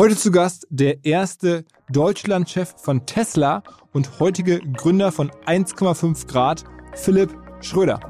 Heute 0.00 0.16
zu 0.16 0.30
Gast 0.30 0.66
der 0.70 1.04
erste 1.04 1.66
Deutschlandchef 1.90 2.74
von 2.78 3.04
Tesla 3.04 3.62
und 3.92 4.18
heutige 4.18 4.58
Gründer 4.58 5.12
von 5.12 5.30
1,5 5.44 6.26
Grad, 6.26 6.64
Philipp 6.94 7.36
Schröder. 7.60 8.00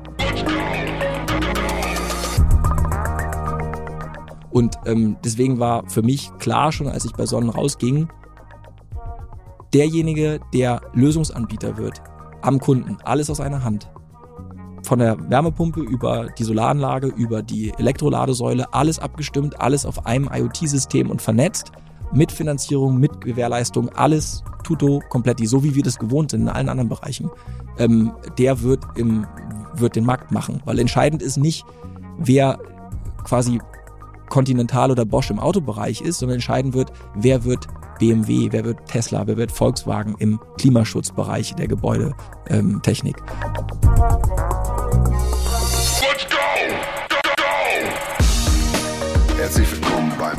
Und 4.53 4.77
ähm, 4.87 5.17
deswegen 5.25 5.59
war 5.59 5.83
für 5.91 6.03
mich 6.03 6.31
klar 6.39 6.71
schon, 6.71 6.87
als 6.87 7.05
ich 7.05 7.13
bei 7.13 7.27
Sonnen 7.27 7.51
rausging, 7.51 8.09
derjenige, 9.75 10.39
der 10.55 10.83
Lösungsanbieter 10.93 11.77
wird 11.77 12.01
am 12.41 12.61
Kunden, 12.61 12.99
alles 13.03 13.31
aus 13.31 13.41
einer 13.41 13.65
Hand. 13.65 13.91
Von 14.91 14.99
der 14.99 15.31
Wärmepumpe 15.31 15.83
über 15.83 16.31
die 16.37 16.43
Solaranlage, 16.43 17.07
über 17.07 17.45
die 17.45 17.73
Elektroladesäule, 17.79 18.75
alles 18.75 18.99
abgestimmt, 18.99 19.61
alles 19.61 19.87
auf 19.87 20.05
einem 20.05 20.29
IoT-System 20.33 21.11
und 21.11 21.23
vernetzt, 21.23 21.71
mit 22.13 22.33
Finanzierung, 22.33 22.99
mit 22.99 23.21
Gewährleistung, 23.21 23.89
alles 23.91 24.43
tuto 24.65 25.01
kompletti, 25.09 25.47
so 25.47 25.63
wie 25.63 25.77
wir 25.77 25.85
das 25.85 25.97
gewohnt 25.97 26.33
sind 26.33 26.41
in 26.41 26.49
allen 26.49 26.69
anderen 26.69 26.89
Bereichen. 26.89 27.31
Ähm, 27.79 28.11
der 28.37 28.63
wird, 28.63 28.83
im, 28.97 29.29
wird 29.75 29.95
den 29.95 30.05
Markt 30.05 30.33
machen, 30.33 30.61
weil 30.65 30.81
entscheidend 30.81 31.23
ist 31.23 31.37
nicht, 31.37 31.65
wer 32.19 32.59
quasi 33.23 33.61
Continental 34.29 34.91
oder 34.91 35.05
Bosch 35.05 35.31
im 35.31 35.39
Autobereich 35.39 36.01
ist, 36.01 36.19
sondern 36.19 36.35
entscheidend 36.35 36.75
wird, 36.75 36.91
wer 37.15 37.45
wird 37.45 37.69
BMW, 38.01 38.49
wer 38.51 38.65
wird 38.65 38.87
Tesla, 38.87 39.27
wer 39.27 39.37
wird 39.37 39.53
Volkswagen 39.53 40.17
im 40.19 40.41
Klimaschutzbereich 40.57 41.55
der 41.55 41.69
Gebäudetechnik. 41.69 43.17
Let's 46.01 46.27
go! 46.31 46.39
Go, 47.11 47.17
go! 47.37 47.45
Herzlich 49.37 49.71
willkommen 49.73 50.13
beim 50.19 50.39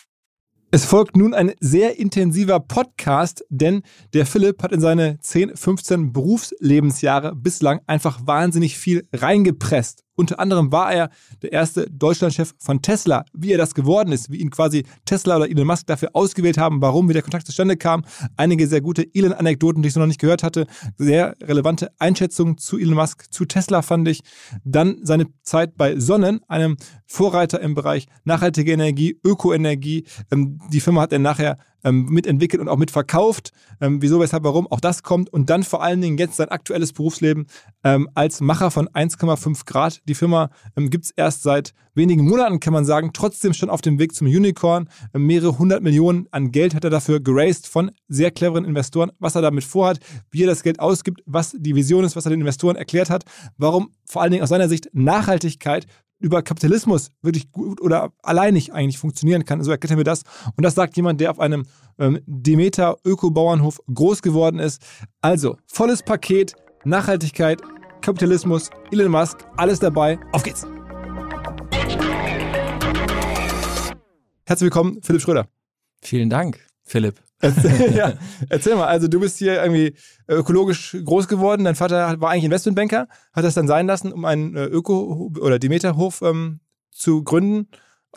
Es 0.73 0.85
folgt 0.85 1.17
nun 1.17 1.33
ein 1.33 1.51
sehr 1.59 1.99
intensiver 1.99 2.61
Podcast, 2.61 3.43
denn 3.49 3.81
der 4.13 4.25
Philipp 4.25 4.63
hat 4.63 4.71
in 4.71 4.79
seine 4.79 5.19
10, 5.19 5.57
15 5.57 6.13
Berufslebensjahre 6.13 7.35
bislang 7.35 7.81
einfach 7.87 8.25
wahnsinnig 8.25 8.77
viel 8.77 9.05
reingepresst. 9.11 10.05
Unter 10.21 10.39
anderem 10.39 10.71
war 10.71 10.93
er 10.93 11.09
der 11.41 11.51
erste 11.51 11.89
Deutschlandchef 11.89 12.53
von 12.59 12.83
Tesla. 12.83 13.25
Wie 13.33 13.51
er 13.51 13.57
das 13.57 13.73
geworden 13.73 14.11
ist, 14.11 14.29
wie 14.29 14.37
ihn 14.37 14.51
quasi 14.51 14.85
Tesla 15.03 15.37
oder 15.37 15.49
Elon 15.49 15.65
Musk 15.65 15.87
dafür 15.87 16.11
ausgewählt 16.13 16.59
haben, 16.59 16.79
warum, 16.79 17.09
wie 17.09 17.13
der 17.13 17.23
Kontakt 17.23 17.47
zustande 17.47 17.75
kam. 17.75 18.05
Einige 18.37 18.67
sehr 18.67 18.81
gute 18.81 19.03
Elon-Anekdoten, 19.15 19.81
die 19.81 19.87
ich 19.87 19.95
so 19.95 19.99
noch 19.99 20.05
nicht 20.05 20.21
gehört 20.21 20.43
hatte. 20.43 20.67
Sehr 20.99 21.35
relevante 21.41 21.91
Einschätzungen 21.97 22.59
zu 22.59 22.77
Elon 22.77 22.93
Musk, 22.93 23.33
zu 23.33 23.45
Tesla 23.45 23.81
fand 23.81 24.07
ich. 24.09 24.21
Dann 24.63 24.99
seine 25.01 25.25
Zeit 25.41 25.75
bei 25.75 25.99
Sonnen, 25.99 26.41
einem 26.47 26.77
Vorreiter 27.07 27.59
im 27.59 27.73
Bereich 27.73 28.05
nachhaltige 28.23 28.73
Energie, 28.73 29.19
Ökoenergie. 29.25 30.05
Ähm, 30.31 30.59
die 30.71 30.81
Firma 30.81 31.01
hat 31.01 31.13
er 31.13 31.19
nachher 31.19 31.57
ähm, 31.83 32.05
mitentwickelt 32.05 32.61
und 32.61 32.69
auch 32.69 32.77
mitverkauft. 32.77 33.51
Ähm, 33.79 34.01
wieso, 34.01 34.19
weshalb, 34.19 34.43
warum, 34.43 34.67
auch 34.67 34.79
das 34.79 35.03
kommt. 35.03 35.31
Und 35.31 35.49
dann 35.49 35.63
vor 35.63 35.83
allen 35.83 36.01
Dingen 36.01 36.17
jetzt 36.17 36.37
sein 36.37 36.49
aktuelles 36.49 36.93
Berufsleben 36.93 37.47
ähm, 37.83 38.09
als 38.13 38.41
Macher 38.41 38.71
von 38.71 38.87
1,5 38.89 39.65
Grad. 39.65 40.01
Die 40.07 40.15
Firma 40.15 40.49
ähm, 40.75 40.89
gibt 40.89 41.05
es 41.05 41.11
erst 41.11 41.43
seit 41.43 41.73
wenigen 41.93 42.23
Monaten, 42.25 42.59
kann 42.59 42.73
man 42.73 42.85
sagen, 42.85 43.11
trotzdem 43.13 43.53
schon 43.53 43.69
auf 43.69 43.81
dem 43.81 43.99
Weg 43.99 44.15
zum 44.15 44.27
Unicorn. 44.27 44.89
Ähm, 45.13 45.25
mehrere 45.25 45.57
hundert 45.57 45.83
Millionen 45.83 46.27
an 46.31 46.51
Geld 46.51 46.75
hat 46.75 46.83
er 46.83 46.89
dafür 46.89 47.19
geraced 47.19 47.67
von 47.67 47.91
sehr 48.07 48.31
cleveren 48.31 48.65
Investoren. 48.65 49.11
Was 49.19 49.35
er 49.35 49.41
damit 49.41 49.63
vorhat, 49.63 49.99
wie 50.29 50.43
er 50.43 50.47
das 50.47 50.63
Geld 50.63 50.79
ausgibt, 50.79 51.21
was 51.25 51.55
die 51.57 51.75
Vision 51.75 52.03
ist, 52.03 52.15
was 52.15 52.25
er 52.25 52.31
den 52.31 52.41
Investoren 52.41 52.75
erklärt 52.75 53.09
hat, 53.09 53.23
warum 53.57 53.91
vor 54.05 54.21
allen 54.21 54.31
Dingen 54.31 54.43
aus 54.43 54.49
seiner 54.49 54.69
Sicht 54.69 54.89
Nachhaltigkeit 54.93 55.87
über 56.21 56.41
Kapitalismus 56.41 57.09
wirklich 57.21 57.51
gut 57.51 57.81
oder 57.81 58.13
alleinig 58.23 58.73
eigentlich 58.73 58.97
funktionieren 58.97 59.45
kann. 59.45 59.63
So 59.63 59.71
erklärt 59.71 59.91
er 59.91 59.97
mir 59.97 60.03
das. 60.03 60.23
Und 60.55 60.63
das 60.63 60.75
sagt 60.75 60.95
jemand, 60.95 61.19
der 61.19 61.31
auf 61.31 61.39
einem 61.39 61.65
ähm, 61.99 62.19
Demeter 62.25 62.97
Öko-Bauernhof 63.03 63.79
groß 63.93 64.21
geworden 64.21 64.59
ist. 64.59 64.81
Also, 65.21 65.57
volles 65.67 66.03
Paket, 66.03 66.53
Nachhaltigkeit, 66.85 67.61
Kapitalismus, 68.01 68.69
Elon 68.91 69.11
Musk, 69.11 69.39
alles 69.57 69.79
dabei. 69.79 70.19
Auf 70.31 70.43
geht's! 70.43 70.65
Herzlich 74.45 74.65
willkommen, 74.65 75.01
Philipp 75.01 75.21
Schröder. 75.21 75.47
Vielen 76.01 76.29
Dank, 76.29 76.59
Philipp. 76.83 77.21
Erzähl, 77.41 77.93
ja, 77.95 78.13
erzähl 78.49 78.75
mal, 78.75 78.87
also 78.87 79.07
du 79.07 79.19
bist 79.19 79.37
hier 79.37 79.61
irgendwie 79.61 79.95
ökologisch 80.27 80.97
groß 81.03 81.27
geworden. 81.27 81.63
Dein 81.63 81.75
Vater 81.75 82.19
war 82.21 82.29
eigentlich 82.29 82.45
Investmentbanker, 82.45 83.07
hat 83.33 83.43
das 83.43 83.55
dann 83.55 83.67
sein 83.67 83.87
lassen, 83.87 84.11
um 84.13 84.25
einen 84.25 84.55
äh, 84.55 84.65
Öko- 84.65 85.31
oder 85.39 85.59
Demeterhof 85.59 86.21
ähm, 86.21 86.59
zu 86.91 87.23
gründen. 87.23 87.67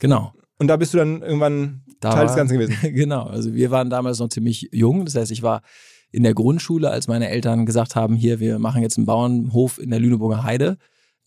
Genau. 0.00 0.32
Und 0.58 0.68
da 0.68 0.76
bist 0.76 0.94
du 0.94 0.98
dann 0.98 1.22
irgendwann 1.22 1.82
Da 2.00 2.10
Teil 2.10 2.26
des 2.26 2.36
Ganzen 2.36 2.58
gewesen. 2.58 2.76
Genau, 2.94 3.24
also 3.24 3.54
wir 3.54 3.70
waren 3.70 3.90
damals 3.90 4.18
noch 4.18 4.28
ziemlich 4.28 4.68
jung. 4.72 5.04
Das 5.04 5.14
heißt, 5.14 5.32
ich 5.32 5.42
war 5.42 5.62
in 6.10 6.22
der 6.22 6.34
Grundschule, 6.34 6.90
als 6.90 7.08
meine 7.08 7.28
Eltern 7.28 7.66
gesagt 7.66 7.96
haben, 7.96 8.14
hier, 8.14 8.38
wir 8.38 8.58
machen 8.58 8.82
jetzt 8.82 8.98
einen 8.98 9.06
Bauernhof 9.06 9.78
in 9.78 9.90
der 9.90 9.98
Lüneburger 9.98 10.44
Heide. 10.44 10.76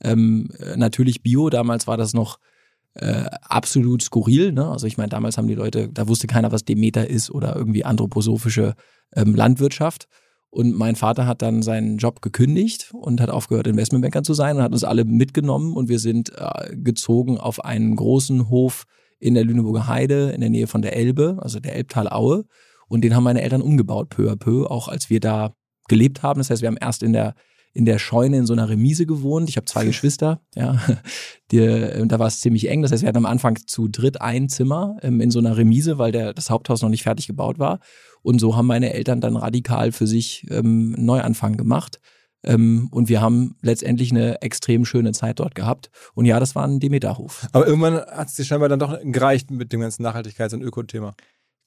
Ähm, 0.01 0.49
äh, 0.59 0.77
natürlich 0.77 1.23
Bio, 1.23 1.49
damals 1.49 1.87
war 1.87 1.97
das 1.97 2.13
noch 2.13 2.39
äh, 2.93 3.25
absolut 3.41 4.01
skurril. 4.01 4.51
Ne? 4.51 4.67
Also 4.67 4.87
ich 4.87 4.97
meine, 4.97 5.09
damals 5.09 5.37
haben 5.37 5.47
die 5.47 5.55
Leute, 5.55 5.89
da 5.89 6.07
wusste 6.07 6.27
keiner, 6.27 6.51
was 6.51 6.65
Demeter 6.65 7.09
ist 7.09 7.29
oder 7.29 7.55
irgendwie 7.55 7.85
anthroposophische 7.85 8.75
ähm, 9.15 9.35
Landwirtschaft. 9.35 10.07
Und 10.49 10.75
mein 10.75 10.95
Vater 10.95 11.27
hat 11.27 11.41
dann 11.41 11.61
seinen 11.61 11.97
Job 11.97 12.21
gekündigt 12.21 12.91
und 12.93 13.21
hat 13.21 13.29
aufgehört, 13.29 13.67
Investmentbanker 13.67 14.23
zu 14.23 14.33
sein 14.33 14.55
und 14.55 14.63
hat 14.63 14.71
uns 14.71 14.83
alle 14.83 15.05
mitgenommen 15.05 15.73
und 15.73 15.89
wir 15.89 15.99
sind 15.99 16.31
äh, 16.35 16.75
gezogen 16.75 17.37
auf 17.37 17.63
einen 17.63 17.95
großen 17.95 18.49
Hof 18.49 18.85
in 19.19 19.33
der 19.33 19.43
Lüneburger 19.43 19.87
Heide 19.87 20.29
in 20.31 20.41
der 20.41 20.49
Nähe 20.49 20.67
von 20.67 20.81
der 20.81 20.95
Elbe, 20.95 21.37
also 21.41 21.59
der 21.59 21.75
Elbtalaue. 21.75 22.45
Und 22.87 23.01
den 23.03 23.15
haben 23.15 23.23
meine 23.23 23.41
Eltern 23.41 23.61
umgebaut, 23.61 24.09
peu 24.09 24.31
à 24.31 24.37
peu, 24.37 24.65
auch 24.65 24.87
als 24.87 25.09
wir 25.09 25.19
da 25.19 25.53
gelebt 25.89 26.23
haben. 26.23 26.39
Das 26.39 26.49
heißt, 26.49 26.61
wir 26.61 26.67
haben 26.67 26.77
erst 26.77 27.03
in 27.03 27.13
der 27.13 27.35
in 27.73 27.85
der 27.85 27.99
Scheune 27.99 28.37
in 28.37 28.45
so 28.45 28.53
einer 28.53 28.69
Remise 28.69 29.05
gewohnt. 29.05 29.49
Ich 29.49 29.57
habe 29.57 29.65
zwei 29.65 29.85
Geschwister, 29.85 30.41
ja. 30.55 30.81
Die, 31.51 31.59
äh, 31.59 32.05
da 32.07 32.19
war 32.19 32.27
es 32.27 32.41
ziemlich 32.41 32.69
eng. 32.69 32.81
Das 32.81 32.91
heißt, 32.91 33.03
wir 33.03 33.07
hatten 33.07 33.17
am 33.17 33.25
Anfang 33.25 33.57
zu 33.67 33.87
dritt 33.87 34.19
ein 34.21 34.49
Zimmer 34.49 34.97
ähm, 35.01 35.21
in 35.21 35.31
so 35.31 35.39
einer 35.39 35.55
Remise, 35.57 35.97
weil 35.97 36.11
der, 36.11 36.33
das 36.33 36.49
Haupthaus 36.49 36.81
noch 36.81 36.89
nicht 36.89 37.03
fertig 37.03 37.27
gebaut 37.27 37.59
war. 37.59 37.79
Und 38.23 38.39
so 38.39 38.55
haben 38.55 38.67
meine 38.67 38.93
Eltern 38.93 39.21
dann 39.21 39.37
radikal 39.37 39.91
für 39.91 40.07
sich 40.07 40.45
ähm, 40.49 40.95
einen 40.97 41.05
Neuanfang 41.05 41.55
gemacht. 41.55 41.99
Ähm, 42.43 42.87
und 42.91 43.09
wir 43.09 43.21
haben 43.21 43.55
letztendlich 43.61 44.11
eine 44.11 44.41
extrem 44.41 44.85
schöne 44.85 45.11
Zeit 45.11 45.39
dort 45.39 45.55
gehabt. 45.55 45.89
Und 46.13 46.25
ja, 46.25 46.39
das 46.39 46.55
war 46.55 46.65
ein 46.65 46.79
Demeterhof. 46.79 47.47
Aber 47.51 47.67
irgendwann 47.67 47.95
hat 47.95 48.29
es 48.29 48.35
dir 48.35 48.45
scheinbar 48.45 48.69
dann 48.69 48.79
doch 48.79 48.97
gereicht 49.03 49.51
mit 49.51 49.73
dem 49.73 49.81
ganzen 49.81 50.05
Nachhaltigkeits- 50.05 50.53
und 50.53 50.61
Ökothema. 50.61 51.15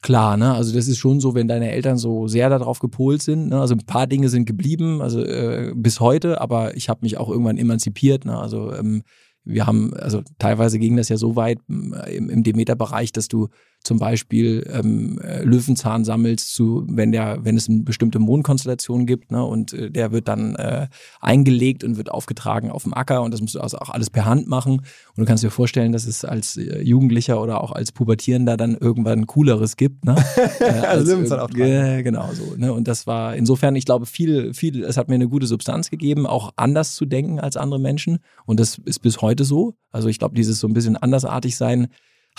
Klar, 0.03 0.39
ne? 0.39 0.55
Also 0.55 0.75
das 0.75 0.89
ist 0.89 0.97
schon 0.97 1.21
so, 1.21 1.35
wenn 1.35 1.47
deine 1.47 1.71
Eltern 1.71 1.99
so 1.99 2.27
sehr 2.27 2.49
darauf 2.49 2.79
gepolt 2.79 3.23
sind. 3.23 3.49
Ne? 3.49 3.61
Also 3.61 3.75
ein 3.75 3.85
paar 3.85 4.07
Dinge 4.07 4.31
sind 4.31 4.47
geblieben, 4.47 5.03
also 5.03 5.23
äh, 5.23 5.73
bis 5.77 6.01
heute, 6.01 6.41
aber 6.41 6.75
ich 6.75 6.89
habe 6.89 7.01
mich 7.03 7.19
auch 7.19 7.29
irgendwann 7.29 7.59
emanzipiert. 7.59 8.25
Ne? 8.25 8.39
Also 8.39 8.73
ähm, 8.73 9.03
wir 9.45 9.67
haben, 9.67 9.93
also 9.95 10.23
teilweise 10.39 10.79
ging 10.79 10.97
das 10.97 11.11
ja 11.11 11.19
so 11.19 11.37
weit 11.37 11.59
im, 11.69 12.31
im 12.31 12.43
Demeter-Bereich, 12.43 13.13
dass 13.13 13.29
du 13.29 13.49
zum 13.83 13.99
Beispiel 13.99 14.69
ähm, 14.71 15.19
äh, 15.21 15.43
Löwenzahn 15.43 16.05
sammelst, 16.05 16.55
zu, 16.55 16.85
wenn 16.89 17.13
der, 17.13 17.39
wenn 17.45 17.57
es 17.57 17.69
eine 17.69 17.83
bestimmte 17.83 18.19
Mondkonstellation 18.19 19.07
gibt, 19.07 19.33
ne, 19.33 19.43
und 19.43 19.73
äh, 19.73 19.91
der 19.91 20.13
wird 20.13 20.29
dann 20.29 20.55
äh, 20.57 20.89
eingelegt 21.21 21.83
und 21.83 21.97
wird 21.97 22.11
aufgetragen 22.11 22.71
auf 22.71 22.83
dem 22.83 22.93
Acker 22.93 23.23
und 23.23 23.33
das 23.33 23.41
musst 23.41 23.55
du 23.55 23.61
also 23.61 23.79
auch 23.79 23.89
alles 23.89 24.11
per 24.11 24.27
Hand 24.27 24.49
machen. 24.49 24.73
Und 24.73 25.19
du 25.19 25.25
kannst 25.25 25.43
dir 25.43 25.51
vorstellen, 25.51 25.93
dass 25.93 26.07
es 26.07 26.25
als 26.27 26.59
äh, 26.59 26.83
Jugendlicher 26.83 27.41
oder 27.41 27.63
auch 27.63 27.73
als 27.73 27.91
Pubertierender 27.93 28.59
dann 28.59 28.77
irgendwann 28.77 29.27
cooleres 29.27 29.77
gibt, 29.77 30.05
ne? 30.05 30.15
äh, 30.61 30.65
also 30.65 31.13
Löwenzahn 31.13 31.41
auftragen. 31.41 32.05
Genau 32.05 32.31
so. 32.35 32.57
Ne? 32.57 32.73
Und 32.73 32.87
das 32.87 33.07
war 33.07 33.35
insofern, 33.35 33.77
ich 33.77 33.87
glaube, 33.87 34.05
viel, 34.05 34.53
viel, 34.53 34.85
es 34.85 34.99
hat 34.99 35.09
mir 35.09 35.15
eine 35.15 35.29
gute 35.29 35.47
Substanz 35.47 35.91
gegeben, 35.91 36.27
auch 36.27 36.53
anders 36.57 36.95
zu 36.95 37.07
denken 37.07 37.41
als 37.41 37.57
andere 37.57 37.81
Menschen. 37.81 38.19
Und 38.45 38.61
das 38.61 38.79
ist 38.85 39.01
bis 39.01 39.23
heute 39.23 39.45
so. 39.45 39.75
Also 39.91 40.09
ich 40.09 40.19
glaube, 40.19 40.35
dieses 40.35 40.61
so 40.61 40.69
ein 40.69 40.75
bisschen 40.75 40.97
andersartig 40.97 41.57
sein, 41.57 41.89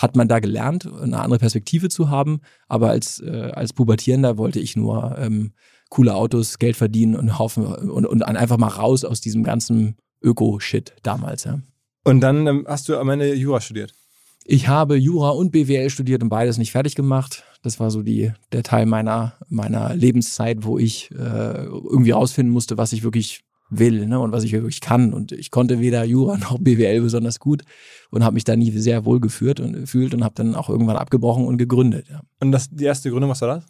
hat 0.02 0.16
man 0.16 0.26
da 0.26 0.40
gelernt, 0.40 0.86
eine 0.86 1.20
andere 1.20 1.38
Perspektive 1.38 1.88
zu 1.88 2.10
haben. 2.10 2.40
Aber 2.68 2.90
als, 2.90 3.20
äh, 3.20 3.52
als 3.54 3.72
Pubertierender 3.72 4.36
wollte 4.36 4.58
ich 4.58 4.74
nur 4.74 5.16
ähm, 5.16 5.52
coole 5.88 6.14
Autos, 6.14 6.58
Geld 6.58 6.76
verdienen 6.76 7.14
und 7.14 7.38
Haufen 7.38 7.66
und, 7.66 8.06
und 8.06 8.22
einfach 8.22 8.58
mal 8.58 8.68
raus 8.68 9.04
aus 9.04 9.20
diesem 9.20 9.44
ganzen 9.44 9.96
Öko-Shit 10.20 10.94
damals. 11.02 11.44
Ja. 11.44 11.60
Und 12.04 12.20
dann 12.20 12.46
ähm, 12.46 12.66
hast 12.68 12.88
du 12.88 12.98
am 12.98 13.08
Ende 13.10 13.32
Jura 13.34 13.60
studiert. 13.60 13.92
Ich 14.44 14.66
habe 14.66 14.96
Jura 14.96 15.30
und 15.30 15.52
BWL 15.52 15.88
studiert 15.88 16.22
und 16.22 16.28
beides 16.28 16.58
nicht 16.58 16.72
fertig 16.72 16.96
gemacht. 16.96 17.44
Das 17.62 17.78
war 17.78 17.92
so 17.92 18.02
die, 18.02 18.32
der 18.50 18.64
Teil 18.64 18.86
meiner, 18.86 19.34
meiner 19.48 19.94
Lebenszeit, 19.94 20.64
wo 20.64 20.78
ich 20.78 21.12
äh, 21.12 21.64
irgendwie 21.64 22.10
rausfinden 22.10 22.52
musste, 22.52 22.76
was 22.76 22.92
ich 22.92 23.04
wirklich 23.04 23.44
will 23.70 24.06
ne, 24.06 24.18
und 24.18 24.32
was 24.32 24.42
ich 24.42 24.52
wirklich 24.52 24.80
kann. 24.80 25.12
Und 25.12 25.30
ich 25.30 25.52
konnte 25.52 25.78
weder 25.78 26.04
Jura 26.04 26.38
noch 26.38 26.58
BWL 26.58 27.02
besonders 27.02 27.38
gut 27.38 27.62
und 28.12 28.22
habe 28.22 28.34
mich 28.34 28.44
da 28.44 28.54
nie 28.56 28.70
sehr 28.70 29.06
wohl 29.06 29.20
geführt 29.20 29.58
und 29.58 29.72
gefühlt 29.72 30.12
und 30.12 30.22
habe 30.22 30.34
dann 30.34 30.54
auch 30.54 30.68
irgendwann 30.68 30.96
abgebrochen 30.96 31.46
und 31.46 31.56
gegründet. 31.56 32.08
Ja. 32.10 32.20
Und 32.40 32.52
das, 32.52 32.68
die 32.68 32.84
erste 32.84 33.10
Gründung, 33.10 33.30
was 33.30 33.40
war 33.40 33.56
das? 33.56 33.64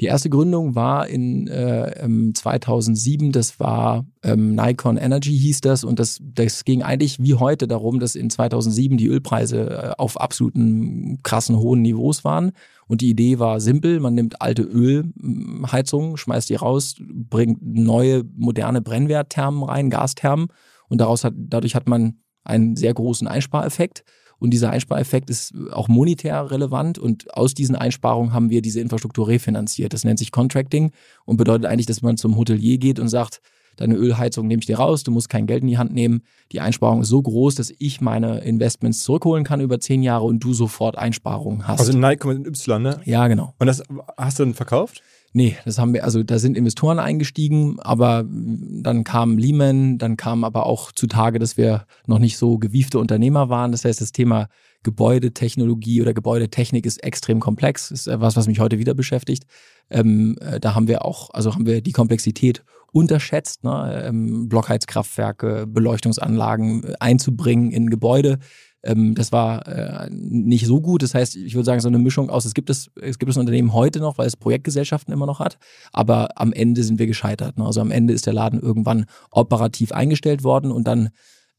Die 0.00 0.06
erste 0.06 0.30
Gründung 0.30 0.74
war 0.74 1.06
in 1.06 1.46
äh, 1.46 2.32
2007, 2.32 3.32
das 3.32 3.60
war 3.60 4.06
ähm, 4.22 4.54
Nikon 4.54 4.96
Energy 4.96 5.38
hieß 5.38 5.60
das 5.60 5.84
und 5.84 5.98
das, 5.98 6.20
das 6.22 6.64
ging 6.64 6.82
eigentlich 6.82 7.22
wie 7.22 7.34
heute 7.34 7.68
darum, 7.68 8.00
dass 8.00 8.14
in 8.14 8.30
2007 8.30 8.96
die 8.96 9.08
Ölpreise 9.08 9.68
äh, 9.68 9.92
auf 9.98 10.18
absoluten 10.18 11.18
krassen 11.22 11.58
hohen 11.58 11.82
Niveaus 11.82 12.24
waren 12.24 12.52
und 12.88 13.02
die 13.02 13.10
Idee 13.10 13.38
war 13.38 13.60
simpel, 13.60 14.00
man 14.00 14.14
nimmt 14.14 14.40
alte 14.40 14.62
Ölheizungen, 14.62 16.16
schmeißt 16.16 16.48
die 16.48 16.54
raus, 16.54 16.94
bringt 16.98 17.58
neue, 17.60 18.24
moderne 18.36 18.80
Brennwertthermen 18.80 19.62
rein, 19.64 19.90
Gasthermen 19.90 20.46
und 20.88 21.02
daraus 21.02 21.24
hat, 21.24 21.34
dadurch 21.36 21.74
hat 21.74 21.88
man 21.88 22.22
einen 22.44 22.76
sehr 22.76 22.94
großen 22.94 23.26
Einspareffekt. 23.26 24.04
Und 24.38 24.50
dieser 24.50 24.70
Einspareffekt 24.70 25.30
ist 25.30 25.54
auch 25.70 25.86
monetär 25.86 26.50
relevant 26.50 26.98
und 26.98 27.32
aus 27.36 27.54
diesen 27.54 27.76
Einsparungen 27.76 28.32
haben 28.32 28.50
wir 28.50 28.60
diese 28.60 28.80
Infrastruktur 28.80 29.28
refinanziert. 29.28 29.92
Das 29.92 30.02
nennt 30.02 30.18
sich 30.18 30.32
Contracting 30.32 30.90
und 31.24 31.36
bedeutet 31.36 31.66
eigentlich, 31.66 31.86
dass 31.86 32.02
man 32.02 32.16
zum 32.16 32.36
Hotelier 32.36 32.78
geht 32.78 32.98
und 32.98 33.08
sagt, 33.08 33.40
deine 33.76 33.94
Ölheizung 33.94 34.48
nehme 34.48 34.60
ich 34.60 34.66
dir 34.66 34.78
raus, 34.78 35.04
du 35.04 35.12
musst 35.12 35.28
kein 35.28 35.46
Geld 35.46 35.62
in 35.62 35.68
die 35.68 35.78
Hand 35.78 35.92
nehmen. 35.92 36.22
Die 36.50 36.60
Einsparung 36.60 37.02
ist 37.02 37.08
so 37.08 37.22
groß, 37.22 37.54
dass 37.54 37.72
ich 37.78 38.00
meine 38.00 38.40
Investments 38.40 39.00
zurückholen 39.00 39.44
kann 39.44 39.60
über 39.60 39.78
zehn 39.78 40.02
Jahre 40.02 40.24
und 40.24 40.40
du 40.40 40.52
sofort 40.54 40.98
Einsparungen 40.98 41.68
hast. 41.68 41.80
Also 41.80 41.96
Nike 41.96 42.26
mit 42.26 42.46
Y, 42.46 42.82
ne? 42.82 43.00
Ja, 43.04 43.28
genau. 43.28 43.54
Und 43.58 43.66
das 43.68 43.82
hast 44.16 44.38
du 44.38 44.44
dann 44.44 44.54
verkauft? 44.54 45.02
Nee, 45.34 45.56
das 45.64 45.78
haben 45.78 45.94
wir, 45.94 46.04
also 46.04 46.22
da 46.22 46.38
sind 46.38 46.58
Investoren 46.58 46.98
eingestiegen, 46.98 47.80
aber 47.80 48.24
dann 48.28 49.02
kam 49.02 49.38
Lehman, 49.38 49.96
dann 49.96 50.18
kam 50.18 50.44
aber 50.44 50.66
auch 50.66 50.92
zutage, 50.92 51.38
dass 51.38 51.56
wir 51.56 51.86
noch 52.06 52.18
nicht 52.18 52.36
so 52.36 52.58
gewiefte 52.58 52.98
Unternehmer 52.98 53.48
waren. 53.48 53.72
Das 53.72 53.86
heißt, 53.86 54.02
das 54.02 54.12
Thema 54.12 54.48
Gebäudetechnologie 54.82 56.02
oder 56.02 56.12
Gebäudetechnik 56.12 56.84
ist 56.84 57.02
extrem 57.02 57.40
komplex, 57.40 57.90
ist 57.90 58.08
etwas, 58.08 58.36
was 58.36 58.46
mich 58.46 58.60
heute 58.60 58.78
wieder 58.78 58.92
beschäftigt. 58.92 59.44
Ähm, 59.90 60.36
äh, 60.40 60.60
da 60.60 60.74
haben 60.74 60.88
wir 60.88 61.04
auch, 61.04 61.30
also 61.32 61.54
haben 61.54 61.66
wir 61.66 61.80
die 61.80 61.92
Komplexität 61.92 62.62
unterschätzt, 62.92 63.64
ne? 63.64 64.04
ähm, 64.06 64.48
Blockheizkraftwerke, 64.48 65.66
Beleuchtungsanlagen 65.66 66.84
äh, 66.84 66.94
einzubringen 67.00 67.70
in 67.70 67.88
Gebäude. 67.88 68.38
Ähm, 68.82 69.14
das 69.14 69.32
war 69.32 69.66
äh, 69.66 70.08
nicht 70.10 70.66
so 70.66 70.80
gut. 70.80 71.02
Das 71.02 71.14
heißt, 71.14 71.36
ich 71.36 71.54
würde 71.54 71.64
sagen, 71.66 71.80
so 71.80 71.88
eine 71.88 71.98
Mischung 71.98 72.30
aus, 72.30 72.44
es 72.44 72.54
gibt 72.54 72.70
es, 72.70 72.90
es 73.00 73.18
gibt 73.18 73.30
das 73.30 73.36
Unternehmen 73.36 73.72
heute 73.72 74.00
noch, 74.00 74.18
weil 74.18 74.26
es 74.26 74.36
Projektgesellschaften 74.36 75.12
immer 75.12 75.26
noch 75.26 75.40
hat, 75.40 75.58
aber 75.92 76.30
am 76.40 76.52
Ende 76.52 76.82
sind 76.82 76.98
wir 76.98 77.06
gescheitert. 77.06 77.58
Ne? 77.58 77.64
Also 77.64 77.80
am 77.80 77.90
Ende 77.90 78.12
ist 78.12 78.26
der 78.26 78.32
Laden 78.32 78.60
irgendwann 78.60 79.06
operativ 79.30 79.92
eingestellt 79.92 80.44
worden 80.44 80.70
und 80.70 80.86
dann 80.86 81.10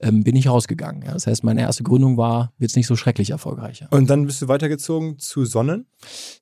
ähm, 0.04 0.24
bin 0.24 0.36
ich 0.36 0.50
rausgegangen. 0.50 1.04
Ja. 1.04 1.14
Das 1.14 1.28
heißt, 1.28 1.44
meine 1.44 1.62
erste 1.62 1.84
Gründung 1.84 2.18
war 2.18 2.52
jetzt 2.60 2.76
nicht 2.76 2.88
so 2.88 2.96
schrecklich 2.96 3.30
erfolgreich. 3.30 3.80
Ja. 3.82 3.88
Und 3.92 4.10
dann 4.10 4.26
bist 4.26 4.42
du 4.42 4.48
weitergezogen 4.48 5.18
zu 5.18 5.46
Sonnen? 5.46 5.88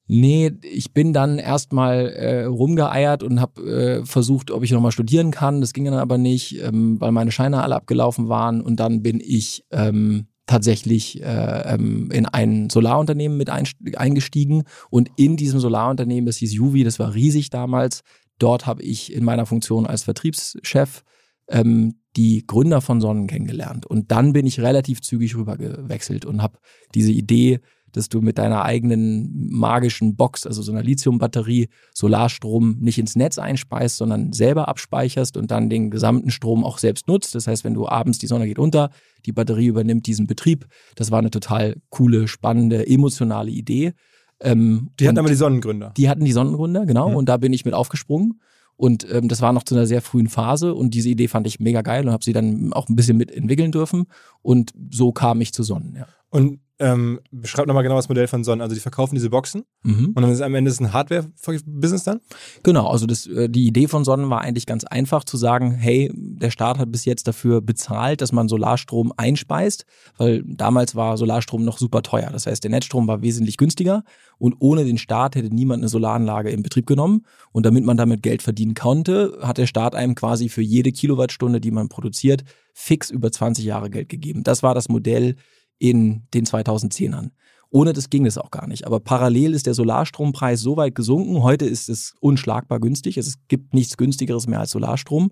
Nee, 0.07 0.51
ich 0.63 0.93
bin 0.93 1.13
dann 1.13 1.37
erstmal 1.37 2.07
äh, 2.09 2.43
rumgeeiert 2.45 3.21
und 3.23 3.39
habe 3.39 3.61
äh, 4.01 4.05
versucht, 4.05 4.51
ob 4.51 4.63
ich 4.63 4.71
nochmal 4.71 4.91
studieren 4.91 5.31
kann. 5.31 5.61
Das 5.61 5.73
ging 5.73 5.85
dann 5.85 5.93
aber 5.93 6.17
nicht, 6.17 6.61
ähm, 6.61 6.99
weil 6.99 7.11
meine 7.11 7.31
Scheine 7.31 7.61
alle 7.61 7.75
abgelaufen 7.75 8.29
waren. 8.29 8.61
Und 8.61 8.79
dann 8.79 9.03
bin 9.03 9.19
ich 9.19 9.63
ähm, 9.71 10.25
tatsächlich 10.51 11.21
äh, 11.21 11.73
ähm, 11.73 12.11
in 12.11 12.25
ein 12.25 12.69
Solarunternehmen 12.69 13.37
mit 13.37 13.49
eingestiegen. 13.49 14.63
Und 14.89 15.09
in 15.15 15.37
diesem 15.37 15.59
Solarunternehmen, 15.59 16.25
das 16.25 16.37
hieß 16.37 16.53
Juvi, 16.53 16.83
das 16.83 16.99
war 16.99 17.13
riesig 17.13 17.49
damals. 17.49 18.01
Dort 18.37 18.65
habe 18.65 18.83
ich 18.83 19.13
in 19.13 19.23
meiner 19.23 19.45
Funktion 19.45 19.85
als 19.87 20.03
Vertriebschef 20.03 21.03
ähm, 21.47 21.95
die 22.17 22.45
Gründer 22.45 22.81
von 22.81 22.99
Sonnen 22.99 23.27
kennengelernt. 23.27 23.85
Und 23.85 24.11
dann 24.11 24.33
bin 24.33 24.45
ich 24.45 24.59
relativ 24.59 25.01
zügig 25.01 25.35
rüber 25.35 25.57
gewechselt 25.57 26.25
und 26.25 26.41
habe 26.41 26.57
diese 26.93 27.11
Idee, 27.11 27.61
dass 27.91 28.09
du 28.09 28.21
mit 28.21 28.37
deiner 28.37 28.63
eigenen 28.63 29.49
magischen 29.51 30.15
Box, 30.15 30.45
also 30.45 30.61
so 30.61 30.71
einer 30.71 30.83
Lithiumbatterie, 30.83 31.69
Solarstrom 31.93 32.77
nicht 32.79 32.97
ins 32.97 33.15
Netz 33.15 33.37
einspeist, 33.37 33.97
sondern 33.97 34.33
selber 34.33 34.67
abspeicherst 34.67 35.37
und 35.37 35.51
dann 35.51 35.69
den 35.69 35.91
gesamten 35.91 36.31
Strom 36.31 36.63
auch 36.63 36.77
selbst 36.77 37.07
nutzt. 37.07 37.35
Das 37.35 37.47
heißt, 37.47 37.63
wenn 37.63 37.73
du 37.73 37.87
abends 37.87 38.19
die 38.19 38.27
Sonne 38.27 38.47
geht 38.47 38.59
unter, 38.59 38.89
die 39.25 39.31
Batterie 39.31 39.67
übernimmt 39.67 40.07
diesen 40.07 40.27
Betrieb. 40.27 40.67
Das 40.95 41.11
war 41.11 41.19
eine 41.19 41.31
total 41.31 41.77
coole, 41.89 42.27
spannende, 42.27 42.87
emotionale 42.87 43.51
Idee. 43.51 43.93
Ähm, 44.39 44.89
die 44.99 45.07
hatten 45.07 45.19
aber 45.19 45.29
die 45.29 45.35
Sonnengründer. 45.35 45.93
Die 45.95 46.09
hatten 46.09 46.25
die 46.25 46.31
Sonnengründer, 46.31 46.85
genau. 46.85 47.09
Mhm. 47.09 47.15
Und 47.15 47.29
da 47.29 47.37
bin 47.37 47.53
ich 47.53 47.65
mit 47.65 47.73
aufgesprungen. 47.73 48.39
Und 48.81 49.05
ähm, 49.11 49.27
das 49.27 49.41
war 49.41 49.53
noch 49.53 49.61
zu 49.61 49.75
einer 49.75 49.85
sehr 49.85 50.01
frühen 50.01 50.27
Phase 50.27 50.73
und 50.73 50.95
diese 50.95 51.09
Idee 51.09 51.27
fand 51.27 51.45
ich 51.45 51.59
mega 51.59 51.83
geil 51.83 52.03
und 52.03 52.11
habe 52.11 52.23
sie 52.23 52.33
dann 52.33 52.73
auch 52.73 52.89
ein 52.89 52.95
bisschen 52.95 53.15
mitentwickeln 53.15 53.71
dürfen. 53.71 54.05
Und 54.41 54.73
so 54.89 55.11
kam 55.11 55.39
ich 55.39 55.53
zu 55.53 55.61
Sonnen. 55.61 55.95
Ja. 55.95 56.07
Und 56.29 56.59
ähm, 56.81 57.19
beschreib 57.31 57.67
nochmal 57.67 57.83
genau 57.83 57.95
das 57.95 58.09
Modell 58.09 58.27
von 58.27 58.43
Sonnen. 58.43 58.61
Also 58.61 58.73
die 58.73 58.81
verkaufen 58.81 59.15
diese 59.15 59.29
Boxen 59.29 59.63
mhm. 59.83 60.13
und 60.15 60.21
dann 60.21 60.31
ist 60.31 60.41
am 60.41 60.55
Ende 60.55 60.71
ein 60.71 60.93
Hardware-Business 60.93 62.03
dann? 62.03 62.19
Genau, 62.63 62.87
also 62.87 63.05
das, 63.05 63.27
äh, 63.27 63.49
die 63.49 63.67
Idee 63.67 63.87
von 63.87 64.03
Sonnen 64.03 64.29
war 64.29 64.41
eigentlich 64.41 64.65
ganz 64.65 64.83
einfach 64.83 65.23
zu 65.23 65.37
sagen, 65.37 65.71
hey, 65.71 66.11
der 66.13 66.49
Staat 66.49 66.79
hat 66.79 66.91
bis 66.91 67.05
jetzt 67.05 67.27
dafür 67.27 67.61
bezahlt, 67.61 68.21
dass 68.21 68.31
man 68.31 68.47
Solarstrom 68.47 69.13
einspeist, 69.15 69.85
weil 70.17 70.43
damals 70.45 70.95
war 70.95 71.17
Solarstrom 71.17 71.63
noch 71.63 71.77
super 71.77 72.01
teuer. 72.01 72.31
Das 72.31 72.47
heißt, 72.47 72.63
der 72.63 72.71
Netzstrom 72.71 73.07
war 73.07 73.21
wesentlich 73.21 73.57
günstiger 73.57 74.03
und 74.41 74.55
ohne 74.57 74.83
den 74.83 74.97
Staat 74.97 75.35
hätte 75.35 75.53
niemand 75.53 75.81
eine 75.81 75.89
Solaranlage 75.89 76.49
in 76.49 76.63
Betrieb 76.63 76.87
genommen. 76.87 77.25
Und 77.51 77.65
damit 77.65 77.85
man 77.85 77.95
damit 77.95 78.23
Geld 78.23 78.41
verdienen 78.41 78.73
konnte, 78.73 79.37
hat 79.41 79.59
der 79.59 79.67
Staat 79.67 79.93
einem 79.93 80.15
quasi 80.15 80.49
für 80.49 80.63
jede 80.63 80.91
Kilowattstunde, 80.91 81.61
die 81.61 81.69
man 81.69 81.89
produziert, 81.89 82.43
fix 82.73 83.11
über 83.11 83.31
20 83.31 83.63
Jahre 83.63 83.91
Geld 83.91 84.09
gegeben. 84.09 84.43
Das 84.43 84.63
war 84.63 84.73
das 84.73 84.89
Modell, 84.89 85.35
in 85.81 86.27
den 86.33 86.45
2010ern. 86.45 87.31
Ohne 87.71 87.93
das 87.93 88.09
ging 88.09 88.25
es 88.27 88.37
auch 88.37 88.51
gar 88.51 88.67
nicht. 88.67 88.85
Aber 88.85 88.99
parallel 88.99 89.55
ist 89.55 89.65
der 89.65 89.73
Solarstrompreis 89.73 90.61
so 90.61 90.77
weit 90.77 90.93
gesunken. 90.93 91.41
Heute 91.41 91.65
ist 91.65 91.89
es 91.89 92.13
unschlagbar 92.19 92.79
günstig. 92.79 93.17
Es 93.17 93.37
gibt 93.47 93.73
nichts 93.73 93.97
günstigeres 93.97 94.45
mehr 94.45 94.59
als 94.59 94.71
Solarstrom 94.71 95.31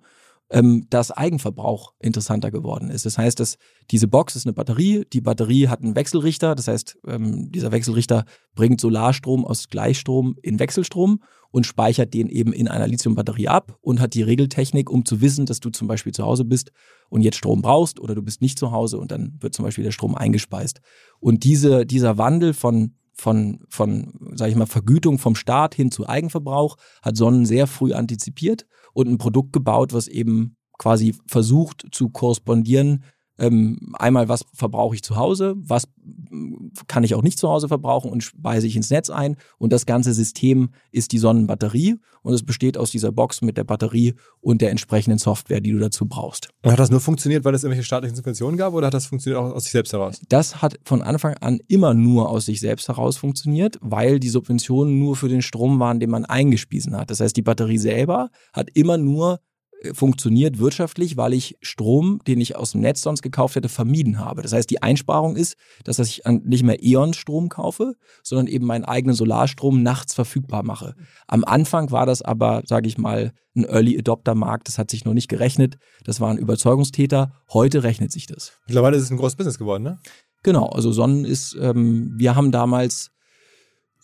ähm, 0.52 0.88
dass 0.90 1.12
Eigenverbrauch 1.12 1.94
interessanter 2.00 2.52
geworden 2.52 2.90
ist. 2.90 3.06
Das 3.06 3.18
heißt, 3.18 3.40
dass 3.40 3.58
diese 3.92 4.08
Box 4.08 4.36
ist 4.36 4.46
eine 4.46 4.54
Batterie, 4.54 5.06
die 5.12 5.22
Batterie 5.22 5.68
hat 5.68 5.82
einen 5.82 5.96
Wechselrichter, 5.96 6.56
das 6.56 6.68
heißt, 6.68 6.98
ähm, 7.08 7.52
dieser 7.52 7.72
Wechselrichter 7.72 8.26
bringt 8.56 8.82
Solarstrom 8.82 9.46
aus 9.46 9.70
Gleichstrom 9.70 10.36
in 10.42 10.60
Wechselstrom 10.60 11.22
und 11.52 11.66
speichert 11.66 12.14
den 12.14 12.30
eben 12.30 12.54
in 12.54 12.68
einer 12.68 12.88
Lithiumbatterie 12.88 13.48
ab 13.48 13.78
und 13.82 14.00
hat 14.00 14.14
die 14.14 14.24
Regeltechnik, 14.24 14.90
um 14.90 15.06
zu 15.06 15.22
wissen, 15.22 15.46
dass 15.46 15.60
du 15.60 15.70
zum 15.70 15.88
Beispiel 15.88 16.14
zu 16.14 16.24
Hause 16.24 16.46
bist 16.46 16.72
und 17.10 17.22
jetzt 17.22 17.38
Strom 17.38 17.62
brauchst 17.62 18.00
oder 18.00 18.16
du 18.16 18.22
bist 18.22 18.42
nicht 18.42 18.58
zu 18.58 18.72
Hause 18.72 18.98
und 19.00 19.12
dann 19.12 19.38
wird 19.40 19.54
zum 19.54 19.66
Beispiel 19.66 19.84
der 19.84 19.92
Strom 19.92 20.16
eingespeist. 20.16 20.82
Und 21.20 21.44
diese, 21.44 21.86
dieser 21.86 22.18
Wandel 22.18 22.54
von 22.54 22.96
von, 23.20 23.66
von, 23.68 24.14
sag 24.34 24.48
ich 24.48 24.56
mal, 24.56 24.66
Vergütung 24.66 25.20
vom 25.20 25.36
Staat 25.36 25.76
hin 25.76 25.92
zu 25.92 26.08
Eigenverbrauch 26.08 26.78
hat 27.02 27.18
Sonnen 27.18 27.46
sehr 27.46 27.68
früh 27.68 27.92
antizipiert 27.92 28.66
und 28.94 29.10
ein 29.10 29.18
Produkt 29.18 29.52
gebaut, 29.52 29.92
was 29.92 30.08
eben 30.08 30.56
quasi 30.78 31.14
versucht 31.28 31.86
zu 31.92 32.10
korrespondieren 32.10 33.04
ähm, 33.40 33.96
einmal, 33.98 34.30
was 34.30 34.46
verbrauche 34.54 34.96
ich 34.96 35.04
zu 35.04 35.16
Hause, 35.16 35.56
was 35.58 35.88
mm, 36.04 36.70
kann 36.88 37.04
ich 37.04 37.16
auch 37.16 37.24
nicht 37.24 37.40
zu 37.40 37.50
Hause 37.50 37.68
verbrauchen 37.68 38.12
und 38.12 38.22
speise 38.22 38.68
ich 38.68 38.76
ins 38.76 38.90
Netz 38.90 39.10
ein. 39.10 39.38
Und 39.58 39.74
das 39.74 39.86
ganze 39.86 40.14
System 40.14 40.70
ist 40.92 41.12
die 41.12 41.18
Sonnenbatterie 41.18 41.98
und 42.22 42.34
es 42.34 42.44
besteht 42.44 42.78
aus 42.78 42.92
dieser 42.92 43.12
Box 43.12 43.42
mit 43.42 43.58
der 43.58 43.64
Batterie 43.64 44.16
und 44.42 44.62
der 44.62 44.72
entsprechenden 44.72 45.20
Software, 45.20 45.62
die 45.62 45.72
du 45.72 45.80
dazu 45.80 46.06
brauchst. 46.06 46.50
Und 46.64 46.72
hat 46.72 46.80
das 46.80 46.92
nur 46.92 47.00
funktioniert, 47.00 47.46
weil 47.46 47.56
es 47.56 47.64
irgendwelche 47.64 47.86
staatlichen 47.86 48.16
Subventionen 48.16 48.58
gab 48.58 48.74
oder 48.74 48.88
hat 48.88 48.94
das 48.94 49.06
funktioniert 49.06 49.42
auch 49.42 49.54
aus 49.54 49.64
sich 49.64 49.72
selbst 49.72 49.94
heraus? 49.94 50.22
Das 50.28 50.62
hat 50.62 50.78
von 50.84 51.02
Anfang 51.02 51.36
an 51.36 51.60
immer 51.68 51.94
nur 51.94 52.30
aus 52.30 52.46
sich 52.46 52.60
selbst 52.60 52.88
heraus 52.90 53.18
funktioniert, 53.18 53.78
weil 53.82 54.20
die 54.20 54.30
Subventionen 54.30 55.00
nur 55.00 55.16
für 55.16 55.30
den 55.30 55.42
Strom 55.42 55.80
waren, 55.80 56.00
den 56.00 56.10
man 56.10 56.26
eingespiesen 56.26 56.98
hat. 56.98 57.10
Das 57.10 57.20
heißt, 57.20 57.36
die 57.36 57.42
Batterie 57.42 57.78
selber 57.78 58.30
hat 58.54 58.70
immer 58.74 58.98
nur 58.98 59.40
funktioniert 59.94 60.60
wirtschaftlich, 60.60 61.16
weil 61.18 61.34
ich 61.34 61.58
Strom, 61.62 62.20
den 62.28 62.42
ich 62.42 62.56
aus 62.56 62.72
dem 62.72 62.82
Netz 62.82 63.02
sonst 63.02 63.22
gekauft 63.22 63.56
hätte, 63.56 63.70
vermieden 63.70 64.20
habe. 64.20 64.42
Das 64.42 64.52
heißt, 64.52 64.70
die 64.70 64.82
Einsparung 64.82 65.36
ist, 65.36 65.56
dass 65.84 66.00
ich 66.00 66.24
nicht 66.44 66.64
mehr 66.64 66.84
E.ON-Strom 66.84 67.50
kaufe, 67.50 67.96
sondern 68.22 68.48
eben 68.48 68.66
meinen 68.66 68.86
eigenen 68.86 69.16
Solarstrom 69.16 69.82
nachts 69.82 70.14
verfügbar 70.14 70.64
mache. 70.64 70.96
Am 71.28 71.44
Anfang 71.44 71.92
war 71.92 72.06
das 72.06 72.22
aber, 72.22 72.64
sage 72.66 72.88
ich 72.88 72.98
mal, 72.98 73.32
ein 73.56 73.64
Early 73.64 73.98
Adopter-Markt. 73.98 74.68
Das 74.68 74.78
hat 74.78 74.92
sich 74.92 75.06
noch 75.06 75.14
nicht 75.14 75.30
gerechnet. 75.30 75.78
Das 76.04 76.20
waren 76.20 76.38
Überzeugungstäter. 76.38 77.32
Heute 77.52 77.84
rechnet 77.84 78.12
sich 78.12 78.28
das. 78.28 78.54
Mittlerweile 78.68 78.98
ist 78.98 79.04
es 79.04 79.12
ein 79.12 79.18
großes 79.18 79.38
Business 79.38 79.58
geworden, 79.58 79.84
ne? 79.84 80.00
Genau. 80.44 80.68
Also 80.68 80.92
Sonnen 80.92 81.26
ist, 81.26 81.58
ähm, 81.60 82.14
wir 82.18 82.36
haben 82.36 82.52
damals 82.52 83.12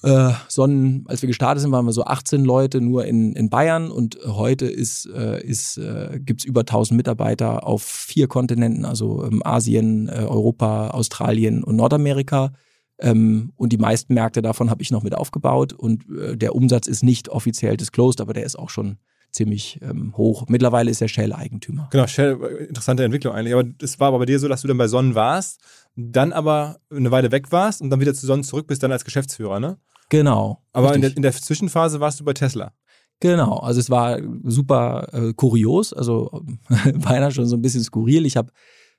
äh, 0.06 0.34
Sonnen, 0.48 1.04
als 1.08 1.24
wir 1.24 1.28
gestartet 1.28 1.62
sind, 1.62 1.72
waren 1.72 1.86
wir 1.86 1.92
so 1.92 2.06
18 2.06 2.46
Leute 2.46 2.80
nur 2.80 3.06
in, 3.06 3.34
in 3.34 3.50
Bayern 3.50 3.90
und 3.90 4.20
heute 4.26 4.68
ist, 4.68 5.08
äh, 5.08 5.44
ist, 5.44 5.78
äh, 5.78 6.20
gibt 6.20 6.42
es 6.42 6.46
über 6.46 6.62
1000 6.62 6.96
Mitarbeiter 6.96 7.66
auf 7.66 7.84
vier 7.84 8.28
Kontinenten, 8.28 8.86
also 8.86 9.24
ähm, 9.24 9.42
Asien, 9.44 10.08
äh, 10.08 10.26
Europa, 10.28 10.92
Australien 10.92 11.64
und 11.64 11.76
Nordamerika. 11.76 12.54
Ähm, 13.00 13.52
und 13.56 13.74
die 13.74 13.78
meisten 13.78 14.14
Märkte 14.14 14.44
davon 14.44 14.70
habe 14.70 14.84
ich 14.84 14.92
noch 14.92 15.02
mit 15.02 15.16
aufgebaut 15.16 15.74
und 15.74 16.04
äh, 16.10 16.38
der 16.38 16.56
Umsatz 16.56 16.88
ist 16.88 17.04
nicht 17.04 17.30
offiziell 17.30 17.76
disclosed, 17.76 18.22
aber 18.22 18.34
der 18.34 18.46
ist 18.46 18.58
auch 18.58 18.70
schon 18.70 18.98
ziemlich 19.32 19.80
ähm, 19.82 20.16
hoch. 20.16 20.46
Mittlerweile 20.48 20.92
ist 20.92 21.02
er 21.02 21.08
Shell-Eigentümer. 21.08 21.90
Genau, 21.92 22.06
Shell, 22.06 22.38
äh, 22.42 22.66
interessante 22.66 23.04
Entwicklung 23.04 23.34
eigentlich. 23.34 23.56
Aber 23.56 23.68
es 23.82 24.00
war 24.00 24.10
aber 24.10 24.20
bei 24.20 24.26
dir 24.26 24.38
so, 24.38 24.48
dass 24.48 24.62
du 24.62 24.68
dann 24.68 24.78
bei 24.78 24.88
Sonnen 24.88 25.16
warst, 25.16 25.60
dann 25.96 26.32
aber 26.32 26.78
eine 26.90 27.10
Weile 27.10 27.32
weg 27.32 27.52
warst 27.52 27.82
und 27.82 27.90
dann 27.90 28.00
wieder 28.00 28.14
zu 28.14 28.28
Sonnen 28.28 28.44
zurück 28.44 28.68
bist, 28.68 28.84
dann 28.84 28.92
als 28.92 29.04
Geschäftsführer, 29.04 29.60
ne? 29.60 29.78
Genau. 30.10 30.62
Aber 30.74 30.94
in 30.96 31.02
der, 31.02 31.16
in 31.16 31.22
der, 31.22 31.34
Zwischenphase 31.34 32.00
warst 32.00 32.20
du 32.20 32.24
bei 32.24 32.34
Tesla. 32.34 32.74
Genau, 33.22 33.58
also 33.58 33.80
es 33.80 33.90
war 33.90 34.20
super 34.44 35.08
äh, 35.14 35.34
kurios, 35.34 35.94
also 35.94 36.44
beinahe 36.96 37.32
schon 37.32 37.48
so 37.48 37.56
ein 37.56 37.62
bisschen 37.62 37.84
skurril. 37.84 38.26
Ich 38.26 38.36
habe 38.36 38.52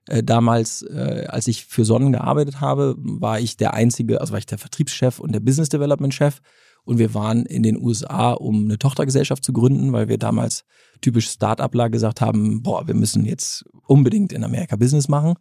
äh, 0.09 0.23
damals, 0.23 0.83
äh, 0.83 1.27
als 1.29 1.49
ich 1.49 1.67
für 1.67 1.85
Sonnen 1.85 2.13
gearbeitet 2.13 2.61
habe, 2.61 2.95
war 2.99 3.41
ich 3.41 3.57
der 3.57 3.75
einzige, 3.75 4.21
also 4.21 4.33
war 4.33 4.39
ich 4.39 4.47
der 4.47 4.59
Vertriebschef 4.59 5.19
und 5.19 5.33
der 5.33 5.41
Business 5.41 5.69
Development 5.69 6.15
Chef. 6.15 6.41
Und 6.85 6.99
wir 6.99 7.15
waren 7.15 7.45
in 7.47 7.65
den 7.65 7.77
USA, 7.83 8.33
um 8.33 8.65
eine 8.65 8.79
Tochtergesellschaft 8.79 9.45
zu 9.45 9.53
gründen, 9.53 9.93
weil 9.93 10.09
wir 10.09 10.19
damals 10.19 10.65
typisch 11.01 11.29
Start-upler 11.29 11.91
gesagt 11.91 12.21
haben, 12.21 12.63
boah, 12.63 12.87
wir 12.87 12.95
müssen 12.95 13.25
jetzt 13.25 13.65
unbedingt 13.89 14.33
in 14.33 14.45
Amerika 14.45 14.77
Business 14.77 15.09
machen. 15.09 15.35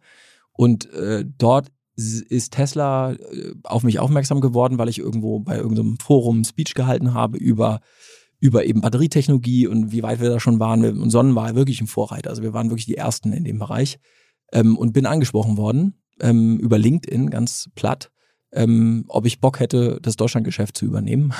Und 0.52 0.92
äh, 0.92 1.24
dort 1.38 1.68
ist 1.96 2.52
Tesla 2.52 3.12
äh, 3.12 3.54
auf 3.64 3.82
mich 3.82 3.98
aufmerksam 3.98 4.40
geworden, 4.40 4.78
weil 4.78 4.88
ich 4.88 4.98
irgendwo 4.98 5.40
bei 5.40 5.56
irgendeinem 5.56 5.98
Forum 5.98 6.36
einen 6.36 6.44
Speech 6.44 6.74
gehalten 6.74 7.14
habe 7.14 7.38
über 7.38 7.80
über 8.38 8.66
eben 8.66 8.82
Batterietechnologie 8.82 9.66
und 9.66 9.92
wie 9.92 10.02
weit 10.02 10.20
wir 10.20 10.28
da 10.28 10.38
schon 10.38 10.60
waren. 10.60 11.00
Und 11.00 11.08
Sonnen 11.08 11.34
war 11.34 11.54
wirklich 11.54 11.80
ein 11.80 11.86
Vorreiter. 11.86 12.28
Also 12.28 12.42
wir 12.42 12.52
waren 12.52 12.68
wirklich 12.68 12.84
die 12.84 12.96
Ersten 12.96 13.32
in 13.32 13.44
dem 13.44 13.58
Bereich 13.58 13.98
ähm, 14.52 14.76
und 14.76 14.92
bin 14.92 15.06
angesprochen 15.06 15.56
worden 15.56 15.94
ähm, 16.20 16.58
über 16.58 16.76
LinkedIn 16.76 17.30
ganz 17.30 17.70
platt 17.74 18.10
ähm, 18.52 19.04
ob 19.08 19.26
ich 19.26 19.40
Bock 19.40 19.60
hätte, 19.60 19.98
das 20.02 20.16
Deutschlandgeschäft 20.16 20.76
zu 20.76 20.86
übernehmen. 20.86 21.32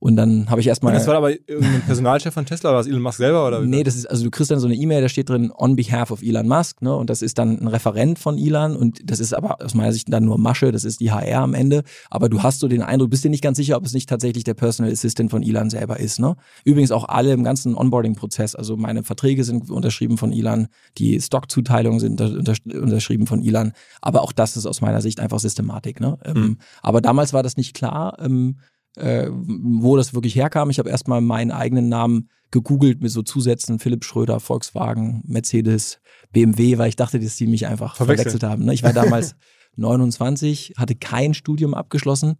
Und 0.00 0.14
dann 0.14 0.48
habe 0.48 0.60
ich 0.60 0.68
erstmal. 0.68 0.92
Und 0.92 0.98
das 1.00 1.08
war 1.08 1.16
aber 1.16 1.32
irgendein 1.32 1.82
Personalchef 1.82 2.32
von 2.32 2.46
Tesla 2.46 2.70
oder 2.70 2.78
was 2.78 2.86
Elon 2.86 3.02
Musk 3.02 3.18
selber? 3.18 3.46
Oder 3.48 3.60
nee, 3.62 3.82
das 3.82 3.96
ist, 3.96 4.06
also 4.06 4.22
du 4.22 4.30
kriegst 4.30 4.50
dann 4.50 4.60
so 4.60 4.68
eine 4.68 4.76
E-Mail, 4.76 5.02
da 5.02 5.08
steht 5.08 5.28
drin, 5.28 5.52
on 5.56 5.74
behalf 5.74 6.12
of 6.12 6.22
Elon 6.22 6.46
Musk, 6.46 6.82
ne? 6.82 6.94
Und 6.94 7.10
das 7.10 7.20
ist 7.20 7.36
dann 7.38 7.58
ein 7.58 7.66
Referent 7.66 8.18
von 8.20 8.38
Elon 8.38 8.76
und 8.76 9.00
das 9.04 9.18
ist 9.18 9.32
aber 9.34 9.60
aus 9.60 9.74
meiner 9.74 9.92
Sicht 9.92 10.12
dann 10.12 10.24
nur 10.24 10.38
Masche, 10.38 10.70
das 10.70 10.84
ist 10.84 11.00
die 11.00 11.10
HR 11.10 11.42
am 11.42 11.54
Ende. 11.54 11.82
Aber 12.10 12.28
du 12.28 12.44
hast 12.44 12.60
so 12.60 12.68
den 12.68 12.82
Eindruck, 12.82 13.10
bist 13.10 13.24
dir 13.24 13.30
nicht 13.30 13.42
ganz 13.42 13.56
sicher, 13.56 13.76
ob 13.76 13.86
es 13.86 13.92
nicht 13.92 14.08
tatsächlich 14.08 14.44
der 14.44 14.54
Personal 14.54 14.92
Assistant 14.92 15.32
von 15.32 15.42
Elon 15.42 15.68
selber 15.68 15.98
ist, 15.98 16.20
ne? 16.20 16.36
Übrigens 16.64 16.92
auch 16.92 17.08
alle 17.08 17.32
im 17.32 17.42
ganzen 17.42 17.74
Onboarding-Prozess. 17.74 18.54
Also 18.54 18.76
meine 18.76 19.02
Verträge 19.02 19.42
sind 19.42 19.68
unterschrieben 19.68 20.16
von 20.16 20.32
Elon, 20.32 20.68
die 20.98 21.20
Stockzuteilungen 21.20 21.98
sind 21.98 22.20
unter, 22.20 22.54
unterschrieben 22.72 23.26
von 23.26 23.42
Elon. 23.42 23.72
Aber 24.00 24.22
auch 24.22 24.30
das 24.30 24.56
ist 24.56 24.66
aus 24.66 24.80
meiner 24.80 25.00
Sicht 25.00 25.18
einfach 25.18 25.40
Systematik, 25.40 26.00
ne? 26.00 26.18
Mhm. 26.32 26.58
aber 26.82 27.00
damals 27.00 27.32
war 27.32 27.42
das 27.42 27.56
nicht 27.56 27.74
klar. 27.74 28.16
Ähm, 28.20 28.58
äh, 28.98 29.28
wo 29.30 29.96
das 29.96 30.14
wirklich 30.14 30.34
herkam. 30.34 30.70
Ich 30.70 30.78
habe 30.78 30.90
erstmal 30.90 31.20
meinen 31.20 31.50
eigenen 31.50 31.88
Namen 31.88 32.28
gegoogelt 32.50 33.02
mit 33.02 33.10
so 33.10 33.22
Zusätzen, 33.22 33.78
Philipp 33.78 34.04
Schröder, 34.04 34.40
Volkswagen, 34.40 35.22
Mercedes, 35.26 36.00
BMW, 36.32 36.78
weil 36.78 36.88
ich 36.88 36.96
dachte, 36.96 37.20
dass 37.20 37.36
die 37.36 37.46
mich 37.46 37.66
einfach 37.66 37.96
verwechselt, 37.96 38.30
verwechselt 38.30 38.50
haben. 38.50 38.64
Ne? 38.64 38.74
Ich 38.74 38.82
war 38.82 38.92
damals 38.92 39.36
29, 39.76 40.74
hatte 40.76 40.94
kein 40.94 41.34
Studium 41.34 41.74
abgeschlossen 41.74 42.36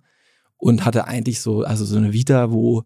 und 0.57 0.85
hatte 0.85 1.07
eigentlich 1.07 1.41
so, 1.41 1.63
also 1.63 1.85
so 1.85 1.97
eine 1.97 2.13
Vita, 2.13 2.51
wo 2.51 2.85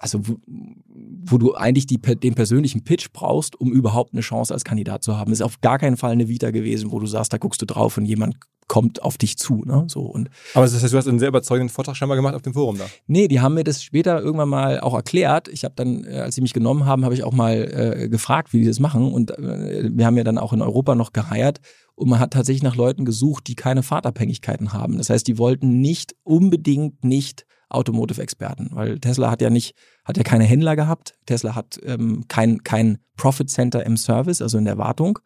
also 0.00 0.26
wo, 0.26 0.38
wo 0.46 1.38
du 1.38 1.54
eigentlich 1.54 1.86
die, 1.86 1.98
den 1.98 2.34
persönlichen 2.34 2.82
Pitch 2.82 3.08
brauchst, 3.12 3.60
um 3.60 3.70
überhaupt 3.70 4.14
eine 4.14 4.22
Chance 4.22 4.52
als 4.52 4.64
Kandidat 4.64 5.04
zu 5.04 5.16
haben. 5.16 5.30
Das 5.30 5.40
ist 5.40 5.44
auf 5.44 5.60
gar 5.60 5.78
keinen 5.78 5.98
Fall 5.98 6.12
eine 6.12 6.28
Vita 6.28 6.50
gewesen, 6.50 6.90
wo 6.90 6.98
du 6.98 7.06
sagst, 7.06 7.32
da 7.32 7.38
guckst 7.38 7.60
du 7.60 7.66
drauf 7.66 7.98
und 7.98 8.06
jemand 8.06 8.36
kommt 8.66 9.02
auf 9.02 9.18
dich 9.18 9.36
zu. 9.36 9.62
Ne? 9.66 9.84
So, 9.88 10.00
und 10.00 10.30
Aber 10.54 10.64
das 10.64 10.82
heißt, 10.82 10.92
du 10.92 10.96
hast 10.96 11.06
einen 11.06 11.18
sehr 11.18 11.28
überzeugenden 11.28 11.68
Vortrag 11.68 11.96
scheinbar 11.96 12.16
gemacht 12.16 12.34
auf 12.34 12.42
dem 12.42 12.54
Forum 12.54 12.78
da? 12.78 12.86
Nee, 13.08 13.28
die 13.28 13.40
haben 13.40 13.54
mir 13.54 13.64
das 13.64 13.82
später 13.82 14.22
irgendwann 14.22 14.48
mal 14.48 14.80
auch 14.80 14.94
erklärt. 14.94 15.48
Ich 15.48 15.64
habe 15.64 15.74
dann, 15.76 16.04
äh, 16.04 16.20
als 16.20 16.36
sie 16.36 16.40
mich 16.40 16.54
genommen 16.54 16.86
haben, 16.86 17.04
habe 17.04 17.12
ich 17.12 17.22
auch 17.22 17.32
mal 17.32 17.56
äh, 17.56 18.08
gefragt, 18.08 18.52
wie 18.52 18.60
die 18.60 18.66
das 18.66 18.78
machen. 18.78 19.12
Und 19.12 19.32
äh, 19.32 19.90
wir 19.92 20.06
haben 20.06 20.16
ja 20.16 20.24
dann 20.24 20.38
auch 20.38 20.52
in 20.52 20.62
Europa 20.62 20.94
noch 20.94 21.12
geheiert. 21.12 21.60
Und 21.94 22.08
man 22.08 22.20
hat 22.20 22.32
tatsächlich 22.32 22.62
nach 22.62 22.76
Leuten 22.76 23.04
gesucht, 23.04 23.48
die 23.48 23.56
keine 23.56 23.82
Fahrtabhängigkeiten 23.82 24.72
haben. 24.72 24.96
Das 24.96 25.10
heißt, 25.10 25.26
die 25.26 25.36
wollten 25.36 25.80
nicht 25.80 26.14
unbedingt 26.22 27.04
nicht 27.04 27.44
Automotive-Experten, 27.70 28.70
weil 28.72 28.98
Tesla 28.98 29.30
hat 29.30 29.40
ja 29.40 29.50
nicht, 29.50 29.74
hat 30.04 30.16
ja 30.16 30.22
keine 30.22 30.44
Händler 30.44 30.76
gehabt. 30.76 31.14
Tesla 31.26 31.54
hat 31.54 31.78
ähm, 31.84 32.24
kein, 32.28 32.62
kein 32.64 32.98
Profit 33.16 33.48
Center 33.48 33.86
im 33.86 33.96
Service, 33.96 34.42
also 34.42 34.58
in 34.58 34.64
der 34.64 34.76
Wartung. 34.76 35.18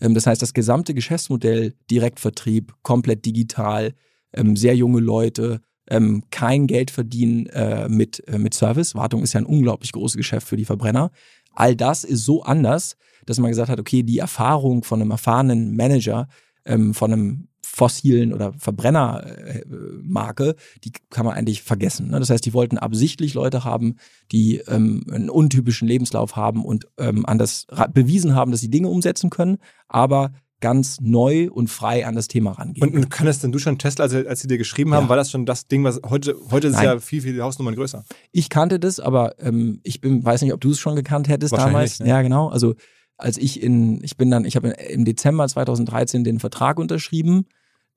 Ähm, 0.00 0.14
das 0.14 0.26
heißt, 0.26 0.40
das 0.40 0.54
gesamte 0.54 0.94
Geschäftsmodell, 0.94 1.74
Direktvertrieb, 1.90 2.74
komplett 2.82 3.24
digital, 3.24 3.92
ähm, 4.32 4.56
sehr 4.56 4.74
junge 4.74 5.00
Leute, 5.00 5.60
ähm, 5.88 6.24
kein 6.30 6.66
Geld 6.66 6.90
verdienen 6.90 7.46
äh, 7.46 7.88
mit, 7.88 8.26
äh, 8.28 8.38
mit 8.38 8.54
Service. 8.54 8.94
Wartung 8.94 9.22
ist 9.22 9.34
ja 9.34 9.40
ein 9.40 9.46
unglaublich 9.46 9.92
großes 9.92 10.16
Geschäft 10.16 10.48
für 10.48 10.56
die 10.56 10.64
Verbrenner. 10.64 11.10
All 11.52 11.76
das 11.76 12.04
ist 12.04 12.24
so 12.24 12.42
anders, 12.42 12.96
dass 13.26 13.38
man 13.38 13.50
gesagt 13.50 13.68
hat, 13.68 13.80
okay, 13.80 14.02
die 14.02 14.18
Erfahrung 14.18 14.84
von 14.84 15.02
einem 15.02 15.10
erfahrenen 15.10 15.76
Manager, 15.76 16.28
ähm, 16.64 16.94
von 16.94 17.12
einem 17.12 17.48
fossilen 17.80 18.34
oder 18.34 18.52
Verbrennermarke, 18.52 20.54
die 20.84 20.92
kann 21.08 21.24
man 21.24 21.34
eigentlich 21.34 21.62
vergessen. 21.62 22.10
Ne? 22.10 22.20
Das 22.20 22.28
heißt, 22.28 22.44
die 22.44 22.52
wollten 22.52 22.76
absichtlich 22.76 23.32
Leute 23.32 23.64
haben, 23.64 23.96
die 24.32 24.58
ähm, 24.68 25.06
einen 25.10 25.30
untypischen 25.30 25.88
Lebenslauf 25.88 26.36
haben 26.36 26.62
und 26.62 26.88
ähm, 26.98 27.24
an 27.24 27.38
das 27.38 27.66
bewiesen 27.94 28.34
haben, 28.34 28.50
dass 28.50 28.60
sie 28.60 28.68
Dinge 28.68 28.88
umsetzen 28.88 29.30
können, 29.30 29.56
aber 29.88 30.32
ganz 30.60 31.00
neu 31.00 31.48
und 31.50 31.68
frei 31.68 32.06
an 32.06 32.14
das 32.14 32.28
Thema 32.28 32.50
rangehen. 32.50 32.86
Und, 32.86 32.94
und 32.94 33.10
kann 33.10 33.24
das 33.24 33.38
denn 33.38 33.50
du 33.50 33.58
schon 33.58 33.78
Tesla, 33.78 34.04
als, 34.04 34.12
als 34.12 34.42
sie 34.42 34.48
dir 34.48 34.58
geschrieben 34.58 34.92
haben, 34.92 35.04
ja. 35.04 35.08
war 35.08 35.16
das 35.16 35.30
schon 35.30 35.46
das 35.46 35.68
Ding, 35.68 35.82
was 35.82 36.02
heute, 36.06 36.36
heute 36.50 36.68
ist 36.68 36.74
Nein. 36.74 36.84
ja 36.84 36.98
viel, 36.98 37.22
viel 37.22 37.42
Hausnummern 37.42 37.76
größer. 37.76 38.04
Ich 38.30 38.50
kannte 38.50 38.78
das, 38.78 39.00
aber 39.00 39.36
ähm, 39.38 39.80
ich 39.84 40.02
bin, 40.02 40.22
weiß 40.22 40.42
nicht, 40.42 40.52
ob 40.52 40.60
du 40.60 40.72
es 40.72 40.78
schon 40.78 40.96
gekannt 40.96 41.28
hättest 41.28 41.54
damals. 41.54 42.00
Ne? 42.00 42.08
Ja, 42.08 42.20
genau. 42.20 42.48
Also 42.48 42.74
als 43.16 43.38
ich 43.38 43.62
in, 43.62 44.04
ich 44.04 44.18
bin 44.18 44.30
dann, 44.30 44.44
ich 44.44 44.56
habe 44.56 44.68
im 44.68 45.06
Dezember 45.06 45.48
2013 45.48 46.24
den 46.24 46.40
Vertrag 46.40 46.78
unterschrieben 46.78 47.46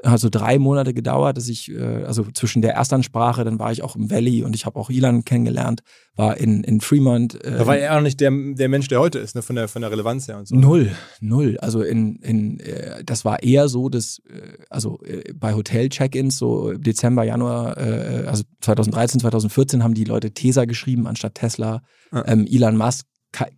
also 0.03 0.29
drei 0.29 0.59
Monate 0.59 0.93
gedauert, 0.93 1.37
dass 1.37 1.47
ich, 1.47 1.71
äh, 1.71 2.03
also 2.03 2.25
zwischen 2.33 2.61
der 2.61 2.73
Erstansprache, 2.73 3.43
dann 3.43 3.59
war 3.59 3.71
ich 3.71 3.83
auch 3.83 3.95
im 3.95 4.11
Valley 4.11 4.43
und 4.43 4.55
ich 4.55 4.65
habe 4.65 4.79
auch 4.79 4.89
Ilan 4.89 5.25
kennengelernt, 5.25 5.81
war 6.15 6.37
in, 6.37 6.63
in 6.63 6.81
Fremont. 6.81 7.43
Äh, 7.43 7.57
da 7.57 7.67
war 7.67 7.77
er 7.77 7.97
auch 7.97 8.01
nicht 8.01 8.19
der, 8.19 8.31
der 8.31 8.69
Mensch, 8.69 8.87
der 8.87 8.99
heute 8.99 9.19
ist, 9.19 9.35
ne, 9.35 9.41
von 9.41 9.55
der, 9.55 9.67
von 9.67 9.81
der 9.81 9.91
Relevanz 9.91 10.27
her 10.27 10.37
und 10.37 10.47
so. 10.47 10.55
Null, 10.55 10.91
null. 11.21 11.57
Also 11.59 11.81
in, 11.81 12.17
in 12.17 12.59
äh, 12.59 13.03
das 13.03 13.25
war 13.25 13.41
eher 13.43 13.67
so, 13.69 13.89
dass, 13.89 14.21
äh, 14.29 14.57
also 14.69 14.99
äh, 15.03 15.33
bei 15.33 15.53
Hotel-Check-ins, 15.53 16.37
so 16.37 16.73
Dezember, 16.73 17.23
Januar, 17.23 17.77
äh, 17.77 18.25
also 18.27 18.43
2013, 18.61 19.21
2014 19.21 19.83
haben 19.83 19.93
die 19.93 20.03
Leute 20.03 20.31
Tesa 20.31 20.65
geschrieben 20.65 21.07
anstatt 21.07 21.35
Tesla. 21.35 21.81
Ah. 22.11 22.23
Ähm, 22.27 22.45
Elon 22.49 22.77
Musk 22.77 23.05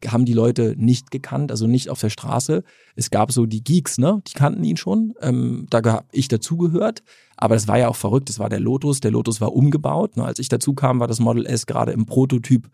haben 0.07 0.25
die 0.25 0.33
Leute 0.33 0.75
nicht 0.77 1.11
gekannt, 1.11 1.51
also 1.51 1.67
nicht 1.67 1.89
auf 1.89 1.99
der 1.99 2.09
Straße. 2.09 2.63
Es 2.95 3.09
gab 3.09 3.31
so 3.31 3.45
die 3.45 3.63
Geeks, 3.63 3.97
ne? 3.97 4.21
Die 4.27 4.33
kannten 4.33 4.63
ihn 4.63 4.77
schon. 4.77 5.13
Ähm, 5.21 5.67
da 5.69 5.81
habe 5.83 6.05
ich 6.11 6.27
dazugehört. 6.27 7.03
Aber 7.37 7.55
das 7.55 7.67
war 7.67 7.77
ja 7.77 7.89
auch 7.89 7.95
verrückt. 7.95 8.29
Das 8.29 8.39
war 8.39 8.49
der 8.49 8.59
Lotus. 8.59 9.01
Der 9.01 9.11
Lotus 9.11 9.41
war 9.41 9.53
umgebaut. 9.53 10.15
Ne? 10.17 10.23
Als 10.23 10.39
ich 10.39 10.47
dazu 10.47 10.73
kam, 10.73 10.99
war 10.99 11.07
das 11.07 11.19
Model 11.19 11.45
S 11.45 11.65
gerade 11.65 11.91
im 11.91 12.05
Prototyp 12.05 12.69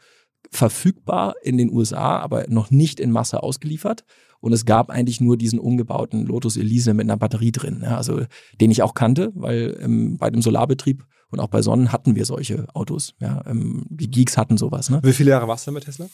verfügbar 0.49 1.35
in 1.43 1.57
den 1.57 1.71
USA, 1.71 2.19
aber 2.19 2.45
noch 2.47 2.71
nicht 2.71 2.99
in 2.99 3.11
Masse 3.11 3.41
ausgeliefert. 3.41 4.03
Und 4.39 4.53
es 4.53 4.65
gab 4.65 4.89
eigentlich 4.89 5.21
nur 5.21 5.37
diesen 5.37 5.59
umgebauten 5.59 6.25
Lotus 6.25 6.57
Elise 6.57 6.93
mit 6.93 7.05
einer 7.05 7.17
Batterie 7.17 7.51
drin, 7.51 7.81
ja, 7.83 7.95
also 7.95 8.21
den 8.59 8.71
ich 8.71 8.81
auch 8.81 8.95
kannte, 8.95 9.31
weil 9.35 9.77
ähm, 9.79 10.17
bei 10.17 10.31
dem 10.31 10.41
Solarbetrieb 10.41 11.05
und 11.29 11.39
auch 11.39 11.47
bei 11.47 11.61
Sonnen 11.61 11.91
hatten 11.91 12.15
wir 12.15 12.25
solche 12.25 12.65
Autos. 12.73 13.13
Ja, 13.19 13.43
ähm, 13.45 13.85
die 13.89 14.09
Geeks 14.09 14.37
hatten 14.37 14.57
sowas. 14.57 14.89
Ne? 14.89 14.99
Wie 15.03 15.13
viele 15.13 15.31
Jahre 15.31 15.47
warst 15.47 15.67
du 15.67 15.71
mit 15.71 15.85
Tesla? 15.85 16.07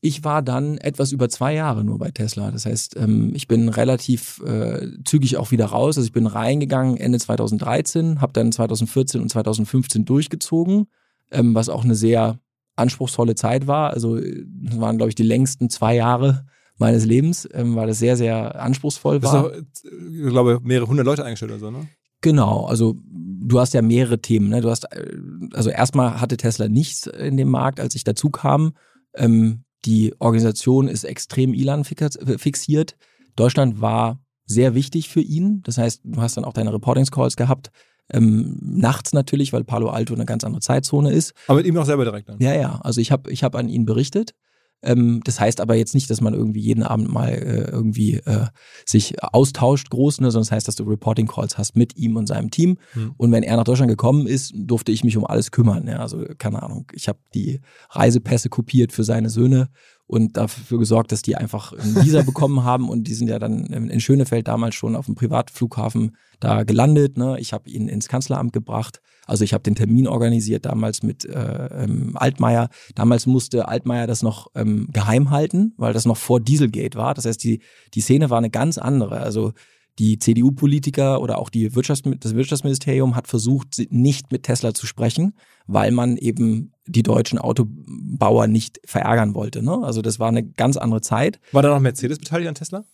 Ich 0.00 0.24
war 0.24 0.42
dann 0.42 0.78
etwas 0.78 1.12
über 1.12 1.28
zwei 1.28 1.54
Jahre 1.54 1.82
nur 1.82 1.98
bei 1.98 2.10
Tesla. 2.10 2.50
Das 2.50 2.66
heißt, 2.66 2.96
ähm, 2.96 3.32
ich 3.34 3.48
bin 3.48 3.68
relativ 3.68 4.42
äh, 4.46 4.88
zügig 5.04 5.36
auch 5.36 5.50
wieder 5.50 5.66
raus. 5.66 5.96
Also 5.96 6.06
ich 6.06 6.12
bin 6.12 6.26
reingegangen 6.26 6.96
Ende 6.96 7.18
2013, 7.18 8.20
habe 8.20 8.32
dann 8.32 8.52
2014 8.52 9.20
und 9.20 9.30
2015 9.30 10.04
durchgezogen, 10.04 10.86
ähm, 11.30 11.54
was 11.54 11.68
auch 11.68 11.84
eine 11.84 11.94
sehr 11.94 12.38
anspruchsvolle 12.76 13.34
Zeit 13.34 13.66
war. 13.66 13.90
Also 13.90 14.16
das 14.16 14.78
waren, 14.78 14.98
glaube 14.98 15.08
ich, 15.08 15.14
die 15.14 15.22
längsten 15.22 15.70
zwei 15.70 15.96
Jahre 15.96 16.44
meines 16.78 17.06
Lebens, 17.06 17.48
ähm, 17.52 17.74
weil 17.74 17.86
das 17.86 17.98
sehr, 17.98 18.16
sehr 18.16 18.60
anspruchsvoll 18.60 19.22
war. 19.22 19.50
Du 19.50 19.56
hast, 19.56 19.84
ich 19.84 20.28
glaube, 20.28 20.60
mehrere 20.62 20.86
hundert 20.86 21.06
Leute 21.06 21.24
eingestellt 21.24 21.52
oder 21.52 21.60
so, 21.60 21.70
ne? 21.70 21.88
Genau, 22.20 22.66
also 22.66 22.96
du 23.04 23.60
hast 23.60 23.74
ja 23.74 23.82
mehrere 23.82 24.20
Themen. 24.20 24.48
Ne? 24.48 24.60
Du 24.60 24.70
hast, 24.70 24.84
äh, 24.92 25.10
also 25.52 25.70
erstmal 25.70 26.20
hatte 26.20 26.36
Tesla 26.36 26.68
nichts 26.68 27.06
in 27.06 27.36
dem 27.36 27.50
Markt, 27.50 27.80
als 27.80 27.94
ich 27.94 28.04
dazu 28.04 28.30
kam. 28.30 28.72
Ähm, 29.14 29.64
die 29.86 30.14
Organisation 30.18 30.88
ist 30.88 31.04
extrem 31.04 31.54
Elan 31.54 31.84
fixiert. 31.84 32.96
Deutschland 33.36 33.80
war 33.80 34.20
sehr 34.44 34.74
wichtig 34.74 35.08
für 35.08 35.20
ihn. 35.20 35.62
Das 35.62 35.78
heißt, 35.78 36.02
du 36.04 36.20
hast 36.20 36.36
dann 36.36 36.44
auch 36.44 36.52
deine 36.52 36.72
Reportings-Calls 36.72 37.36
gehabt. 37.36 37.70
Ähm, 38.12 38.58
nachts 38.60 39.12
natürlich, 39.12 39.52
weil 39.52 39.64
Palo 39.64 39.88
Alto 39.88 40.14
eine 40.14 40.26
ganz 40.26 40.44
andere 40.44 40.60
Zeitzone 40.60 41.12
ist. 41.12 41.34
Aber 41.48 41.58
mit 41.58 41.66
ihm 41.66 41.76
auch 41.76 41.84
selber 41.84 42.04
direkt 42.04 42.28
dann? 42.28 42.38
Ja, 42.38 42.54
ja. 42.54 42.80
Also 42.82 43.00
ich 43.00 43.10
habe 43.10 43.30
ich 43.30 43.42
hab 43.42 43.56
an 43.56 43.68
ihn 43.68 43.84
berichtet. 43.84 44.34
Ähm, 44.82 45.20
das 45.24 45.40
heißt 45.40 45.60
aber 45.60 45.74
jetzt 45.74 45.94
nicht, 45.94 46.10
dass 46.10 46.20
man 46.20 46.34
irgendwie 46.34 46.60
jeden 46.60 46.82
Abend 46.82 47.12
mal 47.12 47.30
äh, 47.30 47.70
irgendwie 47.70 48.14
äh, 48.24 48.46
sich 48.84 49.22
austauscht 49.22 49.90
groß, 49.90 50.20
ne, 50.20 50.30
sondern 50.30 50.44
das 50.44 50.52
heißt, 50.52 50.68
dass 50.68 50.76
du 50.76 50.84
Reporting 50.84 51.26
Calls 51.26 51.58
hast 51.58 51.76
mit 51.76 51.96
ihm 51.96 52.16
und 52.16 52.26
seinem 52.26 52.50
Team. 52.50 52.78
Mhm. 52.94 53.14
Und 53.16 53.32
wenn 53.32 53.42
er 53.42 53.56
nach 53.56 53.64
Deutschland 53.64 53.90
gekommen 53.90 54.26
ist, 54.26 54.52
durfte 54.54 54.92
ich 54.92 55.04
mich 55.04 55.16
um 55.16 55.26
alles 55.26 55.50
kümmern. 55.50 55.86
Ja, 55.88 55.98
also 55.98 56.24
keine 56.38 56.62
Ahnung, 56.62 56.86
ich 56.92 57.08
habe 57.08 57.18
die 57.34 57.60
Reisepässe 57.90 58.48
kopiert 58.48 58.92
für 58.92 59.04
seine 59.04 59.30
Söhne 59.30 59.68
und 60.06 60.36
dafür 60.36 60.78
gesorgt, 60.78 61.10
dass 61.12 61.22
die 61.22 61.36
einfach 61.36 61.72
einen 61.72 61.96
Visa 61.96 62.22
bekommen 62.26 62.64
haben 62.64 62.88
und 62.88 63.04
die 63.04 63.14
sind 63.14 63.28
ja 63.28 63.38
dann 63.38 63.66
in 63.66 64.00
Schönefeld 64.00 64.46
damals 64.46 64.74
schon 64.74 64.94
auf 64.94 65.06
dem 65.06 65.16
Privatflughafen 65.16 66.16
da 66.38 66.62
gelandet. 66.62 67.18
Ne? 67.18 67.38
Ich 67.40 67.52
habe 67.52 67.68
ihn 67.68 67.88
ins 67.88 68.08
Kanzleramt 68.08 68.52
gebracht. 68.52 69.00
Also 69.26 69.42
ich 69.42 69.52
habe 69.52 69.62
den 69.62 69.74
Termin 69.74 70.06
organisiert 70.06 70.66
damals 70.66 71.02
mit 71.02 71.24
äh, 71.24 71.84
ähm, 71.84 72.12
Altmaier. 72.14 72.68
Damals 72.94 73.26
musste 73.26 73.66
Altmaier 73.66 74.06
das 74.06 74.22
noch 74.22 74.48
ähm, 74.54 74.88
geheim 74.92 75.30
halten, 75.30 75.74
weil 75.76 75.92
das 75.92 76.04
noch 76.04 76.16
vor 76.16 76.40
Dieselgate 76.40 76.96
war. 76.96 77.14
Das 77.14 77.24
heißt, 77.24 77.42
die, 77.42 77.60
die 77.94 78.00
Szene 78.00 78.30
war 78.30 78.38
eine 78.38 78.50
ganz 78.50 78.78
andere. 78.78 79.18
Also 79.20 79.52
die 79.98 80.18
CDU-Politiker 80.18 81.20
oder 81.20 81.38
auch 81.38 81.48
die 81.48 81.74
Wirtschafts 81.74 82.08
das 82.20 82.34
Wirtschaftsministerium 82.34 83.16
hat 83.16 83.28
versucht, 83.28 83.80
nicht 83.90 84.30
mit 84.30 84.42
Tesla 84.42 84.74
zu 84.74 84.86
sprechen, 84.86 85.34
weil 85.66 85.90
man 85.90 86.16
eben 86.16 86.72
die 86.86 87.02
deutschen 87.02 87.38
Autobauer 87.38 88.46
nicht 88.46 88.80
verärgern 88.84 89.34
wollte. 89.34 89.62
Ne? 89.62 89.78
Also 89.82 90.02
das 90.02 90.18
war 90.18 90.28
eine 90.28 90.44
ganz 90.44 90.76
andere 90.76 91.00
Zeit. 91.00 91.40
War 91.52 91.62
da 91.62 91.70
noch 91.70 91.80
Mercedes 91.80 92.18
beteiligt 92.18 92.48
an 92.48 92.54
Tesla? 92.54 92.84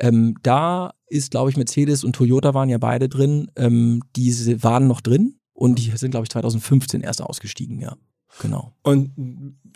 Ähm, 0.00 0.36
da 0.42 0.94
ist, 1.06 1.30
glaube 1.30 1.50
ich, 1.50 1.56
Mercedes 1.56 2.02
und 2.02 2.14
Toyota 2.14 2.54
waren 2.54 2.68
ja 2.68 2.78
beide 2.78 3.08
drin. 3.08 3.50
Ähm, 3.56 4.02
diese 4.16 4.62
waren 4.62 4.88
noch 4.88 5.00
drin 5.00 5.36
und 5.52 5.78
die 5.78 5.90
sind, 5.96 6.10
glaube 6.10 6.24
ich, 6.24 6.30
2015 6.30 7.02
erst 7.02 7.22
ausgestiegen, 7.22 7.78
ja. 7.80 7.96
Genau. 8.40 8.72
Und 8.82 9.10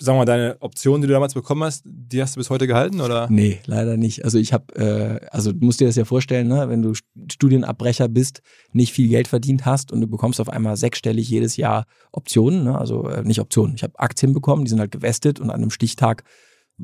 sagen 0.00 0.16
wir 0.16 0.20
mal, 0.20 0.24
deine 0.24 0.56
Option, 0.60 1.00
die 1.00 1.06
du 1.06 1.12
damals 1.12 1.34
bekommen 1.34 1.64
hast, 1.64 1.82
die 1.84 2.20
hast 2.20 2.36
du 2.36 2.40
bis 2.40 2.50
heute 2.50 2.66
gehalten, 2.66 3.00
oder? 3.00 3.28
Nee, 3.30 3.60
leider 3.66 3.96
nicht. 3.96 4.24
Also 4.24 4.38
ich 4.38 4.52
habe, 4.52 4.74
äh, 4.76 5.26
also 5.30 5.52
du 5.52 5.64
musst 5.64 5.80
dir 5.80 5.86
das 5.86 5.96
ja 5.96 6.04
vorstellen, 6.04 6.48
ne? 6.48 6.68
wenn 6.68 6.82
du 6.82 6.92
Studienabbrecher 7.30 8.08
bist, 8.08 8.42
nicht 8.72 8.92
viel 8.92 9.08
Geld 9.08 9.28
verdient 9.28 9.66
hast 9.66 9.92
und 9.92 10.00
du 10.00 10.06
bekommst 10.06 10.40
auf 10.40 10.48
einmal 10.48 10.76
sechsstellig 10.76 11.28
jedes 11.28 11.56
Jahr 11.56 11.86
Optionen, 12.12 12.64
ne? 12.64 12.78
also 12.78 13.08
äh, 13.08 13.22
nicht 13.22 13.40
Optionen, 13.40 13.74
ich 13.74 13.82
habe 13.82 13.98
Aktien 13.98 14.32
bekommen, 14.32 14.64
die 14.64 14.70
sind 14.70 14.80
halt 14.80 14.90
gewestet 14.90 15.40
und 15.40 15.50
an 15.50 15.56
einem 15.56 15.70
Stichtag 15.70 16.24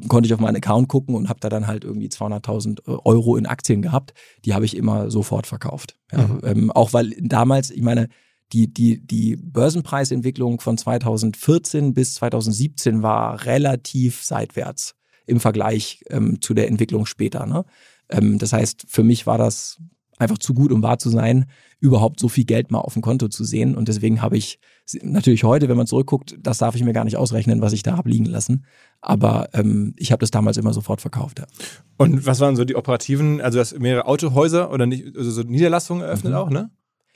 konnte 0.09 0.27
ich 0.27 0.33
auf 0.33 0.41
meinen 0.41 0.57
Account 0.57 0.89
gucken 0.89 1.15
und 1.15 1.29
habe 1.29 1.41
da 1.41 1.49
dann 1.49 1.67
halt 1.67 1.85
irgendwie 1.85 2.09
200.000 2.09 3.05
Euro 3.05 3.37
in 3.37 3.45
Aktien 3.45 3.83
gehabt. 3.83 4.15
Die 4.45 4.55
habe 4.55 4.65
ich 4.65 4.75
immer 4.75 5.11
sofort 5.11 5.47
verkauft. 5.47 5.99
Ja, 6.11 6.27
mhm. 6.27 6.41
ähm, 6.45 6.71
auch 6.71 6.95
weil 6.95 7.11
damals, 7.21 7.71
ich 7.71 7.83
meine, 7.83 8.09
die, 8.53 8.73
die, 8.73 9.05
die 9.05 9.37
Börsenpreisentwicklung 9.37 10.61
von 10.61 10.77
2014 10.77 11.95
bis 11.95 12.15
2017 12.17 13.03
war 13.03 13.45
relativ 13.47 14.23
seitwärts 14.23 14.95
im 15.27 15.41
Vergleich 15.41 16.05
ähm, 16.11 16.41
zu 16.41 16.55
der 16.55 16.69
Entwicklung 16.69 17.07
später. 17.07 17.47
Ne? 17.47 17.65
Ähm, 18.09 18.39
das 18.39 18.53
heißt, 18.53 18.85
für 18.89 19.05
mich 19.05 19.27
war 19.27 19.39
das 19.39 19.79
einfach 20.19 20.39
zu 20.39 20.55
gut, 20.55 20.71
um 20.73 20.83
wahr 20.83 20.99
zu 20.99 21.11
sein, 21.11 21.47
überhaupt 21.81 22.21
so 22.21 22.29
viel 22.29 22.45
Geld 22.45 22.71
mal 22.71 22.79
auf 22.79 22.93
dem 22.93 23.03
Konto 23.03 23.29
zu 23.29 23.45
sehen. 23.45 23.75
Und 23.75 23.89
deswegen 23.89 24.23
habe 24.23 24.37
ich 24.37 24.61
natürlich 25.03 25.45
heute, 25.45 25.69
wenn 25.69 25.77
man 25.77 25.87
zurückguckt, 25.87 26.37
das 26.41 26.59
darf 26.59 26.77
ich 26.77 26.85
mir 26.85 26.93
gar 26.93 27.05
nicht 27.05 27.17
ausrechnen, 27.17 27.61
was 27.61 27.73
ich 27.73 27.83
da 27.83 27.97
habe 27.97 28.09
liegen 28.09 28.27
lassen. 28.27 28.65
Aber 29.01 29.49
ähm, 29.53 29.95
ich 29.97 30.13
habe 30.13 30.21
das 30.21 30.31
damals 30.31 30.59
immer 30.59 30.73
sofort 30.73 31.01
verkauft. 31.01 31.41
Ja. 31.41 31.47
Und 31.97 32.25
was 32.25 32.41
waren 32.41 32.55
so 32.55 32.65
die 32.65 32.77
operativen, 32.77 33.41
also 33.41 33.57
du 33.57 33.61
hast 33.61 33.79
mehrere 33.79 34.07
Autohäuser 34.07 34.71
oder 34.71 34.87
nicht, 34.87 35.17
also 35.17 35.31
so 35.31 35.43
Niederlassungen 35.43 36.05
eröffnet 36.05 36.33
mhm. 36.33 36.39
auch, 36.39 36.51
ne? 36.51 36.71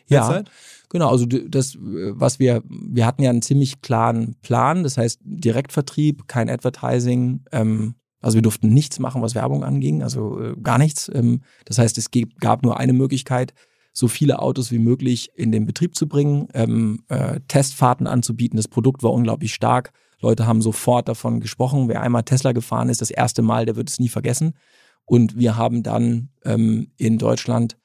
Ja. 0.09 0.27
Zeit? 0.27 0.51
Genau, 0.89 1.11
also 1.11 1.27
das, 1.27 1.77
was 1.81 2.39
wir, 2.39 2.63
wir 2.69 3.07
hatten 3.07 3.23
ja 3.23 3.31
einen 3.31 3.43
ziemlich 3.43 3.81
klaren 3.83 4.37
Plan, 4.43 4.85
das 4.85 4.97
heißt 4.97 5.21
Direktvertrieb, 5.25 6.29
kein 6.29 6.49
Advertising, 6.49 7.45
ähm, 7.51 7.95
also 8.21 8.37
wir 8.37 8.43
durften 8.43 8.69
nichts 8.69 8.99
machen, 8.99 9.23
was 9.23 9.35
Werbung 9.35 9.63
anging, 9.63 10.03
also 10.03 10.41
äh, 10.41 10.55
gar 10.63 10.79
nichts. 10.79 11.11
Ähm, 11.13 11.43
das 11.65 11.79
heißt, 11.79 11.99
es 11.99 12.09
gab 12.41 12.63
nur 12.63 12.79
eine 12.79 12.93
Möglichkeit, 12.93 13.53
so 13.93 14.09
viele 14.09 14.41
Autos 14.41 14.71
wie 14.73 14.79
möglich 14.79 15.31
in 15.35 15.53
den 15.53 15.65
Betrieb 15.65 15.95
zu 15.95 16.07
bringen, 16.09 16.49
ähm, 16.53 17.03
äh, 17.09 17.41
Testfahrten 17.49 18.07
anzubieten. 18.07 18.57
Das 18.57 18.69
Produkt 18.69 19.03
war 19.03 19.13
unglaublich 19.13 19.55
stark. 19.55 19.93
Leute 20.21 20.47
haben 20.47 20.61
sofort 20.61 21.09
davon 21.09 21.41
gesprochen. 21.41 21.89
Wer 21.89 22.03
einmal 22.03 22.23
Tesla 22.23 22.53
gefahren 22.53 22.89
ist, 22.89 23.01
das 23.01 23.11
erste 23.11 23.43
Mal, 23.43 23.65
der 23.65 23.77
wird 23.77 23.89
es 23.89 23.99
nie 23.99 24.09
vergessen. 24.09 24.55
Und 25.05 25.39
wir 25.39 25.57
haben 25.57 25.83
dann 25.83 26.31
ähm, 26.45 26.89
in 26.97 27.19
Deutschland 27.19 27.77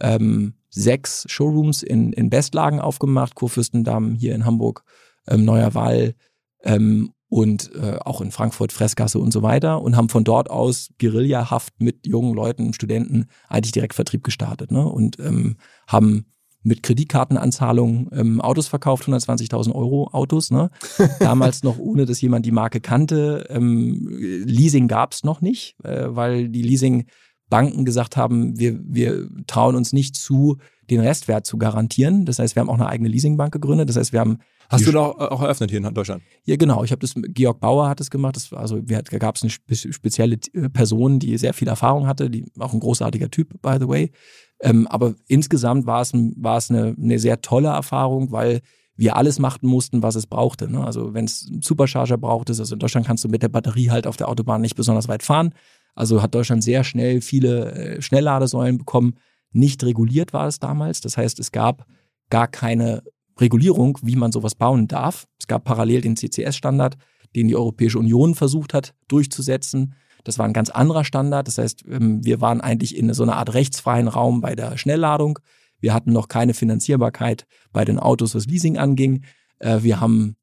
ähm, 0.00 0.54
sechs 0.70 1.24
Showrooms 1.28 1.82
in, 1.82 2.12
in 2.12 2.30
Bestlagen 2.30 2.80
aufgemacht, 2.80 3.34
Kurfürstendamm 3.34 4.14
hier 4.14 4.34
in 4.34 4.44
Hamburg, 4.44 4.84
ähm, 5.26 5.44
Neuer 5.44 5.74
Wall 5.74 6.14
ähm, 6.62 7.12
und 7.28 7.74
äh, 7.74 7.98
auch 8.04 8.20
in 8.20 8.30
Frankfurt, 8.30 8.72
Fressgasse 8.72 9.18
und 9.18 9.32
so 9.32 9.42
weiter 9.42 9.82
und 9.82 9.96
haben 9.96 10.08
von 10.08 10.24
dort 10.24 10.50
aus 10.50 10.90
guerillahaft 10.98 11.74
mit 11.78 12.06
jungen 12.06 12.34
Leuten, 12.34 12.72
Studenten 12.72 13.26
eigentlich 13.48 13.72
direkt 13.72 13.94
Vertrieb 13.94 14.24
gestartet 14.24 14.70
ne? 14.72 14.86
und 14.86 15.18
ähm, 15.20 15.56
haben 15.86 16.26
mit 16.62 16.82
Kreditkartenanzahlungen 16.82 18.10
ähm, 18.12 18.40
Autos 18.40 18.68
verkauft, 18.68 19.04
120.000 19.04 19.74
Euro 19.74 20.08
Autos. 20.12 20.50
Ne? 20.50 20.70
Damals 21.20 21.62
noch 21.62 21.78
ohne, 21.78 22.04
dass 22.04 22.20
jemand 22.20 22.44
die 22.44 22.52
Marke 22.52 22.80
kannte. 22.80 23.46
Ähm, 23.48 24.06
Leasing 24.10 24.88
gab's 24.88 25.24
noch 25.24 25.40
nicht, 25.40 25.76
äh, 25.84 26.06
weil 26.08 26.48
die 26.48 26.62
Leasing 26.62 27.06
Banken 27.50 27.84
gesagt 27.84 28.16
haben, 28.16 28.58
wir, 28.58 28.80
wir 28.82 29.28
trauen 29.46 29.76
uns 29.76 29.92
nicht 29.92 30.16
zu, 30.16 30.56
den 30.88 31.00
Restwert 31.00 31.46
zu 31.46 31.58
garantieren. 31.58 32.24
Das 32.24 32.38
heißt, 32.38 32.56
wir 32.56 32.60
haben 32.60 32.70
auch 32.70 32.74
eine 32.74 32.88
eigene 32.88 33.08
Leasingbank 33.08 33.52
gegründet. 33.52 33.88
Das 33.88 33.96
heißt, 33.96 34.12
wir 34.12 34.20
haben 34.20 34.38
Hast 34.70 34.86
du 34.86 34.92
da 34.92 35.00
auch, 35.00 35.42
eröffnet 35.42 35.70
hier 35.70 35.84
in 35.84 35.94
Deutschland? 35.94 36.22
Ja, 36.44 36.54
genau. 36.54 36.84
Ich 36.84 36.92
habe 36.92 37.00
das, 37.00 37.14
Georg 37.16 37.58
Bauer 37.58 37.88
hat 37.88 37.98
das 37.98 38.08
gemacht. 38.08 38.36
Das, 38.36 38.52
also 38.52 38.80
da 38.80 39.18
gab 39.18 39.34
es 39.34 39.42
eine 39.42 39.50
spezielle 39.50 40.38
äh, 40.54 40.68
Person, 40.68 41.18
die 41.18 41.36
sehr 41.38 41.54
viel 41.54 41.66
Erfahrung 41.66 42.06
hatte, 42.06 42.30
die 42.30 42.44
auch 42.58 42.72
ein 42.72 42.78
großartiger 42.78 43.30
Typ, 43.30 43.60
by 43.62 43.78
the 43.80 43.88
way. 43.88 44.12
Ähm, 44.60 44.86
aber 44.86 45.14
insgesamt 45.26 45.86
war 45.86 46.02
es, 46.02 46.12
war 46.14 46.58
es 46.58 46.70
eine, 46.70 46.94
eine 46.96 47.18
sehr 47.18 47.40
tolle 47.40 47.68
Erfahrung, 47.68 48.30
weil 48.30 48.60
wir 48.94 49.16
alles 49.16 49.38
machen 49.38 49.66
mussten, 49.66 50.02
was 50.02 50.14
es 50.14 50.26
brauchte. 50.26 50.70
Ne? 50.70 50.84
Also 50.84 51.14
wenn 51.14 51.24
es 51.24 51.48
einen 51.50 51.62
Supercharger 51.62 52.18
braucht, 52.18 52.48
also 52.48 52.72
in 52.72 52.78
Deutschland 52.78 53.06
kannst 53.06 53.24
du 53.24 53.28
mit 53.28 53.42
der 53.42 53.48
Batterie 53.48 53.90
halt 53.90 54.06
auf 54.06 54.16
der 54.16 54.28
Autobahn 54.28 54.60
nicht 54.60 54.76
besonders 54.76 55.08
weit 55.08 55.22
fahren. 55.22 55.52
Also 55.94 56.22
hat 56.22 56.34
Deutschland 56.34 56.62
sehr 56.62 56.84
schnell 56.84 57.20
viele 57.20 57.72
äh, 57.72 58.02
Schnellladesäulen 58.02 58.78
bekommen. 58.78 59.14
Nicht 59.52 59.82
reguliert 59.84 60.32
war 60.32 60.46
es 60.46 60.58
damals. 60.58 61.00
Das 61.00 61.16
heißt, 61.16 61.38
es 61.40 61.52
gab 61.52 61.86
gar 62.30 62.48
keine 62.48 63.02
Regulierung, 63.38 63.98
wie 64.02 64.16
man 64.16 64.32
sowas 64.32 64.54
bauen 64.54 64.86
darf. 64.86 65.26
Es 65.38 65.46
gab 65.46 65.64
parallel 65.64 66.02
den 66.02 66.16
CCS-Standard, 66.16 66.96
den 67.34 67.48
die 67.48 67.56
Europäische 67.56 67.98
Union 67.98 68.34
versucht 68.34 68.74
hat 68.74 68.94
durchzusetzen. 69.08 69.94
Das 70.24 70.38
war 70.38 70.46
ein 70.46 70.52
ganz 70.52 70.70
anderer 70.70 71.04
Standard. 71.04 71.48
Das 71.48 71.58
heißt, 71.58 71.84
ähm, 71.88 72.24
wir 72.24 72.40
waren 72.40 72.60
eigentlich 72.60 72.96
in 72.96 73.12
so 73.14 73.22
einer 73.22 73.36
Art 73.36 73.54
rechtsfreien 73.54 74.08
Raum 74.08 74.40
bei 74.40 74.54
der 74.54 74.76
Schnellladung. 74.76 75.38
Wir 75.80 75.94
hatten 75.94 76.12
noch 76.12 76.28
keine 76.28 76.54
Finanzierbarkeit 76.54 77.46
bei 77.72 77.84
den 77.84 77.98
Autos, 77.98 78.34
was 78.34 78.46
Leasing 78.46 78.76
anging. 78.76 79.24
Äh, 79.58 79.82
wir 79.82 80.00
haben 80.00 80.36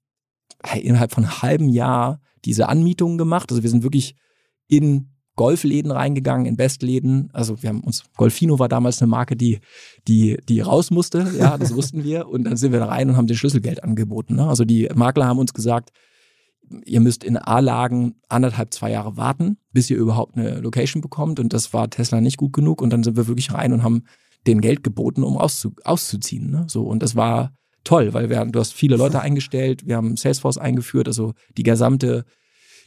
innerhalb 0.82 1.12
von 1.12 1.24
einem 1.24 1.42
halben 1.42 1.70
Jahr 1.70 2.20
diese 2.46 2.68
Anmietungen 2.70 3.18
gemacht. 3.18 3.52
Also 3.52 3.62
wir 3.62 3.70
sind 3.70 3.84
wirklich 3.84 4.16
in 4.68 5.14
Golfläden 5.38 5.92
reingegangen, 5.92 6.46
in 6.46 6.58
Bestläden. 6.58 7.30
Also 7.32 7.62
wir 7.64 7.70
haben 7.70 7.82
uns, 7.82 8.04
Golfino 8.18 8.60
war 8.60 8.68
damals 8.68 9.02
eine 9.02 9.08
Marke, 9.08 9.38
die, 9.38 9.60
die, 10.08 10.38
die 10.50 10.60
raus 10.60 10.92
musste, 10.92 11.32
ja, 11.38 11.58
das 11.58 11.74
wussten 11.74 12.04
wir. 12.04 12.28
Und 12.28 12.44
dann 12.44 12.58
sind 12.58 12.74
wir 12.74 12.80
da 12.80 12.88
rein 12.88 13.10
und 13.10 13.16
haben 13.16 13.28
den 13.28 13.38
Schlüsselgeld 13.38 13.84
angeboten. 13.84 14.36
Ne? 14.36 14.48
Also 14.48 14.66
die 14.66 14.90
Makler 14.94 15.28
haben 15.28 15.40
uns 15.40 15.54
gesagt, 15.54 15.92
ihr 16.86 17.00
müsst 17.00 17.24
in 17.24 17.38
A-Lagen 17.38 18.16
anderthalb, 18.28 18.74
zwei 18.74 18.92
Jahre 18.92 19.16
warten, 19.16 19.58
bis 19.72 19.90
ihr 19.90 19.98
überhaupt 19.98 20.36
eine 20.36 20.60
Location 20.60 21.02
bekommt. 21.02 21.40
Und 21.40 21.54
das 21.54 21.72
war 21.72 21.90
Tesla 21.90 22.20
nicht 22.20 22.38
gut 22.38 22.52
genug. 22.52 22.82
Und 22.82 22.90
dann 22.90 23.04
sind 23.04 23.16
wir 23.16 23.28
wirklich 23.28 23.54
rein 23.54 23.72
und 23.72 23.84
haben 23.84 24.04
den 24.48 24.60
Geld 24.60 24.84
geboten, 24.84 25.24
um 25.24 25.38
auszu 25.38 25.74
auszuziehen. 25.84 26.50
Ne? 26.50 26.66
So, 26.68 26.84
und 26.84 27.04
das 27.04 27.16
war 27.16 27.54
toll, 27.84 28.14
weil 28.14 28.30
wir, 28.30 28.44
du 28.46 28.60
hast 28.60 28.74
viele 28.74 28.98
Leute 28.98 29.22
eingestellt, 29.22 29.86
wir 29.86 29.98
haben 29.98 30.18
Salesforce 30.18 30.58
eingeführt, 30.58 31.08
also 31.08 31.34
die 31.58 31.64
gesamte 31.64 32.26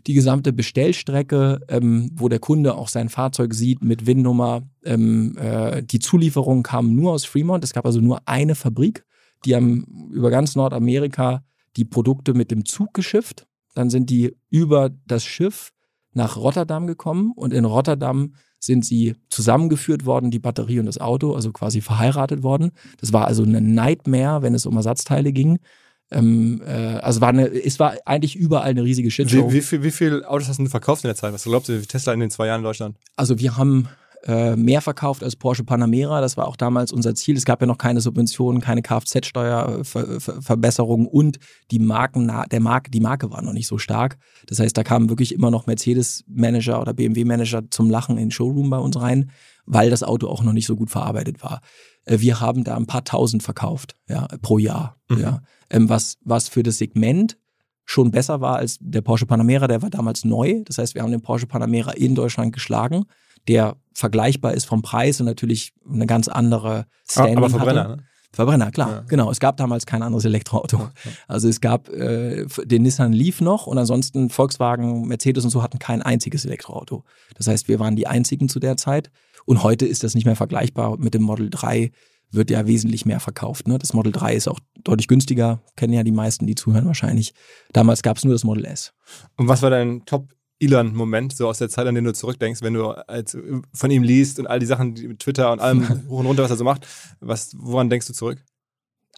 die 0.07 0.15
gesamte 0.15 0.53
Bestellstrecke, 0.53 1.61
ähm, 1.69 2.11
wo 2.15 2.29
der 2.29 2.39
Kunde 2.39 2.75
auch 2.75 2.89
sein 2.89 3.09
Fahrzeug 3.09 3.55
sieht 3.55 3.83
mit 3.83 4.07
VIN-Nummer. 4.07 4.63
Ähm, 4.85 5.37
äh, 5.37 5.83
die 5.83 5.99
Zulieferungen 5.99 6.63
kamen 6.63 6.95
nur 6.95 7.13
aus 7.13 7.25
Fremont. 7.25 7.65
Es 7.65 7.73
gab 7.73 7.87
also 7.87 8.01
nur 8.01 8.21
eine 8.27 8.55
Fabrik. 8.55 9.05
Die 9.45 9.55
haben 9.55 10.11
über 10.13 10.31
ganz 10.31 10.57
Nordamerika 10.57 11.43
die 11.77 11.85
Produkte 11.85 12.35
mit 12.35 12.51
dem 12.51 12.65
Zug 12.65 12.95
geschifft. 12.95 13.47
Dann 13.75 13.91
sind 13.91 14.11
die 14.11 14.37
über 14.51 14.91
das 15.07 15.25
Schiff 15.25 15.73
nach 16.13 16.37
Rotterdam 16.37 16.87
gekommen 16.87 17.33
und 17.35 17.53
in 17.53 17.65
Rotterdam 17.65 18.35
sind 18.59 18.85
sie 18.85 19.15
zusammengeführt 19.31 20.05
worden, 20.05 20.31
die 20.31 20.39
Batterie 20.39 20.81
und 20.81 20.87
das 20.87 21.01
Auto, 21.01 21.35
also 21.35 21.51
quasi 21.53 21.81
verheiratet 21.81 22.43
worden. 22.43 22.73
Das 23.01 23.13
war 23.13 23.27
also 23.27 23.43
eine 23.43 23.61
Nightmare, 23.61 24.43
wenn 24.43 24.55
es 24.55 24.67
um 24.67 24.77
Ersatzteile 24.77 25.33
ging. 25.33 25.59
Ähm, 26.11 26.63
äh, 26.67 26.99
also 26.99 27.21
war 27.21 27.29
eine, 27.29 27.47
es 27.47 27.79
war 27.79 27.95
eigentlich 28.05 28.37
überall 28.37 28.71
eine 28.71 28.83
riesige 28.83 29.11
Shitshow. 29.11 29.51
Wie, 29.51 29.55
wie, 29.55 29.61
viel, 29.61 29.83
wie 29.83 29.91
viele 29.91 30.29
Autos 30.29 30.49
hast 30.49 30.59
du 30.59 30.67
verkauft 30.67 31.05
in 31.05 31.09
der 31.09 31.17
Zeit? 31.17 31.33
Was 31.33 31.45
glaubst 31.45 31.69
du, 31.69 31.81
wie 31.81 31.87
Tesla 31.87 32.13
in 32.13 32.21
den 32.21 32.31
zwei 32.31 32.47
Jahren 32.47 32.61
in 32.61 32.65
Deutschland? 32.65 32.97
Also 33.17 33.39
wir 33.39 33.57
haben 33.57 33.89
äh, 34.25 34.57
mehr 34.57 34.83
verkauft 34.83 35.25
als 35.25 35.37
Porsche 35.37 35.65
Panamera. 35.65 36.21
Das 36.21 36.37
war 36.37 36.47
auch 36.47 36.57
damals 36.57 36.93
unser 36.93 37.15
Ziel. 37.15 37.35
Es 37.37 37.47
gab 37.47 37.63
ja 37.63 37.67
noch 37.67 37.79
keine 37.79 38.03
Subventionen, 38.03 38.61
keine 38.61 38.83
Kfz-Steuerverbesserungen 38.83 41.07
und 41.07 41.39
die 41.71 41.79
Marken, 41.79 42.31
der 42.51 42.61
Marke, 42.61 42.91
die 42.91 43.01
Marke 43.01 43.31
war 43.31 43.41
noch 43.41 43.55
nicht 43.55 43.67
so 43.67 43.79
stark. 43.79 44.19
Das 44.47 44.59
heißt, 44.59 44.77
da 44.77 44.83
kamen 44.83 45.09
wirklich 45.09 45.33
immer 45.33 45.51
noch 45.51 45.67
Mercedes-Manager 45.67 46.79
oder 46.81 46.93
BMW-Manager 46.93 47.71
zum 47.71 47.89
Lachen 47.89 48.19
in 48.19 48.25
den 48.25 48.31
Showroom 48.31 48.69
bei 48.69 48.79
uns 48.79 49.01
rein, 49.01 49.31
weil 49.65 49.89
das 49.89 50.03
Auto 50.03 50.29
auch 50.29 50.43
noch 50.43 50.53
nicht 50.53 50.67
so 50.67 50.77
gut 50.77 50.91
verarbeitet 50.91 51.43
war. 51.43 51.63
Äh, 52.05 52.21
wir 52.21 52.41
haben 52.41 52.65
da 52.65 52.77
ein 52.77 52.87
paar 52.87 53.05
tausend 53.05 53.43
verkauft, 53.43 53.97
ja, 54.07 54.29
pro 54.43 54.59
Jahr. 54.59 54.99
Mhm. 55.09 55.21
Ja. 55.21 55.41
Ähm, 55.71 55.89
was, 55.89 56.19
was 56.23 56.49
für 56.49 56.63
das 56.63 56.79
Segment 56.79 57.39
schon 57.85 58.11
besser 58.11 58.41
war 58.41 58.57
als 58.57 58.79
der 58.81 59.01
Porsche 59.01 59.27
Panamera, 59.27 59.67
der 59.67 59.83
war 59.83 59.91
damals 59.91 60.25
neu. 60.25 60.63
Das 60.65 60.79
heißt, 60.79 60.95
wir 60.95 61.03
haben 61.03 61.11
den 61.11 61.23
Porsche 61.23 61.47
Panamera 61.47 61.93
in 61.93 62.15
Deutschland 62.15 62.53
geschlagen 62.53 63.07
der 63.49 63.77
vergleichbar 63.93 64.55
ist 64.55 64.67
vom 64.67 64.83
Preis 64.83 65.21
und 65.21 65.27
natürlich 65.27 65.73
eine 65.89 66.07
ganz 66.07 66.29
andere 66.29 66.87
Standing 67.09 67.39
Aber 67.39 67.51
Verbrenner, 67.51 67.85
hatte. 67.85 67.97
ne? 67.97 68.05
Verbrenner, 68.33 68.71
klar, 68.71 68.91
ja. 68.91 69.01
genau. 69.09 69.29
Es 69.31 69.41
gab 69.41 69.57
damals 69.57 69.87
kein 69.87 70.03
anderes 70.03 70.25
Elektroauto. 70.25 70.79
Ja. 70.79 70.93
Also 71.27 71.49
es 71.49 71.61
gab 71.61 71.89
äh, 71.89 72.47
den 72.65 72.83
Nissan 72.83 73.13
Leaf 73.13 73.41
noch 73.41 73.67
und 73.67 73.77
ansonsten 73.77 74.31
Volkswagen, 74.31 75.09
Mercedes 75.09 75.43
und 75.43 75.51
so 75.51 75.65
hatten 75.65 75.81
kein 75.81 76.01
einziges 76.01 76.45
Elektroauto. 76.45 77.03
Das 77.35 77.49
heißt, 77.49 77.67
wir 77.67 77.81
waren 77.81 77.97
die 77.97 78.07
einzigen 78.07 78.49
zu 78.49 78.61
der 78.61 78.77
Zeit 78.77 79.11
und 79.47 79.65
heute 79.65 79.85
ist 79.85 80.05
das 80.05 80.15
nicht 80.15 80.27
mehr 80.27 80.37
vergleichbar. 80.37 80.97
Mit 80.97 81.15
dem 81.15 81.23
Model 81.23 81.51
3 81.51 81.91
wird 82.33 82.51
ja 82.51 82.67
wesentlich 82.67 83.07
mehr 83.07 83.21
verkauft. 83.21 83.69
Ne? 83.69 83.79
Das 83.79 83.93
Model 83.93 84.13
3 84.13 84.35
ist 84.35 84.49
auch 84.49 84.61
deutlich 84.83 85.09
günstiger, 85.09 85.63
kennen 85.77 85.93
ja 85.93 86.03
die 86.03 86.13
meisten, 86.13 86.47
die 86.47 86.55
zuhören 86.55 86.87
wahrscheinlich. 86.87 87.35
Damals 87.73 88.03
gab 88.03 88.17
es 88.17 88.25
nur 88.25 88.35
das 88.35 88.45
Model 88.45 88.65
S. 88.65 88.93
Und 89.37 89.49
was 89.49 89.63
war 89.63 89.71
dein 89.71 90.05
Top 90.05 90.33
Elon-Moment, 90.61 91.35
so 91.35 91.49
aus 91.49 91.59
der 91.59 91.71
Zeit, 91.71 91.87
an 91.87 91.95
den 91.95 92.05
du 92.05 92.13
zurückdenkst, 92.13 92.63
wenn 92.63 92.75
du 92.75 92.91
als, 92.91 93.37
von 93.73 93.91
ihm 93.91 94.03
liest 94.03 94.39
und 94.39 94.47
all 94.47 94.59
die 94.59 94.67
Sachen, 94.67 94.95
die 94.95 95.09
mit 95.09 95.21
Twitter 95.21 95.51
und 95.53 95.61
allem 95.61 95.89
hoch 96.09 96.21
und 96.21 96.27
runter, 96.27 96.43
was 96.43 96.51
er 96.51 96.57
so 96.59 96.65
macht. 96.65 96.87
Was, 97.21 97.55
woran 97.57 97.89
denkst 97.89 98.07
du 98.07 98.13
zurück? 98.13 98.45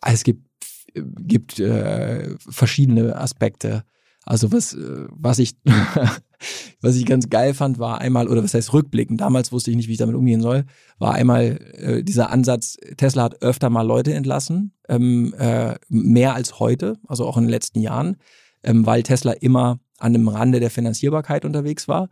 Also 0.00 0.14
es 0.14 0.24
gibt, 0.24 0.46
gibt 0.94 1.58
äh, 1.58 2.36
verschiedene 2.38 3.16
Aspekte. 3.16 3.84
Also 4.24 4.52
was, 4.52 4.74
äh, 4.74 5.06
was 5.10 5.40
ich, 5.40 5.56
was 6.80 6.96
ich 6.96 7.06
ganz 7.06 7.30
geil 7.30 7.54
fand, 7.54 7.78
war 7.78 8.00
einmal, 8.00 8.28
oder 8.28 8.42
was 8.42 8.54
heißt 8.54 8.72
rückblickend, 8.72 9.20
damals 9.20 9.52
wusste 9.52 9.70
ich 9.70 9.76
nicht, 9.76 9.88
wie 9.88 9.92
ich 9.92 9.98
damit 9.98 10.14
umgehen 10.14 10.40
soll, 10.40 10.64
war 10.98 11.14
einmal 11.14 11.58
äh, 11.74 12.02
dieser 12.02 12.30
Ansatz, 12.30 12.76
Tesla 12.96 13.24
hat 13.24 13.42
öfter 13.42 13.70
mal 13.70 13.86
Leute 13.86 14.14
entlassen, 14.14 14.72
ähm, 14.88 15.34
äh, 15.38 15.74
mehr 15.88 16.34
als 16.34 16.58
heute, 16.58 16.98
also 17.06 17.26
auch 17.26 17.36
in 17.36 17.44
den 17.44 17.50
letzten 17.50 17.80
Jahren, 17.80 18.16
ähm, 18.62 18.86
weil 18.86 19.02
Tesla 19.02 19.32
immer 19.32 19.80
an 19.98 20.12
dem 20.12 20.28
Rande 20.28 20.60
der 20.60 20.70
Finanzierbarkeit 20.70 21.44
unterwegs 21.44 21.88
war. 21.88 22.08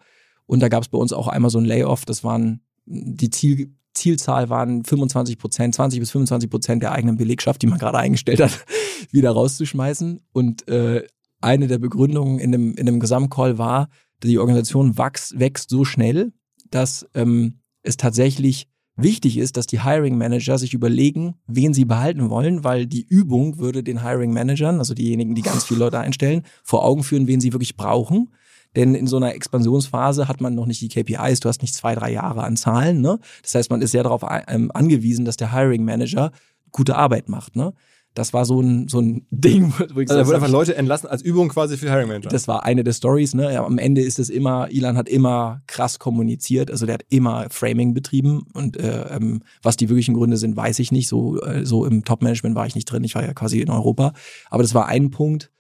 Und 0.47 0.61
da 0.61 0.69
gab 0.69 0.83
es 0.83 0.89
bei 0.89 0.99
uns 0.99 1.13
auch 1.13 1.29
einmal 1.29 1.51
so 1.51 1.59
ein 1.59 1.65
Layoff, 1.65 2.05
das 2.05 2.25
waren 2.25 2.61
die 2.87 3.31
Ziel, 3.31 3.75
Zielzahl 3.95 4.49
waren 4.49 4.85
25 4.85 5.39
Prozent, 5.39 5.75
20 5.75 6.01
bis 6.01 6.11
25 6.11 6.51
Prozent 6.51 6.83
der 6.83 6.93
eigenen 6.93 7.17
Belegschaft, 7.17 7.61
die 7.63 7.67
man 7.67 7.79
gerade 7.79 7.99
eingestellt 7.99 8.41
hat, 8.41 8.65
wieder 9.11 9.31
rauszuschmeißen. 9.31 10.21
Und 10.33 10.69
äh, 10.69 11.07
eine 11.41 11.67
der 11.67 11.79
Begründungen 11.79 12.39
in 12.39 12.53
dem, 12.53 12.75
in 12.75 12.87
dem 12.87 13.01
Gesamtcall 13.01 13.59
war, 13.59 13.89
die 14.23 14.39
Organisation 14.39 14.99
wächst, 14.99 15.39
wächst 15.39 15.71
so 15.71 15.85
schnell, 15.85 16.33
dass 16.71 17.07
ähm, 17.15 17.61
es 17.83 17.97
tatsächlich 17.97 18.69
wichtig 18.97 19.39
ist, 19.39 19.57
dass 19.57 19.67
die 19.67 19.83
Hiring 19.83 20.19
Manager 20.19 20.59
sich 20.59 20.75
überlegen, 20.75 21.35
wen 21.47 21.75
sie 21.75 21.85
behalten 21.85 22.31
wollen, 22.31 22.65
weil 22.65 22.87
die 22.87 23.07
Übung 23.07 23.59
würde 23.59 23.83
den 23.83 24.03
Hiring 24.03 24.33
Managern, 24.33 24.79
also 24.79 24.95
diejenigen, 24.95 25.35
die 25.35 25.43
ganz 25.43 25.65
viele 25.65 25.81
Leute 25.81 25.99
einstellen, 25.99 26.43
vor 26.63 26.85
Augen 26.85 27.03
führen, 27.03 27.27
wen 27.27 27.41
sie 27.41 27.53
wirklich 27.53 27.77
brauchen. 27.77 28.31
Denn 28.77 28.95
in 28.95 29.07
so 29.07 29.17
einer 29.17 29.35
Expansionsphase 29.35 30.29
hat 30.29 30.41
man 30.41 30.55
noch 30.55 30.67
nicht 30.67 30.81
die 30.81 30.89
KPIs, 30.89 31.41
du 31.41 31.49
hast 31.49 31.63
nicht 31.63 31.75
zwei, 31.75 31.95
drei 31.95 32.13
Jahre 32.13 32.45
an 32.45 32.57
Zahlen. 32.57 33.01
Ne? 33.01 33.19
Das 33.43 33.55
heißt, 33.55 33.71
man 33.71 33.83
ist 33.83 33.91
sehr 33.91 34.05
darauf 34.05 34.25
ähm, 34.47 34.71
angewiesen, 34.73 35.25
dass 35.25 35.37
der 35.37 35.53
Hiring 35.53 35.85
Manager 35.85 36.31
gute 36.71 36.97
Arbeit 36.97 37.29
macht. 37.29 37.57
Ne? 37.57 37.73
Das 38.15 38.33
war 38.33 38.45
so 38.45 38.61
ein, 38.61 38.89
so 38.89 39.01
ein 39.01 39.27
Ding, 39.31 39.73
wo 39.95 40.01
ich 40.01 40.11
Also 40.11 40.21
da 40.21 40.27
wurde 40.27 40.37
einfach 40.37 40.51
Leute 40.51 40.77
entlassen 40.77 41.09
als 41.09 41.23
Übung 41.23 41.49
quasi 41.49 41.77
für 41.77 41.91
Hiring 41.91 42.09
Manager. 42.09 42.29
Das 42.29 42.49
war 42.49 42.65
eine 42.65 42.83
der 42.83 42.93
Stories, 42.93 43.35
ne? 43.35 43.53
Ja, 43.53 43.65
am 43.65 43.79
Ende 43.79 44.03
ist 44.03 44.19
es 44.19 44.31
immer, 44.31 44.71
Ilan 44.71 44.97
hat 44.97 45.09
immer 45.09 45.63
krass 45.69 46.01
kommuniziert, 46.01 46.71
also 46.71 46.87
der 46.87 46.95
hat 46.95 47.05
immer 47.09 47.47
Framing 47.51 47.95
betrieben 47.95 48.43
und 48.53 48.77
äh, 48.77 49.17
ähm, 49.17 49.43
was 49.63 49.77
die 49.77 49.89
wirklichen 49.89 50.15
Gründe 50.15 50.39
sind, 50.39 50.57
weiß 50.57 50.81
ich 50.81 50.91
nicht. 50.91 51.07
So, 51.09 51.41
äh, 51.41 51.65
so 51.65 51.87
im 51.87 52.05
Top-Management 52.05 52.57
war 52.57 52.67
ich 52.67 52.75
nicht 52.75 52.87
drin, 52.87 53.05
ich 53.05 53.15
war 53.15 53.25
ja 53.25 53.33
quasi 53.33 53.61
in 53.61 53.71
Europa. 53.71 54.13
Aber 54.49 54.63
das 54.63 54.75
war 54.75 54.87
ein 54.87 55.11
Punkt. 55.11 55.53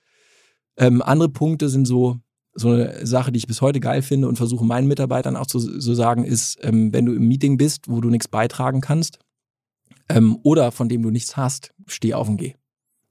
Ähm, 0.76 1.02
andere 1.02 1.28
Punkte 1.28 1.68
sind 1.68 1.86
so, 1.86 2.18
so 2.54 2.70
eine 2.70 3.06
Sache, 3.06 3.30
die 3.30 3.38
ich 3.38 3.46
bis 3.46 3.60
heute 3.60 3.78
geil 3.78 4.02
finde 4.02 4.26
und 4.26 4.36
versuche 4.36 4.64
meinen 4.64 4.88
Mitarbeitern 4.88 5.36
auch 5.36 5.46
zu 5.46 5.60
so 5.60 5.94
sagen, 5.94 6.24
ist, 6.24 6.58
ähm, 6.62 6.92
wenn 6.92 7.06
du 7.06 7.14
im 7.14 7.28
Meeting 7.28 7.58
bist, 7.58 7.88
wo 7.88 8.00
du 8.00 8.10
nichts 8.10 8.26
beitragen 8.26 8.80
kannst, 8.80 9.18
ähm, 10.10 10.38
oder 10.42 10.72
von 10.72 10.88
dem 10.88 11.02
du 11.02 11.10
nichts 11.10 11.36
hast, 11.36 11.72
steh 11.86 12.14
auf 12.14 12.28
und 12.28 12.36
geh. 12.36 12.54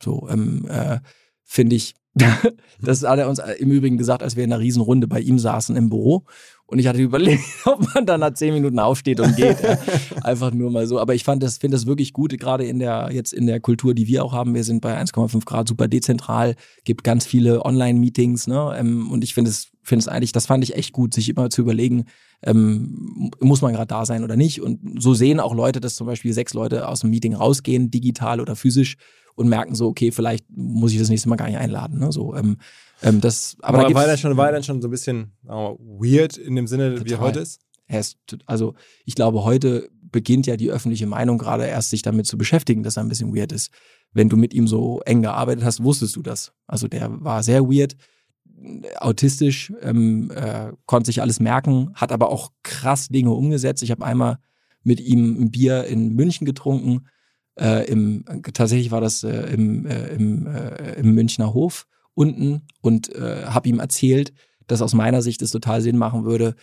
So, 0.02 0.28
ähm, 0.30 0.66
äh, 0.70 1.00
finde 1.44 1.76
ich, 1.76 1.96
das 2.82 3.04
hat 3.04 3.20
er 3.20 3.30
uns 3.30 3.40
im 3.60 3.72
Übrigen 3.72 3.98
gesagt, 3.98 4.24
als 4.24 4.36
wir 4.36 4.44
in 4.44 4.52
einer 4.52 4.62
Riesenrunde 4.62 5.08
bei 5.08 5.20
ihm 5.20 5.40
saßen 5.40 5.76
im 5.76 5.90
Büro. 5.90 6.26
Und 6.66 6.80
ich 6.80 6.88
hatte 6.88 7.00
überlegt, 7.02 7.44
ob 7.66 7.94
man 7.94 8.06
dann 8.06 8.20
nach 8.20 8.34
zehn 8.34 8.54
Minuten 8.54 8.80
aufsteht 8.80 9.20
und 9.20 9.36
geht. 9.36 9.58
Einfach 10.24 10.52
nur 10.52 10.72
mal 10.72 10.88
so. 10.88 11.00
Aber 11.00 11.16
ich 11.16 11.24
fand 11.24 11.42
das, 11.44 11.58
finde 11.58 11.76
das 11.76 11.86
wirklich 11.86 12.14
gut, 12.14 12.38
gerade 12.38 12.66
in 12.66 12.80
der, 12.80 13.10
jetzt 13.12 13.34
in 13.34 13.48
der 13.48 13.60
Kultur, 13.60 13.94
die 13.94 14.08
wir 14.08 14.24
auch 14.24 14.34
haben. 14.34 14.54
Wir 14.54 14.64
sind 14.64 14.82
bei 14.82 15.00
1,5 15.00 15.46
Grad 15.46 15.68
super 15.68 15.88
dezentral, 15.88 16.56
gibt 16.84 17.04
ganz 17.04 17.26
viele 17.26 17.66
Online-Meetings, 17.66 18.48
ne? 18.48 18.76
Ähm, 18.78 19.12
und 19.12 19.24
ich 19.24 19.34
finde 19.34 19.52
es, 19.52 19.72
finde 19.90 20.02
es 20.02 20.08
eigentlich, 20.08 20.32
das 20.32 20.46
fand 20.46 20.64
ich 20.64 20.76
echt 20.76 20.94
gut, 20.94 21.14
sich 21.14 21.30
immer 21.30 21.50
zu 21.50 21.62
überlegen, 21.62 22.06
ähm, 22.42 23.32
muss 23.42 23.62
man 23.62 23.74
gerade 23.74 23.88
da 23.88 24.06
sein 24.06 24.24
oder 24.24 24.38
nicht. 24.38 24.62
Und 24.62 25.02
so 25.02 25.14
sehen 25.14 25.40
auch 25.40 25.54
Leute, 25.54 25.82
dass 25.82 25.96
zum 25.96 26.08
Beispiel 26.08 26.34
sechs 26.34 26.54
Leute 26.54 26.88
aus 26.88 27.02
dem 27.02 27.10
Meeting 27.10 27.34
rausgehen, 27.34 27.92
digital 27.92 28.40
oder 28.40 28.56
physisch, 28.56 28.96
und 29.40 29.48
merken 29.48 29.74
so, 29.74 29.88
okay, 29.88 30.12
vielleicht 30.12 30.46
muss 30.50 30.92
ich 30.92 31.00
das 31.00 31.08
nächste 31.08 31.30
Mal 31.30 31.38
gar 31.38 31.48
nicht 31.48 31.58
einladen. 31.58 31.98
Ne? 31.98 32.12
So, 32.12 32.36
ähm, 32.36 32.58
ähm, 33.02 33.22
das, 33.22 33.56
aber, 33.62 33.80
aber 33.80 33.88
da 33.88 33.96
war, 33.96 34.06
er 34.06 34.18
schon, 34.18 34.36
war 34.36 34.52
dann 34.52 34.64
schon 34.64 34.82
so 34.82 34.90
ein 34.90 34.92
bisschen 34.92 35.32
mal, 35.44 35.78
weird 35.80 36.36
in 36.36 36.58
dem 36.58 36.68
Sinne, 36.68 36.96
total. 36.96 37.06
wie 37.06 37.14
er 37.14 37.20
heute 37.22 37.40
ist? 37.40 37.62
Also 38.46 38.76
ich 39.06 39.16
glaube, 39.16 39.46
heute 39.46 39.90
beginnt 40.12 40.46
ja 40.46 40.58
die 40.58 40.70
öffentliche 40.70 41.08
Meinung 41.08 41.38
gerade 41.38 41.66
erst 41.66 41.90
sich 41.90 42.02
damit 42.02 42.28
zu 42.28 42.38
beschäftigen, 42.38 42.84
dass 42.84 42.98
er 42.98 43.04
ein 43.04 43.10
bisschen 43.10 43.34
weird 43.34 43.54
ist. 43.54 43.72
Wenn 44.12 44.28
du 44.28 44.36
mit 44.36 44.54
ihm 44.54 44.68
so 44.68 45.00
eng 45.06 45.22
gearbeitet 45.22 45.64
hast, 45.64 45.84
wusstest 45.84 46.18
du 46.18 46.22
das. 46.22 46.52
Also 46.68 46.90
der 46.90 47.10
war 47.24 47.42
sehr 47.42 47.64
weird 47.64 47.96
autistisch, 48.98 49.74
ähm, 49.82 50.32
äh, 50.32 50.72
konnte 50.86 51.08
sich 51.08 51.22
alles 51.22 51.40
merken, 51.40 51.92
hat 51.96 52.12
aber 52.12 52.30
auch 52.30 52.52
krass 52.64 53.08
Dinge 53.08 53.32
umgesetzt. 53.32 53.84
Ich 53.84 53.92
habe 53.92 54.06
einmal 54.06 54.40
mit 54.84 55.00
ihm 55.00 55.42
ein 55.42 55.52
Bier 55.52 55.86
in 55.86 56.16
München 56.16 56.46
getrunken. 56.46 57.08
Äh, 57.56 57.90
im, 57.90 58.24
tatsächlich 58.54 58.92
war 58.92 59.02
das 59.02 59.24
äh, 59.24 59.54
im, 59.54 59.86
äh, 59.86 60.08
im, 60.10 60.48
äh, 60.48 60.94
im 60.94 61.14
Münchner 61.14 61.54
Hof 61.54 61.88
unten 62.14 62.64
und 62.82 63.14
äh, 63.14 63.46
habe 63.46 63.70
ihm 63.70 63.80
erzählt, 63.80 64.34
dass 64.68 64.82
aus 64.82 64.94
meiner 64.94 65.22
Sicht 65.22 65.42
es 65.42 65.52
total 65.52 65.82
Sinn 65.82 65.98
machen 65.98 66.26
würde, 66.26 66.56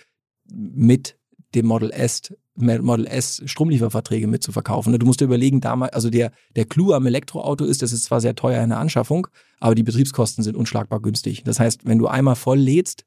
mit 0.50 1.18
dem 1.54 1.66
Model 1.66 1.90
S, 1.90 2.32
Model 2.56 3.06
S 3.06 3.42
Stromlieferverträge 3.44 4.26
mitzuverkaufen. 4.26 4.92
Ne, 4.92 4.98
du 4.98 5.06
musst 5.06 5.20
dir 5.20 5.26
überlegen, 5.26 5.60
damals, 5.60 5.92
also 5.92 6.10
der, 6.10 6.32
der 6.56 6.64
Clou 6.64 6.92
am 6.92 7.06
Elektroauto 7.06 7.64
ist, 7.64 7.82
das 7.82 7.92
ist 7.92 8.04
zwar 8.04 8.20
sehr 8.20 8.34
teuer 8.34 8.62
in 8.62 8.70
der 8.70 8.78
Anschaffung, 8.78 9.26
aber 9.60 9.74
die 9.74 9.82
Betriebskosten 9.82 10.42
sind 10.42 10.56
unschlagbar 10.56 11.00
günstig. 11.00 11.44
Das 11.44 11.60
heißt, 11.60 11.86
wenn 11.86 11.98
du 11.98 12.06
einmal 12.06 12.36
voll 12.36 12.58
lädst, 12.58 13.04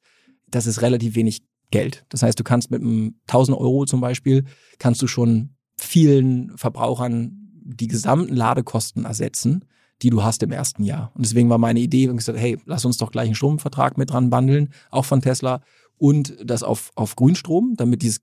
das 0.48 0.68
ist 0.68 0.82
relativ 0.82 1.16
wenig 1.16 1.42
Geld. 1.72 2.06
Das 2.10 2.24
heißt, 2.24 2.40
du 2.40 2.44
kannst 2.44 2.72
mit 2.72 2.82
einem 2.82 3.16
1000 3.28 3.58
Euro 3.58 3.86
zum 3.86 4.02
Beispiel, 4.02 4.46
kannst 4.80 5.02
du 5.02 5.08
schon 5.08 5.56
vielen 5.78 6.58
Verbrauchern 6.58 7.36
die 7.64 7.88
gesamten 7.88 8.36
Ladekosten 8.36 9.06
ersetzen, 9.06 9.66
die 10.02 10.10
du 10.10 10.24
hast 10.24 10.42
im 10.44 10.52
ersten 10.52 10.84
Jahr. 10.84 11.12
Und 11.14 11.26
deswegen 11.26 11.50
war 11.50 11.58
meine 11.58 11.80
Idee, 11.80 12.08
und 12.10 12.18
gesagt, 12.18 12.40
hey, 12.40 12.58
lass 12.66 12.86
uns 12.86 12.98
doch 12.98 13.12
gleich 13.12 13.26
einen 13.26 13.36
Stromvertrag 13.36 13.98
mit 13.98 14.12
dran 14.12 14.30
bundeln, 14.30 14.70
auch 14.92 15.06
von 15.06 15.22
Tesla 15.22 15.62
und 15.98 16.36
das 16.44 16.64
auf, 16.64 16.92
auf 16.96 17.16
Grünstrom, 17.16 17.74
damit 17.78 18.02
dieses 18.02 18.22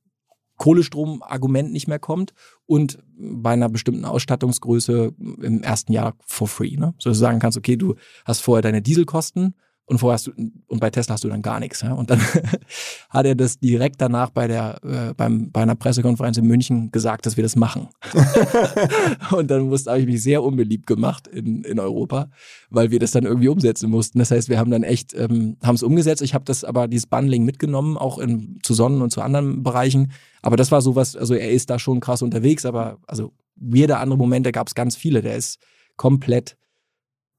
Kohlestrom-Argument 0.57 1.73
nicht 1.73 1.89
mehr 1.89 1.99
kommt 1.99 2.33
und 2.67 2.99
bei 3.19 3.51
einer 3.51 3.69
bestimmten 3.69 4.05
Ausstattungsgröße 4.05 5.13
im 5.43 5.63
ersten 5.63 5.93
Jahr 5.93 6.15
for 6.27 6.49
free. 6.49 6.77
Ne? 6.77 6.95
So 6.99 7.11
dass 7.11 7.19
du 7.19 7.25
sagen 7.25 7.39
kannst, 7.39 7.59
okay, 7.59 7.77
du 7.77 7.95
hast 8.25 8.41
vorher 8.41 8.63
deine 8.63 8.83
Dieselkosten, 8.83 9.55
und 9.89 9.99
vorher 9.99 10.15
hast 10.15 10.27
du, 10.27 10.33
und 10.33 10.81
bei 10.81 10.91
Tesla 10.91 11.15
hast 11.15 11.23
du 11.23 11.29
dann 11.29 11.43
gar 11.43 11.61
nichts. 11.61 11.81
Ja? 11.83 11.93
Und 11.93 12.11
dann 12.11 12.21
hat 13.11 13.25
er 13.25 13.37
das 13.37 13.61
direkt 13.61 14.01
danach 14.01 14.31
bei 14.31 14.49
der, 14.49 14.81
äh, 14.83 15.15
beim, 15.15 15.53
bei 15.53 15.63
einer 15.63 15.77
Pressekonferenz 15.77 16.37
in 16.39 16.47
München 16.47 16.91
gesagt, 16.91 17.25
dass 17.25 17.37
wir 17.37 17.45
das 17.45 17.55
machen. 17.55 17.89
und 19.31 19.49
dann 19.49 19.69
musste, 19.69 19.91
habe 19.91 20.01
ich 20.01 20.07
mich 20.07 20.23
sehr 20.23 20.43
unbeliebt 20.43 20.89
gemacht 20.89 21.29
in, 21.29 21.63
in 21.63 21.79
Europa, 21.79 22.31
weil 22.69 22.91
wir 22.91 22.99
das 22.99 23.13
dann 23.13 23.25
irgendwie 23.25 23.47
umsetzen 23.47 23.89
mussten. 23.89 24.19
Das 24.19 24.33
heißt, 24.33 24.49
wir 24.49 24.59
haben 24.59 24.73
dann 24.73 24.83
echt, 24.83 25.15
ähm, 25.15 25.57
haben 25.63 25.77
es 25.77 25.85
umgesetzt. 25.85 26.21
Ich 26.21 26.35
habe 26.35 26.45
das 26.45 26.65
aber, 26.65 26.89
dieses 26.89 27.07
Bundling 27.07 27.45
mitgenommen, 27.45 27.97
auch 27.97 28.19
in, 28.19 28.59
zu 28.65 28.75
Sonnen 28.75 29.03
und 29.03 29.11
zu 29.11 29.23
anderen 29.23 29.63
Bereichen. 29.63 30.11
Aber 30.43 30.57
das 30.57 30.73
war 30.73 30.83
sowas, 30.83 31.15
also 31.15 31.35
er 31.35 31.53
ist 31.53 31.71
da 31.71 31.79
schon 31.79 32.01
krass 32.01 32.23
unterwegs, 32.23 32.67
aber 32.67 32.99
also 33.07 33.33
weirde 33.55 33.99
andere 33.99 34.19
Momente 34.19 34.51
gab 34.51 34.67
es 34.67 34.75
ganz 34.75 34.97
viele. 34.97 35.23
Der 35.23 35.37
ist 35.37 35.61
komplett 35.97 36.57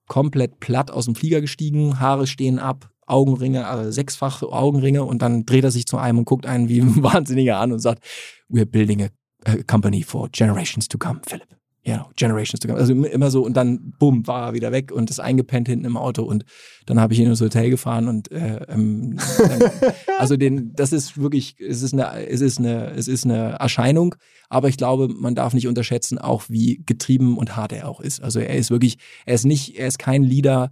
komplett 0.08 0.60
platt 0.60 0.92
aus 0.92 1.06
dem 1.06 1.16
Flieger 1.16 1.42
gestiegen, 1.42 2.00
Haare 2.00 2.28
stehen 2.28 2.60
ab, 2.60 2.90
Augenringe, 3.06 3.68
also 3.68 3.92
sechsfache 3.92 4.52
Augenringe 4.52 5.04
und 5.04 5.22
dann 5.22 5.46
dreht 5.46 5.64
er 5.64 5.72
sich 5.72 5.86
zu 5.86 5.98
einem 5.98 6.20
und 6.20 6.26
guckt 6.26 6.46
einen 6.46 6.70
wie 6.70 6.82
ein 6.82 7.04
Wahnsinniger 7.04 7.60
an 7.60 7.72
und 7.72 7.80
sagt, 7.80 8.04
we're 8.50 8.66
building 8.66 9.04
a, 9.04 9.08
a 9.46 9.58
company 9.66 10.04
for 10.04 10.30
generations 10.32 10.88
to 10.88 10.98
come, 10.98 11.22
Philip 11.26 11.48
ja, 11.88 12.10
Generations 12.18 12.60
to 12.60 12.68
come. 12.68 12.78
Also 12.78 12.94
immer 12.94 13.32
so 13.32 13.46
und 13.46 13.56
dann, 13.56 13.94
bumm, 13.98 14.28
war 14.28 14.48
er 14.48 14.54
wieder 14.54 14.74
weg 14.74 14.92
und 14.92 15.10
ist 15.10 15.22
eingepennt 15.22 15.70
hinten 15.70 15.86
im 15.86 15.96
Auto 15.96 16.24
und 16.24 16.44
dann 16.86 17.00
habe 17.00 17.14
ich 17.14 17.20
ihn 17.22 17.28
ins 17.28 17.40
Hotel 17.40 17.70
gefahren 17.70 18.10
und 18.10 18.30
äh, 18.30 18.60
ähm, 18.68 19.18
also 20.20 20.36
den, 20.36 20.74
das 20.76 20.92
ist 20.92 21.18
wirklich, 21.18 21.56
es 21.62 21.84
ist 21.84 21.94
eine, 21.94 22.28
es 22.28 22.42
ist 22.42 22.60
eine, 22.60 22.92
es 22.92 23.08
ist 23.08 23.24
eine 23.24 23.54
Erscheinung, 23.54 24.16
aber 24.50 24.68
ich 24.68 24.76
glaube, 24.76 25.08
man 25.08 25.34
darf 25.34 25.54
nicht 25.54 25.66
unterschätzen, 25.66 26.18
auch 26.18 26.44
wie 26.50 26.84
getrieben 26.86 27.38
und 27.38 27.56
hart 27.56 27.72
er 27.72 27.88
auch 27.88 28.02
ist. 28.02 28.22
Also 28.22 28.42
er 28.42 28.58
ist 28.58 28.70
wirklich, 28.70 28.98
er 29.26 29.36
ist 29.36 29.46
nicht, 29.46 29.80
er 29.80 29.88
ist 29.88 29.98
kein 29.98 30.24
Leader. 30.24 30.72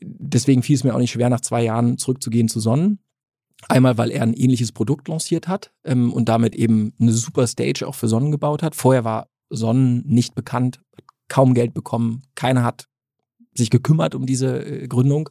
Deswegen 0.00 0.62
fiel 0.62 0.76
es 0.76 0.84
mir 0.84 0.94
auch 0.94 1.00
nicht 1.00 1.10
schwer, 1.10 1.30
nach 1.30 1.40
zwei 1.40 1.64
Jahren 1.64 1.98
zurückzugehen 1.98 2.46
zu 2.46 2.60
Sonnen. 2.60 3.00
Einmal, 3.68 3.98
weil 3.98 4.12
er 4.12 4.22
ein 4.22 4.34
ähnliches 4.34 4.70
Produkt 4.70 5.08
lanciert 5.08 5.48
hat 5.48 5.72
ähm, 5.82 6.12
und 6.12 6.28
damit 6.28 6.54
eben 6.54 6.92
eine 7.00 7.10
super 7.10 7.48
Stage 7.48 7.88
auch 7.88 7.96
für 7.96 8.06
Sonnen 8.06 8.30
gebaut 8.30 8.62
hat. 8.62 8.76
Vorher 8.76 9.02
war 9.02 9.26
Sonnen 9.50 10.02
nicht 10.06 10.34
bekannt, 10.34 10.80
kaum 11.28 11.54
Geld 11.54 11.74
bekommen, 11.74 12.22
keiner 12.34 12.64
hat 12.64 12.86
sich 13.54 13.70
gekümmert 13.70 14.14
um 14.14 14.26
diese 14.26 14.64
äh, 14.64 14.88
Gründung. 14.88 15.30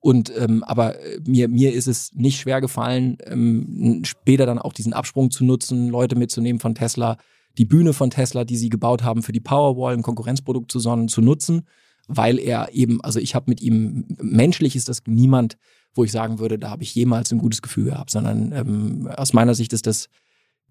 Und 0.00 0.32
ähm, 0.36 0.62
aber 0.62 1.00
äh, 1.00 1.20
mir, 1.26 1.48
mir 1.48 1.72
ist 1.72 1.88
es 1.88 2.12
nicht 2.14 2.40
schwer 2.40 2.60
gefallen, 2.60 3.18
ähm, 3.24 4.02
später 4.04 4.46
dann 4.46 4.58
auch 4.58 4.72
diesen 4.72 4.92
Absprung 4.92 5.30
zu 5.30 5.44
nutzen, 5.44 5.88
Leute 5.88 6.16
mitzunehmen 6.16 6.60
von 6.60 6.74
Tesla, 6.74 7.18
die 7.58 7.64
Bühne 7.64 7.92
von 7.92 8.10
Tesla, 8.10 8.44
die 8.44 8.56
sie 8.56 8.68
gebaut 8.68 9.02
haben 9.02 9.22
für 9.22 9.32
die 9.32 9.40
Powerwall, 9.40 9.94
ein 9.94 10.02
Konkurrenzprodukt 10.02 10.70
zu 10.70 10.78
Sonnen, 10.78 11.08
zu 11.08 11.20
nutzen, 11.20 11.66
weil 12.06 12.38
er 12.38 12.72
eben, 12.72 13.00
also 13.02 13.18
ich 13.18 13.34
habe 13.34 13.46
mit 13.48 13.60
ihm, 13.60 14.06
menschlich 14.20 14.76
ist 14.76 14.88
das 14.88 15.02
niemand, 15.06 15.56
wo 15.94 16.04
ich 16.04 16.12
sagen 16.12 16.38
würde, 16.38 16.58
da 16.58 16.70
habe 16.70 16.84
ich 16.84 16.94
jemals 16.94 17.32
ein 17.32 17.38
gutes 17.38 17.60
Gefühl 17.60 17.86
gehabt, 17.86 18.10
sondern 18.10 18.52
ähm, 18.52 19.08
aus 19.16 19.32
meiner 19.32 19.54
Sicht 19.54 19.72
ist 19.72 19.88
das, 19.88 20.08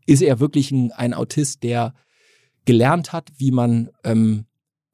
ist 0.06 0.22
er 0.22 0.40
wirklich 0.40 0.72
ein, 0.72 0.94
ein 0.94 1.14
Autist, 1.14 1.64
der 1.64 1.94
gelernt 2.68 3.14
hat, 3.14 3.32
wie 3.38 3.52
man 3.52 3.90
ähm, 4.04 4.46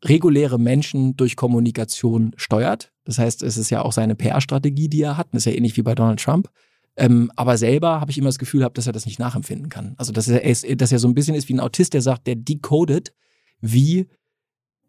reguläre 0.06 0.60
Menschen 0.60 1.18
durch 1.18 1.36
Kommunikation 1.36 2.32
steuert. 2.38 2.94
Das 3.04 3.18
heißt, 3.18 3.42
es 3.42 3.58
ist 3.58 3.72
ja 3.72 3.82
auch 3.82 3.92
seine 3.92 4.16
PR-Strategie, 4.16 4.88
die 4.88 5.02
er 5.02 5.18
hat. 5.18 5.28
Das 5.32 5.42
ist 5.42 5.52
ja 5.52 5.58
ähnlich 5.58 5.76
wie 5.76 5.82
bei 5.82 5.96
Donald 5.96 6.22
Trump. 6.22 6.50
Ähm, 6.96 7.32
aber 7.36 7.58
selber 7.58 8.00
habe 8.00 8.12
ich 8.12 8.20
immer 8.20 8.28
das 8.28 8.38
Gefühl 8.38 8.60
gehabt, 8.60 8.78
dass 8.78 8.86
er 8.86 8.94
das 8.94 9.08
nicht 9.08 9.18
nachempfinden 9.18 9.70
kann. 9.70 9.96
Also 9.98 10.14
dass 10.14 10.28
er, 10.28 10.76
dass 10.76 10.92
er 10.92 11.00
so 11.00 11.08
ein 11.08 11.16
bisschen 11.16 11.36
ist 11.36 11.50
wie 11.50 11.56
ein 11.56 11.60
Autist, 11.60 11.96
der 11.96 12.04
sagt, 12.04 12.28
der 12.28 12.36
decodet, 12.36 13.12
wie, 13.60 14.08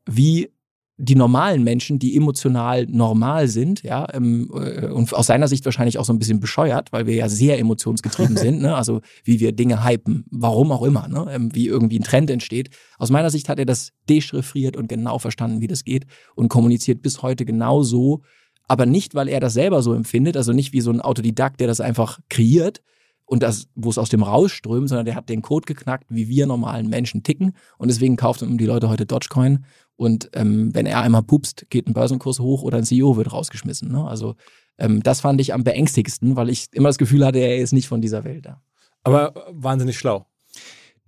wie 0.05 0.51
die 0.97 1.17
normalen 1.17 1.65
Menschen, 1.65 1.99
die 1.99 2.17
emotional 2.17 2.87
normal 2.87 3.49
sind, 3.49 3.83
ja, 3.83 4.07
ähm, 4.13 4.49
äh, 4.55 4.87
und 4.87 5.13
aus 5.13 5.27
seiner 5.27 5.49
Sicht 5.49 5.65
wahrscheinlich 5.65 5.99
auch 5.99 6.05
so 6.05 6.13
ein 6.13 6.21
bisschen 6.21 6.39
bescheuert, 6.39 6.93
weil 6.93 7.07
wir 7.07 7.15
ja 7.15 7.29
sehr 7.29 7.59
emotionsgetrieben 7.59 8.37
sind, 8.37 8.63
ne? 8.63 8.77
also 8.77 9.01
wie 9.25 9.41
wir 9.41 9.53
Dinge 9.53 9.85
hypen, 9.85 10.25
warum 10.31 10.71
auch 10.71 10.83
immer, 10.83 11.09
ne? 11.09 11.27
Ähm, 11.31 11.55
wie 11.55 11.67
irgendwie 11.67 11.99
ein 11.99 12.05
Trend 12.05 12.31
entsteht. 12.31 12.71
Aus 12.99 13.11
meiner 13.11 13.31
Sicht 13.31 13.49
hat 13.49 13.59
er 13.59 13.67
das 13.67 13.93
dechiffriert 14.09 14.77
und 14.77 14.89
genau 14.89 15.19
verstanden, 15.19 15.61
wie 15.61 15.67
das 15.67 15.85
geht 15.85 16.07
und 16.37 16.49
kommuniziert 16.49 17.03
bis 17.03 17.23
heute 17.23 17.45
genau 17.45 17.83
so, 17.83 18.23
aber 18.69 18.87
nicht, 18.87 19.15
weil 19.15 19.29
er 19.29 19.41
das 19.41 19.55
selber 19.55 19.83
so 19.83 19.95
empfindet, 19.95 20.37
also 20.37 20.53
nicht 20.53 20.73
wie 20.73 20.81
so 20.81 20.91
ein 20.91 21.01
Autodidakt, 21.01 21.61
der 21.61 21.67
das 21.67 21.81
einfach 21.81 22.21
kreiert, 22.29 22.83
und 23.27 23.43
das, 23.43 23.69
wo 23.75 23.91
es 23.91 23.99
aus 23.99 24.11
dem 24.11 24.23
rausströmt, 24.23 24.89
sondern 24.89 25.07
der 25.07 25.15
hat 25.15 25.29
den 25.29 25.43
Code 25.43 25.65
geknackt, 25.67 26.05
wie 26.09 26.29
wir 26.29 26.47
normalen 26.47 26.89
Menschen 26.89 27.23
ticken. 27.23 27.55
Und 27.79 27.89
deswegen 27.89 28.17
kaufen 28.17 28.59
die 28.59 28.67
Leute 28.67 28.89
heute 28.89 29.07
Dogecoin. 29.07 29.65
Und 29.97 30.31
ähm, 30.35 30.75
wenn 30.75 30.87
er 30.87 31.01
einmal 31.01 31.23
pupst, 31.23 31.67
geht 31.71 31.87
ein 31.87 31.95
Börsenkurs 31.95 32.41
hoch 32.41 32.63
oder 32.63 32.79
ein 32.79 32.85
CEO 32.85 33.17
wird 33.17 33.33
rausgeschmissen. 33.33 33.91
Ne? 33.91 34.07
Also 34.07 34.35
ähm, 34.79 35.03
das 35.03 35.21
fand 35.21 35.41
ich 35.41 35.55
am 35.55 35.65
beängstigsten, 35.65 36.37
weil 36.37 36.51
ich 36.51 36.67
immer 36.73 36.89
das 36.89 36.99
Gefühl 36.99 37.25
hatte, 37.25 37.39
er 37.39 37.59
ist 37.59 37.73
nicht 37.73 37.89
von 37.89 38.01
dieser 38.01 38.25
Welt. 38.25 38.47
Ja. 38.47 38.61
Aber 39.05 39.35
wahnsinnig 39.53 39.99
schlau. 39.99 40.27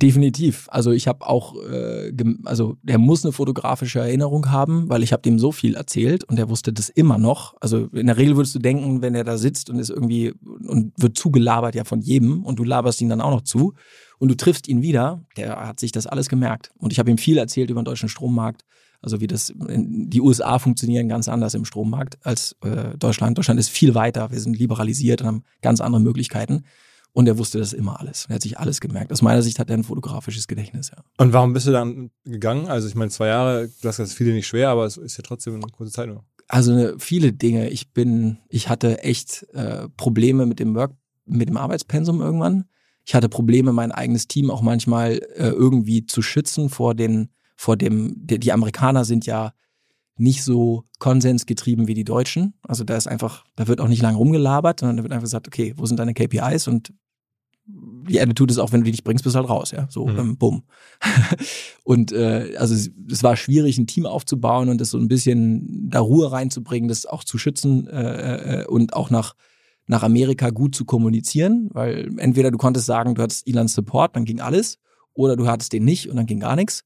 Definitiv. 0.03 0.69
Also 0.71 0.91
ich 0.91 1.09
habe 1.09 1.27
auch, 1.27 1.55
äh, 1.57 2.13
also 2.45 2.77
der 2.83 2.99
muss 2.99 3.25
eine 3.25 3.33
fotografische 3.33 4.01
Erinnerung 4.01 4.51
haben, 4.51 4.91
weil 4.91 5.03
ich 5.03 5.13
habe 5.13 5.23
dem 5.23 5.39
so 5.39 5.53
viel 5.53 5.75
erzählt 5.75 6.23
und 6.25 6.39
er 6.39 6.51
wusste 6.51 6.71
das 6.71 6.91
immer 6.91 7.17
noch. 7.17 7.55
Also 7.63 7.87
in 7.87 8.07
der 8.07 8.19
Regel 8.19 8.37
würdest 8.37 8.55
du 8.55 8.59
denken, 8.59 9.01
wenn 9.01 9.15
er 9.15 9.25
da 9.25 9.39
sitzt 9.39 9.71
und 9.71 9.79
ist 9.79 9.89
irgendwie 9.89 10.35
und 10.43 10.93
wird 10.99 11.17
zugelabert 11.17 11.75
ja 11.75 11.85
von 11.85 12.03
jedem 12.03 12.45
und 12.45 12.59
du 12.59 12.65
laberst 12.65 13.01
ihn 13.01 13.09
dann 13.09 13.23
auch 13.23 13.31
noch 13.31 13.41
zu 13.41 13.73
und 14.19 14.29
du 14.29 14.37
triffst 14.37 14.69
ihn 14.69 14.83
wieder, 14.83 15.25
der 15.39 15.67
hat 15.67 15.81
sich 15.81 15.93
das 15.93 16.07
alles 16.07 16.29
gemerkt. 16.29 16.73
Und 16.77 16.93
ich 16.93 16.99
habe 16.99 17.11
ihm 17.11 17.19
viel 17.19 17.39
erzählt 17.39 17.71
über 17.71 17.81
den 17.81 17.87
deutschen 17.87 18.11
Strommarkt, 18.11 18.65
also 19.01 19.21
wie 19.21 19.27
das, 19.27 19.53
die 19.57 20.21
USA 20.21 20.59
funktionieren 20.59 21.09
ganz 21.09 21.29
anders 21.29 21.55
im 21.55 21.65
Strommarkt 21.65 22.19
als 22.23 22.57
äh, 22.63 22.97
Deutschland. 22.99 23.39
Deutschland 23.39 23.61
ist 23.61 23.71
viel 23.71 23.95
weiter, 23.95 24.31
wir 24.31 24.41
sind 24.41 24.59
liberalisiert 24.59 25.23
und 25.23 25.27
haben 25.27 25.45
ganz 25.63 25.81
andere 25.81 26.03
Möglichkeiten. 26.03 26.65
Und 27.17 27.27
er 27.27 27.39
wusste 27.39 27.59
das 27.59 27.73
immer 27.73 27.99
alles. 27.99 28.27
Er 28.29 28.35
hat 28.35 28.43
sich 28.43 28.59
alles 28.59 28.79
gemerkt. 28.79 29.11
Aus 29.11 29.23
meiner 29.23 29.41
Sicht 29.41 29.59
hat 29.59 29.71
er 29.71 29.79
ein 29.79 29.85
fotografisches 29.85 30.49
Gedächtnis, 30.49 30.91
ja. 30.95 31.03
Und 31.17 31.33
warum 31.33 31.55
bist 31.55 31.67
du 31.67 31.73
dann 31.73 32.11
gegangen? 32.25 32.67
Also 32.69 32.89
ich 32.89 32.95
meine, 32.95 33.11
zwei 33.11 33.29
Jahre, 33.29 33.71
du 33.81 33.89
hast 33.89 33.99
das 33.99 34.13
viele 34.13 34.35
nicht 34.35 34.47
schwer, 34.47 34.69
aber 34.69 34.85
es 34.85 34.99
ist 34.99 35.17
ja 35.17 35.25
trotzdem 35.27 35.55
eine 35.55 35.63
kurze 35.73 35.95
Zeit 35.95 36.09
nur. 36.09 36.27
Also 36.47 36.75
ne, 36.75 36.95
viele 36.99 37.33
Dinge. 37.33 37.71
Ich 37.71 37.95
bin, 37.95 38.37
ich 38.51 38.69
hatte 38.69 39.03
echt 39.03 39.47
äh, 39.55 39.89
Probleme 39.97 40.45
mit 40.45 40.61
dem 40.61 40.75
Work, 40.75 40.93
mit 41.25 41.49
dem 41.49 41.57
Arbeitspensum 41.57 42.21
irgendwann. 42.21 42.67
Ich 43.07 43.15
hatte 43.15 43.31
Probleme, 43.31 43.73
mein 43.73 43.93
eigenes 43.93 44.29
Team 44.29 44.51
auch 44.51 44.61
manchmal 44.61 45.13
äh, 45.37 45.49
irgendwie 45.49 46.05
zu 46.05 46.21
schützen 46.21 46.69
vor 46.69 46.95
den, 46.95 47.31
vor 47.57 47.79
dem, 47.79 48.27
die, 48.27 48.39
die 48.39 48.53
Amerikaner 48.53 49.07
sind 49.07 49.25
ja 49.25 49.55
nicht 50.19 50.45
so 50.45 50.85
konsensgetrieben 50.99 51.89
wie 51.89 51.95
die 51.95 52.05
Deutschen. 52.05 52.53
Also 52.63 52.85
da 52.85 52.95
ist 52.95 53.07
einfach, 53.07 53.47
da 53.57 53.69
wird 53.69 53.81
auch 53.81 53.89
nicht 53.89 54.03
lange 54.03 54.19
rumgelabert, 54.19 54.81
sondern 54.81 54.99
da 54.99 55.03
wird 55.03 55.15
einfach 55.15 55.25
gesagt, 55.25 55.47
okay, 55.47 55.73
wo 55.79 55.87
sind 55.87 55.99
deine 55.99 56.13
KPIs 56.13 56.69
und 56.69 56.93
die 57.67 58.21
Attitude 58.21 58.53
ist 58.53 58.59
auch, 58.59 58.73
wenn 58.73 58.81
du 58.81 58.85
die 58.85 58.93
nicht 58.93 59.05
bringst, 59.05 59.25
bist 59.25 59.35
du 59.35 59.41
halt 59.41 59.49
raus, 59.49 59.73
ja. 59.73 59.87
So, 59.91 60.07
mhm. 60.07 60.19
ähm, 60.19 60.39
bumm. 60.39 60.63
und 61.85 62.13
äh, 62.13 62.55
also 62.57 62.75
es 62.75 63.23
war 63.23 63.37
schwierig, 63.37 63.79
ein 63.79 63.87
Team 63.87 64.07
aufzubauen 64.07 64.69
und 64.69 64.81
das 64.81 64.91
so 64.91 64.99
ein 64.99 65.09
bisschen 65.09 65.91
da 65.91 66.01
Ruhe 66.01 66.31
reinzubringen, 66.31 66.89
das 66.89 67.07
auch 67.07 67.25
zu 67.25 67.39
schützen 67.39 67.89
äh, 67.89 68.63
äh, 68.63 68.67
und 68.67 68.95
auch 68.95 69.11
nach, 69.11 69.35
nach 69.87 70.03
Amerika 70.03 70.51
gut 70.51 70.75
zu 70.75 70.85
kommunizieren, 70.85 71.69
weil 71.73 72.11
entweder 72.19 72.51
du 72.51 72.59
konntest 72.59 72.87
sagen, 72.87 73.15
du 73.15 73.23
hattest 73.23 73.49
Elans 73.49 73.75
Support, 73.75 74.15
dann 74.15 74.25
ging 74.25 74.41
alles, 74.41 74.79
oder 75.13 75.37
du 75.37 75.49
hattest 75.49 75.73
den 75.73 75.85
nicht 75.85 76.09
und 76.09 76.17
dann 76.17 76.27
ging 76.27 76.41
gar 76.41 76.57
nichts. 76.57 76.85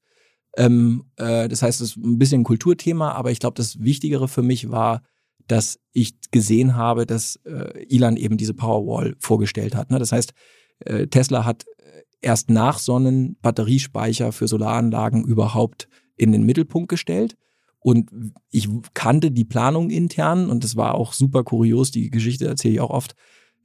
Ähm, 0.56 1.04
äh, 1.16 1.48
das 1.48 1.62
heißt, 1.62 1.80
es 1.80 1.90
ist 1.90 1.96
ein 1.96 2.18
bisschen 2.18 2.40
ein 2.40 2.44
Kulturthema, 2.44 3.12
aber 3.12 3.30
ich 3.30 3.38
glaube, 3.38 3.54
das 3.54 3.80
Wichtigere 3.80 4.28
für 4.28 4.42
mich 4.42 4.70
war, 4.70 5.02
dass 5.46 5.78
ich 5.92 6.14
gesehen 6.30 6.76
habe, 6.76 7.06
dass 7.06 7.36
äh, 7.44 7.86
Elon 7.88 8.16
eben 8.16 8.36
diese 8.36 8.54
Powerwall 8.54 9.16
vorgestellt 9.18 9.74
hat. 9.74 9.90
Ne? 9.90 9.98
Das 9.98 10.12
heißt, 10.12 10.30
äh, 10.30 10.34
Tesla 11.08 11.44
hat 11.44 11.64
äh, 11.78 12.02
erst 12.20 12.50
nach 12.50 12.78
Sonnen 12.78 13.36
Batteriespeicher 13.42 14.32
für 14.32 14.48
Solaranlagen 14.48 15.24
überhaupt 15.24 15.88
in 16.16 16.32
den 16.32 16.44
Mittelpunkt 16.44 16.88
gestellt. 16.88 17.36
Und 17.78 18.10
ich 18.50 18.68
kannte 18.92 19.30
die 19.30 19.44
Planung 19.44 19.88
intern 19.88 20.50
und 20.50 20.64
das 20.64 20.76
war 20.76 20.94
auch 20.94 21.14
super 21.14 21.44
kurios, 21.44 21.90
die 21.90 22.10
Geschichte 22.10 22.46
erzähle 22.46 22.74
ich 22.74 22.80
auch 22.80 22.90
oft. 22.90 23.14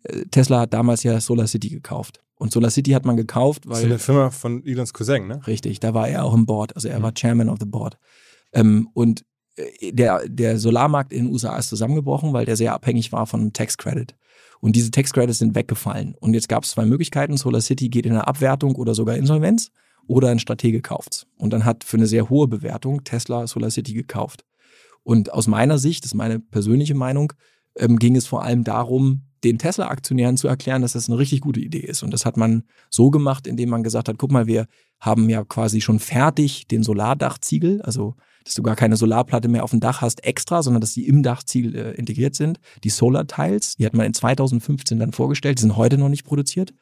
Äh, 0.04 0.26
Tesla 0.32 0.62
hat 0.62 0.74
damals 0.74 1.04
ja 1.04 1.20
Solar 1.20 1.48
City 1.48 1.70
gekauft. 1.70 2.22
Und 2.38 2.52
Solar 2.52 2.70
City 2.70 2.92
hat 2.92 3.06
man 3.06 3.18
gekauft, 3.18 3.66
weil. 3.66 3.74
Das 3.74 3.80
ist 3.80 3.86
eine 3.86 4.00
Firma 4.00 4.30
von 4.30 4.66
Elons 4.66 4.94
Cousin, 4.94 5.28
ne? 5.28 5.46
Richtig, 5.48 5.80
da 5.80 5.94
war 5.94 6.08
er 6.08 6.24
auch 6.24 6.34
im 6.34 6.46
Board. 6.46 6.76
Also 6.76 6.88
er 6.88 7.00
mhm. 7.00 7.04
war 7.04 7.14
Chairman 7.14 7.50
of 7.50 7.60
the 7.60 7.66
Board. 7.66 7.98
Ähm, 8.54 8.90
und 8.94 9.26
der, 9.82 10.28
der 10.28 10.60
Solarmarkt 10.60 11.14
in 11.14 11.26
den 11.26 11.34
USA 11.34 11.58
ist 11.58 11.70
zusammengebrochen, 11.70 12.34
weil 12.34 12.46
der 12.46 12.56
sehr 12.56 12.74
abhängig 12.74 13.12
war 13.12 13.26
von 13.26 13.42
einem 13.42 13.54
Tax 13.54 13.78
Credit. 13.78 14.16
Und 14.62 14.76
diese 14.76 14.92
Tax 14.92 15.14
Credits 15.14 15.40
sind 15.40 15.56
weggefallen. 15.56 16.16
Und 16.20 16.34
jetzt 16.34 16.50
gab 16.50 16.64
es 16.64 16.72
zwei 16.72 16.86
Möglichkeiten. 16.86 17.38
Solar 17.38 17.62
City 17.62 17.90
geht 17.90 18.06
in 18.06 18.14
eine 18.14 18.28
Abwertung 18.28 18.76
oder 18.76 18.96
sogar 18.96 19.16
Insolvenz. 19.16 19.72
oder 20.08 20.30
ein 20.30 20.40
Stratege 20.40 20.82
kauft's. 20.82 21.26
Und 21.38 21.52
dann 21.52 21.66
hat 21.66 21.84
für 21.84 21.98
eine 21.98 22.08
sehr 22.08 22.30
hohe 22.30 22.48
Bewertung 22.48 23.04
Tesla 23.04 23.48
SolarCity 23.48 23.94
gekauft. 23.94 24.46
Und 25.04 25.34
aus 25.34 25.48
meiner 25.48 25.78
Sicht, 25.78 26.04
das 26.04 26.12
ist 26.12 26.16
meine 26.16 26.40
persönliche 26.40 26.96
Meinung, 26.96 27.34
ähm, 27.78 27.98
ging 27.98 28.16
es 28.16 28.28
vor 28.28 28.44
allem 28.44 28.64
darum, 28.64 29.24
den 29.44 29.60
Tesla-Aktionären 29.60 30.38
zu 30.38 30.48
erklären, 30.48 30.82
dass 30.82 30.94
das 30.94 31.08
eine 31.08 31.20
richtig 31.20 31.42
gute 31.42 31.60
Idee 31.60 31.80
ist. 31.80 32.02
Und 32.02 32.12
das 32.12 32.26
hat 32.26 32.38
man 32.38 32.64
so 32.90 33.12
gemacht, 33.12 33.46
indem 33.46 33.70
man 33.70 33.84
gesagt 33.84 34.10
hat, 34.10 34.18
guck 34.18 34.32
mal, 34.32 34.48
wir 34.48 34.68
haben 35.00 35.30
ja 35.30 35.44
quasi 35.44 35.82
schon 35.82 36.00
fertig 36.00 36.68
den 36.68 36.82
Solardachziegel, 36.82 37.82
also 37.84 38.16
dass 38.46 38.54
du 38.54 38.64
gar 38.64 38.76
keine 38.76 38.96
Solarplatte 38.96 39.50
mehr 39.50 39.64
auf 39.64 39.72
dem 39.72 39.80
Dach 39.82 40.02
hast 40.02 40.24
extra, 40.24 40.64
sondern 40.64 40.80
dass 40.80 40.94
die 40.94 41.08
im 41.08 41.24
Dachziegel 41.24 41.76
äh, 41.76 41.92
integriert 41.96 42.36
sind. 42.36 42.60
Die 42.84 42.90
Solar 42.90 43.28
Tiles, 43.28 43.76
die 43.76 43.86
hat 43.86 43.94
man 43.94 44.06
in 44.06 44.14
2015 44.14 45.00
dann 45.00 45.12
vorgestellt, 45.12 45.58
die 45.58 45.64
sind 45.64 45.76
heute 45.76 45.98
noch 45.98 46.10
nicht 46.10 46.24
produziert. 46.24 46.74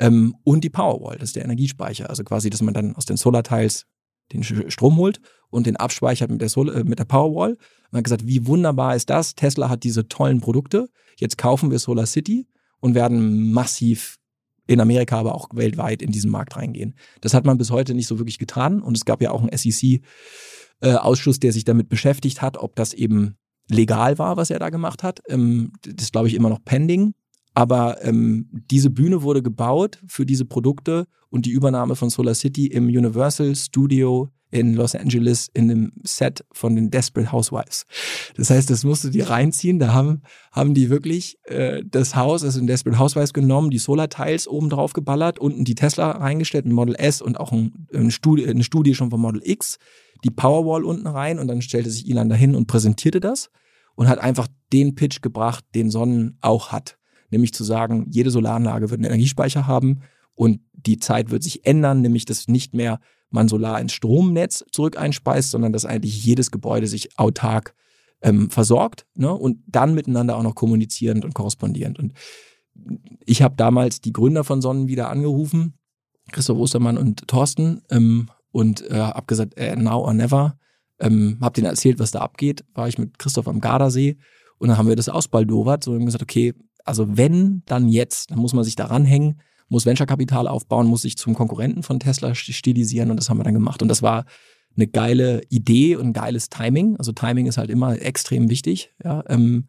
Ähm, 0.00 0.36
und 0.44 0.64
die 0.64 0.70
Powerwall, 0.70 1.16
das 1.16 1.30
ist 1.30 1.36
der 1.36 1.44
Energiespeicher. 1.44 2.10
Also 2.10 2.24
quasi, 2.24 2.50
dass 2.50 2.62
man 2.62 2.74
dann 2.74 2.94
aus 2.96 3.06
den 3.06 3.16
Solar 3.16 3.42
Tiles 3.42 3.86
den 4.32 4.44
Strom 4.44 4.96
holt 4.96 5.20
und 5.50 5.66
den 5.66 5.76
abspeichert 5.76 6.30
mit 6.30 6.40
der, 6.40 6.48
Sol 6.48 6.74
äh, 6.74 6.84
mit 6.84 6.98
der 6.98 7.04
Powerwall. 7.04 7.56
Man 7.90 7.98
hat 7.98 8.04
gesagt, 8.04 8.26
wie 8.26 8.46
wunderbar 8.46 8.94
ist 8.94 9.08
das? 9.08 9.34
Tesla 9.34 9.68
hat 9.68 9.84
diese 9.84 10.08
tollen 10.08 10.40
Produkte. 10.40 10.88
Jetzt 11.16 11.38
kaufen 11.38 11.70
wir 11.70 11.78
Solar 11.78 12.06
City 12.06 12.46
und 12.80 12.94
werden 12.94 13.52
massiv 13.52 14.18
in 14.66 14.80
Amerika, 14.80 15.18
aber 15.18 15.34
auch 15.34 15.48
weltweit 15.54 16.02
in 16.02 16.12
diesen 16.12 16.30
Markt 16.30 16.56
reingehen. 16.56 16.94
Das 17.22 17.32
hat 17.34 17.46
man 17.46 17.56
bis 17.56 17.70
heute 17.70 17.94
nicht 17.94 18.06
so 18.06 18.18
wirklich 18.18 18.38
getan. 18.38 18.82
Und 18.82 18.96
es 18.96 19.04
gab 19.06 19.22
ja 19.22 19.30
auch 19.30 19.40
einen 19.40 19.56
SEC-Ausschuss, 19.56 20.02
äh, 20.80 20.94
der 20.94 21.52
sich 21.52 21.64
damit 21.64 21.88
beschäftigt 21.88 22.42
hat, 22.42 22.56
ob 22.56 22.76
das 22.76 22.92
eben 22.94 23.36
legal 23.68 24.18
war, 24.18 24.36
was 24.36 24.50
er 24.50 24.58
da 24.58 24.70
gemacht 24.70 25.02
hat. 25.02 25.20
Ähm, 25.28 25.72
das 25.82 26.04
ist, 26.04 26.12
glaube 26.12 26.28
ich, 26.28 26.34
immer 26.34 26.48
noch 26.48 26.64
pending. 26.64 27.14
Aber 27.54 28.04
ähm, 28.04 28.48
diese 28.70 28.90
Bühne 28.90 29.22
wurde 29.22 29.42
gebaut 29.42 30.00
für 30.06 30.24
diese 30.24 30.44
Produkte 30.44 31.06
und 31.28 31.44
die 31.44 31.50
Übernahme 31.50 31.96
von 31.96 32.10
Solar 32.10 32.34
City 32.34 32.66
im 32.66 32.86
Universal 32.86 33.54
Studio 33.56 34.30
in 34.50 34.74
Los 34.74 34.94
Angeles 34.94 35.50
in 35.52 35.70
einem 35.70 35.92
Set 36.04 36.44
von 36.52 36.74
den 36.74 36.90
Desperate 36.90 37.32
Housewives. 37.32 37.84
Das 38.36 38.50
heißt, 38.50 38.70
das 38.70 38.84
musst 38.84 39.12
dir 39.12 39.28
reinziehen. 39.28 39.78
Da 39.78 39.92
haben, 39.92 40.22
haben 40.52 40.72
die 40.72 40.88
wirklich 40.88 41.36
äh, 41.44 41.82
das 41.84 42.16
Haus, 42.16 42.44
also 42.44 42.58
in 42.58 42.66
Desperate 42.66 42.98
Housewives 42.98 43.34
genommen, 43.34 43.70
die 43.70 43.78
Solar-Tiles 43.78 44.48
oben 44.48 44.70
drauf 44.70 44.92
geballert, 44.94 45.38
unten 45.38 45.64
die 45.64 45.74
Tesla 45.74 46.12
reingestellt, 46.12 46.64
ein 46.64 46.72
Model 46.72 46.94
S 46.94 47.20
und 47.20 47.38
auch 47.38 47.52
ein, 47.52 47.88
ein 47.94 48.10
Studie, 48.10 48.46
eine 48.46 48.64
Studie 48.64 48.94
schon 48.94 49.10
vom 49.10 49.20
Model 49.20 49.42
X, 49.44 49.78
die 50.24 50.30
Powerwall 50.30 50.84
unten 50.84 51.06
rein 51.06 51.38
und 51.38 51.48
dann 51.48 51.62
stellte 51.62 51.90
sich 51.90 52.08
Elon 52.08 52.28
dahin 52.28 52.54
und 52.54 52.66
präsentierte 52.66 53.20
das 53.20 53.50
und 53.94 54.08
hat 54.08 54.18
einfach 54.18 54.48
den 54.72 54.94
Pitch 54.94 55.22
gebracht, 55.22 55.64
den 55.74 55.90
Sonnen 55.90 56.38
auch 56.40 56.72
hat. 56.72 56.98
Nämlich 57.30 57.52
zu 57.52 57.64
sagen, 57.64 58.06
jede 58.10 58.30
Solaranlage 58.30 58.90
wird 58.90 58.98
einen 58.98 59.06
Energiespeicher 59.06 59.66
haben 59.66 60.00
und 60.34 60.60
die 60.72 60.98
Zeit 60.98 61.30
wird 61.30 61.42
sich 61.42 61.66
ändern, 61.66 62.00
nämlich 62.00 62.24
dass 62.24 62.48
nicht 62.48 62.74
mehr 62.74 63.00
man 63.30 63.48
Solar 63.48 63.80
ins 63.80 63.92
Stromnetz 63.92 64.64
zurück 64.72 64.96
einspeist, 64.96 65.50
sondern 65.50 65.72
dass 65.72 65.84
eigentlich 65.84 66.24
jedes 66.24 66.50
Gebäude 66.50 66.86
sich 66.86 67.18
autark 67.18 67.74
ähm, 68.22 68.50
versorgt 68.50 69.06
ne? 69.14 69.32
und 69.32 69.58
dann 69.66 69.94
miteinander 69.94 70.36
auch 70.36 70.42
noch 70.42 70.54
kommunizierend 70.54 71.24
und 71.24 71.34
korrespondierend. 71.34 71.98
Und 71.98 72.14
ich 73.24 73.42
habe 73.42 73.56
damals 73.56 74.00
die 74.00 74.12
Gründer 74.12 74.44
von 74.44 74.62
Sonnen 74.62 74.88
wieder 74.88 75.10
angerufen, 75.10 75.74
Christoph 76.30 76.58
Ostermann 76.58 76.98
und 76.98 77.26
Thorsten, 77.26 77.82
ähm, 77.90 78.28
und 78.58 78.88
äh, 78.90 78.94
habe 78.94 79.26
gesagt, 79.26 79.56
äh, 79.56 79.76
now 79.76 80.04
or 80.04 80.14
never. 80.14 80.58
Ähm, 81.00 81.38
habe 81.40 81.54
denen 81.54 81.68
erzählt, 81.68 82.00
was 82.00 82.10
da 82.10 82.20
abgeht. 82.20 82.64
War 82.74 82.88
ich 82.88 82.98
mit 82.98 83.18
Christoph 83.18 83.46
am 83.46 83.60
Gardasee 83.60 84.18
und 84.58 84.68
dann 84.68 84.78
haben 84.78 84.88
wir 84.88 84.96
das 84.96 85.08
ausbaldowert. 85.08 85.84
So 85.84 85.94
haben 85.94 86.06
gesagt, 86.06 86.22
okay, 86.22 86.54
also 86.84 87.16
wenn, 87.16 87.62
dann 87.66 87.88
jetzt. 87.88 88.30
Dann 88.30 88.38
muss 88.38 88.54
man 88.54 88.64
sich 88.64 88.74
daran 88.74 89.04
hängen 89.04 89.40
muss 89.68 89.86
Venture-Kapital 89.86 90.48
aufbauen, 90.48 90.86
muss 90.86 91.02
sich 91.02 91.16
zum 91.16 91.34
Konkurrenten 91.34 91.82
von 91.82 92.00
Tesla 92.00 92.34
stilisieren 92.34 93.10
und 93.10 93.16
das 93.16 93.28
haben 93.28 93.38
wir 93.38 93.44
dann 93.44 93.54
gemacht. 93.54 93.82
Und 93.82 93.88
das 93.88 94.02
war 94.02 94.24
eine 94.76 94.86
geile 94.86 95.42
Idee 95.48 95.96
und 95.96 96.12
geiles 96.12 96.48
Timing. 96.48 96.96
Also 96.96 97.12
Timing 97.12 97.46
ist 97.46 97.58
halt 97.58 97.70
immer 97.70 98.00
extrem 98.00 98.48
wichtig. 98.50 98.94
Ja, 99.02 99.24
ähm, 99.28 99.68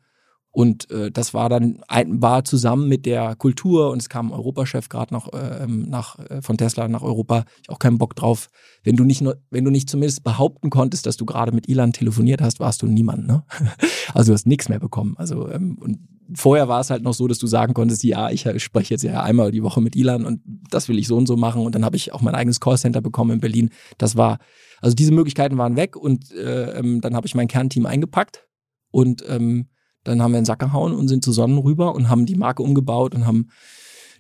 und 0.60 0.92
äh, 0.92 1.10
das 1.10 1.34
war 1.34 1.48
dann 1.48 1.80
ein, 1.88 2.22
war 2.22 2.44
zusammen 2.44 2.90
mit 2.90 3.06
der 3.06 3.34
Kultur 3.38 3.92
und 3.92 4.02
es 4.02 4.10
kam 4.10 4.28
ein 4.28 4.34
Europachef 4.34 4.90
gerade 4.90 5.14
noch 5.14 5.32
äh, 5.32 5.66
nach 5.66 6.20
äh, 6.20 6.42
von 6.42 6.58
Tesla 6.58 6.86
nach 6.90 7.02
Europa. 7.02 7.46
Ich 7.64 7.70
auch 7.70 7.80
keinen 7.80 7.98
Bock 7.98 8.14
drauf. 8.14 8.50
Wenn 8.84 8.98
du 8.98 9.06
nicht 9.06 9.22
nur, 9.22 9.38
wenn 9.52 9.64
du 9.64 9.72
nicht 9.72 9.90
zumindest 9.90 10.22
behaupten 10.26 10.70
konntest, 10.70 11.06
dass 11.06 11.16
du 11.16 11.26
gerade 11.26 11.54
mit 11.54 11.70
Elon 11.70 11.94
telefoniert 11.94 12.42
hast, 12.42 12.60
warst 12.60 12.82
du 12.82 12.88
niemand. 12.88 13.26
Ne? 13.26 13.46
Also 14.14 14.32
du 14.32 14.34
hast 14.34 14.48
nichts 14.48 14.68
mehr 14.68 14.80
bekommen. 14.80 15.16
Also 15.16 15.50
ähm, 15.50 15.78
und 15.80 16.00
vorher 16.34 16.68
war 16.68 16.82
es 16.82 16.90
halt 16.90 17.04
noch 17.04 17.14
so, 17.14 17.30
dass 17.30 17.38
du 17.38 17.48
sagen 17.48 17.74
konntest, 17.74 18.04
ja, 18.04 18.30
ich 18.30 18.46
spreche 18.62 18.94
jetzt 18.94 19.04
ja 19.04 19.24
einmal 19.24 19.52
die 19.52 19.64
Woche 19.64 19.80
mit 19.80 19.96
Elon 19.96 20.26
und 20.26 20.42
das 20.70 20.90
will 20.90 21.00
ich 21.00 21.08
so 21.08 21.16
und 21.16 21.28
so 21.28 21.38
machen. 21.38 21.62
Und 21.62 21.74
dann 21.74 21.86
habe 21.86 21.96
ich 21.96 22.12
auch 22.12 22.22
mein 22.22 22.36
eigenes 22.36 22.60
Callcenter 22.60 23.00
bekommen 23.00 23.32
in 23.32 23.40
Berlin. 23.40 23.70
Das 23.98 24.18
war, 24.18 24.40
also 24.82 24.94
diese 24.94 25.14
Möglichkeiten 25.14 25.58
waren 25.58 25.78
weg 25.78 25.96
und 25.96 26.34
äh, 26.34 26.80
ähm, 26.80 27.00
dann 27.00 27.16
habe 27.16 27.28
ich 27.28 27.36
mein 27.36 27.48
Kernteam 27.48 27.86
eingepackt 27.86 28.46
und 28.92 29.24
ähm, 29.26 29.68
dann 30.10 30.22
haben 30.22 30.32
wir 30.32 30.38
einen 30.38 30.46
Sack 30.46 30.60
gehauen 30.60 30.94
und 30.94 31.08
sind 31.08 31.24
zu 31.24 31.32
Sonnen 31.32 31.58
rüber 31.58 31.96
und 31.96 32.10
haben 32.10 32.26
die 32.26 32.36
Marke 32.36 32.64
umgebaut 32.64 33.16
und 33.16 33.26
haben 33.26 33.50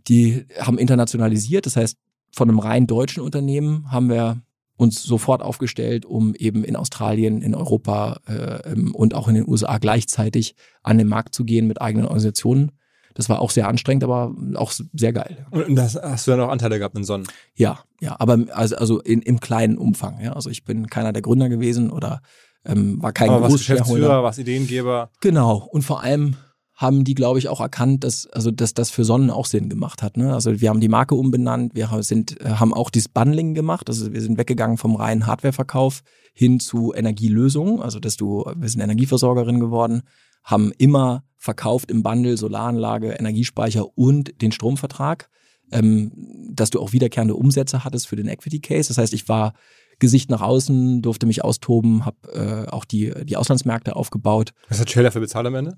die 0.08 0.46
haben 0.60 0.78
internationalisiert. 0.78 1.66
Das 1.66 1.76
heißt, 1.76 1.98
von 2.32 2.50
einem 2.50 2.60
rein 2.60 2.88
deutschen 2.88 3.22
Unternehmen 3.22 3.92
haben 3.92 4.10
wir 4.10 4.42
uns 4.78 5.04
sofort 5.04 5.42
aufgestellt, 5.42 6.06
um 6.06 6.34
eben 6.36 6.64
in 6.64 6.78
Australien, 6.78 7.42
in 7.42 7.54
Europa 7.54 8.22
äh, 8.28 8.72
ähm, 8.72 8.96
und 8.96 9.14
auch 9.14 9.28
in 9.28 9.36
den 9.36 9.48
USA 9.48 9.78
gleichzeitig 9.78 10.56
an 10.84 10.98
den 10.98 11.08
Markt 11.08 11.36
zu 11.36 11.44
gehen 11.44 11.68
mit 11.68 11.82
eigenen 11.82 12.06
Organisationen. 12.06 12.72
Das 13.14 13.28
war 13.28 13.42
auch 13.42 13.52
sehr 13.52 13.68
anstrengend, 13.68 14.06
aber 14.06 14.34
auch 14.56 14.72
sehr 14.72 15.12
geil. 15.12 15.46
Und 15.52 15.76
das 15.76 15.96
hast 15.96 16.26
du 16.26 16.32
dann 16.32 16.40
auch 16.40 16.50
Anteile 16.50 16.78
gehabt 16.78 16.98
in 16.98 17.04
Sonnen? 17.04 17.28
Ja, 17.56 17.80
ja, 18.00 18.16
aber 18.20 18.46
also, 18.54 18.78
also 18.78 19.02
in, 19.02 19.22
im 19.22 19.42
kleinen 19.42 19.78
Umfang. 19.78 20.22
Ja. 20.22 20.34
Also 20.34 20.50
ich 20.50 20.64
bin 20.64 20.88
keiner 20.88 21.12
der 21.12 21.24
Gründer 21.24 21.50
gewesen 21.50 21.92
oder 21.92 22.22
ähm, 22.66 23.02
war 23.02 23.14
kein 23.14 23.30
Aber 23.30 23.44
was 23.44 23.54
Geschäftsführer, 23.54 24.24
was 24.24 24.38
Ideengeber. 24.38 25.10
Genau. 25.22 25.68
Und 25.72 25.84
vor 25.84 26.04
allem 26.04 26.36
haben 26.76 27.04
die, 27.04 27.14
glaube 27.14 27.40
ich, 27.40 27.50
auch 27.50 27.60
erkannt, 27.60 28.06
dass, 28.06 28.26
also, 28.28 28.52
dass 28.52 28.74
das 28.74 28.90
für 28.90 29.04
Sonnen 29.04 29.30
auch 29.30 29.46
Sinn 29.46 29.68
gemacht 29.68 30.02
hat. 30.02 30.16
Ne? 30.16 30.34
Also 30.34 30.62
wir 30.62 30.70
haben 30.70 30.80
die 30.80 30.88
Marke 30.88 31.14
umbenannt, 31.14 31.76
wir 31.76 31.90
sind, 32.04 32.40
äh, 32.40 32.52
haben 32.52 32.74
auch 32.74 32.90
dieses 32.90 33.10
Bundling 33.10 33.54
gemacht. 33.54 33.90
Also 33.90 34.14
wir 34.14 34.22
sind 34.22 34.38
weggegangen 34.38 34.78
vom 34.78 34.96
reinen 34.96 35.28
Hardwareverkauf 35.28 36.04
hin 36.34 36.62
zu 36.62 36.94
Energielösungen. 36.94 37.82
Also 37.82 38.00
dass 38.00 38.16
du, 38.16 38.46
wir 38.56 38.70
sind 38.70 38.80
Energieversorgerin 38.80 39.60
geworden, 39.60 40.04
haben 40.46 40.72
immer 40.78 41.26
verkauft 41.36 41.92
im 41.92 42.02
Bundle 42.02 42.38
Solaranlage, 42.38 43.12
Energiespeicher 43.12 43.98
und 43.98 44.42
den 44.42 44.54
Stromvertrag, 44.54 45.30
ähm, 45.74 46.14
dass 46.50 46.70
du 46.70 46.80
auch 46.80 46.94
wiederkehrende 46.94 47.36
Umsätze 47.36 47.84
hattest 47.84 48.08
für 48.08 48.16
den 48.16 48.30
Equity 48.30 48.62
Case. 48.62 48.88
Das 48.88 48.98
heißt, 48.98 49.14
ich 49.14 49.28
war 49.28 49.54
Gesicht 50.00 50.30
nach 50.30 50.42
außen, 50.42 51.02
durfte 51.02 51.26
mich 51.26 51.44
austoben, 51.44 52.06
habe 52.06 52.18
äh, 52.68 52.70
auch 52.70 52.86
die, 52.86 53.14
die 53.24 53.38
Auslandsmärkte 53.38 53.96
aufgebaut. 53.96 54.54
Was 54.70 54.80
hat 54.80 54.90
Shell 54.90 55.04
dafür 55.04 55.22
bezahlt 55.22 55.46
am 55.46 55.56
Ende? 55.56 55.78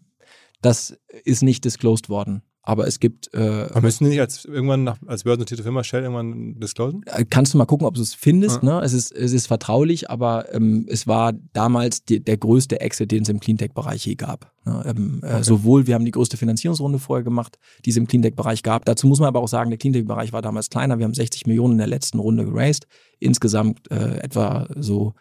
Das 0.62 0.98
ist 1.24 1.42
nicht 1.42 1.66
disclosed 1.66 2.10
worden. 2.10 2.44
Aber 2.64 2.86
es 2.86 3.00
gibt. 3.00 3.34
Äh, 3.34 3.68
Aber 3.72 3.82
müssen 3.82 4.04
die 4.04 4.12
nicht 4.12 4.20
als 4.20 4.46
irgendwann 4.46 4.84
nach, 4.84 4.98
als 5.08 5.24
börsennotierte 5.24 5.64
Firma 5.64 5.84
Shell 5.84 6.04
irgendwann 6.04 6.60
disclosen? 6.60 7.04
Äh, 7.08 7.26
kannst 7.28 7.54
du 7.54 7.58
mal 7.58 7.66
gucken, 7.66 7.88
ob 7.88 7.96
du 7.96 8.02
es 8.02 8.14
findest. 8.14 8.62
Ja. 8.62 8.80
Ne? 8.80 8.86
Es, 8.86 8.94
ist, 8.94 9.12
es 9.12 9.32
ist 9.34 9.48
vertraulich, 9.48 10.12
aber 10.12 10.54
ähm, 10.54 10.86
es 10.88 11.08
war 11.08 11.34
damals 11.54 12.06
die, 12.06 12.24
der 12.24 12.38
größte 12.38 12.80
Exit, 12.80 13.12
den 13.12 13.24
es 13.24 13.30
im 13.30 13.40
Cleantech-Bereich 13.40 14.06
je 14.06 14.16
gab. 14.16 14.52
Ne? 14.66 14.84
Ähm, 14.86 15.22
äh, 15.24 15.26
okay. 15.26 15.40
äh, 15.40 15.44
sowohl, 15.44 15.88
wir 15.88 15.96
haben 15.96 16.06
die 16.06 16.12
größte 16.12 16.38
Finanzierungsrunde 16.38 17.00
vorher 17.00 17.24
gemacht, 17.24 17.58
die 17.84 17.90
es 17.90 17.98
im 17.98 18.08
Cleantech-Bereich 18.08 18.62
gab. 18.62 18.86
Dazu 18.86 19.08
muss 19.08 19.20
man 19.20 19.28
aber 19.28 19.40
auch 19.40 19.48
sagen, 19.48 19.72
der 19.72 19.80
Cleantech-Bereich 19.80 20.32
war 20.32 20.44
damals 20.44 20.70
kleiner. 20.70 21.00
Wir 21.00 21.06
haben 21.06 21.16
60 21.16 21.48
Millionen 21.48 21.74
in 21.74 21.80
der 21.80 21.88
letzten 21.88 22.20
Runde 22.20 22.46
geraced. 22.46 22.86
Insgesamt 23.20 23.90
äh, 23.90 24.20
etwa 24.20 24.68
so, 24.76 25.14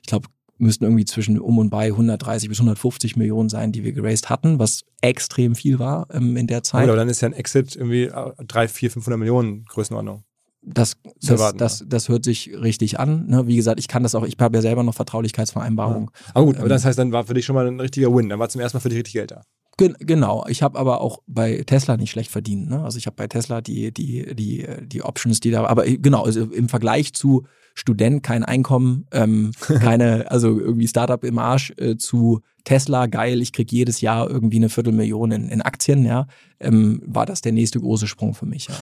ich 0.00 0.06
glaube, 0.08 0.28
müssten 0.62 0.84
irgendwie 0.84 1.04
zwischen 1.04 1.38
um 1.38 1.58
und 1.58 1.70
bei 1.70 1.86
130 1.86 2.48
bis 2.48 2.58
150 2.58 3.16
Millionen 3.16 3.48
sein, 3.48 3.72
die 3.72 3.84
wir 3.84 3.92
geraced 3.92 4.30
hatten, 4.30 4.58
was 4.58 4.84
extrem 5.00 5.54
viel 5.54 5.78
war 5.78 6.06
ähm, 6.12 6.36
in 6.36 6.46
der 6.46 6.62
Zeit. 6.62 6.88
Aber 6.88 6.96
dann 6.96 7.08
ist 7.08 7.20
ja 7.20 7.28
ein 7.28 7.34
Exit 7.34 7.76
irgendwie 7.76 8.10
3, 8.46 8.68
4, 8.68 8.90
500 8.92 9.18
Millionen 9.18 9.64
Größenordnung. 9.64 10.24
Das, 10.64 10.96
das, 11.20 11.30
erwarten, 11.30 11.58
das, 11.58 11.84
das, 11.88 12.08
hört 12.08 12.24
sich 12.24 12.52
richtig 12.54 13.00
an. 13.00 13.26
Ne? 13.26 13.48
Wie 13.48 13.56
gesagt, 13.56 13.80
ich 13.80 13.88
kann 13.88 14.04
das 14.04 14.14
auch, 14.14 14.24
ich 14.24 14.36
habe 14.38 14.56
ja 14.56 14.62
selber 14.62 14.84
noch 14.84 14.94
Vertraulichkeitsvereinbarung. 14.94 16.12
Ja. 16.14 16.30
Aber 16.34 16.46
gut, 16.46 16.58
aber 16.58 16.68
das 16.68 16.82
ähm, 16.82 16.88
heißt, 16.88 16.98
dann 17.00 17.12
war 17.12 17.24
für 17.24 17.34
dich 17.34 17.44
schon 17.44 17.56
mal 17.56 17.66
ein 17.66 17.80
richtiger 17.80 18.14
Win. 18.14 18.28
Dann 18.28 18.38
war 18.38 18.48
zum 18.48 18.60
ersten 18.60 18.76
Mal 18.76 18.80
für 18.80 18.88
dich 18.88 18.98
richtig 18.98 19.14
Geld 19.14 19.32
da. 19.32 19.42
Gen 19.78 19.96
genau. 19.98 20.44
Ich 20.48 20.62
habe 20.62 20.78
aber 20.78 21.00
auch 21.00 21.22
bei 21.26 21.62
Tesla 21.66 21.96
nicht 21.96 22.10
schlecht 22.10 22.30
verdient. 22.30 22.68
Ne? 22.68 22.84
Also 22.84 22.98
ich 22.98 23.06
habe 23.06 23.16
bei 23.16 23.26
Tesla 23.26 23.60
die, 23.60 23.92
die, 23.92 24.34
die, 24.34 24.66
die 24.82 25.02
Options, 25.02 25.40
die 25.40 25.50
da, 25.50 25.64
aber 25.64 25.84
genau, 25.86 26.24
also 26.24 26.42
im 26.44 26.68
Vergleich 26.68 27.14
zu 27.14 27.44
Student, 27.74 28.22
kein 28.22 28.44
Einkommen, 28.44 29.06
ähm, 29.12 29.52
keine, 29.60 30.30
also 30.30 30.60
irgendwie 30.60 30.88
Startup 30.88 31.24
im 31.24 31.38
Arsch 31.38 31.72
äh, 31.78 31.96
zu 31.96 32.40
Tesla, 32.64 33.06
geil, 33.06 33.40
ich 33.40 33.52
krieg 33.52 33.72
jedes 33.72 34.00
Jahr 34.02 34.28
irgendwie 34.28 34.58
eine 34.58 34.68
Viertelmillion 34.68 35.32
in, 35.32 35.48
in 35.48 35.62
Aktien, 35.62 36.04
ja, 36.04 36.26
ähm, 36.60 37.02
war 37.06 37.26
das 37.26 37.40
der 37.40 37.52
nächste 37.52 37.80
große 37.80 38.06
Sprung 38.06 38.34
für 38.34 38.46
mich. 38.46 38.68
Ja. 38.68 38.78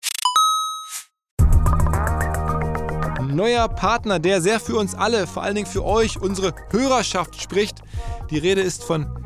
Neuer 3.26 3.68
Partner, 3.68 4.18
der 4.18 4.40
sehr 4.40 4.60
für 4.60 4.76
uns 4.76 4.94
alle, 4.94 5.26
vor 5.26 5.42
allen 5.42 5.56
Dingen 5.56 5.66
für 5.66 5.84
euch, 5.84 6.18
unsere 6.18 6.54
Hörerschaft 6.70 7.40
spricht. 7.40 7.82
Die 8.30 8.38
Rede 8.38 8.62
ist 8.62 8.82
von 8.82 9.25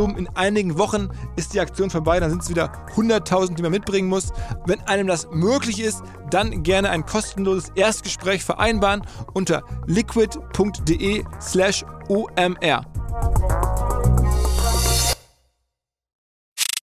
In 0.09 0.27
einigen 0.29 0.77
Wochen 0.79 1.09
ist 1.35 1.53
die 1.53 1.59
Aktion 1.59 1.89
vorbei, 1.91 2.19
dann 2.19 2.31
sind 2.31 2.41
es 2.41 2.49
wieder 2.49 2.71
100.000, 2.95 3.53
die 3.55 3.61
man 3.61 3.71
mitbringen 3.71 4.09
muss. 4.09 4.33
Wenn 4.65 4.81
einem 4.81 5.05
das 5.07 5.27
möglich 5.31 5.79
ist, 5.79 6.01
dann 6.31 6.63
gerne 6.63 6.89
ein 6.89 7.05
kostenloses 7.05 7.69
Erstgespräch 7.75 8.43
vereinbaren 8.43 9.03
unter 9.35 9.63
liquid.de 9.85 11.23
slash 11.39 11.85
omr. 12.09 12.83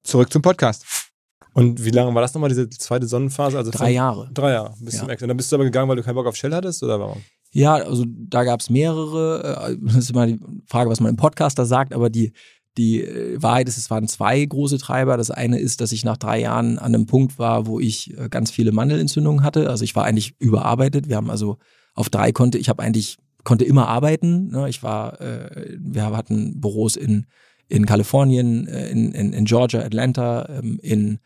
Zurück 0.04 0.32
zum 0.32 0.40
Podcast. 0.42 0.84
Und 1.54 1.84
wie 1.84 1.90
lange 1.90 2.14
war 2.14 2.22
das 2.22 2.32
nochmal, 2.34 2.48
diese 2.50 2.68
zweite 2.70 3.06
Sonnenphase? 3.06 3.58
Also 3.58 3.70
Drei 3.72 3.90
Jahre. 3.90 4.30
Drei 4.32 4.52
Jahre. 4.52 4.74
Bis 4.80 4.94
Ja. 4.94 5.00
zum 5.00 5.10
Exit. 5.10 5.24
Und 5.24 5.28
dann 5.28 5.36
bist 5.36 5.50
du 5.50 5.56
aber 5.56 5.64
gegangen, 5.64 5.88
weil 5.88 5.96
du 5.96 6.02
keinen 6.04 6.14
Bock 6.14 6.26
auf 6.26 6.36
Shell 6.36 6.54
hattest, 6.54 6.82
oder 6.84 7.00
warum? 7.00 7.20
Ja, 7.50 7.74
also 7.74 8.04
da 8.06 8.44
gab 8.44 8.60
es 8.60 8.70
mehrere. 8.70 9.68
äh, 9.72 9.76
Das 9.80 9.96
ist 9.96 10.10
immer 10.10 10.26
die 10.26 10.38
Frage, 10.66 10.88
was 10.90 11.00
man 11.00 11.10
im 11.10 11.16
Podcast 11.16 11.58
da 11.58 11.64
sagt, 11.64 11.92
aber 11.94 12.10
die, 12.10 12.32
die 12.78 13.02
äh, 13.02 13.42
Wahrheit 13.42 13.68
ist, 13.68 13.76
es 13.76 13.90
waren 13.90 14.08
zwei 14.08 14.42
große 14.44 14.78
Treiber. 14.78 15.16
Das 15.16 15.30
eine 15.30 15.58
ist, 15.58 15.80
dass 15.80 15.92
ich 15.92 16.04
nach 16.04 16.16
drei 16.16 16.40
Jahren 16.40 16.78
an 16.78 16.94
einem 16.94 17.06
Punkt 17.06 17.38
war, 17.38 17.66
wo 17.66 17.80
ich 17.80 18.16
äh, 18.16 18.28
ganz 18.30 18.50
viele 18.50 18.72
Mandelentzündungen 18.72 19.42
hatte. 19.42 19.68
Also 19.68 19.84
ich 19.84 19.94
war 19.94 20.04
eigentlich 20.04 20.34
überarbeitet. 20.38 21.08
Wir 21.08 21.16
haben 21.16 21.28
also 21.30 21.58
auf 21.94 22.08
drei 22.08 22.32
konnte, 22.32 22.56
ich 22.58 22.68
habe 22.68 22.82
eigentlich, 22.82 23.18
konnte 23.44 23.64
immer 23.64 23.88
arbeiten. 23.88 24.48
ne? 24.48 24.68
Ich 24.68 24.82
war, 24.82 25.20
äh, 25.20 25.76
wir 25.78 26.04
hatten 26.16 26.60
Büros 26.60 26.96
in, 26.96 27.26
in 27.68 27.84
Kalifornien, 27.84 28.66
in, 28.66 29.12
in, 29.12 29.32
in 29.34 29.44
Georgia, 29.44 29.80
Atlanta, 29.80 30.48
ähm, 30.48 30.78
in, 30.82 31.18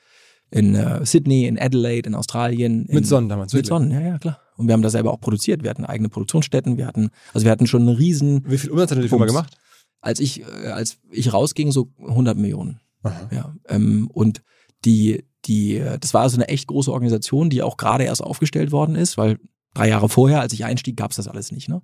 in 0.51 0.77
Sydney, 1.05 1.47
in 1.47 1.59
Adelaide, 1.59 2.09
in 2.09 2.15
Australien. 2.15 2.87
in, 2.87 2.97
Mit 2.97 3.07
Sonnen 3.07 3.29
damals. 3.29 3.55
mit? 3.55 3.65
Sonnen, 3.65 3.91
ja, 3.93 4.01
ja, 4.01 4.19
klar. 4.19 4.41
Und 4.57 4.67
wir 4.67 4.73
haben 4.75 4.83
das 4.83 4.93
selber 4.93 5.13
auch 5.13 5.21
produziert. 5.21 5.63
Wir 5.63 5.71
hatten 5.71 5.85
eigene 5.85 6.09
Produktionsstätten. 6.09 6.77
Wir 6.77 6.87
hatten, 6.87 7.11
also 7.33 7.45
wir 7.45 7.53
hatten 7.53 7.67
schon 7.67 7.83
einen 7.83 7.97
riesen, 7.97 8.45
Wie 8.47 8.59
viel 8.59 8.71
Umsatz 8.71 8.91
hat 8.91 9.03
die 9.03 9.09
Firma 9.09 9.27
gemacht? 9.27 9.57
Als 10.03 10.21
ich, 10.21 10.43
äh, 10.43 10.69
als 10.69 10.99
ich 11.11 11.33
rausging, 11.33 11.73
so 11.73 11.89
100 11.99 12.37
Millionen. 12.37 12.81
Aha. 13.03 13.29
Ja, 13.33 13.55
ähm, 13.69 14.09
und 14.13 14.43
die, 14.85 15.25
die, 15.47 15.83
das 16.01 16.13
war 16.13 16.23
also 16.23 16.37
eine 16.37 16.49
echt 16.49 16.67
große 16.67 16.93
Organisation, 16.93 17.49
die 17.49 17.63
auch 17.63 17.77
gerade 17.77 18.05
erst 18.05 18.23
aufgestellt 18.23 18.73
worden 18.73 18.95
ist, 18.97 19.17
weil 19.17 19.39
drei 19.75 19.89
Jahre 19.89 20.09
vorher, 20.09 20.41
als 20.41 20.53
ich 20.53 20.65
einstieg, 20.65 20.97
gab 20.97 21.13
es 21.13 21.17
das 21.17 21.29
alles 21.29 21.51
nicht. 21.53 21.69
Ne? 21.69 21.83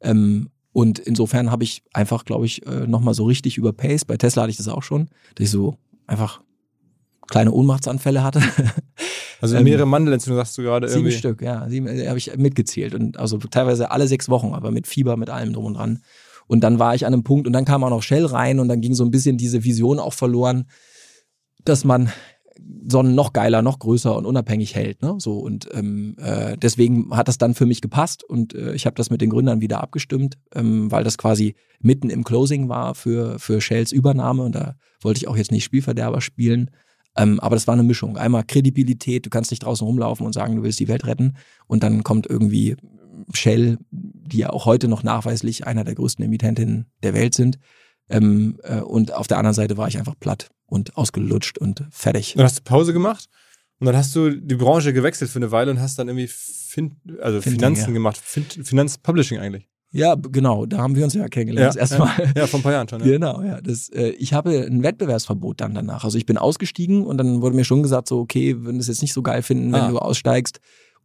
Ähm, 0.00 0.50
und 0.72 0.98
insofern 0.98 1.50
habe 1.50 1.64
ich 1.64 1.82
einfach, 1.92 2.24
glaube 2.24 2.46
ich, 2.46 2.66
äh, 2.66 2.86
nochmal 2.86 3.14
so 3.14 3.24
richtig 3.24 3.56
überpaced. 3.56 4.06
Bei 4.06 4.16
Tesla 4.16 4.42
hatte 4.42 4.50
ich 4.50 4.56
das 4.56 4.68
auch 4.68 4.82
schon, 4.82 5.08
dass 5.34 5.44
ich 5.46 5.50
so 5.50 5.76
einfach 6.06 6.40
kleine 7.28 7.52
Ohnmachtsanfälle 7.52 8.22
hatte. 8.22 8.42
Also 9.42 9.56
Ähm, 9.56 9.64
mehrere 9.64 9.86
Mandelentzündungen, 9.86 10.44
sagst 10.44 10.58
du 10.58 10.62
gerade 10.62 10.86
Sieben 10.86 11.00
irgendwie. 11.00 11.16
Stück, 11.16 11.40
ja. 11.40 11.66
Sieben 11.66 11.86
äh, 11.86 12.08
habe 12.08 12.18
ich 12.18 12.36
mitgezählt. 12.36 12.94
Und 12.94 13.18
also 13.18 13.38
teilweise 13.38 13.90
alle 13.90 14.06
sechs 14.06 14.28
Wochen, 14.28 14.52
aber 14.52 14.70
mit 14.70 14.86
Fieber, 14.86 15.16
mit 15.16 15.30
allem 15.30 15.54
drum 15.54 15.64
und 15.64 15.74
dran. 15.74 16.02
Und 16.50 16.62
dann 16.62 16.80
war 16.80 16.96
ich 16.96 17.06
an 17.06 17.12
einem 17.12 17.22
Punkt 17.22 17.46
und 17.46 17.52
dann 17.52 17.64
kam 17.64 17.84
auch 17.84 17.90
noch 17.90 18.02
Shell 18.02 18.26
rein 18.26 18.58
und 18.58 18.66
dann 18.66 18.80
ging 18.80 18.92
so 18.92 19.04
ein 19.04 19.12
bisschen 19.12 19.36
diese 19.36 19.62
Vision 19.62 20.00
auch 20.00 20.14
verloren, 20.14 20.64
dass 21.64 21.84
man 21.84 22.10
Sonnen 22.88 23.14
noch 23.14 23.32
geiler, 23.32 23.62
noch 23.62 23.78
größer 23.78 24.16
und 24.16 24.26
unabhängig 24.26 24.74
hält. 24.74 25.00
Ne? 25.00 25.14
So 25.18 25.38
und 25.38 25.68
ähm, 25.72 26.16
äh, 26.18 26.56
deswegen 26.58 27.16
hat 27.16 27.28
das 27.28 27.38
dann 27.38 27.54
für 27.54 27.66
mich 27.66 27.80
gepasst 27.80 28.24
und 28.24 28.52
äh, 28.52 28.74
ich 28.74 28.84
habe 28.84 28.96
das 28.96 29.10
mit 29.10 29.20
den 29.20 29.30
Gründern 29.30 29.60
wieder 29.60 29.80
abgestimmt, 29.80 30.38
ähm, 30.52 30.90
weil 30.90 31.04
das 31.04 31.18
quasi 31.18 31.54
mitten 31.78 32.10
im 32.10 32.24
Closing 32.24 32.68
war 32.68 32.96
für 32.96 33.38
für 33.38 33.60
Shells 33.60 33.92
Übernahme 33.92 34.42
und 34.42 34.56
da 34.56 34.74
wollte 35.02 35.18
ich 35.18 35.28
auch 35.28 35.36
jetzt 35.36 35.52
nicht 35.52 35.62
Spielverderber 35.62 36.20
spielen. 36.20 36.72
Ähm, 37.16 37.38
aber 37.38 37.54
das 37.54 37.68
war 37.68 37.74
eine 37.74 37.84
Mischung. 37.84 38.16
Einmal 38.16 38.42
Kredibilität, 38.42 39.24
du 39.24 39.30
kannst 39.30 39.52
nicht 39.52 39.62
draußen 39.64 39.86
rumlaufen 39.86 40.26
und 40.26 40.32
sagen, 40.32 40.56
du 40.56 40.64
willst 40.64 40.80
die 40.80 40.88
Welt 40.88 41.06
retten. 41.06 41.36
Und 41.68 41.84
dann 41.84 42.02
kommt 42.02 42.26
irgendwie 42.26 42.76
Shell, 43.34 43.78
die 43.90 44.38
ja 44.38 44.50
auch 44.50 44.66
heute 44.66 44.88
noch 44.88 45.02
nachweislich 45.02 45.66
einer 45.66 45.84
der 45.84 45.94
größten 45.94 46.24
Emittentinnen 46.24 46.86
der 47.02 47.14
Welt 47.14 47.34
sind. 47.34 47.58
Ähm, 48.08 48.58
äh, 48.62 48.80
und 48.80 49.12
auf 49.14 49.26
der 49.28 49.38
anderen 49.38 49.54
Seite 49.54 49.76
war 49.76 49.88
ich 49.88 49.98
einfach 49.98 50.14
platt 50.18 50.48
und 50.66 50.96
ausgelutscht 50.96 51.58
und 51.58 51.84
fertig. 51.90 52.34
Dann 52.36 52.44
hast 52.44 52.58
du 52.58 52.62
Pause 52.62 52.92
gemacht 52.92 53.26
und 53.78 53.86
dann 53.86 53.96
hast 53.96 54.14
du 54.16 54.30
die 54.30 54.56
Branche 54.56 54.92
gewechselt 54.92 55.30
für 55.30 55.38
eine 55.38 55.50
Weile 55.52 55.70
und 55.70 55.80
hast 55.80 55.98
dann 55.98 56.08
irgendwie 56.08 56.28
fin 56.28 56.96
also 57.20 57.40
Fintech, 57.40 57.60
Finanzen 57.60 57.88
ja. 57.88 57.94
gemacht. 57.94 58.16
Fin 58.22 58.44
Finanzpublishing 58.44 59.38
eigentlich. 59.38 59.68
Ja, 59.92 60.14
genau, 60.14 60.66
da 60.66 60.78
haben 60.78 60.94
wir 60.94 61.02
uns 61.02 61.14
ja 61.14 61.26
kennengelernt. 61.26 61.70
das 61.74 61.76
erste 61.76 61.98
Mal. 61.98 62.12
Ja, 62.18 62.32
ja, 62.42 62.46
vor 62.46 62.60
ein 62.60 62.62
paar 62.62 62.72
Jahren 62.72 62.88
schon. 62.88 63.00
Ja. 63.00 63.06
Genau, 63.06 63.42
ja. 63.42 63.60
Das, 63.60 63.88
äh, 63.88 64.10
ich 64.10 64.32
habe 64.32 64.64
ein 64.64 64.84
Wettbewerbsverbot 64.84 65.60
dann 65.60 65.74
danach. 65.74 66.04
Also 66.04 66.16
ich 66.16 66.26
bin 66.26 66.38
ausgestiegen 66.38 67.04
und 67.04 67.18
dann 67.18 67.42
wurde 67.42 67.56
mir 67.56 67.64
schon 67.64 67.82
gesagt, 67.82 68.06
so, 68.06 68.20
okay, 68.20 68.54
wenn 68.58 68.74
wir 68.74 68.80
es 68.80 68.86
jetzt 68.86 69.02
nicht 69.02 69.12
so 69.12 69.22
geil 69.22 69.42
finden, 69.42 69.72
wenn 69.72 69.80
Ah. 69.80 69.90
du 69.90 69.98
aussteigst 69.98 70.60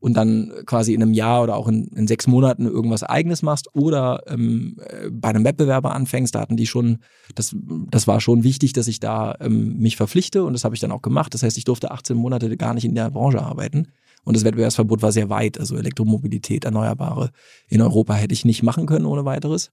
und 0.05 0.13
dann 0.13 0.51
quasi 0.67 0.93
in 0.93 1.01
einem 1.01 1.13
Jahr 1.15 1.41
oder 1.41 1.55
auch 1.55 1.67
in, 1.67 1.87
in 1.87 2.05
sechs 2.05 2.27
Monaten 2.27 2.67
irgendwas 2.67 3.01
eigenes 3.01 3.41
machst 3.41 3.73
oder 3.73 4.21
ähm, 4.27 4.77
äh, 4.87 5.09
bei 5.09 5.29
einem 5.29 5.43
Wettbewerber 5.43 5.95
anfängst, 5.95 6.35
da 6.35 6.41
hatten 6.41 6.57
die 6.57 6.67
schon, 6.67 6.99
das, 7.33 7.55
das 7.89 8.05
war 8.05 8.21
schon 8.21 8.43
wichtig, 8.43 8.73
dass 8.73 8.87
ich 8.87 8.99
da 8.99 9.35
ähm, 9.39 9.79
mich 9.79 9.97
verpflichte 9.97 10.43
und 10.43 10.53
das 10.53 10.63
habe 10.63 10.75
ich 10.75 10.79
dann 10.79 10.91
auch 10.91 11.01
gemacht. 11.01 11.33
Das 11.33 11.41
heißt, 11.41 11.57
ich 11.57 11.63
durfte 11.63 11.89
18 11.89 12.15
Monate 12.15 12.55
gar 12.55 12.75
nicht 12.75 12.85
in 12.85 12.93
der 12.93 13.09
Branche 13.09 13.41
arbeiten. 13.41 13.87
Und 14.23 14.37
das 14.37 14.43
Wettbewerbsverbot 14.43 15.01
war 15.01 15.11
sehr 15.11 15.31
weit, 15.31 15.59
also 15.59 15.75
Elektromobilität, 15.75 16.65
Erneuerbare 16.65 17.31
in 17.67 17.81
Europa 17.81 18.13
hätte 18.13 18.33
ich 18.35 18.45
nicht 18.45 18.61
machen 18.61 18.85
können 18.85 19.07
ohne 19.07 19.25
weiteres. 19.25 19.71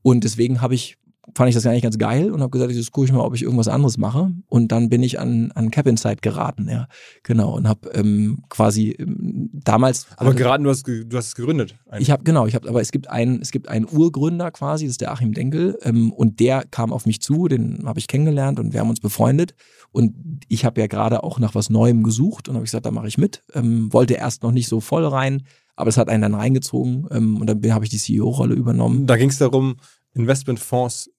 Und 0.00 0.22
deswegen 0.22 0.60
habe 0.60 0.76
ich, 0.76 0.96
fand 1.34 1.48
ich 1.48 1.54
das 1.54 1.66
eigentlich 1.66 1.82
ganz 1.82 1.98
geil 1.98 2.30
und 2.30 2.40
habe 2.40 2.50
gesagt, 2.50 2.72
jetzt 2.72 2.92
gucke 2.92 3.06
ich 3.06 3.12
mal, 3.12 3.20
ob 3.20 3.34
ich 3.34 3.42
irgendwas 3.42 3.68
anderes 3.68 3.98
mache. 3.98 4.32
Und 4.48 4.72
dann 4.72 4.88
bin 4.88 5.02
ich 5.02 5.18
an, 5.18 5.50
an 5.52 5.70
Cap 5.70 5.86
Insight 5.86 6.22
geraten, 6.22 6.68
ja. 6.68 6.88
Genau. 7.24 7.56
Und 7.56 7.68
habe 7.68 7.90
ähm, 7.90 8.44
quasi 8.48 8.90
ähm, 8.90 9.50
damals. 9.52 10.06
Aber 10.16 10.34
geraten, 10.34 10.64
du 10.64 10.70
hast, 10.70 10.86
du 10.86 11.16
hast 11.16 11.28
es 11.28 11.34
gegründet. 11.34 11.76
eigentlich. 11.88 12.08
Ich 12.08 12.10
habe 12.10 12.24
genau, 12.24 12.46
ich 12.46 12.54
habe, 12.54 12.68
aber 12.68 12.80
es 12.80 12.92
gibt 12.92 13.10
einen, 13.10 13.42
es 13.42 13.50
gibt 13.50 13.68
einen 13.68 13.86
Urgründer 13.86 14.50
quasi, 14.50 14.86
das 14.86 14.92
ist 14.92 15.00
der 15.00 15.12
Achim 15.12 15.32
Denkel, 15.32 15.78
ähm, 15.82 16.12
und 16.12 16.40
der 16.40 16.64
kam 16.64 16.92
auf 16.92 17.06
mich 17.06 17.20
zu, 17.20 17.48
den 17.48 17.82
habe 17.86 17.98
ich 17.98 18.06
kennengelernt 18.06 18.58
und 18.58 18.72
wir 18.72 18.80
haben 18.80 18.90
uns 18.90 19.00
befreundet. 19.00 19.54
Und 19.92 20.14
ich 20.48 20.64
habe 20.64 20.80
ja 20.80 20.86
gerade 20.86 21.22
auch 21.24 21.38
nach 21.38 21.54
was 21.54 21.70
Neuem 21.70 22.02
gesucht 22.02 22.48
und 22.48 22.54
habe 22.54 22.64
gesagt, 22.64 22.86
da 22.86 22.90
mache 22.90 23.08
ich 23.08 23.18
mit. 23.18 23.42
Ähm, 23.54 23.92
wollte 23.92 24.14
erst 24.14 24.42
noch 24.42 24.52
nicht 24.52 24.68
so 24.68 24.80
voll 24.80 25.06
rein, 25.06 25.42
aber 25.74 25.88
es 25.88 25.96
hat 25.96 26.08
einen 26.08 26.22
dann 26.22 26.34
reingezogen 26.34 27.06
ähm, 27.10 27.40
und 27.40 27.48
dann 27.48 27.72
habe 27.72 27.84
ich 27.84 27.90
die 27.90 27.98
CEO-Rolle 27.98 28.54
übernommen. 28.54 29.06
Da 29.06 29.16
ging 29.16 29.30
es 29.30 29.38
darum, 29.38 29.76
Investmentfonds 30.14 31.10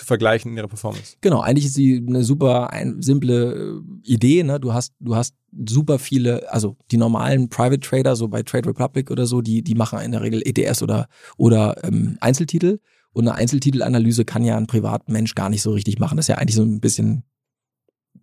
zu 0.00 0.06
vergleichen 0.06 0.50
in 0.50 0.56
ihrer 0.56 0.68
Performance. 0.68 1.16
Genau, 1.20 1.40
eigentlich 1.40 1.66
ist 1.66 1.74
sie 1.74 2.02
eine 2.06 2.24
super 2.24 2.72
ein, 2.72 3.02
simple 3.02 3.82
äh, 4.06 4.10
Idee. 4.10 4.42
Ne? 4.42 4.58
Du 4.58 4.72
hast, 4.72 4.94
du 4.98 5.14
hast 5.14 5.34
super 5.66 5.98
viele, 5.98 6.50
also 6.50 6.76
die 6.90 6.96
normalen 6.96 7.50
Private 7.50 7.80
Trader, 7.80 8.16
so 8.16 8.28
bei 8.28 8.42
Trade 8.42 8.70
Republic 8.70 9.10
oder 9.10 9.26
so, 9.26 9.42
die, 9.42 9.62
die 9.62 9.74
machen 9.74 10.00
in 10.00 10.12
der 10.12 10.22
Regel 10.22 10.42
ETS 10.42 10.82
oder, 10.82 11.06
oder 11.36 11.84
ähm, 11.84 12.16
Einzeltitel. 12.20 12.80
Und 13.12 13.28
eine 13.28 13.36
Einzeltitelanalyse 13.36 14.24
kann 14.24 14.42
ja 14.42 14.56
ein 14.56 14.66
Privatmensch 14.66 15.34
gar 15.34 15.50
nicht 15.50 15.62
so 15.62 15.72
richtig 15.72 15.98
machen. 15.98 16.16
Das 16.16 16.24
ist 16.24 16.28
ja 16.28 16.38
eigentlich 16.38 16.56
so 16.56 16.62
ein 16.62 16.80
bisschen 16.80 17.24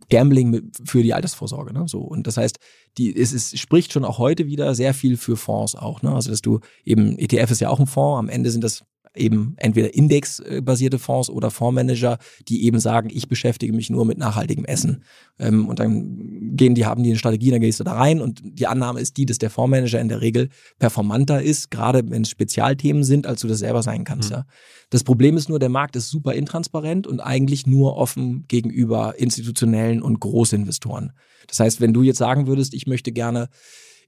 Gambling 0.09 0.71
für 0.83 1.03
die 1.03 1.13
Altersvorsorge. 1.13 1.73
Ne? 1.73 1.83
So, 1.87 1.99
und 1.99 2.25
das 2.25 2.37
heißt, 2.37 2.57
die, 2.97 3.15
es, 3.15 3.33
es 3.33 3.59
spricht 3.59 3.93
schon 3.93 4.05
auch 4.05 4.17
heute 4.17 4.47
wieder 4.47 4.73
sehr 4.73 4.95
viel 4.95 5.17
für 5.17 5.37
Fonds 5.37 5.75
auch. 5.75 6.01
Ne? 6.01 6.11
Also, 6.11 6.31
dass 6.31 6.41
du 6.41 6.59
eben, 6.83 7.19
ETF 7.19 7.51
ist 7.51 7.61
ja 7.61 7.69
auch 7.69 7.79
ein 7.79 7.87
Fonds, 7.87 8.17
am 8.17 8.29
Ende 8.29 8.49
sind 8.49 8.63
das 8.63 8.83
eben 9.17 9.55
entweder 9.57 9.93
indexbasierte 9.93 10.99
Fonds 10.99 11.29
oder 11.29 11.51
Fondsmanager, 11.51 12.17
die 12.47 12.65
eben 12.65 12.79
sagen, 12.79 13.09
ich 13.11 13.27
beschäftige 13.27 13.73
mich 13.73 13.89
nur 13.89 14.05
mit 14.05 14.17
nachhaltigem 14.17 14.65
Essen. 14.65 15.03
Ähm, 15.39 15.67
und 15.67 15.79
dann 15.79 16.55
gehen 16.55 16.75
die, 16.75 16.85
haben 16.85 17.03
die 17.03 17.09
eine 17.09 17.19
Strategie, 17.19 17.51
dann 17.51 17.61
gehst 17.61 17.79
du 17.79 17.83
da 17.83 17.93
rein 17.93 18.21
und 18.21 18.41
die 18.43 18.67
Annahme 18.67 18.99
ist 18.99 19.17
die, 19.17 19.25
dass 19.25 19.37
der 19.37 19.49
Fondsmanager 19.49 19.99
in 19.99 20.09
der 20.09 20.21
Regel 20.21 20.49
performanter 20.79 21.41
ist, 21.41 21.71
gerade 21.71 22.09
wenn 22.09 22.23
es 22.23 22.29
Spezialthemen 22.29 23.03
sind, 23.03 23.27
als 23.27 23.41
du 23.41 23.47
das 23.47 23.59
selber 23.59 23.83
sein 23.83 24.03
kannst. 24.03 24.29
Mhm. 24.29 24.35
Ja. 24.37 24.45
Das 24.89 25.03
Problem 25.03 25.35
ist 25.37 25.49
nur, 25.49 25.59
der 25.59 25.69
Markt 25.69 25.95
ist 25.95 26.09
super 26.09 26.33
intransparent 26.33 27.07
und 27.07 27.19
eigentlich 27.19 27.67
nur 27.67 27.97
offen 27.97 28.45
gegenüber 28.47 29.15
institutionellen 29.17 30.01
und 30.01 30.19
Großinvestoren. 30.19 31.11
Das 31.47 31.59
heißt, 31.59 31.81
wenn 31.81 31.93
du 31.93 32.03
jetzt 32.03 32.17
sagen 32.17 32.47
würdest, 32.47 32.73
ich 32.73 32.87
möchte 32.87 33.11
gerne 33.11 33.49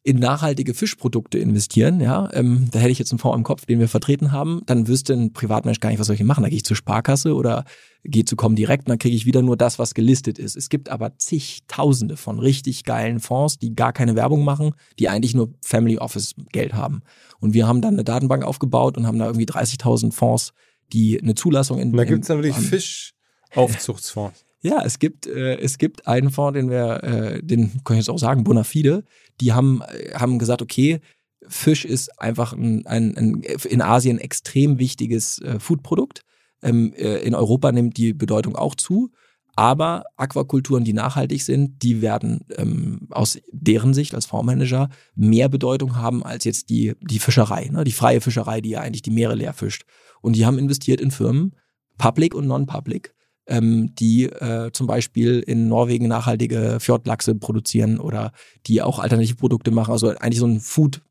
in 0.04 0.18
nachhaltige 0.18 0.74
Fischprodukte 0.74 1.39
investieren, 1.39 2.00
ja, 2.00 2.30
ähm, 2.34 2.70
da 2.72 2.80
hätte 2.80 2.91
ich 2.91 3.00
jetzt 3.00 3.12
einen 3.12 3.20
Fonds 3.20 3.38
im 3.38 3.43
Kopf, 3.43 3.66
den 3.66 3.80
wir 3.80 3.89
vertreten 3.89 4.32
haben, 4.32 4.62
dann 4.66 4.88
wüsste 4.88 5.14
ein 5.14 5.34
Privatmensch 5.34 5.82
gar 5.82 5.89
nicht, 5.89 6.00
was 6.00 6.08
soll 6.08 6.16
ich 6.16 6.24
machen. 6.24 6.43
Da 6.43 6.50
gehe 6.50 6.58
ich 6.58 6.64
zur 6.64 6.78
Sparkasse 6.78 7.36
oder 7.36 7.66
gehe 8.06 8.24
zu 8.24 8.38
Comdirect 8.38 8.86
und 8.86 8.89
dann 8.89 9.00
kriege 9.00 9.16
ich 9.16 9.26
wieder 9.26 9.41
nur 9.41 9.58
das, 9.58 9.78
was 9.78 9.93
gelistet 9.93 10.39
ist. 10.39 10.56
Es 10.56 10.70
gibt 10.70 10.89
aber 10.89 11.18
zigtausende 11.18 12.16
von 12.16 12.39
richtig 12.39 12.86
geilen 12.86 13.20
Fonds, 13.20 13.60
die 13.60 13.76
gar 13.76 13.91
keine 13.91 14.16
Werbung 14.16 14.45
machen, 14.45 14.72
die 15.00 15.10
eigentlich 15.10 15.36
nur 15.36 15.54
Family 15.62 15.97
Office 15.97 16.34
Geld 16.54 16.74
haben. 16.74 17.02
Und 17.39 17.54
wir 17.54 17.68
haben 17.68 17.82
dann 17.82 17.95
eine 17.95 18.06
Datenbank 18.06 18.45
aufgebaut 18.45 18.97
und 18.97 19.06
haben 19.06 19.20
da 19.20 19.26
irgendwie 19.26 19.45
30.000 19.45 20.14
Fonds, 20.14 20.54
die 20.93 21.22
eine 21.22 21.36
Zulassung 21.36 21.78
in. 21.78 21.91
Und 21.91 21.97
da 21.97 22.06
gibt 22.06 22.22
es 22.22 22.28
dann 22.30 22.41
wirklich 22.41 22.56
Fischaufzuchtsfonds. 22.56 24.45
Ja, 24.62 24.82
es 24.84 24.99
gibt, 24.99 25.26
äh, 25.26 25.57
es 25.57 25.78
gibt 25.78 26.07
einen 26.07 26.32
Fonds, 26.32 26.57
den 26.57 26.70
wir, 26.70 27.03
äh, 27.03 27.43
den 27.43 27.82
kann 27.84 27.95
ich 27.95 28.01
jetzt 28.01 28.10
auch 28.10 28.20
sagen, 28.20 28.43
Bonafide, 28.43 29.05
die 29.39 29.53
haben, 29.53 29.82
äh, 29.82 30.14
haben 30.14 30.38
gesagt, 30.39 30.62
okay, 30.62 30.99
Fisch 31.47 31.86
ist 31.86 32.20
einfach 32.20 32.53
ein, 32.53 32.86
ein, 32.86 33.18
ein 33.18 33.41
in 33.70 33.82
Asien 33.82 34.20
extrem 34.20 34.78
wichtiges 34.78 35.39
äh, 35.39 35.60
Foodprodukt. 35.60 36.24
Ähm, 36.62 36.93
äh, 36.93 37.20
in 37.20 37.34
Europa 37.34 37.72
nimmt 37.72 37.97
die 37.97 38.14
Bedeutung 38.14 38.55
auch 38.55 38.76
zu. 38.76 39.12
Aber 39.55 40.03
Aquakulturen, 40.16 40.86
die 40.86 40.93
nachhaltig 40.93 41.43
sind, 41.43 41.84
die 41.84 42.01
werden 42.01 42.45
ähm, 42.55 43.07
aus 43.10 43.39
deren 43.51 43.93
Sicht 43.93 44.16
als 44.16 44.26
Fondsmanager 44.26 44.89
mehr 45.16 45.49
Bedeutung 45.49 45.97
haben 45.97 46.24
als 46.24 46.45
jetzt 46.45 46.70
die, 46.70 46.93
die 47.01 47.20
Fischerei, 47.20 47.70
ne? 47.70 47.84
die 47.84 47.91
freie 47.91 48.22
Fischerei, 48.22 48.62
die 48.62 48.70
ja 48.70 48.82
eigentlich 48.82 49.01
die 49.01 49.12
Meere 49.12 49.36
leer 49.36 49.53
fischt. 49.53 49.84
Und 50.22 50.38
die 50.38 50.45
haben 50.45 50.57
investiert 50.57 51.01
in 51.01 51.12
Firmen, 51.12 51.55
Public 51.97 52.36
und 52.36 52.47
Non-Public, 52.47 53.14
ähm, 53.50 53.93
die 53.95 54.26
äh, 54.26 54.72
zum 54.72 54.88
Beispiel 54.88 55.39
in 55.39 55.68
Norwegen 55.68 56.08
nachhaltige 56.08 56.78
Fjordlachse 56.80 57.36
produzieren 57.36 58.00
oder 58.00 58.32
die 58.68 58.82
auch 58.82 59.00
alternative 59.00 59.36
Produkte 59.36 59.72
machen. 59.72 59.91
Also 59.91 60.10
eigentlich 60.10 60.39
so 60.39 60.47
ein 60.47 60.60
Food 60.60 61.02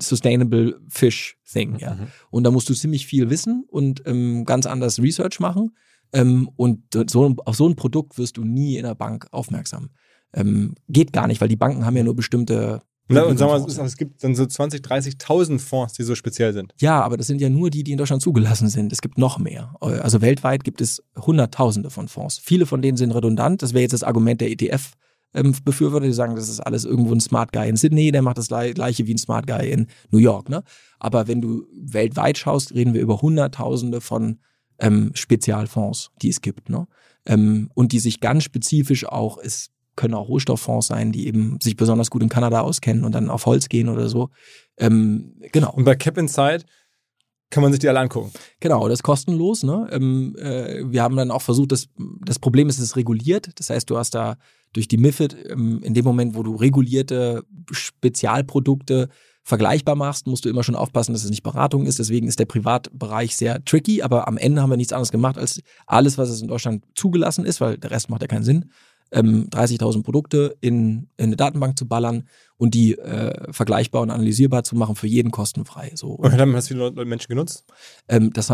Sustainable 0.00 0.80
Fish 0.88 1.36
Thing. 1.50 1.78
Ja. 1.78 1.94
Mhm. 1.94 2.08
Und 2.30 2.44
da 2.44 2.50
musst 2.50 2.68
du 2.68 2.74
ziemlich 2.74 3.06
viel 3.06 3.30
wissen 3.30 3.64
und 3.68 4.02
ähm, 4.06 4.44
ganz 4.44 4.66
anders 4.66 5.00
Research 5.00 5.40
machen. 5.40 5.76
Ähm, 6.12 6.48
und 6.56 6.82
so, 7.08 7.34
auf 7.44 7.56
so 7.56 7.68
ein 7.68 7.76
Produkt 7.76 8.18
wirst 8.18 8.36
du 8.36 8.44
nie 8.44 8.76
in 8.76 8.84
der 8.84 8.94
Bank 8.94 9.26
aufmerksam. 9.30 9.90
Ähm, 10.34 10.74
geht 10.88 11.12
gar 11.12 11.26
nicht, 11.26 11.40
weil 11.40 11.48
die 11.48 11.56
Banken 11.56 11.84
haben 11.84 11.96
ja 11.96 12.04
nur 12.04 12.16
bestimmte 12.16 12.82
na, 13.08 13.22
und 13.22 13.38
sagen 13.38 13.50
wir, 13.52 13.84
es 13.84 13.96
gibt 13.96 14.22
dann 14.22 14.34
so 14.34 14.44
20, 14.44 14.82
30.000 14.82 15.58
Fonds, 15.58 15.94
die 15.94 16.02
so 16.02 16.14
speziell 16.14 16.52
sind. 16.52 16.74
Ja, 16.78 17.00
aber 17.00 17.16
das 17.16 17.26
sind 17.26 17.40
ja 17.40 17.48
nur 17.48 17.70
die, 17.70 17.82
die 17.82 17.92
in 17.92 17.98
Deutschland 17.98 18.22
zugelassen 18.22 18.68
sind. 18.68 18.92
Es 18.92 19.00
gibt 19.00 19.16
noch 19.16 19.38
mehr. 19.38 19.74
Also 19.80 20.20
weltweit 20.20 20.62
gibt 20.62 20.80
es 20.80 21.02
Hunderttausende 21.16 21.90
von 21.90 22.08
Fonds. 22.08 22.38
Viele 22.38 22.66
von 22.66 22.82
denen 22.82 22.96
sind 22.98 23.12
redundant. 23.12 23.62
Das 23.62 23.72
wäre 23.72 23.82
jetzt 23.82 23.92
das 23.92 24.02
Argument 24.02 24.40
der 24.40 24.50
ETF. 24.50 24.92
Ähm, 25.34 25.54
Befürworter, 25.64 26.06
die 26.06 26.12
sagen, 26.12 26.36
das 26.36 26.48
ist 26.48 26.60
alles 26.60 26.84
irgendwo 26.84 27.12
ein 27.12 27.20
Smart 27.20 27.52
Guy 27.52 27.68
in 27.68 27.76
Sydney, 27.76 28.10
der 28.12 28.22
macht 28.22 28.38
das 28.38 28.48
gleiche 28.48 29.06
wie 29.06 29.14
ein 29.14 29.18
Smart 29.18 29.46
Guy 29.46 29.70
in 29.70 29.86
New 30.10 30.18
York. 30.18 30.48
Ne? 30.48 30.62
Aber 30.98 31.28
wenn 31.28 31.42
du 31.42 31.66
weltweit 31.74 32.38
schaust, 32.38 32.74
reden 32.74 32.94
wir 32.94 33.02
über 33.02 33.20
Hunderttausende 33.20 34.00
von 34.00 34.38
ähm, 34.78 35.10
Spezialfonds, 35.14 36.10
die 36.22 36.30
es 36.30 36.40
gibt. 36.40 36.70
Ne? 36.70 36.86
Ähm, 37.26 37.70
und 37.74 37.92
die 37.92 37.98
sich 37.98 38.20
ganz 38.20 38.44
spezifisch 38.44 39.06
auch, 39.06 39.38
es 39.38 39.70
können 39.98 40.14
auch 40.14 40.28
Rohstofffonds 40.28 40.86
sein, 40.86 41.10
die 41.12 41.26
eben 41.26 41.58
sich 41.60 41.76
besonders 41.76 42.08
gut 42.08 42.22
in 42.22 42.28
Kanada 42.28 42.60
auskennen 42.60 43.04
und 43.04 43.14
dann 43.14 43.28
auf 43.28 43.44
Holz 43.46 43.68
gehen 43.68 43.88
oder 43.88 44.08
so. 44.08 44.30
Ähm, 44.78 45.34
genau. 45.52 45.72
Und 45.72 45.84
bei 45.84 45.96
Cap 45.96 46.16
Inside 46.16 46.64
kann 47.50 47.62
man 47.62 47.72
sich 47.72 47.80
die 47.80 47.88
alle 47.88 47.98
angucken. 47.98 48.30
Genau, 48.60 48.88
das 48.88 49.00
ist 49.00 49.02
kostenlos. 49.02 49.64
Ne? 49.64 49.88
Ähm, 49.90 50.36
äh, 50.38 50.84
wir 50.84 51.02
haben 51.02 51.16
dann 51.16 51.32
auch 51.32 51.42
versucht, 51.42 51.72
das, 51.72 51.88
das 52.24 52.38
Problem 52.38 52.68
ist, 52.68 52.78
es 52.78 52.84
ist 52.84 52.96
reguliert. 52.96 53.50
Das 53.58 53.70
heißt, 53.70 53.90
du 53.90 53.98
hast 53.98 54.14
da 54.14 54.36
durch 54.72 54.86
die 54.86 54.98
MIFID 54.98 55.36
ähm, 55.50 55.82
in 55.82 55.94
dem 55.94 56.04
Moment, 56.04 56.36
wo 56.36 56.44
du 56.44 56.54
regulierte 56.54 57.42
Spezialprodukte 57.70 59.08
vergleichbar 59.42 59.96
machst, 59.96 60.26
musst 60.26 60.44
du 60.44 60.48
immer 60.48 60.62
schon 60.62 60.76
aufpassen, 60.76 61.12
dass 61.12 61.24
es 61.24 61.30
nicht 61.30 61.42
Beratung 61.42 61.86
ist. 61.86 61.98
Deswegen 61.98 62.28
ist 62.28 62.38
der 62.38 62.44
Privatbereich 62.44 63.34
sehr 63.34 63.64
tricky, 63.64 64.02
aber 64.02 64.28
am 64.28 64.36
Ende 64.36 64.62
haben 64.62 64.70
wir 64.70 64.76
nichts 64.76 64.92
anderes 64.92 65.10
gemacht, 65.10 65.38
als 65.38 65.60
alles, 65.86 66.18
was 66.18 66.28
es 66.28 66.42
in 66.42 66.48
Deutschland 66.48 66.84
zugelassen 66.94 67.46
ist, 67.46 67.60
weil 67.60 67.78
der 67.78 67.90
Rest 67.90 68.10
macht 68.10 68.20
ja 68.20 68.28
keinen 68.28 68.44
Sinn, 68.44 68.70
ähm, 69.12 69.48
30.000 69.50 70.02
Produkte 70.02 70.56
in, 70.60 71.08
in 71.16 71.26
eine 71.26 71.36
Datenbank 71.36 71.78
zu 71.78 71.86
ballern 71.86 72.24
und 72.58 72.74
die 72.74 72.98
äh, 72.98 73.52
vergleichbar 73.52 74.02
und 74.02 74.10
analysierbar 74.10 74.64
zu 74.64 74.74
machen 74.74 74.96
für 74.96 75.06
jeden 75.06 75.30
kostenfrei. 75.30 75.92
So. 75.94 76.08
Und 76.08 76.36
dann 76.36 76.54
hast 76.54 76.70
du 76.70 76.74
viele 76.74 77.04
Menschen 77.04 77.28
genutzt? 77.28 77.64
Ähm, 78.08 78.32
das 78.32 78.52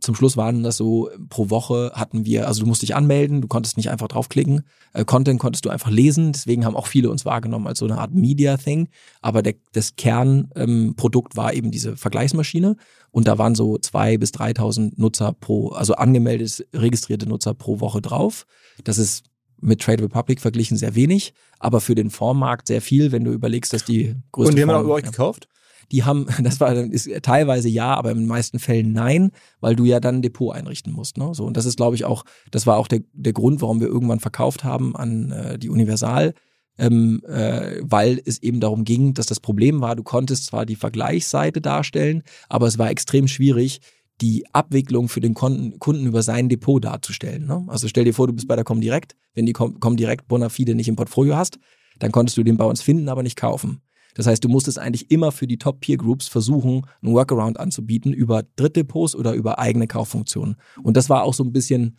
zum 0.00 0.14
Schluss 0.14 0.36
waren 0.36 0.62
das 0.62 0.78
so, 0.78 1.10
pro 1.28 1.50
Woche 1.50 1.92
hatten 1.94 2.24
wir, 2.24 2.48
also 2.48 2.62
du 2.62 2.66
musst 2.66 2.82
dich 2.82 2.96
anmelden, 2.96 3.42
du 3.42 3.48
konntest 3.48 3.76
nicht 3.76 3.90
einfach 3.90 4.08
draufklicken. 4.08 4.62
Äh, 4.94 5.04
Content 5.04 5.38
konntest 5.38 5.66
du 5.66 5.70
einfach 5.70 5.90
lesen, 5.90 6.32
deswegen 6.32 6.64
haben 6.64 6.76
auch 6.76 6.86
viele 6.86 7.10
uns 7.10 7.26
wahrgenommen 7.26 7.66
als 7.66 7.78
so 7.78 7.84
eine 7.84 7.98
Art 7.98 8.14
Media-Thing. 8.14 8.88
Aber 9.20 9.42
der, 9.42 9.54
das 9.72 9.96
Kernprodukt 9.96 11.34
ähm, 11.34 11.36
war 11.36 11.52
eben 11.52 11.70
diese 11.70 11.96
Vergleichsmaschine 11.96 12.76
und 13.10 13.28
da 13.28 13.36
waren 13.36 13.54
so 13.54 13.76
zwei 13.78 14.16
bis 14.16 14.30
3.000 14.32 14.94
Nutzer 14.96 15.32
pro, 15.32 15.70
also 15.70 15.94
angemeldete, 15.94 16.66
registrierte 16.72 17.28
Nutzer 17.28 17.52
pro 17.52 17.80
Woche 17.80 18.00
drauf. 18.00 18.46
Das 18.84 18.96
ist 18.98 19.24
mit 19.60 19.80
Trade 19.80 20.04
Republic 20.04 20.40
verglichen 20.40 20.76
sehr 20.76 20.94
wenig, 20.94 21.32
aber 21.58 21.80
für 21.80 21.94
den 21.94 22.10
Fondsmarkt 22.10 22.66
sehr 22.66 22.82
viel, 22.82 23.12
wenn 23.12 23.24
du 23.24 23.32
überlegst, 23.32 23.72
dass 23.72 23.84
die 23.84 24.14
größte 24.32 24.50
Und 24.50 24.56
die 24.56 24.62
haben 24.62 24.68
Fonds, 24.68 24.80
auch 24.80 24.84
über 24.84 24.94
euch 24.94 25.04
gekauft? 25.04 25.48
Die 25.92 26.04
haben, 26.04 26.26
das 26.42 26.60
war 26.60 26.74
ist 26.74 27.08
teilweise 27.22 27.68
ja, 27.68 27.94
aber 27.94 28.10
in 28.10 28.18
den 28.18 28.26
meisten 28.26 28.58
Fällen 28.58 28.92
nein, 28.92 29.30
weil 29.60 29.76
du 29.76 29.84
ja 29.84 30.00
dann 30.00 30.16
ein 30.16 30.22
Depot 30.22 30.54
einrichten 30.54 30.92
musst. 30.92 31.16
Ne? 31.16 31.34
So, 31.34 31.44
und 31.44 31.56
das 31.56 31.66
ist, 31.66 31.76
glaube 31.76 31.96
ich, 31.96 32.04
auch, 32.04 32.24
das 32.50 32.66
war 32.66 32.76
auch 32.76 32.88
der, 32.88 33.00
der 33.12 33.32
Grund, 33.32 33.62
warum 33.62 33.80
wir 33.80 33.88
irgendwann 33.88 34.20
verkauft 34.20 34.64
haben 34.64 34.96
an 34.96 35.30
äh, 35.30 35.58
die 35.58 35.70
Universal. 35.70 36.34
Ähm, 36.78 37.22
äh, 37.26 37.80
weil 37.80 38.20
es 38.26 38.42
eben 38.42 38.60
darum 38.60 38.84
ging, 38.84 39.14
dass 39.14 39.24
das 39.24 39.40
Problem 39.40 39.80
war, 39.80 39.96
du 39.96 40.02
konntest 40.02 40.44
zwar 40.44 40.66
die 40.66 40.76
Vergleichsseite 40.76 41.62
darstellen, 41.62 42.22
aber 42.50 42.66
es 42.66 42.76
war 42.76 42.90
extrem 42.90 43.28
schwierig, 43.28 43.80
die 44.20 44.44
Abwicklung 44.52 45.08
für 45.08 45.20
den 45.20 45.34
Kunden 45.34 46.06
über 46.06 46.22
sein 46.22 46.48
Depot 46.48 46.82
darzustellen. 46.82 47.46
Ne? 47.46 47.64
Also 47.68 47.88
stell 47.88 48.04
dir 48.04 48.14
vor, 48.14 48.26
du 48.26 48.32
bist 48.32 48.48
bei 48.48 48.56
der 48.56 48.64
Comdirect. 48.64 49.14
Wenn 49.34 49.46
die 49.46 49.52
Comdirect 49.52 50.26
Bonafide 50.28 50.74
nicht 50.74 50.88
im 50.88 50.96
Portfolio 50.96 51.36
hast, 51.36 51.58
dann 51.98 52.12
konntest 52.12 52.38
du 52.38 52.42
den 52.42 52.56
bei 52.56 52.64
uns 52.64 52.80
finden, 52.80 53.08
aber 53.08 53.22
nicht 53.22 53.36
kaufen. 53.36 53.82
Das 54.14 54.26
heißt, 54.26 54.42
du 54.42 54.48
musstest 54.48 54.78
eigentlich 54.78 55.10
immer 55.10 55.30
für 55.30 55.46
die 55.46 55.58
Top-Peer-Groups 55.58 56.28
versuchen, 56.28 56.86
einen 57.02 57.12
Workaround 57.12 57.60
anzubieten 57.60 58.14
über 58.14 58.44
Drittdepots 58.56 59.14
oder 59.14 59.34
über 59.34 59.58
eigene 59.58 59.86
Kauffunktionen. 59.86 60.56
Und 60.82 60.96
das 60.96 61.10
war 61.10 61.22
auch 61.22 61.34
so 61.34 61.44
ein 61.44 61.52
bisschen, 61.52 61.98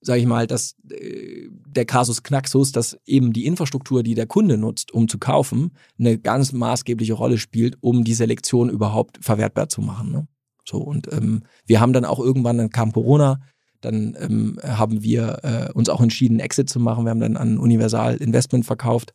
sage 0.00 0.20
ich 0.20 0.26
mal, 0.26 0.46
dass 0.46 0.76
äh, 0.90 1.48
der 1.66 1.84
Kasus 1.84 2.22
Knaxus, 2.22 2.72
dass 2.72 2.98
eben 3.04 3.34
die 3.34 3.44
Infrastruktur, 3.44 4.02
die 4.02 4.14
der 4.14 4.26
Kunde 4.26 4.56
nutzt, 4.56 4.92
um 4.92 5.08
zu 5.08 5.18
kaufen, 5.18 5.72
eine 5.98 6.18
ganz 6.18 6.52
maßgebliche 6.52 7.12
Rolle 7.12 7.36
spielt, 7.36 7.76
um 7.82 8.02
die 8.02 8.14
Selektion 8.14 8.70
überhaupt 8.70 9.18
verwertbar 9.22 9.68
zu 9.68 9.82
machen. 9.82 10.10
Ne? 10.10 10.26
So, 10.64 10.78
und 10.78 11.12
ähm, 11.12 11.42
wir 11.66 11.80
haben 11.80 11.92
dann 11.92 12.04
auch 12.04 12.20
irgendwann, 12.20 12.58
dann 12.58 12.70
kam 12.70 12.92
Corona, 12.92 13.40
dann 13.80 14.16
ähm, 14.18 14.58
haben 14.62 15.02
wir 15.02 15.40
äh, 15.42 15.72
uns 15.72 15.88
auch 15.88 16.00
entschieden, 16.00 16.38
Exit 16.38 16.70
zu 16.70 16.78
machen. 16.78 17.04
Wir 17.04 17.10
haben 17.10 17.20
dann 17.20 17.36
an 17.36 17.58
Universal 17.58 18.16
Investment 18.16 18.64
verkauft. 18.64 19.12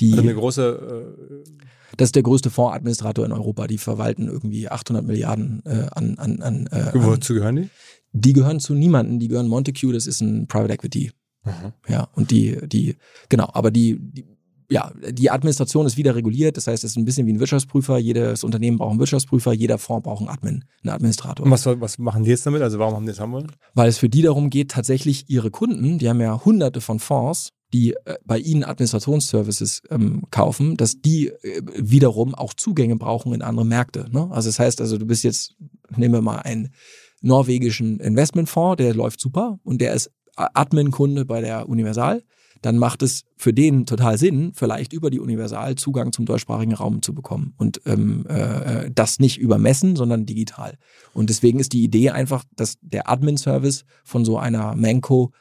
Die, 0.00 0.12
also 0.12 0.22
eine 0.22 0.34
große. 0.34 1.44
Äh 1.46 1.68
das 1.96 2.08
ist 2.08 2.16
der 2.16 2.22
größte 2.22 2.50
Fondsadministrator 2.50 3.24
in 3.24 3.32
Europa. 3.32 3.66
Die 3.66 3.78
verwalten 3.78 4.28
irgendwie 4.28 4.68
800 4.68 5.04
Milliarden 5.06 5.62
äh, 5.64 5.86
an. 5.92 6.18
an, 6.18 6.42
an 6.42 6.66
äh, 6.66 6.92
Wozu 6.94 7.34
gehören 7.34 7.56
die? 7.56 7.70
Die 8.12 8.32
gehören 8.32 8.60
zu 8.60 8.74
niemanden. 8.74 9.18
Die 9.18 9.28
gehören 9.28 9.48
Montague. 9.48 9.92
Das 9.92 10.06
ist 10.06 10.20
ein 10.20 10.46
Private 10.46 10.74
Equity. 10.74 11.12
Mhm. 11.44 11.72
Ja, 11.88 12.08
und 12.14 12.30
die, 12.30 12.58
die, 12.68 12.96
genau, 13.28 13.48
aber 13.52 13.70
die, 13.70 13.98
die 13.98 14.26
ja, 14.70 14.92
die 15.10 15.30
Administration 15.30 15.86
ist 15.86 15.96
wieder 15.96 16.14
reguliert. 16.14 16.56
Das 16.56 16.66
heißt, 16.66 16.84
es 16.84 16.90
ist 16.90 16.96
ein 16.96 17.04
bisschen 17.04 17.26
wie 17.26 17.32
ein 17.32 17.40
Wirtschaftsprüfer. 17.40 17.98
Jedes 17.98 18.44
Unternehmen 18.44 18.76
braucht 18.76 18.90
einen 18.90 19.00
Wirtschaftsprüfer, 19.00 19.52
jeder 19.52 19.78
Fonds 19.78 20.04
braucht 20.04 20.20
einen 20.20 20.28
Admin, 20.28 20.64
einen 20.82 20.94
Administrator. 20.94 21.46
Und 21.46 21.52
was, 21.52 21.64
was 21.66 21.98
machen 21.98 22.24
die 22.24 22.30
jetzt 22.30 22.44
damit? 22.44 22.60
Also 22.60 22.78
warum 22.78 22.94
haben 22.94 23.06
die 23.06 23.12
das 23.12 23.20
haben 23.20 23.32
wollen? 23.32 23.50
Weil 23.74 23.88
es 23.88 23.98
für 23.98 24.10
die 24.10 24.22
darum 24.22 24.50
geht, 24.50 24.70
tatsächlich 24.70 25.30
ihre 25.30 25.50
Kunden, 25.50 25.98
die 25.98 26.08
haben 26.08 26.20
ja 26.20 26.44
hunderte 26.44 26.82
von 26.82 26.98
Fonds, 26.98 27.50
die 27.72 27.94
äh, 28.04 28.16
bei 28.24 28.38
ihnen 28.38 28.62
Administrationsservices 28.64 29.82
ähm, 29.90 30.24
kaufen, 30.30 30.76
dass 30.76 31.00
die 31.00 31.28
äh, 31.28 31.62
wiederum 31.76 32.34
auch 32.34 32.52
Zugänge 32.52 32.96
brauchen 32.96 33.32
in 33.32 33.42
andere 33.42 33.64
Märkte. 33.64 34.06
Ne? 34.10 34.28
Also 34.30 34.50
das 34.50 34.58
heißt, 34.58 34.80
also 34.82 34.98
du 34.98 35.06
bist 35.06 35.24
jetzt, 35.24 35.54
nehmen 35.96 36.14
wir 36.14 36.22
mal 36.22 36.40
einen 36.40 36.74
norwegischen 37.22 38.00
Investmentfonds, 38.00 38.76
der 38.76 38.94
läuft 38.94 39.20
super 39.20 39.58
und 39.64 39.80
der 39.80 39.94
ist 39.94 40.10
Admin-Kunde 40.36 41.24
bei 41.24 41.40
der 41.40 41.68
Universal 41.68 42.22
dann 42.62 42.78
macht 42.78 43.02
es 43.02 43.24
für 43.36 43.52
den 43.52 43.86
total 43.86 44.18
Sinn, 44.18 44.52
vielleicht 44.54 44.92
über 44.92 45.10
die 45.10 45.20
Universal 45.20 45.76
Zugang 45.76 46.12
zum 46.12 46.26
deutschsprachigen 46.26 46.74
Raum 46.74 47.02
zu 47.02 47.14
bekommen. 47.14 47.54
Und 47.56 47.80
ähm, 47.86 48.26
äh, 48.28 48.90
das 48.94 49.18
nicht 49.18 49.38
über 49.38 49.58
Messen, 49.58 49.96
sondern 49.96 50.26
digital. 50.26 50.76
Und 51.14 51.30
deswegen 51.30 51.60
ist 51.60 51.72
die 51.72 51.84
Idee 51.84 52.10
einfach, 52.10 52.44
dass 52.56 52.74
der 52.80 53.08
Admin-Service 53.08 53.84
von 54.04 54.24
so 54.24 54.38
einer 54.38 54.74
Menko 54.74 55.32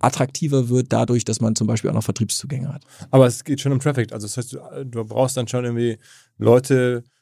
attraktiver 0.00 0.68
wird 0.68 0.92
dadurch, 0.92 1.24
dass 1.24 1.40
man 1.40 1.56
zum 1.56 1.66
Beispiel 1.66 1.90
auch 1.90 1.94
noch 1.94 2.04
Vertriebszugänge 2.04 2.72
hat. 2.72 2.84
Aber 3.10 3.26
es 3.26 3.44
geht 3.44 3.60
schon 3.60 3.72
um 3.72 3.80
Traffic. 3.80 4.12
Also 4.12 4.26
das 4.26 4.36
heißt, 4.36 4.52
du, 4.52 4.84
du 4.84 5.04
brauchst 5.04 5.36
dann 5.36 5.48
schon 5.48 5.64
irgendwie 5.64 5.98
Leute, 6.36 7.04
äh, 7.04 7.13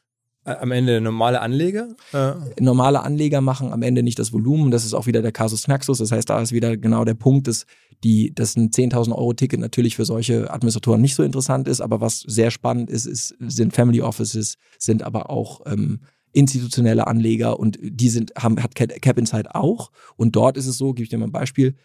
am 0.45 0.71
Ende 0.71 1.01
normale 1.01 1.41
Anleger? 1.41 1.95
Äh. 2.13 2.33
Normale 2.59 3.01
Anleger 3.03 3.41
machen 3.41 3.71
am 3.71 3.81
Ende 3.81 4.03
nicht 4.03 4.19
das 4.19 4.33
Volumen. 4.33 4.71
Das 4.71 4.85
ist 4.85 4.93
auch 4.93 5.05
wieder 5.05 5.21
der 5.21 5.31
Casus 5.31 5.63
Knaxus. 5.63 5.97
Das 5.99 6.11
heißt, 6.11 6.29
da 6.29 6.41
ist 6.41 6.51
wieder 6.51 6.77
genau 6.77 7.05
der 7.05 7.13
Punkt, 7.13 7.47
dass, 7.47 7.65
die, 8.03 8.33
dass 8.33 8.55
ein 8.55 8.69
10.000 8.69 9.13
Euro 9.13 9.33
Ticket 9.33 9.59
natürlich 9.59 9.95
für 9.95 10.05
solche 10.05 10.51
Administratoren 10.51 11.01
nicht 11.01 11.15
so 11.15 11.23
interessant 11.23 11.67
ist. 11.67 11.81
Aber 11.81 12.01
was 12.01 12.19
sehr 12.19 12.51
spannend 12.51 12.89
ist, 12.89 13.05
ist 13.05 13.35
sind 13.39 13.73
Family 13.73 14.01
Offices, 14.01 14.57
sind 14.77 15.03
aber 15.03 15.29
auch 15.29 15.61
ähm, 15.65 16.01
institutionelle 16.33 17.07
Anleger 17.07 17.59
und 17.59 17.77
die 17.81 18.09
sind, 18.09 18.33
haben, 18.37 18.61
hat 18.61 18.75
Cap 18.75 19.17
Insight 19.17 19.53
auch. 19.55 19.91
Und 20.17 20.35
dort 20.35 20.57
ist 20.57 20.67
es 20.67 20.77
so, 20.77 20.93
gebe 20.93 21.03
ich 21.03 21.09
dir 21.09 21.17
mal 21.17 21.27
ein 21.27 21.31
Beispiel, 21.31 21.75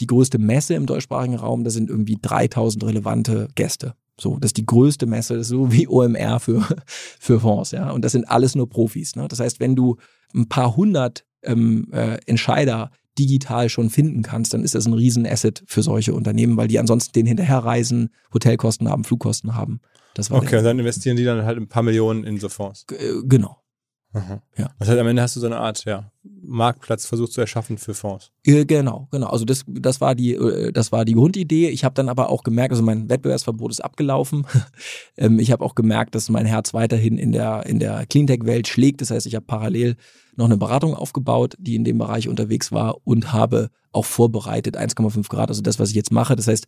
die 0.00 0.06
größte 0.06 0.38
Messe 0.38 0.74
im 0.74 0.86
deutschsprachigen 0.86 1.36
Raum, 1.36 1.64
da 1.64 1.70
sind 1.70 1.90
irgendwie 1.90 2.18
3000 2.20 2.84
relevante 2.84 3.48
Gäste. 3.54 3.94
So, 4.20 4.38
das 4.38 4.50
ist 4.50 4.56
die 4.56 4.66
größte 4.66 5.06
Messe, 5.06 5.34
das 5.34 5.46
ist 5.46 5.50
so 5.50 5.72
wie 5.72 5.88
OMR 5.88 6.40
für, 6.40 6.66
für 7.20 7.40
Fonds, 7.40 7.70
ja. 7.70 7.90
Und 7.90 8.04
das 8.04 8.12
sind 8.12 8.28
alles 8.28 8.54
nur 8.54 8.68
Profis. 8.68 9.16
Ne? 9.16 9.28
Das 9.28 9.40
heißt, 9.40 9.60
wenn 9.60 9.76
du 9.76 9.96
ein 10.34 10.48
paar 10.48 10.76
hundert 10.76 11.24
ähm, 11.42 11.88
äh, 11.92 12.18
Entscheider 12.26 12.90
digital 13.18 13.68
schon 13.68 13.90
finden 13.90 14.22
kannst, 14.22 14.54
dann 14.54 14.62
ist 14.62 14.74
das 14.74 14.86
ein 14.86 14.92
Riesenasset 14.92 15.62
für 15.66 15.82
solche 15.82 16.14
Unternehmen, 16.14 16.56
weil 16.56 16.68
die 16.68 16.78
ansonsten 16.78 17.12
den 17.12 17.26
hinterherreisen, 17.26 18.10
Hotelkosten 18.32 18.88
haben, 18.88 19.04
Flugkosten 19.04 19.54
haben. 19.54 19.80
Das 20.14 20.30
war 20.30 20.38
okay, 20.38 20.58
und 20.58 20.64
dann 20.64 20.78
investieren 20.78 21.16
die 21.16 21.24
dann 21.24 21.44
halt 21.44 21.58
ein 21.58 21.68
paar 21.68 21.82
Millionen 21.82 22.24
in 22.24 22.38
so 22.38 22.48
Fonds. 22.48 22.86
G 22.86 22.96
äh, 22.96 23.22
genau. 23.24 23.57
Aha. 24.14 24.42
Ja. 24.56 24.70
Das 24.78 24.88
heißt, 24.88 24.98
am 24.98 25.06
Ende 25.06 25.20
hast 25.20 25.36
du 25.36 25.40
so 25.40 25.46
eine 25.46 25.58
Art 25.58 25.84
ja, 25.84 26.10
Marktplatz 26.22 27.04
versucht 27.04 27.32
zu 27.32 27.40
erschaffen 27.40 27.76
für 27.76 27.92
Fonds. 27.92 28.32
Genau, 28.42 29.08
genau. 29.10 29.26
Also 29.28 29.44
das, 29.44 29.64
das 29.66 30.00
war 30.00 30.14
die, 30.14 30.32
äh, 30.32 30.72
das 30.72 30.92
war 30.92 31.04
die 31.04 31.12
Grundidee. 31.12 31.68
Ich 31.68 31.84
habe 31.84 31.94
dann 31.94 32.08
aber 32.08 32.30
auch 32.30 32.42
gemerkt, 32.42 32.72
also 32.72 32.82
mein 32.82 33.08
Wettbewerbsverbot 33.08 33.70
ist 33.70 33.84
abgelaufen. 33.84 34.46
Ähm, 35.16 35.40
ich 35.40 35.50
habe 35.50 35.64
auch 35.64 35.74
gemerkt, 35.74 36.14
dass 36.14 36.28
mein 36.28 36.46
Herz 36.46 36.74
weiterhin 36.74 37.18
in 37.18 37.32
der 37.32 37.66
in 37.66 37.80
der 37.80 38.06
Cleantech-Welt 38.06 38.68
schlägt. 38.68 39.00
Das 39.00 39.10
heißt, 39.10 39.26
ich 39.26 39.34
habe 39.34 39.44
parallel 39.44 39.96
noch 40.36 40.44
eine 40.44 40.56
Beratung 40.56 40.94
aufgebaut, 40.94 41.56
die 41.58 41.74
in 41.74 41.82
dem 41.82 41.98
Bereich 41.98 42.28
unterwegs 42.28 42.70
war 42.70 42.98
und 43.04 43.32
habe 43.32 43.70
auch 43.90 44.04
vorbereitet 44.04 44.78
1,5 44.78 45.28
Grad. 45.28 45.48
Also 45.48 45.60
das, 45.60 45.80
was 45.80 45.90
ich 45.90 45.96
jetzt 45.96 46.12
mache. 46.12 46.36
Das 46.36 46.46
heißt, 46.46 46.66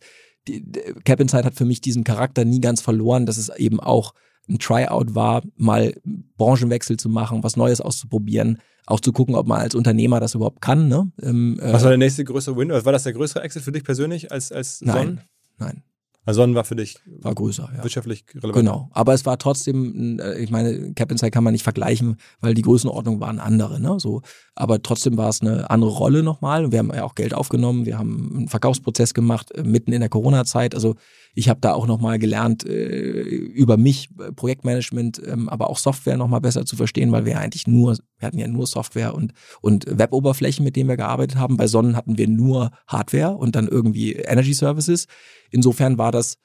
die, 0.49 0.61
Cap 1.05 1.21
Insight 1.21 1.45
hat 1.45 1.53
für 1.53 1.63
mich 1.63 1.79
diesen 1.79 2.03
Charakter 2.03 2.43
nie 2.43 2.59
ganz 2.59 2.81
verloren, 2.81 3.25
dass 3.25 3.37
es 3.37 3.49
eben 3.49 3.79
auch 3.79 4.13
ein 4.49 4.59
Tryout 4.59 5.15
war, 5.15 5.43
mal 5.55 5.93
Branchenwechsel 6.37 6.97
zu 6.97 7.09
machen, 7.09 7.43
was 7.43 7.55
Neues 7.55 7.81
auszuprobieren, 7.81 8.59
auch 8.85 8.99
zu 8.99 9.11
gucken, 9.11 9.35
ob 9.35 9.47
man 9.47 9.61
als 9.61 9.75
Unternehmer 9.75 10.19
das 10.19 10.35
überhaupt 10.35 10.61
kann. 10.61 10.87
Ne? 10.87 11.11
Ähm, 11.21 11.59
äh, 11.61 11.73
was 11.73 11.83
war 11.83 11.89
der 11.89 11.97
nächste 11.97 12.23
größere 12.23 12.55
Window? 12.57 12.83
War 12.83 12.91
das 12.91 13.03
der 13.03 13.13
größere 13.13 13.43
Exit 13.43 13.63
für 13.63 13.71
dich 13.71 13.83
persönlich 13.83 14.31
als, 14.31 14.51
als 14.51 14.79
Sonnen? 14.79 15.15
Nein, 15.15 15.21
nein. 15.57 15.83
Also 16.23 16.41
Sonnen 16.41 16.53
war 16.53 16.63
für 16.63 16.75
dich 16.75 16.99
war 17.19 17.33
größer, 17.33 17.67
ja. 17.75 17.83
wirtschaftlich 17.83 18.25
relevant. 18.35 18.53
Genau, 18.53 18.89
aber 18.91 19.13
es 19.13 19.25
war 19.25 19.39
trotzdem, 19.39 20.19
äh, 20.19 20.37
ich 20.37 20.51
meine, 20.51 20.93
Cap 20.93 21.11
Insight 21.11 21.33
kann 21.33 21.43
man 21.43 21.51
nicht 21.51 21.63
vergleichen, 21.63 22.17
weil 22.41 22.53
die 22.53 22.61
Größenordnung 22.61 23.19
waren 23.19 23.39
andere, 23.39 23.79
ne? 23.79 23.95
So, 23.99 24.21
aber 24.53 24.83
trotzdem 24.83 25.17
war 25.17 25.29
es 25.29 25.41
eine 25.41 25.71
andere 25.71 25.89
Rolle 25.89 26.21
nochmal. 26.21 26.71
Wir 26.71 26.77
haben 26.77 26.93
ja 26.93 27.05
auch 27.05 27.15
Geld 27.15 27.33
aufgenommen, 27.33 27.87
wir 27.87 27.97
haben 27.97 28.35
einen 28.35 28.47
Verkaufsprozess 28.49 29.15
gemacht 29.15 29.51
äh, 29.51 29.63
mitten 29.63 29.93
in 29.93 30.01
der 30.01 30.09
Corona-Zeit. 30.09 30.75
Also 30.75 30.95
ich 31.33 31.49
habe 31.49 31.59
da 31.61 31.73
auch 31.73 31.87
nochmal 31.87 32.19
gelernt, 32.19 32.65
äh, 32.65 33.21
über 33.21 33.77
mich, 33.77 34.09
äh, 34.19 34.31
Projektmanagement, 34.31 35.21
ähm, 35.25 35.49
aber 35.49 35.69
auch 35.69 35.77
Software 35.77 36.17
nochmal 36.17 36.41
besser 36.41 36.65
zu 36.65 36.75
verstehen, 36.75 37.11
weil 37.11 37.25
wir 37.25 37.39
eigentlich 37.39 37.67
nur, 37.67 37.97
wir 38.17 38.27
hatten 38.27 38.39
ja 38.39 38.47
nur 38.47 38.67
Software 38.67 39.13
und, 39.13 39.33
und 39.61 39.85
Web-Oberflächen, 39.87 40.63
mit 40.63 40.75
denen 40.75 40.89
wir 40.89 40.97
gearbeitet 40.97 41.37
haben. 41.37 41.57
Bei 41.57 41.67
Sonnen 41.67 41.95
hatten 41.95 42.17
wir 42.17 42.27
nur 42.27 42.71
Hardware 42.87 43.35
und 43.35 43.55
dann 43.55 43.67
irgendwie 43.67 44.13
Energy 44.13 44.53
Services. 44.53 45.07
Insofern 45.49 45.97
war 45.97 46.11
das, 46.11 46.37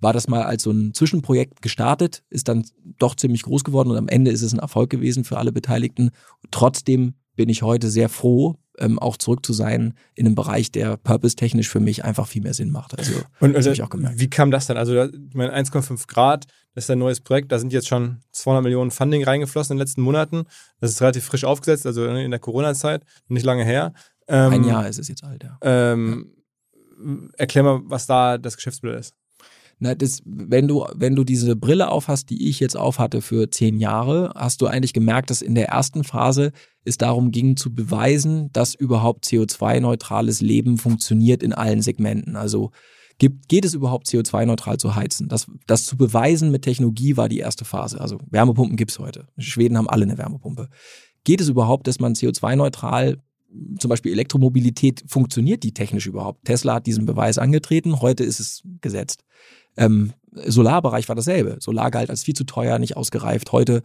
war 0.00 0.12
das 0.12 0.28
mal 0.28 0.42
als 0.42 0.64
so 0.64 0.70
ein 0.72 0.94
Zwischenprojekt 0.94 1.62
gestartet, 1.62 2.24
ist 2.28 2.48
dann 2.48 2.64
doch 2.98 3.14
ziemlich 3.14 3.42
groß 3.42 3.62
geworden 3.62 3.90
und 3.90 3.96
am 3.96 4.08
Ende 4.08 4.32
ist 4.32 4.42
es 4.42 4.52
ein 4.52 4.58
Erfolg 4.58 4.90
gewesen 4.90 5.24
für 5.24 5.38
alle 5.38 5.52
Beteiligten. 5.52 6.10
Trotzdem 6.50 7.14
bin 7.36 7.48
ich 7.48 7.62
heute 7.62 7.88
sehr 7.88 8.08
froh, 8.08 8.56
ähm, 8.78 8.98
auch 8.98 9.16
zurück 9.16 9.44
zu 9.44 9.52
sein 9.52 9.94
in 10.14 10.26
einem 10.26 10.34
Bereich, 10.34 10.72
der 10.72 10.96
purpose-technisch 10.96 11.68
für 11.68 11.80
mich 11.80 12.04
einfach 12.04 12.26
viel 12.26 12.42
mehr 12.42 12.54
Sinn 12.54 12.70
macht. 12.70 12.98
Also, 12.98 13.12
und 13.40 13.56
also, 13.56 13.70
ich 13.70 13.82
auch 13.82 13.90
gemerkt. 13.90 14.18
wie 14.18 14.30
kam 14.30 14.50
das 14.50 14.66
dann? 14.66 14.76
Also, 14.76 15.04
ich 15.04 15.34
meine, 15.34 15.54
1,5 15.54 16.06
Grad, 16.06 16.46
das 16.74 16.84
ist 16.84 16.90
ein 16.90 16.98
neues 16.98 17.20
Projekt, 17.20 17.52
da 17.52 17.58
sind 17.58 17.72
jetzt 17.72 17.88
schon 17.88 18.20
200 18.32 18.62
Millionen 18.62 18.90
Funding 18.90 19.24
reingeflossen 19.24 19.74
in 19.74 19.78
den 19.78 19.86
letzten 19.86 20.02
Monaten. 20.02 20.44
Das 20.80 20.90
ist 20.90 21.00
relativ 21.00 21.24
frisch 21.24 21.44
aufgesetzt, 21.44 21.86
also 21.86 22.06
in 22.06 22.30
der 22.30 22.40
Corona-Zeit, 22.40 23.04
nicht 23.28 23.44
lange 23.44 23.64
her. 23.64 23.92
Ähm, 24.28 24.52
ein 24.52 24.64
Jahr 24.64 24.88
ist 24.88 24.98
es 24.98 25.08
jetzt 25.08 25.24
alt, 25.24 25.44
ja. 25.44 25.58
Ähm, 25.62 26.30
ja. 26.32 27.28
Erklär 27.36 27.64
mal, 27.64 27.80
was 27.84 28.06
da 28.06 28.38
das 28.38 28.56
Geschäftsmodell 28.56 28.98
ist. 28.98 29.14
Na, 29.82 29.96
das, 29.96 30.22
wenn 30.24 30.68
du, 30.68 30.86
wenn 30.94 31.16
du 31.16 31.24
diese 31.24 31.56
Brille 31.56 31.90
aufhast, 31.90 32.30
die 32.30 32.48
ich 32.48 32.60
jetzt 32.60 32.76
aufhatte 32.76 33.20
für 33.20 33.50
zehn 33.50 33.80
Jahre, 33.80 34.30
hast 34.36 34.62
du 34.62 34.68
eigentlich 34.68 34.92
gemerkt, 34.92 35.28
dass 35.28 35.42
in 35.42 35.56
der 35.56 35.70
ersten 35.70 36.04
Phase 36.04 36.52
es 36.84 36.98
darum 36.98 37.32
ging 37.32 37.56
zu 37.56 37.74
beweisen, 37.74 38.48
dass 38.52 38.76
überhaupt 38.76 39.24
CO2-neutrales 39.24 40.40
Leben 40.40 40.78
funktioniert 40.78 41.42
in 41.42 41.52
allen 41.52 41.82
Segmenten. 41.82 42.36
Also 42.36 42.70
gibt, 43.18 43.48
geht 43.48 43.64
es 43.64 43.74
überhaupt 43.74 44.06
CO2-neutral 44.06 44.78
zu 44.78 44.94
heizen? 44.94 45.28
Das, 45.28 45.48
das 45.66 45.84
zu 45.84 45.96
beweisen 45.96 46.52
mit 46.52 46.62
Technologie 46.62 47.16
war 47.16 47.28
die 47.28 47.40
erste 47.40 47.64
Phase. 47.64 48.00
Also 48.00 48.18
Wärmepumpen 48.30 48.76
gibt's 48.76 49.00
heute. 49.00 49.26
Schweden 49.36 49.76
haben 49.76 49.88
alle 49.88 50.04
eine 50.04 50.16
Wärmepumpe. 50.16 50.68
Geht 51.24 51.40
es 51.40 51.48
überhaupt, 51.48 51.88
dass 51.88 51.98
man 51.98 52.14
CO2-neutral 52.14 53.20
zum 53.80 53.88
Beispiel 53.88 54.12
Elektromobilität 54.12 55.02
funktioniert 55.08 55.64
die 55.64 55.74
technisch 55.74 56.06
überhaupt? 56.06 56.44
Tesla 56.44 56.74
hat 56.74 56.86
diesen 56.86 57.04
Beweis 57.04 57.38
angetreten, 57.38 58.00
heute 58.00 58.22
ist 58.22 58.38
es 58.38 58.62
gesetzt. 58.80 59.24
Ähm, 59.76 60.12
Solarbereich 60.32 61.08
war 61.08 61.16
dasselbe. 61.16 61.56
Solar 61.60 61.90
galt 61.90 62.10
als 62.10 62.24
viel 62.24 62.34
zu 62.34 62.44
teuer, 62.44 62.78
nicht 62.78 62.96
ausgereift. 62.96 63.52
Heute, 63.52 63.82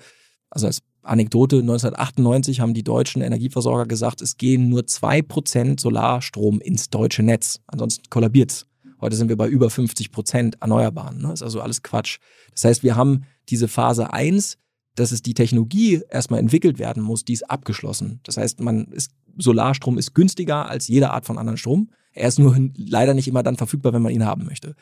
also 0.50 0.68
als 0.68 0.82
Anekdote, 1.02 1.58
1998 1.58 2.60
haben 2.60 2.74
die 2.74 2.84
deutschen 2.84 3.22
Energieversorger 3.22 3.86
gesagt, 3.86 4.22
es 4.22 4.38
gehen 4.38 4.70
nur 4.70 4.88
zwei 4.88 5.22
Prozent 5.22 5.80
Solarstrom 5.80 6.60
ins 6.60 6.90
deutsche 6.90 7.24
Netz. 7.24 7.60
Ansonsten 7.68 8.10
kollabiert's. 8.10 8.66
Heute 9.00 9.16
sind 9.16 9.30
wir 9.30 9.38
bei 9.38 9.48
über 9.48 9.70
50 9.70 10.12
Prozent 10.12 10.58
Erneuerbaren. 10.62 11.22
Ne? 11.22 11.34
Ist 11.34 11.44
also 11.44 11.62
alles 11.62 11.84
Quatsch. 11.84 12.18
Das 12.52 12.66
heißt, 12.66 12.84
wir 12.84 12.96
haben 12.96 13.26
diese 13.50 13.68
Phase 13.68 14.12
eins, 14.12 14.58
dass 14.96 15.12
es 15.12 15.22
die 15.22 15.36
Technologie 15.36 16.02
erstmal 16.10 16.40
entwickelt 16.40 16.80
werden 16.80 17.04
muss, 17.04 17.24
die 17.24 17.34
ist 17.34 17.50
abgeschlossen. 17.50 18.20
Das 18.24 18.38
heißt, 18.38 18.60
man 18.62 18.86
ist, 18.86 19.12
Solarstrom 19.38 19.98
ist 20.00 20.16
günstiger 20.16 20.68
als 20.68 20.88
jede 20.88 21.12
Art 21.12 21.26
von 21.26 21.38
anderen 21.38 21.58
Strom. 21.58 21.92
Er 22.14 22.28
ist 22.28 22.40
nur 22.40 22.58
leider 22.76 23.14
nicht 23.14 23.28
immer 23.28 23.44
dann 23.44 23.58
verfügbar, 23.58 23.94
wenn 23.94 24.02
man 24.02 24.12
ihn 24.12 24.26
haben 24.26 24.46
möchte. 24.46 24.76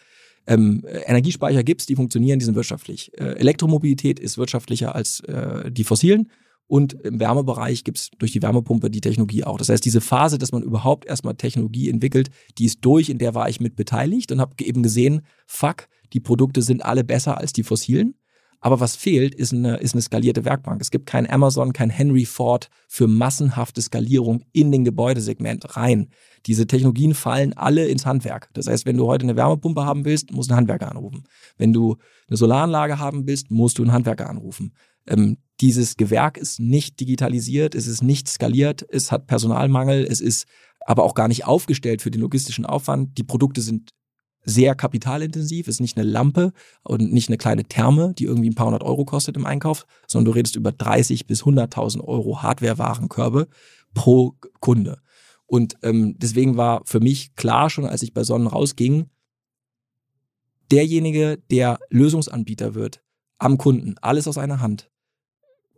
Ähm, 0.48 0.84
Energiespeicher 0.86 1.64
gibt's, 1.64 1.86
die 1.86 1.96
funktionieren, 1.96 2.40
die 2.40 2.46
sind 2.46 2.56
wirtschaftlich. 2.56 3.12
Äh, 3.20 3.36
Elektromobilität 3.38 4.20
ist 4.20 4.38
wirtschaftlicher 4.38 4.96
als 4.96 5.22
äh, 5.22 5.72
die 5.72 5.84
fossilen. 5.84 6.30
Und 6.68 6.94
im 6.94 7.20
Wärmebereich 7.20 7.84
gibt's 7.84 8.10
durch 8.18 8.32
die 8.32 8.42
Wärmepumpe 8.42 8.90
die 8.90 9.02
Technologie 9.02 9.44
auch. 9.44 9.58
Das 9.58 9.70
heißt, 9.70 9.86
diese 9.86 10.02
Phase, 10.02 10.38
dass 10.38 10.52
man 10.52 10.64
überhaupt 10.64 11.06
erstmal 11.06 11.36
Technologie 11.36 11.90
entwickelt, 11.90 12.30
die 12.58 12.66
ist 12.66 12.80
durch, 12.82 13.10
in 13.10 13.20
der 13.20 13.36
war 13.36 13.50
ich 13.50 13.60
mit 13.60 13.76
beteiligt 13.76 14.32
und 14.32 14.42
habe 14.42 14.56
eben 14.64 14.82
gesehen, 14.82 15.22
fuck, 15.46 15.88
die 16.14 16.20
Produkte 16.20 16.62
sind 16.62 16.84
alle 16.84 17.04
besser 17.04 17.38
als 17.38 17.54
die 17.54 17.64
fossilen. 17.64 18.16
Aber 18.62 18.80
was 18.80 18.96
fehlt, 18.96 19.36
ist 19.36 19.54
eine, 19.54 19.78
ist 19.78 19.94
eine 19.94 20.02
skalierte 20.02 20.44
Werkbank. 20.44 20.82
Es 20.82 20.90
gibt 20.90 21.06
kein 21.06 21.30
Amazon, 21.30 21.72
kein 21.72 21.92
Henry 21.92 22.26
Ford 22.26 22.70
für 22.88 23.06
massenhafte 23.06 23.80
Skalierung 23.80 24.42
in 24.54 24.72
den 24.72 24.84
Gebäudesegment 24.84 25.78
rein. 25.78 26.08
Diese 26.46 26.68
Technologien 26.68 27.14
fallen 27.14 27.54
alle 27.54 27.88
ins 27.88 28.06
Handwerk. 28.06 28.50
Das 28.54 28.68
heißt, 28.68 28.86
wenn 28.86 28.98
du 28.98 29.08
heute 29.08 29.24
eine 29.24 29.36
Wärmepumpe 29.36 29.86
haben 29.86 30.06
willst, 30.06 30.32
musst 30.32 30.50
du 30.50 30.54
einen 30.54 30.60
Handwerker 30.60 30.92
anrufen. 30.92 31.24
Wenn 31.58 31.74
du 31.74 31.98
eine 32.28 32.38
Solaranlage 32.38 33.00
haben 33.00 33.26
willst, 33.26 33.50
musst 33.50 33.80
du 33.80 33.84
einen 33.84 33.92
Handwerker 33.92 34.30
anrufen. 34.30 34.74
Ähm, 35.08 35.38
dieses 35.62 35.98
Gewerk 35.98 36.38
ist 36.38 36.60
nicht 36.60 37.00
digitalisiert, 37.00 37.76
es 37.76 37.88
ist 37.88 38.04
nicht 38.04 38.28
skaliert, 38.28 38.86
es 38.90 39.12
hat 39.12 39.28
Personalmangel, 39.28 40.06
es 40.06 40.22
ist 40.22 40.46
aber 40.86 41.04
auch 41.04 41.16
gar 41.16 41.28
nicht 41.28 41.46
aufgestellt 41.46 42.02
für 42.02 42.12
den 42.12 42.22
logistischen 42.22 42.66
Aufwand. 42.66 43.18
Die 43.18 43.24
Produkte 43.24 43.62
sind 43.62 43.92
sehr 44.44 44.76
kapitalintensiv, 44.76 45.68
ist 45.68 45.82
nicht 45.82 45.98
eine 45.98 46.08
Lampe 46.08 46.54
und 46.84 47.12
nicht 47.12 47.30
eine 47.30 47.38
kleine 47.38 47.64
Therme, 47.64 48.14
die 48.14 48.26
irgendwie 48.26 48.50
ein 48.50 48.56
paar 48.56 48.68
hundert 48.68 48.84
Euro 48.84 49.04
kostet 49.04 49.36
im 49.36 49.46
Einkauf, 49.46 49.86
sondern 50.08 50.26
du 50.26 50.38
redest 50.38 50.56
über 50.56 50.72
30 50.72 51.26
bis 51.26 51.44
100.000 51.44 52.02
Euro 52.02 52.44
Hardware-Warenkörbe 52.44 53.48
pro 53.96 54.36
Kunde. 54.60 55.00
Und 55.48 55.76
ähm, 55.84 56.16
deswegen 56.18 56.58
war 56.58 56.82
für 56.86 57.00
mich 57.00 57.36
klar 57.36 57.70
schon, 57.70 57.86
als 57.86 58.02
ich 58.02 58.14
bei 58.14 58.24
Sonnen 58.24 58.48
rausging, 58.48 59.10
derjenige, 60.72 61.38
der 61.52 61.80
Lösungsanbieter 61.90 62.74
wird 62.74 63.02
am 63.38 63.58
Kunden, 63.58 63.96
alles 64.02 64.28
aus 64.28 64.38
einer 64.38 64.62
Hand. 64.62 64.90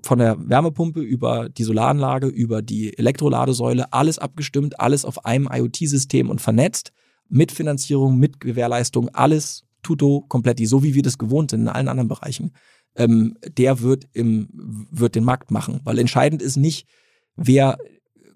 Von 0.04 0.20
der 0.20 0.38
Wärmepumpe 0.48 1.02
über 1.02 1.50
die 1.50 1.64
Solaranlage, 1.64 2.28
über 2.28 2.62
die 2.62 2.98
Elektroladesäule, 2.98 3.92
alles 3.92 4.20
abgestimmt, 4.20 4.80
alles 4.80 5.06
auf 5.06 5.26
einem 5.26 5.50
IoT-System 5.52 6.30
und 6.30 6.40
vernetzt 6.40 6.94
mit 7.28 7.52
Finanzierung, 7.52 8.18
mit 8.18 8.40
Gewährleistung, 8.40 9.10
alles 9.10 9.66
tutto 9.82 10.22
kompletti, 10.28 10.66
so 10.66 10.84
wie 10.84 10.94
wir 10.94 11.02
das 11.02 11.18
gewohnt 11.18 11.52
sind 11.52 11.62
in 11.62 11.68
allen 11.68 11.88
anderen 11.88 12.08
Bereichen, 12.08 12.54
ähm, 12.96 13.38
der 13.58 13.82
wird, 13.82 14.08
im, 14.14 14.50
wird 14.92 15.16
den 15.16 15.24
Markt 15.24 15.52
machen. 15.52 15.82
Weil 15.84 16.00
entscheidend 16.00 16.42
ist 16.42 16.58
nicht, 16.58 16.88
wer 17.36 17.78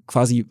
quasi 0.07 0.49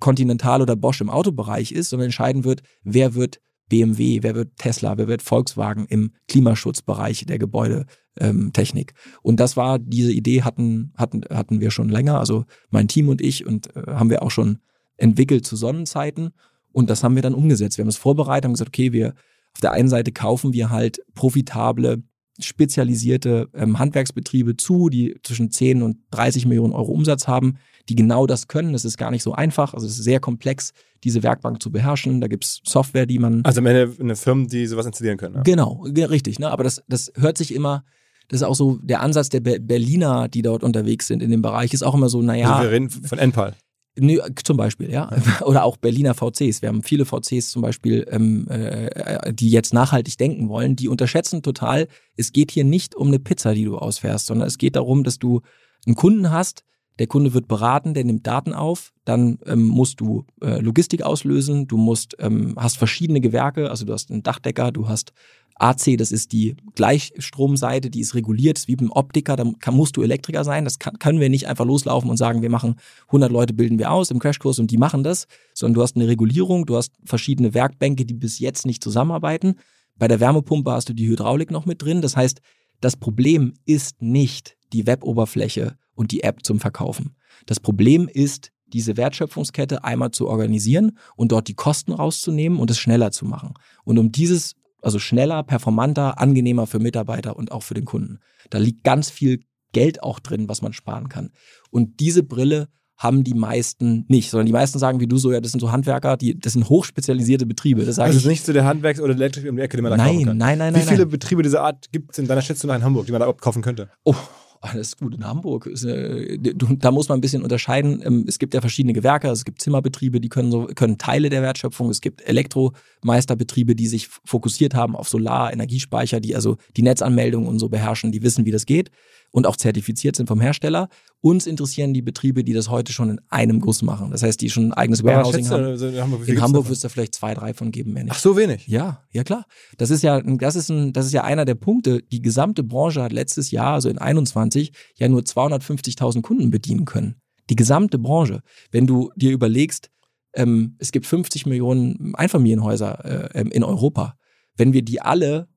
Continental 0.00 0.62
oder 0.62 0.76
Bosch 0.76 1.00
im 1.00 1.10
Autobereich 1.10 1.72
ist, 1.72 1.90
sondern 1.90 2.06
entscheidend 2.06 2.44
wird, 2.44 2.62
wer 2.82 3.14
wird 3.14 3.40
BMW, 3.68 4.22
wer 4.22 4.34
wird 4.34 4.56
Tesla, 4.56 4.96
wer 4.96 5.08
wird 5.08 5.22
Volkswagen 5.22 5.86
im 5.86 6.12
Klimaschutzbereich 6.28 7.26
der 7.26 7.38
Gebäudetechnik. 7.38 8.94
und 9.22 9.40
das 9.40 9.56
war, 9.56 9.78
diese 9.78 10.12
Idee 10.12 10.42
hatten, 10.42 10.92
hatten, 10.96 11.22
hatten 11.30 11.60
wir 11.60 11.70
schon 11.70 11.88
länger, 11.88 12.18
also 12.18 12.44
mein 12.70 12.88
Team 12.88 13.08
und 13.08 13.20
ich 13.20 13.46
und 13.46 13.74
äh, 13.76 13.82
haben 13.88 14.10
wir 14.10 14.22
auch 14.22 14.30
schon 14.30 14.58
entwickelt 14.96 15.46
zu 15.46 15.56
Sonnenzeiten 15.56 16.30
und 16.72 16.90
das 16.90 17.04
haben 17.04 17.14
wir 17.14 17.22
dann 17.22 17.34
umgesetzt. 17.34 17.76
Wir 17.76 17.82
haben 17.82 17.90
es 17.90 17.96
vorbereitet, 17.96 18.46
haben 18.46 18.54
gesagt, 18.54 18.70
okay, 18.70 18.92
wir 18.92 19.14
auf 19.54 19.60
der 19.60 19.72
einen 19.72 19.88
Seite 19.88 20.12
kaufen 20.12 20.52
wir 20.52 20.70
halt 20.70 21.00
profitable 21.14 22.02
spezialisierte 22.40 23.48
ähm, 23.54 23.78
Handwerksbetriebe 23.78 24.56
zu, 24.56 24.88
die 24.88 25.16
zwischen 25.22 25.50
10 25.50 25.82
und 25.82 25.98
30 26.12 26.46
Millionen 26.46 26.72
Euro 26.72 26.92
Umsatz 26.92 27.26
haben, 27.26 27.58
die 27.88 27.94
genau 27.94 28.26
das 28.26 28.48
können. 28.48 28.74
Es 28.74 28.84
ist 28.84 28.98
gar 28.98 29.10
nicht 29.10 29.22
so 29.22 29.32
einfach. 29.32 29.74
Also 29.74 29.86
es 29.86 29.98
ist 29.98 30.04
sehr 30.04 30.20
komplex, 30.20 30.72
diese 31.04 31.22
Werkbank 31.22 31.62
zu 31.62 31.70
beherrschen. 31.70 32.20
Da 32.20 32.28
gibt 32.28 32.44
es 32.44 32.60
Software, 32.64 33.06
die 33.06 33.18
man. 33.18 33.42
Also 33.44 33.60
am 33.60 33.66
Ende 33.66 33.94
eine 33.98 34.16
Firma, 34.16 34.46
die 34.46 34.66
sowas 34.66 34.86
installieren 34.86 35.18
können. 35.18 35.36
Ja? 35.36 35.42
Genau, 35.42 35.84
richtig. 35.84 36.38
Ne? 36.38 36.50
Aber 36.50 36.64
das, 36.64 36.82
das 36.88 37.12
hört 37.16 37.38
sich 37.38 37.54
immer. 37.54 37.84
Das 38.28 38.40
ist 38.40 38.46
auch 38.46 38.54
so 38.54 38.78
der 38.82 39.00
Ansatz 39.00 39.30
der 39.30 39.40
Berliner, 39.40 40.28
die 40.28 40.42
dort 40.42 40.62
unterwegs 40.62 41.06
sind 41.06 41.22
in 41.22 41.30
dem 41.30 41.40
Bereich, 41.40 41.72
ist 41.72 41.82
auch 41.82 41.94
immer 41.94 42.10
so, 42.10 42.20
naja. 42.20 42.50
Also 42.56 42.64
wir 42.64 42.70
reden 42.70 42.90
von 42.90 43.18
Enpal. 43.18 43.54
Nö, 44.00 44.20
zum 44.44 44.56
Beispiel, 44.56 44.90
ja. 44.90 45.10
Oder 45.44 45.64
auch 45.64 45.76
Berliner 45.76 46.14
VCs. 46.14 46.62
Wir 46.62 46.68
haben 46.68 46.82
viele 46.82 47.06
VCs 47.06 47.50
zum 47.50 47.62
Beispiel, 47.62 48.06
ähm, 48.10 48.46
äh, 48.48 49.32
die 49.32 49.50
jetzt 49.50 49.72
nachhaltig 49.72 50.18
denken 50.18 50.48
wollen, 50.50 50.76
die 50.76 50.88
unterschätzen 50.88 51.42
total, 51.42 51.88
es 52.16 52.32
geht 52.32 52.50
hier 52.50 52.64
nicht 52.64 52.94
um 52.94 53.08
eine 53.08 53.18
Pizza, 53.18 53.54
die 53.54 53.64
du 53.64 53.78
ausfährst, 53.78 54.26
sondern 54.26 54.46
es 54.46 54.58
geht 54.58 54.76
darum, 54.76 55.04
dass 55.04 55.18
du 55.18 55.40
einen 55.86 55.96
Kunden 55.96 56.30
hast, 56.30 56.64
der 56.98 57.06
Kunde 57.06 57.32
wird 57.34 57.48
beraten, 57.48 57.94
der 57.94 58.04
nimmt 58.04 58.26
Daten 58.26 58.52
auf, 58.52 58.92
dann 59.04 59.38
ähm, 59.46 59.64
musst 59.64 60.00
du 60.00 60.24
äh, 60.42 60.60
Logistik 60.60 61.02
auslösen, 61.02 61.68
du 61.68 61.76
musst, 61.76 62.16
ähm, 62.18 62.54
hast 62.56 62.76
verschiedene 62.76 63.20
Gewerke, 63.20 63.70
also 63.70 63.84
du 63.84 63.92
hast 63.92 64.10
einen 64.10 64.22
Dachdecker, 64.22 64.72
du 64.72 64.88
hast 64.88 65.12
AC, 65.58 65.96
das 65.98 66.12
ist 66.12 66.32
die 66.32 66.56
Gleichstromseite, 66.74 67.90
die 67.90 68.00
ist 68.00 68.14
reguliert, 68.14 68.58
ist 68.58 68.68
wie 68.68 68.76
beim 68.76 68.92
Optiker, 68.92 69.36
da 69.36 69.44
kann, 69.58 69.74
musst 69.74 69.96
du 69.96 70.02
Elektriker 70.02 70.44
sein. 70.44 70.64
Das 70.64 70.78
kann, 70.78 70.98
können 70.98 71.20
wir 71.20 71.28
nicht 71.28 71.48
einfach 71.48 71.64
loslaufen 71.64 72.10
und 72.10 72.16
sagen, 72.16 72.42
wir 72.42 72.50
machen 72.50 72.76
100 73.08 73.30
Leute 73.30 73.54
bilden 73.54 73.78
wir 73.78 73.90
aus 73.90 74.10
im 74.10 74.20
Crashkurs 74.20 74.58
und 74.58 74.70
die 74.70 74.78
machen 74.78 75.02
das, 75.02 75.26
sondern 75.54 75.74
du 75.74 75.82
hast 75.82 75.96
eine 75.96 76.06
Regulierung, 76.06 76.64
du 76.64 76.76
hast 76.76 76.92
verschiedene 77.04 77.54
Werkbänke, 77.54 78.04
die 78.04 78.14
bis 78.14 78.38
jetzt 78.38 78.66
nicht 78.66 78.82
zusammenarbeiten. 78.82 79.56
Bei 79.96 80.06
der 80.06 80.20
Wärmepumpe 80.20 80.70
hast 80.70 80.88
du 80.88 80.92
die 80.92 81.08
Hydraulik 81.08 81.50
noch 81.50 81.66
mit 81.66 81.82
drin. 81.82 82.02
Das 82.02 82.16
heißt, 82.16 82.40
das 82.80 82.96
Problem 82.96 83.54
ist 83.64 84.00
nicht 84.00 84.56
die 84.72 84.86
Weboberfläche 84.86 85.76
und 85.98 86.12
die 86.12 86.22
App 86.22 86.44
zum 86.44 86.60
Verkaufen. 86.60 87.16
Das 87.46 87.60
Problem 87.60 88.08
ist, 88.08 88.52
diese 88.66 88.96
Wertschöpfungskette 88.96 89.82
einmal 89.84 90.12
zu 90.12 90.28
organisieren 90.28 90.98
und 91.16 91.32
dort 91.32 91.48
die 91.48 91.54
Kosten 91.54 91.92
rauszunehmen 91.92 92.58
und 92.58 92.70
es 92.70 92.78
schneller 92.78 93.10
zu 93.10 93.24
machen. 93.24 93.54
Und 93.84 93.98
um 93.98 94.12
dieses 94.12 94.54
also 94.80 95.00
schneller, 95.00 95.42
performanter, 95.42 96.20
angenehmer 96.20 96.68
für 96.68 96.78
Mitarbeiter 96.78 97.36
und 97.36 97.50
auch 97.50 97.64
für 97.64 97.74
den 97.74 97.84
Kunden. 97.84 98.20
Da 98.50 98.58
liegt 98.58 98.84
ganz 98.84 99.10
viel 99.10 99.40
Geld 99.72 100.04
auch 100.04 100.20
drin, 100.20 100.48
was 100.48 100.62
man 100.62 100.72
sparen 100.72 101.08
kann. 101.08 101.30
Und 101.70 101.98
diese 101.98 102.22
Brille 102.22 102.68
haben 102.96 103.24
die 103.24 103.34
meisten 103.34 104.04
nicht, 104.08 104.30
sondern 104.30 104.46
die 104.46 104.52
meisten 104.52 104.78
sagen 104.78 104.98
wie 105.00 105.06
du 105.06 105.18
so, 105.18 105.32
ja, 105.32 105.40
das 105.40 105.52
sind 105.52 105.60
so 105.60 105.70
Handwerker, 105.72 106.16
die, 106.16 106.38
das 106.38 106.52
sind 106.54 106.68
hochspezialisierte 106.68 107.46
Betriebe. 107.46 107.84
Das 107.84 107.98
also 107.98 108.16
es 108.16 108.24
ist 108.24 108.28
nicht 108.28 108.44
so 108.44 108.52
der 108.52 108.64
Handwerks- 108.64 109.00
oder 109.00 109.14
Elektrik 109.14 109.48
um 109.48 109.56
die 109.56 109.62
Ecke, 109.62 109.76
den 109.76 109.84
man 109.84 109.90
da 109.90 109.96
nein, 109.96 110.14
kaufen 110.14 110.26
kann. 110.26 110.36
Nein, 110.36 110.58
nein, 110.58 110.72
nein. 110.72 110.82
Wie 110.82 110.86
viele 110.86 111.02
nein. 111.02 111.10
Betriebe 111.10 111.42
dieser 111.42 111.62
Art 111.62 111.90
gibt 111.92 112.12
es 112.12 112.18
in 112.18 112.26
deiner 112.26 112.42
Schätzung 112.42 112.70
in 112.70 112.82
Hamburg, 112.82 113.06
die 113.06 113.12
man 113.12 113.20
da 113.20 113.26
überhaupt 113.26 113.40
kaufen 113.40 113.62
könnte? 113.62 113.90
Oh, 114.04 114.14
alles 114.60 114.96
gut 114.96 115.14
in 115.14 115.24
Hamburg. 115.24 115.66
Äh, 115.66 116.38
da 116.38 116.90
muss 116.90 117.08
man 117.08 117.18
ein 117.18 117.20
bisschen 117.20 117.42
unterscheiden. 117.42 118.02
Ähm, 118.04 118.24
es 118.26 118.38
gibt 118.38 118.54
ja 118.54 118.60
verschiedene 118.60 118.92
Gewerke, 118.92 119.28
es 119.28 119.44
gibt 119.44 119.60
Zimmerbetriebe, 119.60 120.20
die 120.20 120.28
können 120.28 120.50
so 120.50 120.66
können 120.66 120.98
Teile 120.98 121.30
der 121.30 121.42
Wertschöpfung. 121.42 121.90
Es 121.90 122.00
gibt 122.00 122.26
Elektromeisterbetriebe, 122.26 123.74
die 123.74 123.86
sich 123.86 124.08
fokussiert 124.24 124.74
haben 124.74 124.96
auf 124.96 125.08
Solar, 125.08 125.52
Energiespeicher, 125.52 126.20
die 126.20 126.34
also 126.34 126.56
die 126.76 126.82
Netzanmeldung 126.82 127.46
und 127.46 127.58
so 127.58 127.68
beherrschen, 127.68 128.12
die 128.12 128.22
wissen, 128.22 128.44
wie 128.44 128.52
das 128.52 128.66
geht 128.66 128.90
und 129.30 129.46
auch 129.46 129.56
zertifiziert 129.56 130.16
sind 130.16 130.26
vom 130.26 130.40
Hersteller. 130.40 130.88
Uns 131.20 131.46
interessieren 131.46 131.92
die 131.92 132.02
Betriebe, 132.02 132.44
die 132.44 132.52
das 132.52 132.70
heute 132.70 132.92
schon 132.92 133.10
in 133.10 133.20
einem 133.28 133.60
Guss 133.60 133.82
machen. 133.82 134.10
Das 134.10 134.22
heißt, 134.22 134.40
die 134.40 134.50
schon 134.50 134.66
ein 134.66 134.72
eigenes 134.72 135.04
Warehousing 135.04 135.48
haben. 135.50 135.64
Also 135.64 135.88
in 135.88 136.00
Hamburg, 136.00 136.28
in 136.28 136.40
Hamburg 136.40 136.68
wirst 136.68 136.84
du 136.84 136.88
vielleicht 136.88 137.14
zwei, 137.14 137.34
drei 137.34 137.54
von 137.54 137.70
geben, 137.70 137.92
mehr 137.92 138.04
nicht. 138.04 138.12
Ach, 138.14 138.18
so 138.18 138.36
wenig? 138.36 138.66
Ja, 138.66 139.04
ja 139.10 139.24
klar. 139.24 139.44
Das 139.76 139.90
ist 139.90 140.02
ja, 140.02 140.20
das 140.20 140.56
ist 140.56 140.70
ein, 140.70 140.92
das 140.92 141.06
ist 141.06 141.12
ja 141.12 141.24
einer 141.24 141.44
der 141.44 141.56
Punkte. 141.56 142.02
Die 142.02 142.22
gesamte 142.22 142.62
Branche 142.62 143.02
hat 143.02 143.12
letztes 143.12 143.50
Jahr, 143.50 143.74
also 143.74 143.88
in 143.88 143.98
21, 143.98 144.72
ja 144.96 145.08
nur 145.08 145.22
250.000 145.22 146.22
Kunden 146.22 146.50
bedienen 146.50 146.84
können. 146.84 147.16
Die 147.50 147.56
gesamte 147.56 147.98
Branche. 147.98 148.42
Wenn 148.70 148.86
du 148.86 149.10
dir 149.16 149.32
überlegst, 149.32 149.90
ähm, 150.34 150.76
es 150.78 150.92
gibt 150.92 151.06
50 151.06 151.46
Millionen 151.46 152.14
Einfamilienhäuser 152.14 153.34
äh, 153.34 153.48
in 153.48 153.64
Europa. 153.64 154.16
Wenn 154.56 154.72
wir 154.72 154.82
die 154.82 155.00
alle 155.00 155.48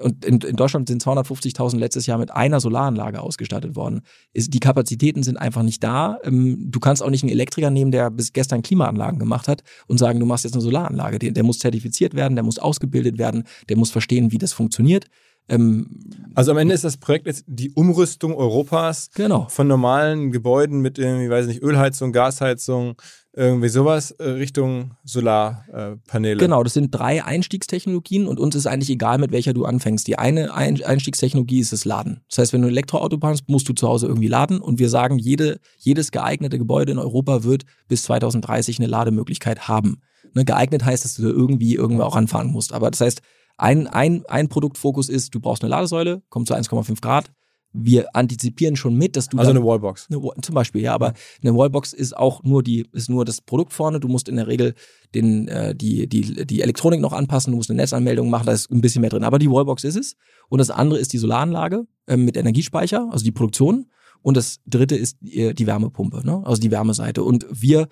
und 0.00 0.24
in, 0.24 0.40
in 0.40 0.56
Deutschland 0.56 0.88
sind 0.88 1.02
250.000 1.02 1.78
letztes 1.78 2.06
Jahr 2.06 2.18
mit 2.18 2.30
einer 2.30 2.60
Solaranlage 2.60 3.20
ausgestattet 3.20 3.76
worden. 3.76 4.02
Ist, 4.32 4.54
die 4.54 4.60
Kapazitäten 4.60 5.22
sind 5.22 5.36
einfach 5.36 5.62
nicht 5.62 5.82
da. 5.82 6.18
Ähm, 6.24 6.66
du 6.70 6.80
kannst 6.80 7.02
auch 7.02 7.10
nicht 7.10 7.22
einen 7.22 7.32
Elektriker 7.32 7.70
nehmen, 7.70 7.90
der 7.90 8.10
bis 8.10 8.32
gestern 8.32 8.62
Klimaanlagen 8.62 9.18
gemacht 9.18 9.48
hat 9.48 9.62
und 9.86 9.98
sagen, 9.98 10.20
du 10.20 10.26
machst 10.26 10.44
jetzt 10.44 10.54
eine 10.54 10.62
Solaranlage. 10.62 11.18
Der, 11.18 11.32
der 11.32 11.44
muss 11.44 11.58
zertifiziert 11.58 12.14
werden, 12.14 12.34
der 12.34 12.44
muss 12.44 12.58
ausgebildet 12.58 13.18
werden, 13.18 13.44
der 13.68 13.76
muss 13.76 13.90
verstehen, 13.90 14.32
wie 14.32 14.38
das 14.38 14.52
funktioniert. 14.52 15.06
Ähm, 15.48 15.88
also 16.34 16.50
am 16.50 16.58
Ende 16.58 16.74
ist 16.74 16.84
das 16.84 16.98
Projekt 16.98 17.26
jetzt 17.26 17.44
die 17.46 17.70
Umrüstung 17.70 18.34
Europas 18.34 19.10
genau. 19.14 19.46
von 19.48 19.66
normalen 19.66 20.30
Gebäuden 20.30 20.80
mit 20.80 20.98
irgendwie, 20.98 21.30
weiß 21.30 21.46
nicht, 21.46 21.62
Ölheizung, 21.62 22.12
Gasheizung, 22.12 23.00
irgendwie 23.38 23.68
sowas 23.68 24.10
äh, 24.10 24.24
Richtung 24.30 24.96
Solarpaneele. 25.04 26.38
Genau, 26.38 26.64
das 26.64 26.74
sind 26.74 26.90
drei 26.90 27.24
Einstiegstechnologien 27.24 28.26
und 28.26 28.40
uns 28.40 28.56
ist 28.56 28.66
eigentlich 28.66 28.90
egal, 28.90 29.18
mit 29.18 29.30
welcher 29.30 29.54
du 29.54 29.64
anfängst. 29.64 30.08
Die 30.08 30.18
eine 30.18 30.52
Einstiegstechnologie 30.52 31.60
ist 31.60 31.72
das 31.72 31.84
Laden. 31.84 32.20
Das 32.28 32.38
heißt, 32.38 32.52
wenn 32.52 32.62
du 32.62 32.68
ein 32.68 32.72
Elektroauto 32.72 33.16
baust, 33.16 33.48
musst 33.48 33.68
du 33.68 33.74
zu 33.74 33.86
Hause 33.86 34.08
irgendwie 34.08 34.26
laden 34.26 34.60
und 34.60 34.80
wir 34.80 34.88
sagen, 34.88 35.18
jede, 35.18 35.60
jedes 35.78 36.10
geeignete 36.10 36.58
Gebäude 36.58 36.90
in 36.92 36.98
Europa 36.98 37.44
wird 37.44 37.64
bis 37.86 38.02
2030 38.02 38.80
eine 38.80 38.88
Lademöglichkeit 38.88 39.68
haben. 39.68 40.02
Ne, 40.34 40.44
geeignet 40.44 40.84
heißt, 40.84 41.04
dass 41.04 41.14
du 41.14 41.22
da 41.22 41.28
irgendwie 41.28 41.76
irgendwo 41.76 42.02
auch 42.02 42.16
anfahren 42.16 42.48
musst. 42.48 42.72
Aber 42.72 42.90
das 42.90 43.00
heißt, 43.00 43.22
ein, 43.56 43.86
ein, 43.86 44.24
ein 44.26 44.48
Produktfokus 44.48 45.08
ist, 45.08 45.34
du 45.34 45.40
brauchst 45.40 45.62
eine 45.62 45.70
Ladesäule, 45.70 46.22
kommt 46.28 46.48
zu 46.48 46.54
1,5 46.54 47.00
Grad, 47.00 47.30
wir 47.72 48.16
antizipieren 48.16 48.76
schon 48.76 48.94
mit, 48.94 49.16
dass 49.16 49.28
du 49.28 49.38
also 49.38 49.50
eine 49.50 49.62
Wallbox 49.62 50.08
eine, 50.10 50.20
zum 50.40 50.54
Beispiel 50.54 50.82
ja, 50.82 50.94
aber 50.94 51.12
eine 51.42 51.54
Wallbox 51.54 51.92
ist 51.92 52.16
auch 52.16 52.42
nur 52.42 52.62
die 52.62 52.86
ist 52.92 53.10
nur 53.10 53.24
das 53.24 53.40
Produkt 53.40 53.72
vorne. 53.72 54.00
Du 54.00 54.08
musst 54.08 54.28
in 54.28 54.36
der 54.36 54.46
Regel 54.46 54.74
den 55.14 55.48
äh, 55.48 55.74
die 55.74 56.08
die 56.08 56.46
die 56.46 56.62
Elektronik 56.62 57.00
noch 57.00 57.12
anpassen. 57.12 57.52
Du 57.52 57.56
musst 57.56 57.70
eine 57.70 57.76
Netzanmeldung 57.78 58.30
machen. 58.30 58.46
Da 58.46 58.52
ist 58.52 58.70
ein 58.70 58.80
bisschen 58.80 59.02
mehr 59.02 59.10
drin. 59.10 59.24
Aber 59.24 59.38
die 59.38 59.50
Wallbox 59.50 59.84
ist 59.84 59.96
es. 59.96 60.16
Und 60.48 60.58
das 60.58 60.70
andere 60.70 60.98
ist 60.98 61.12
die 61.12 61.18
Solaranlage 61.18 61.86
äh, 62.06 62.16
mit 62.16 62.36
Energiespeicher, 62.36 63.08
also 63.10 63.24
die 63.24 63.32
Produktion. 63.32 63.86
Und 64.22 64.36
das 64.36 64.60
dritte 64.66 64.96
ist 64.96 65.18
die, 65.20 65.54
die 65.54 65.66
Wärmepumpe, 65.66 66.26
ne? 66.26 66.42
also 66.44 66.60
die 66.60 66.70
Wärmeseite. 66.70 67.22
Und 67.22 67.46
wir 67.50 67.88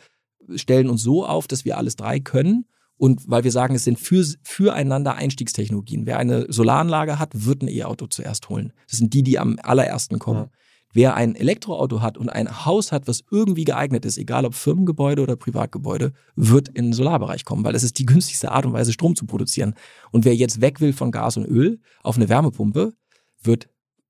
stellen 0.54 0.88
uns 0.88 1.02
so 1.02 1.24
auf, 1.24 1.46
dass 1.46 1.64
wir 1.64 1.78
alles 1.78 1.96
drei 1.96 2.18
können 2.20 2.66
und 2.98 3.28
weil 3.28 3.44
wir 3.44 3.52
sagen, 3.52 3.74
es 3.74 3.84
sind 3.84 3.98
für, 3.98 4.24
füreinander 4.42 5.14
Einstiegstechnologien. 5.14 6.06
Wer 6.06 6.18
eine 6.18 6.50
Solaranlage 6.50 7.18
hat, 7.18 7.44
wird 7.46 7.62
ein 7.62 7.68
E-Auto 7.68 8.06
zuerst 8.06 8.48
holen. 8.48 8.72
Das 8.88 8.98
sind 8.98 9.12
die, 9.12 9.22
die 9.22 9.38
am 9.38 9.58
allerersten 9.62 10.18
kommen. 10.18 10.44
Ja. 10.44 10.50
Wer 10.92 11.14
ein 11.14 11.34
Elektroauto 11.34 12.00
hat 12.00 12.16
und 12.16 12.30
ein 12.30 12.64
Haus 12.64 12.90
hat, 12.90 13.06
was 13.06 13.22
irgendwie 13.30 13.64
geeignet 13.64 14.06
ist, 14.06 14.16
egal 14.16 14.46
ob 14.46 14.54
Firmengebäude 14.54 15.22
oder 15.22 15.36
Privatgebäude, 15.36 16.12
wird 16.36 16.68
in 16.70 16.86
den 16.86 16.92
Solarbereich 16.94 17.44
kommen, 17.44 17.64
weil 17.64 17.74
es 17.74 17.82
ist 17.82 17.98
die 17.98 18.06
günstigste 18.06 18.50
Art 18.50 18.64
und 18.64 18.72
Weise, 18.72 18.94
Strom 18.94 19.14
zu 19.14 19.26
produzieren. 19.26 19.74
Und 20.10 20.24
wer 20.24 20.34
jetzt 20.34 20.62
weg 20.62 20.80
will 20.80 20.94
von 20.94 21.10
Gas 21.10 21.36
und 21.36 21.44
Öl 21.44 21.80
auf 22.02 22.16
eine 22.16 22.30
Wärmepumpe, 22.30 22.94
wird 23.42 23.68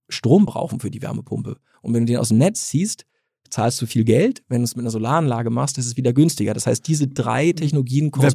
Strom 0.09 0.47
brauchen 0.47 0.79
für 0.79 0.93
die 0.93 1.03
Wärmepumpe. 1.03 1.57
Und 1.83 1.93
wenn 1.93 2.07
du 2.07 2.13
den 2.13 2.21
aus 2.21 2.29
dem 2.29 2.39
Netz 2.39 2.69
ziehst, 2.69 3.05
zahlst 3.51 3.81
du 3.81 3.87
viel 3.87 4.05
Geld. 4.05 4.43
Wenn 4.49 4.61
du 4.61 4.65
es 4.65 4.77
mit 4.77 4.83
einer 4.83 4.91
Solaranlage 4.91 5.51
machst, 5.51 5.79
ist 5.79 5.87
es 5.87 5.97
wieder 5.97 6.13
günstiger. 6.13 6.55
Das 6.55 6.67
heißt, 6.67 6.87
diese 6.87 7.09
drei 7.09 7.53
Technologien 7.53 8.11
braucht, 8.11 8.25
Was 8.25 8.35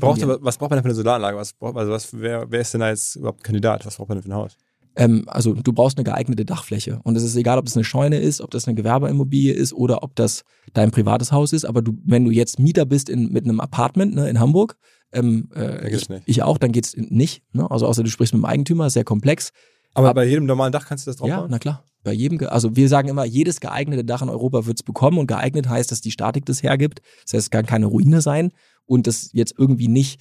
braucht 0.57 0.69
man 0.69 0.77
denn 0.77 0.83
für 0.83 0.89
eine 0.89 0.95
Solaranlage? 0.95 1.37
Was 1.37 1.53
braucht, 1.53 1.77
also 1.77 1.91
was, 1.91 2.09
wer, 2.13 2.49
wer 2.49 2.61
ist 2.61 2.73
denn 2.73 2.81
da 2.81 2.89
jetzt 2.89 3.15
überhaupt 3.15 3.43
Kandidat? 3.43 3.85
Was 3.85 3.97
braucht 3.97 4.09
man 4.09 4.17
denn 4.17 4.23
für 4.23 4.29
ein 4.29 4.35
Haus? 4.35 4.57
Ähm, 4.95 5.23
also 5.27 5.53
du 5.53 5.73
brauchst 5.73 5.97
eine 5.97 6.03
geeignete 6.03 6.45
Dachfläche. 6.45 6.99
Und 7.03 7.15
es 7.15 7.23
ist 7.23 7.35
egal, 7.35 7.57
ob 7.57 7.65
das 7.65 7.75
eine 7.75 7.83
Scheune 7.83 8.19
ist, 8.19 8.41
ob 8.41 8.51
das 8.51 8.67
eine 8.67 8.75
Gewerbeimmobilie 8.75 9.53
ist 9.53 9.73
oder 9.73 10.03
ob 10.03 10.15
das 10.15 10.43
dein 10.73 10.91
privates 10.91 11.31
Haus 11.31 11.53
ist. 11.53 11.65
Aber 11.65 11.81
du, 11.81 11.93
wenn 12.05 12.25
du 12.25 12.31
jetzt 12.31 12.59
Mieter 12.59 12.85
bist 12.85 13.09
in, 13.09 13.31
mit 13.31 13.45
einem 13.45 13.59
Apartment 13.59 14.15
ne, 14.15 14.29
in 14.29 14.39
Hamburg, 14.39 14.77
ähm, 15.13 15.49
äh, 15.55 15.93
ich, 15.93 16.07
ich, 16.25 16.43
auch, 16.43 16.57
dann 16.57 16.71
geht's 16.71 16.95
nicht. 16.95 17.43
Ne? 17.53 17.69
Also 17.69 17.85
außer 17.87 18.03
du 18.03 18.09
sprichst 18.09 18.33
mit 18.33 18.43
dem 18.43 18.45
Eigentümer, 18.45 18.89
sehr 18.89 19.03
komplex. 19.03 19.51
Aber 19.93 20.09
Ab, 20.09 20.15
bei 20.15 20.25
jedem 20.25 20.45
normalen 20.45 20.71
Dach 20.71 20.85
kannst 20.85 21.05
du 21.05 21.09
das 21.09 21.17
drauf 21.17 21.27
Ja, 21.27 21.47
na 21.49 21.59
klar. 21.59 21.83
Bei 22.03 22.13
jedem, 22.13 22.39
also 22.47 22.75
wir 22.75 22.89
sagen 22.89 23.09
immer, 23.09 23.25
jedes 23.25 23.59
geeignete 23.59 24.03
Dach 24.03 24.21
in 24.21 24.29
Europa 24.29 24.65
wird 24.65 24.79
es 24.79 24.83
bekommen 24.83 25.17
und 25.17 25.27
geeignet 25.27 25.69
heißt, 25.69 25.91
dass 25.91 26.01
die 26.01 26.11
Statik 26.11 26.45
das 26.45 26.63
hergibt. 26.63 27.01
Das 27.23 27.33
heißt, 27.33 27.45
es 27.45 27.49
kann 27.51 27.65
keine 27.65 27.85
Ruine 27.85 28.21
sein 28.21 28.51
und 28.85 29.07
das 29.07 29.29
jetzt 29.33 29.55
irgendwie 29.57 29.87
nicht 29.87 30.19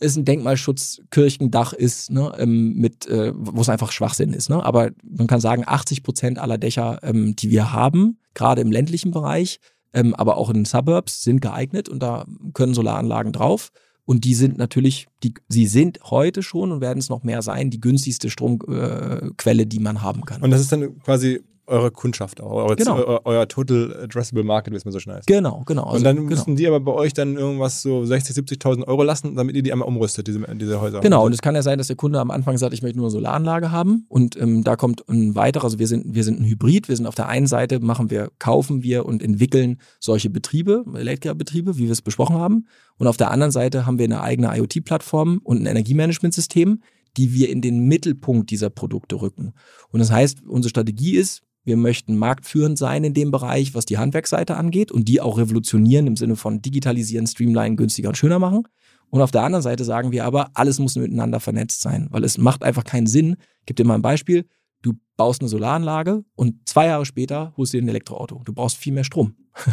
es 0.00 0.16
ein 0.16 0.24
Denkmalschutz 0.24 1.02
Kirchendach 1.10 1.72
ist, 1.72 2.10
ne, 2.10 2.32
ähm, 2.38 2.74
mit, 2.74 3.06
äh, 3.06 3.32
wo 3.36 3.60
es 3.60 3.68
einfach 3.68 3.92
Schwachsinn 3.92 4.32
ist. 4.32 4.48
Ne? 4.48 4.64
Aber 4.64 4.90
man 5.04 5.26
kann 5.26 5.40
sagen, 5.40 5.64
80 5.66 6.02
Prozent 6.02 6.38
aller 6.38 6.58
Dächer, 6.58 7.00
ähm, 7.02 7.36
die 7.36 7.50
wir 7.50 7.72
haben, 7.72 8.18
gerade 8.34 8.62
im 8.62 8.72
ländlichen 8.72 9.10
Bereich, 9.10 9.60
ähm, 9.92 10.14
aber 10.14 10.36
auch 10.36 10.48
in 10.48 10.54
den 10.54 10.64
Suburbs, 10.64 11.22
sind 11.22 11.40
geeignet 11.40 11.88
und 11.88 12.02
da 12.02 12.24
können 12.54 12.74
Solaranlagen 12.74 13.32
drauf. 13.32 13.70
Und 14.04 14.24
die 14.24 14.34
sind 14.34 14.58
natürlich, 14.58 15.08
die, 15.22 15.34
sie 15.48 15.66
sind 15.66 16.00
heute 16.04 16.42
schon 16.42 16.72
und 16.72 16.80
werden 16.80 16.98
es 16.98 17.08
noch 17.08 17.22
mehr 17.22 17.42
sein, 17.42 17.70
die 17.70 17.80
günstigste 17.80 18.30
Stromquelle, 18.30 19.62
äh, 19.62 19.66
die 19.66 19.78
man 19.78 20.02
haben 20.02 20.24
kann. 20.24 20.42
Und 20.42 20.50
das 20.50 20.60
ist 20.60 20.72
dann 20.72 20.98
quasi 21.00 21.42
eure 21.70 21.90
Kundschaft 21.90 22.40
auch, 22.40 22.52
eure, 22.52 22.76
Genau. 22.76 22.96
euer, 22.96 23.20
euer 23.24 23.48
Total 23.48 23.96
Addressable 24.02 24.44
Market, 24.44 24.72
wie 24.72 24.76
es 24.76 24.84
mal 24.84 24.90
so 24.90 24.98
schön 24.98 25.14
heißt. 25.14 25.26
Genau, 25.26 25.62
genau. 25.66 25.84
Also, 25.84 25.96
und 25.96 26.04
dann 26.04 26.16
genau. 26.16 26.28
müssen 26.28 26.56
die 26.56 26.66
aber 26.66 26.80
bei 26.80 26.92
euch 26.92 27.14
dann 27.14 27.36
irgendwas 27.36 27.82
so 27.82 28.04
60, 28.04 28.36
70.000 28.36 28.86
Euro 28.86 29.02
lassen, 29.02 29.36
damit 29.36 29.56
ihr 29.56 29.62
die 29.62 29.72
einmal 29.72 29.88
umrüstet, 29.88 30.26
diese, 30.26 30.40
diese 30.56 30.80
Häuser. 30.80 31.00
Genau, 31.00 31.24
und 31.24 31.32
es 31.32 31.40
kann 31.40 31.54
ja 31.54 31.62
sein, 31.62 31.78
dass 31.78 31.86
der 31.86 31.96
Kunde 31.96 32.20
am 32.20 32.30
Anfang 32.30 32.58
sagt, 32.58 32.74
ich 32.74 32.82
möchte 32.82 32.98
nur 32.98 33.06
eine 33.06 33.12
Solaranlage 33.12 33.70
haben 33.70 34.04
und 34.08 34.36
ähm, 34.36 34.64
da 34.64 34.76
kommt 34.76 35.08
ein 35.08 35.34
weiterer, 35.34 35.64
also 35.64 35.78
wir 35.78 35.86
sind, 35.86 36.14
wir 36.14 36.24
sind 36.24 36.40
ein 36.40 36.44
Hybrid, 36.44 36.88
wir 36.88 36.96
sind 36.96 37.06
auf 37.06 37.14
der 37.14 37.28
einen 37.28 37.46
Seite, 37.46 37.80
machen 37.80 38.10
wir, 38.10 38.30
kaufen 38.38 38.82
wir 38.82 39.06
und 39.06 39.22
entwickeln 39.22 39.78
solche 39.98 40.30
Betriebe, 40.30 40.84
Elektrikerbetriebe, 40.94 41.78
wie 41.78 41.84
wir 41.84 41.92
es 41.92 42.02
besprochen 42.02 42.36
haben 42.36 42.66
und 42.98 43.06
auf 43.06 43.16
der 43.16 43.30
anderen 43.30 43.50
Seite 43.50 43.86
haben 43.86 43.98
wir 43.98 44.04
eine 44.04 44.20
eigene 44.20 44.54
IoT-Plattform 44.56 45.40
und 45.42 45.62
ein 45.62 45.66
Energiemanagementsystem, 45.66 46.82
die 47.16 47.32
wir 47.32 47.48
in 47.48 47.60
den 47.60 47.86
Mittelpunkt 47.86 48.50
dieser 48.50 48.70
Produkte 48.70 49.20
rücken. 49.20 49.52
Und 49.90 50.00
das 50.00 50.10
heißt, 50.10 50.42
unsere 50.46 50.70
Strategie 50.70 51.16
ist, 51.16 51.42
wir 51.64 51.76
möchten 51.76 52.16
marktführend 52.16 52.78
sein 52.78 53.04
in 53.04 53.14
dem 53.14 53.30
Bereich, 53.30 53.74
was 53.74 53.86
die 53.86 53.98
Handwerksseite 53.98 54.56
angeht 54.56 54.90
und 54.90 55.08
die 55.08 55.20
auch 55.20 55.38
revolutionieren 55.38 56.06
im 56.06 56.16
Sinne 56.16 56.36
von 56.36 56.62
digitalisieren, 56.62 57.26
streamline, 57.26 57.76
günstiger 57.76 58.08
und 58.08 58.16
schöner 58.16 58.38
machen. 58.38 58.64
Und 59.10 59.22
auf 59.22 59.30
der 59.30 59.42
anderen 59.42 59.62
Seite 59.62 59.84
sagen 59.84 60.12
wir 60.12 60.24
aber, 60.24 60.50
alles 60.54 60.78
muss 60.78 60.96
miteinander 60.96 61.40
vernetzt 61.40 61.82
sein, 61.82 62.08
weil 62.10 62.24
es 62.24 62.38
macht 62.38 62.62
einfach 62.62 62.84
keinen 62.84 63.06
Sinn. 63.06 63.36
Ich 63.60 63.66
gebe 63.66 63.74
dir 63.74 63.84
mal 63.84 63.96
ein 63.96 64.02
Beispiel. 64.02 64.46
Du 64.82 64.94
baust 65.16 65.42
eine 65.42 65.48
Solaranlage 65.48 66.24
und 66.34 66.66
zwei 66.68 66.86
Jahre 66.86 67.04
später 67.04 67.52
holst 67.56 67.74
du 67.74 67.78
dir 67.78 67.84
ein 67.84 67.88
Elektroauto. 67.88 68.40
Du 68.44 68.52
brauchst 68.52 68.76
viel 68.76 68.92
mehr 68.92 69.04
Strom. 69.04 69.34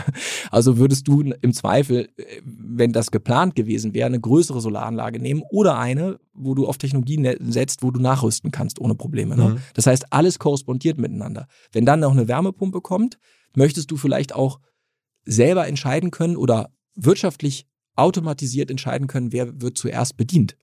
Also 0.51 0.77
würdest 0.77 1.07
du 1.07 1.21
im 1.21 1.53
Zweifel, 1.53 2.09
äh, 2.17 2.41
wenn 2.43 2.93
das 2.93 3.11
geplant 3.11 3.55
gewesen 3.55 3.93
wäre, 3.93 4.07
eine 4.07 4.19
größere 4.19 4.59
Solaranlage 4.59 5.19
nehmen 5.19 5.43
oder 5.49 5.77
eine, 5.77 6.19
wo 6.33 6.55
du 6.55 6.67
auf 6.67 6.77
Technologien 6.77 7.21
ne- 7.21 7.37
setzt, 7.39 7.83
wo 7.83 7.91
du 7.91 7.99
nachrüsten 7.99 8.51
kannst 8.51 8.79
ohne 8.79 8.95
Probleme. 8.95 9.35
Ne? 9.35 9.49
Mhm. 9.49 9.57
Das 9.73 9.85
heißt, 9.87 10.11
alles 10.11 10.39
korrespondiert 10.39 10.97
miteinander. 10.97 11.47
Wenn 11.71 11.85
dann 11.85 11.99
noch 11.99 12.11
eine 12.11 12.27
Wärmepumpe 12.27 12.81
kommt, 12.81 13.19
möchtest 13.55 13.91
du 13.91 13.97
vielleicht 13.97 14.33
auch 14.33 14.59
selber 15.25 15.67
entscheiden 15.67 16.11
können 16.11 16.37
oder 16.37 16.71
wirtschaftlich 16.95 17.67
automatisiert 17.95 18.71
entscheiden 18.71 19.07
können, 19.07 19.31
wer 19.31 19.61
wird 19.61 19.77
zuerst 19.77 20.17
bedient. 20.17 20.55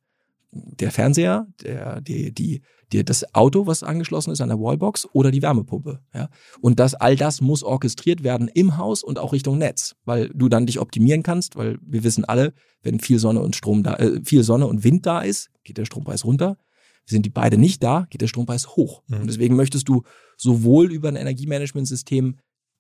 Der 0.55 0.91
Fernseher, 0.91 1.47
der, 1.63 2.01
die, 2.01 2.33
die, 2.33 2.63
die, 2.93 3.05
das 3.05 3.35
Auto, 3.35 3.67
was 3.67 3.83
angeschlossen 3.83 4.31
ist 4.31 4.41
an 4.41 4.49
der 4.49 4.61
Wallbox 4.61 5.09
oder 5.13 5.31
die 5.31 5.43
Wärmepumpe. 5.43 6.01
Ja? 6.15 6.29
Und 6.61 6.79
das, 6.79 6.95
all 6.95 7.17
das 7.17 7.41
muss 7.41 7.63
orchestriert 7.63 8.23
werden 8.23 8.49
im 8.49 8.77
Haus 8.77 9.03
und 9.03 9.19
auch 9.19 9.33
Richtung 9.33 9.59
Netz, 9.59 9.97
weil 10.05 10.29
du 10.35 10.49
dann 10.49 10.67
dich 10.67 10.79
optimieren 10.79 11.23
kannst, 11.23 11.57
weil 11.57 11.79
wir 11.83 12.05
wissen 12.05 12.25
alle, 12.25 12.53
wenn 12.83 13.01
viel 13.01 13.19
Sonne 13.19 13.41
und 13.41 13.57
Strom 13.57 13.83
da, 13.83 13.95
äh, 13.95 14.21
viel 14.25 14.45
Sonne 14.45 14.67
und 14.67 14.85
Wind 14.85 15.07
da 15.07 15.21
ist, 15.21 15.51
geht 15.65 15.79
der 15.79 15.87
Strompreis 15.87 16.25
runter. 16.25 16.57
Sind 17.07 17.27
die 17.27 17.31
beide 17.31 17.59
nicht 17.59 17.83
da, 17.83 18.07
geht 18.09 18.23
der 18.23 18.29
Strompreis 18.29 18.77
hoch. 18.77 19.03
Mhm. 19.09 19.23
Und 19.23 19.27
deswegen 19.27 19.57
möchtest 19.57 19.89
du 19.89 20.03
sowohl 20.37 20.91
über 20.93 21.09
ein 21.09 21.17
Energiemanagementsystem 21.17 22.37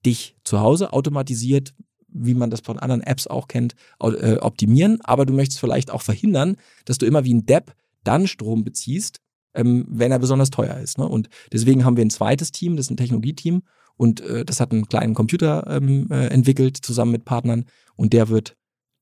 dich 0.06 0.36
zu 0.44 0.60
Hause 0.60 0.92
automatisiert, 0.92 1.74
wie 2.14 2.34
man 2.34 2.50
das 2.50 2.60
von 2.60 2.78
anderen 2.78 3.02
Apps 3.02 3.26
auch 3.26 3.48
kennt, 3.48 3.74
äh, 4.00 4.36
optimieren, 4.36 5.00
aber 5.02 5.26
du 5.26 5.34
möchtest 5.34 5.60
vielleicht 5.60 5.90
auch 5.90 6.02
verhindern, 6.02 6.56
dass 6.84 6.98
du 6.98 7.06
immer 7.06 7.24
wie 7.24 7.34
ein 7.34 7.44
Depp 7.44 7.74
dann 8.04 8.26
Strom 8.26 8.64
beziehst, 8.64 9.20
ähm, 9.54 9.84
wenn 9.88 10.12
er 10.12 10.18
besonders 10.18 10.50
teuer 10.50 10.78
ist. 10.78 10.98
Ne? 10.98 11.06
Und 11.06 11.28
deswegen 11.52 11.84
haben 11.84 11.96
wir 11.96 12.04
ein 12.04 12.10
zweites 12.10 12.52
Team, 12.52 12.76
das 12.76 12.86
ist 12.86 12.90
ein 12.90 12.96
Technologieteam 12.96 13.62
und 13.96 14.20
äh, 14.20 14.44
das 14.44 14.60
hat 14.60 14.72
einen 14.72 14.88
kleinen 14.88 15.14
Computer 15.14 15.66
ähm, 15.68 16.08
äh, 16.10 16.26
entwickelt 16.28 16.76
zusammen 16.76 17.12
mit 17.12 17.24
Partnern 17.24 17.66
und 17.96 18.12
der 18.12 18.28
wird, 18.28 18.56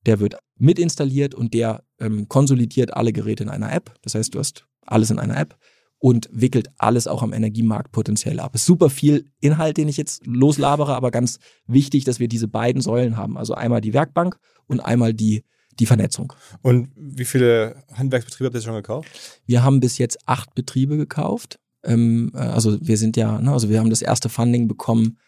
der 0.05 0.19
wird 0.19 0.37
mit 0.57 0.79
installiert 0.79 1.35
und 1.35 1.53
der 1.53 1.83
ähm, 1.99 2.27
konsolidiert 2.27 2.93
alle 2.93 3.13
Geräte 3.13 3.43
in 3.43 3.49
einer 3.49 3.71
App. 3.71 3.93
Das 4.01 4.15
heißt, 4.15 4.33
du 4.33 4.39
hast 4.39 4.65
alles 4.85 5.11
in 5.11 5.19
einer 5.19 5.37
App 5.37 5.57
und 6.03 6.27
wickelt 6.33 6.67
alles 6.77 7.07
auch 7.07 7.23
am 7.23 7.31
Energiemarkt 7.31 7.93
potenziell 7.93 8.41
ab. 8.41 8.53
Ist 8.55 8.65
super 8.65 8.89
viel 8.89 9.31
Inhalt, 9.39 9.77
den 9.77 9.87
ich 9.87 9.95
jetzt 9.95 10.27
loslabere, 10.27 10.95
aber 10.95 11.11
ganz 11.11 11.39
wichtig, 11.65 12.03
dass 12.03 12.19
wir 12.19 12.27
diese 12.27 12.49
beiden 12.49 12.81
Säulen 12.81 13.15
haben. 13.15 13.37
Also 13.37 13.53
einmal 13.53 13.79
die 13.79 13.93
Werkbank 13.93 14.37
und 14.67 14.81
einmal 14.81 15.13
die, 15.13 15.45
die 15.79 15.85
Vernetzung. 15.85 16.33
Und 16.61 16.89
wie 16.97 17.23
viele 17.23 17.85
Handwerksbetriebe 17.93 18.47
habt 18.47 18.55
ihr 18.55 18.61
schon 18.61 18.73
gekauft? 18.73 19.07
Wir 19.45 19.63
haben 19.63 19.79
bis 19.79 19.97
jetzt 19.97 20.17
acht 20.25 20.53
Betriebe 20.55 20.97
gekauft. 20.97 21.57
Ähm, 21.85 22.33
äh, 22.35 22.39
also 22.39 22.77
wir 22.81 22.97
sind 22.97 23.15
ja, 23.15 23.39
ne, 23.39 23.53
also 23.53 23.69
wir 23.69 23.79
haben 23.79 23.89
das 23.89 24.01
erste 24.01 24.27
Funding 24.27 24.67
bekommen 24.67 25.19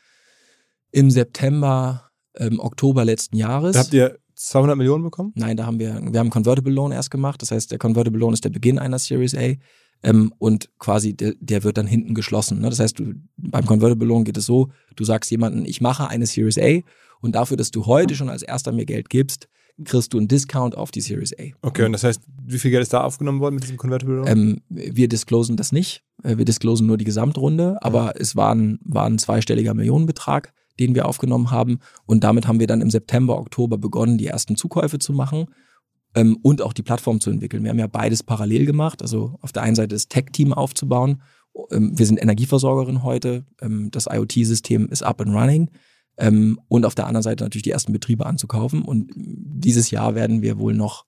im 0.92 1.10
September, 1.10 2.10
ähm, 2.36 2.60
Oktober 2.60 3.06
letzten 3.06 3.38
Jahres. 3.38 3.76
Da 3.76 3.80
habt 3.80 3.94
ihr 3.94 4.20
200 4.36 4.76
Millionen 4.76 5.06
bekommen? 5.06 5.32
Nein, 5.36 5.56
da 5.56 5.66
haben 5.66 5.80
wir, 5.80 6.02
wir 6.02 6.20
haben 6.20 6.30
Convertible 6.30 6.74
Loan 6.74 6.92
erst 6.92 7.12
gemacht. 7.12 7.42
Das 7.42 7.52
heißt, 7.52 7.72
der 7.72 7.78
Convertible 7.78 8.20
Loan 8.20 8.34
ist 8.34 8.44
der 8.44 8.50
Beginn 8.50 8.78
einer 8.78 9.00
Series 9.00 9.36
A. 9.36 9.54
Ähm, 10.06 10.32
und 10.38 10.70
quasi 10.78 11.16
der, 11.16 11.34
der 11.39 11.64
wird 11.64 11.78
dann 11.78 11.88
hinten 11.88 12.14
geschlossen. 12.14 12.62
Ne? 12.62 12.70
Das 12.70 12.80
heißt, 12.80 12.99
du, 12.99 13.16
beim 13.38 13.66
Convertible 13.66 14.08
Loan 14.08 14.24
geht 14.24 14.38
es 14.38 14.45
so, 14.45 14.70
du 14.95 15.03
sagst 15.03 15.32
jemandem, 15.32 15.66
ich 15.66 15.82
mache 15.82 16.08
eine 16.08 16.28
Series 16.28 16.60
A 16.60 16.82
und 17.22 17.34
dafür, 17.34 17.58
dass 17.58 17.72
du 17.72 17.88
heute 17.88 18.14
schon 18.14 18.30
als 18.30 18.43
erster 18.43 18.72
mir 18.72 18.86
Geld 18.86 19.10
gibst, 19.10 19.49
kriegst 19.84 20.14
du 20.14 20.20
einen 20.20 20.28
Discount 20.28 20.78
auf 20.78 20.91
die 20.91 21.01
Series 21.01 21.34
A. 21.39 21.45
Okay, 21.64 21.86
und 21.86 21.91
das 21.91 22.03
heißt, 22.03 22.22
wie 22.45 22.60
viel 22.60 22.70
Geld 22.70 22.84
ist 22.84 22.93
da 22.93 23.01
aufgenommen 23.01 23.39
worden 23.39 23.56
mit 23.56 23.64
diesem 23.64 23.78
Convertible 23.78 24.18
Loan? 24.18 24.28
Ähm, 24.28 24.62
wir 24.70 25.10
disclosen 25.10 25.58
das 25.58 25.72
nicht. 25.72 26.03
Äh, 26.24 26.38
Wir 26.38 26.45
disclosen 26.45 26.86
nur 26.86 26.97
die 26.97 27.06
Gesamtrunde, 27.06 27.78
aber 27.82 28.14
es 28.20 28.36
war 28.36 28.53
ein, 28.53 28.78
war 28.84 29.06
ein 29.06 29.18
zweistelliger 29.18 29.74
Millionenbetrag, 29.74 30.53
den 30.80 30.93
wir 30.93 31.08
aufgenommen 31.08 31.49
haben. 31.49 31.80
Und 32.06 32.24
damit 32.24 32.47
haben 32.47 32.60
wir 32.60 32.68
dann 32.68 32.82
im 32.82 32.91
September, 32.91 33.39
Oktober 33.39 33.80
begonnen, 33.80 34.20
die 34.20 34.28
ersten 34.28 34.56
Zukäufe 34.56 34.99
zu 34.99 35.14
machen 35.14 35.47
ähm, 36.16 36.38
und 36.41 36.61
auch 36.61 36.74
die 36.74 36.84
Plattform 36.84 37.20
zu 37.20 37.30
entwickeln. 37.30 37.63
Wir 37.63 37.70
haben 37.70 37.80
ja 37.80 37.88
beides 37.88 38.24
parallel 38.24 38.66
gemacht. 38.66 39.01
Also 39.01 39.38
auf 39.41 39.51
der 39.51 39.63
einen 39.63 39.76
Seite 39.76 39.95
das 39.95 40.07
Tech-Team 40.07 40.53
aufzubauen. 40.53 41.22
Ähm, 41.72 41.97
wir 41.97 42.05
sind 42.05 42.22
Energieversorgerin 42.22 43.03
heute. 43.03 43.45
Ähm, 43.61 43.91
das 43.91 44.07
IoT-System 44.09 44.88
ist 44.89 45.03
up 45.03 45.22
and 45.22 45.36
running. 45.36 45.70
Ähm, 46.18 46.59
und 46.70 46.86
auf 46.86 46.95
der 46.95 47.07
anderen 47.07 47.24
Seite 47.24 47.43
natürlich 47.43 47.63
die 47.63 47.72
ersten 47.72 47.91
Betriebe 47.91 48.26
anzukaufen. 48.26 48.82
Und 48.82 49.11
dieses 49.16 49.91
Jahr 49.91 50.16
werden 50.16 50.41
wir 50.41 50.57
wohl 50.57 50.74
noch 50.74 51.05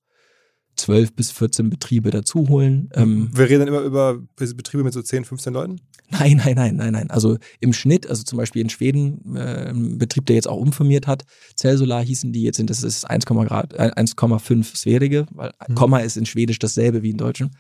12 0.78 1.14
bis 1.14 1.32
14 1.32 1.70
Betriebe 1.70 2.12
dazu 2.12 2.48
holen. 2.50 2.90
Ähm, 2.94 3.30
Wir 3.34 3.50
reden 3.50 3.60
dann 3.60 3.68
immer 3.68 3.82
über 3.82 4.20
Betriebe 4.38 4.84
mit 4.84 4.94
so 4.94 5.02
10, 5.02 5.26
15 5.26 5.54
Leuten? 5.54 5.82
Nein, 6.10 6.38
nein, 6.38 6.56
nein, 6.56 6.76
nein, 6.78 6.94
nein. 6.94 7.12
Also 7.12 7.38
im 7.60 7.74
Schnitt, 7.74 8.08
also 8.08 8.24
zum 8.24 8.38
Beispiel 8.38 8.62
in 8.62 8.70
Schweden, 8.70 9.36
äh, 9.36 9.70
ein 9.70 9.98
Betrieb, 9.98 10.26
der 10.28 10.36
jetzt 10.36 10.48
auch 10.48 10.58
umfirmiert 10.58 11.06
hat, 11.06 11.26
Cellsolar 11.58 12.04
hießen 12.04 12.32
die, 12.32 12.44
jetzt 12.44 12.58
sind 12.58 12.70
das 12.70 12.84
ist 12.84 13.04
1, 13.04 13.26
Grad, 13.26 13.74
äh, 13.74 13.92
1,5 13.96 14.76
Sverige, 14.78 15.26
weil 15.32 15.52
Mhm. 15.68 15.76
Komma 15.76 16.00
ist 16.00 16.16
in 16.16 16.26
Schwedisch 16.26 16.60
dasselbe 16.60 17.04
wie 17.04 17.10
in 17.10 17.18
Deutschen. 17.18 17.52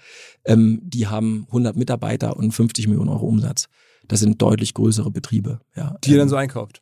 Ähm, 0.45 0.79
die 0.83 1.07
haben 1.07 1.45
100 1.49 1.75
Mitarbeiter 1.75 2.37
und 2.37 2.51
50 2.51 2.87
Millionen 2.87 3.09
Euro 3.09 3.25
Umsatz. 3.25 3.67
Das 4.07 4.21
sind 4.21 4.41
deutlich 4.41 4.73
größere 4.73 5.11
Betriebe. 5.11 5.59
Ja. 5.75 5.97
Die 6.03 6.11
ihr 6.11 6.15
Ähm, 6.15 6.19
dann 6.19 6.29
so 6.29 6.35
einkauft. 6.37 6.81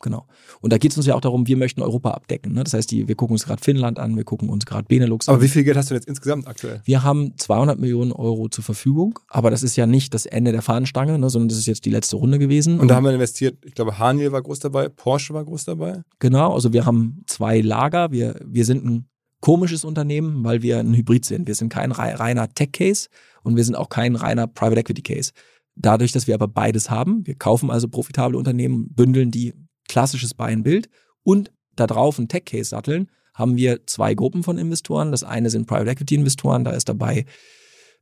Genau. 0.00 0.26
Und 0.60 0.72
da 0.72 0.78
geht 0.78 0.92
es 0.92 0.96
uns 0.96 1.06
ja 1.06 1.14
auch 1.16 1.20
darum, 1.20 1.48
wir 1.48 1.56
möchten 1.56 1.82
Europa 1.82 2.10
abdecken. 2.12 2.52
Ne? 2.52 2.62
Das 2.62 2.72
heißt, 2.72 2.88
die, 2.92 3.08
wir 3.08 3.16
gucken 3.16 3.34
uns 3.34 3.44
gerade 3.44 3.60
Finnland 3.62 3.98
an, 3.98 4.16
wir 4.16 4.22
gucken 4.22 4.48
uns 4.48 4.64
gerade 4.64 4.84
Benelux 4.86 5.28
Aber 5.28 5.38
an. 5.38 5.42
wie 5.42 5.48
viel 5.48 5.64
Geld 5.64 5.76
hast 5.76 5.90
du 5.90 5.94
jetzt 5.94 6.06
insgesamt 6.06 6.46
aktuell? 6.46 6.80
Wir 6.84 7.02
haben 7.02 7.32
200 7.36 7.80
Millionen 7.80 8.12
Euro 8.12 8.48
zur 8.48 8.62
Verfügung, 8.62 9.18
aber 9.28 9.50
das 9.50 9.64
ist 9.64 9.74
ja 9.76 9.86
nicht 9.86 10.14
das 10.14 10.24
Ende 10.26 10.52
der 10.52 10.62
Fahnenstange, 10.62 11.18
ne, 11.18 11.28
sondern 11.30 11.48
das 11.48 11.58
ist 11.58 11.66
jetzt 11.66 11.84
die 11.84 11.90
letzte 11.90 12.14
Runde 12.16 12.38
gewesen. 12.38 12.78
Und 12.78 12.88
da 12.88 12.94
haben 12.94 13.04
wir 13.04 13.12
investiert, 13.12 13.58
ich 13.64 13.74
glaube, 13.74 13.98
Haniel 13.98 14.30
war 14.30 14.40
groß 14.42 14.60
dabei, 14.60 14.88
Porsche 14.88 15.34
war 15.34 15.44
groß 15.44 15.64
dabei. 15.64 16.02
Genau, 16.20 16.54
also 16.54 16.72
wir 16.72 16.86
haben 16.86 17.22
zwei 17.26 17.60
Lager. 17.60 18.12
Wir, 18.12 18.36
wir 18.44 18.64
sind 18.64 18.84
ein 18.84 19.08
komisches 19.40 19.84
Unternehmen, 19.84 20.44
weil 20.44 20.62
wir 20.62 20.78
ein 20.78 20.94
Hybrid 20.94 21.24
sind. 21.24 21.48
Wir 21.48 21.54
sind 21.56 21.70
kein 21.70 21.90
rei- 21.92 22.14
reiner 22.14 22.48
Tech-Case 22.48 23.08
und 23.42 23.56
wir 23.56 23.64
sind 23.64 23.74
auch 23.74 23.88
kein 23.88 24.14
reiner 24.14 24.46
Private 24.46 24.80
Equity-Case. 24.80 25.32
Dadurch, 25.74 26.10
dass 26.12 26.26
wir 26.26 26.34
aber 26.34 26.48
beides 26.48 26.90
haben, 26.90 27.24
wir 27.26 27.36
kaufen 27.36 27.70
also 27.70 27.86
profitable 27.88 28.36
Unternehmen, 28.36 28.88
bündeln 28.94 29.30
die 29.30 29.54
klassisches 29.88 30.34
Buy-and-Build 30.34 30.88
und 31.22 31.50
da 31.76 31.86
drauf 31.86 32.18
ein 32.18 32.28
Tech-Case 32.28 32.70
satteln, 32.70 33.08
haben 33.34 33.56
wir 33.56 33.86
zwei 33.86 34.14
Gruppen 34.14 34.42
von 34.42 34.58
Investoren. 34.58 35.12
Das 35.12 35.22
eine 35.22 35.50
sind 35.50 35.66
Private 35.66 35.90
Equity-Investoren, 35.90 36.64
da 36.64 36.72
ist 36.72 36.88
dabei 36.88 37.24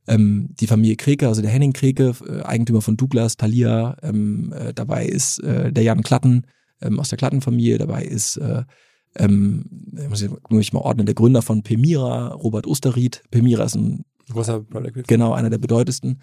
ähm, 0.07 0.49
die 0.59 0.67
Familie 0.67 0.95
Kreke, 0.95 1.27
also 1.27 1.41
der 1.41 1.51
Henning 1.51 1.73
Kreke, 1.73 2.13
äh, 2.27 2.41
Eigentümer 2.43 2.81
von 2.81 2.97
Douglas, 2.97 3.37
Thalia, 3.37 3.97
ähm, 4.01 4.53
äh, 4.53 4.73
dabei 4.73 5.05
ist 5.05 5.39
äh, 5.43 5.71
der 5.71 5.83
Jan 5.83 6.01
Klatten 6.01 6.47
ähm, 6.81 6.99
aus 6.99 7.09
der 7.09 7.17
Klattenfamilie, 7.17 7.77
dabei 7.77 8.03
ist 8.03 8.37
äh, 8.37 8.63
ähm, 9.15 9.65
muss 10.09 10.21
ich 10.21 10.29
muss 10.49 10.61
ich 10.61 10.73
mal 10.73 10.81
ordnen, 10.81 11.05
der 11.05 11.15
Gründer 11.15 11.41
von 11.41 11.63
Pemira, 11.63 12.29
Robert 12.29 12.67
Osterried. 12.67 13.23
Pemira 13.31 13.63
ist 13.63 13.75
ein, 13.75 14.05
Großer 14.29 14.61
Private 14.61 14.89
Equity. 14.89 15.07
genau 15.07 15.33
einer 15.33 15.49
der 15.49 15.57
bedeutendsten. 15.57 16.21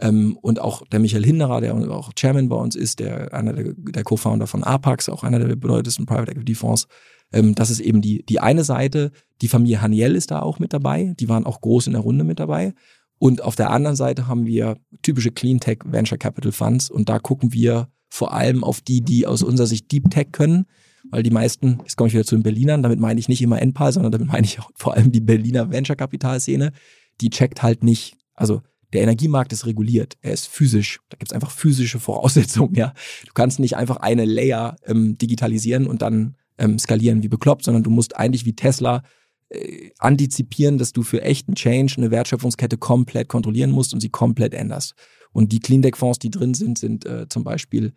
Ähm, 0.00 0.36
und 0.40 0.60
auch 0.60 0.86
der 0.88 1.00
Michael 1.00 1.24
Hinderer, 1.24 1.60
der 1.60 1.74
auch 1.90 2.12
Chairman 2.14 2.48
bei 2.48 2.56
uns 2.56 2.74
ist, 2.74 3.00
der 3.00 3.34
einer 3.34 3.52
der, 3.52 3.74
der 3.76 4.02
Co-Founder 4.02 4.46
von 4.46 4.64
Apax, 4.64 5.08
auch 5.08 5.24
einer 5.24 5.38
der 5.38 5.54
bedeutendsten 5.56 6.06
Private 6.06 6.32
Equity 6.32 6.54
Fonds. 6.54 6.86
Ähm, 7.32 7.54
das 7.54 7.70
ist 7.70 7.80
eben 7.80 8.00
die, 8.00 8.24
die 8.24 8.40
eine 8.40 8.64
Seite. 8.64 9.12
Die 9.42 9.48
Familie 9.48 9.82
Haniel 9.82 10.16
ist 10.16 10.30
da 10.30 10.40
auch 10.40 10.58
mit 10.58 10.72
dabei. 10.72 11.14
Die 11.20 11.28
waren 11.28 11.46
auch 11.46 11.60
groß 11.60 11.86
in 11.86 11.92
der 11.92 12.02
Runde 12.02 12.24
mit 12.24 12.40
dabei. 12.40 12.74
Und 13.18 13.42
auf 13.42 13.54
der 13.54 13.70
anderen 13.70 13.96
Seite 13.96 14.26
haben 14.26 14.46
wir 14.46 14.78
typische 15.02 15.30
Cleantech 15.30 15.80
Venture 15.84 16.16
Capital 16.16 16.52
Funds 16.52 16.90
und 16.90 17.10
da 17.10 17.18
gucken 17.18 17.52
wir 17.52 17.88
vor 18.08 18.32
allem 18.32 18.64
auf 18.64 18.80
die, 18.80 19.02
die 19.02 19.26
aus 19.26 19.42
unserer 19.42 19.66
Sicht 19.66 19.92
Deep 19.92 20.10
Tech 20.10 20.28
können, 20.32 20.64
weil 21.10 21.22
die 21.22 21.30
meisten, 21.30 21.80
jetzt 21.82 21.96
komme 21.96 22.08
ich 22.08 22.14
wieder 22.14 22.24
zu 22.24 22.34
den 22.34 22.42
Berlinern, 22.42 22.82
damit 22.82 22.98
meine 22.98 23.20
ich 23.20 23.28
nicht 23.28 23.42
immer 23.42 23.60
NPAL, 23.60 23.92
sondern 23.92 24.10
damit 24.10 24.28
meine 24.28 24.46
ich 24.46 24.58
auch 24.58 24.70
vor 24.74 24.94
allem 24.94 25.12
die 25.12 25.20
Berliner 25.20 25.70
Venture 25.70 25.96
Capital 25.96 26.40
Szene, 26.40 26.72
die 27.20 27.28
checkt 27.28 27.62
halt 27.62 27.84
nicht, 27.84 28.16
also 28.34 28.62
der 28.92 29.02
Energiemarkt 29.02 29.52
ist 29.52 29.66
reguliert, 29.66 30.16
er 30.20 30.32
ist 30.32 30.48
physisch, 30.48 31.00
da 31.08 31.16
gibt 31.16 31.30
es 31.30 31.34
einfach 31.34 31.50
physische 31.50 32.00
Voraussetzungen, 32.00 32.74
ja. 32.74 32.92
Du 33.26 33.32
kannst 33.34 33.60
nicht 33.60 33.76
einfach 33.76 33.96
eine 33.96 34.24
Layer 34.24 34.76
ähm, 34.86 35.16
digitalisieren 35.18 35.86
und 35.86 36.02
dann 36.02 36.36
ähm, 36.58 36.78
skalieren 36.78 37.22
wie 37.22 37.28
bekloppt, 37.28 37.64
sondern 37.64 37.82
du 37.82 37.90
musst 37.90 38.16
eigentlich 38.16 38.44
wie 38.44 38.54
Tesla 38.54 39.02
äh, 39.48 39.90
antizipieren, 39.98 40.78
dass 40.78 40.92
du 40.92 41.02
für 41.02 41.22
echten 41.22 41.54
Change 41.54 41.94
eine 41.96 42.10
Wertschöpfungskette 42.10 42.78
komplett 42.78 43.28
kontrollieren 43.28 43.70
musst 43.70 43.94
und 43.94 44.00
sie 44.00 44.10
komplett 44.10 44.54
änderst. 44.54 44.94
Und 45.32 45.52
die 45.52 45.60
Clean 45.60 45.82
Deck 45.82 45.96
Fonds, 45.96 46.18
die 46.18 46.30
drin 46.30 46.54
sind, 46.54 46.78
sind 46.78 47.06
äh, 47.06 47.28
zum 47.28 47.44
Beispiel 47.44 47.92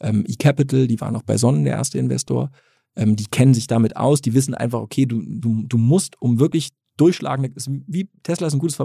ähm, 0.00 0.24
eCapital, 0.26 0.86
die 0.86 1.00
war 1.00 1.10
noch 1.10 1.22
bei 1.22 1.36
Sonnen 1.36 1.64
der 1.64 1.74
erste 1.74 1.98
Investor. 1.98 2.50
Ähm, 2.96 3.16
die 3.16 3.26
kennen 3.26 3.54
sich 3.54 3.66
damit 3.66 3.96
aus, 3.96 4.20
die 4.20 4.34
wissen 4.34 4.54
einfach, 4.54 4.80
okay, 4.80 5.06
du, 5.06 5.22
du, 5.22 5.64
du 5.66 5.78
musst, 5.78 6.20
um 6.20 6.40
wirklich 6.40 6.70
durchschlagende, 6.98 7.50
ist 7.54 7.70
wie 7.86 8.10
Tesla 8.22 8.46
ist 8.46 8.52
ein 8.52 8.58
gutes, 8.58 8.78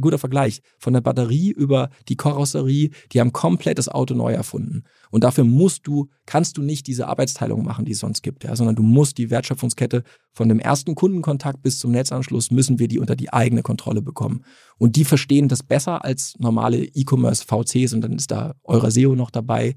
guter 0.00 0.18
Vergleich. 0.18 0.60
Von 0.78 0.92
der 0.92 1.00
Batterie 1.00 1.50
über 1.50 1.90
die 2.08 2.16
Karosserie, 2.16 2.90
die 3.12 3.20
haben 3.20 3.32
komplett 3.32 3.78
das 3.78 3.88
Auto 3.88 4.14
neu 4.14 4.32
erfunden. 4.32 4.84
Und 5.10 5.24
dafür 5.24 5.44
musst 5.44 5.86
du, 5.86 6.08
kannst 6.26 6.56
du 6.56 6.62
nicht 6.62 6.86
diese 6.86 7.08
Arbeitsteilung 7.08 7.64
machen, 7.64 7.84
die 7.84 7.92
es 7.92 7.98
sonst 7.98 8.22
gibt, 8.22 8.44
ja, 8.44 8.54
sondern 8.54 8.76
du 8.76 8.82
musst 8.82 9.18
die 9.18 9.30
Wertschöpfungskette 9.30 10.04
von 10.32 10.48
dem 10.48 10.60
ersten 10.60 10.94
Kundenkontakt 10.94 11.62
bis 11.62 11.78
zum 11.78 11.90
Netzanschluss 11.90 12.50
müssen 12.50 12.78
wir 12.78 12.86
die 12.86 12.98
unter 12.98 13.16
die 13.16 13.32
eigene 13.32 13.62
Kontrolle 13.62 14.02
bekommen. 14.02 14.44
Und 14.76 14.96
die 14.96 15.04
verstehen 15.04 15.48
das 15.48 15.62
besser 15.62 16.04
als 16.04 16.34
normale 16.38 16.84
E-Commerce 16.84 17.44
VCs 17.44 17.94
und 17.94 18.02
dann 18.02 18.12
ist 18.12 18.30
da 18.30 18.54
Euraseo 18.62 19.14
noch 19.14 19.30
dabei 19.30 19.74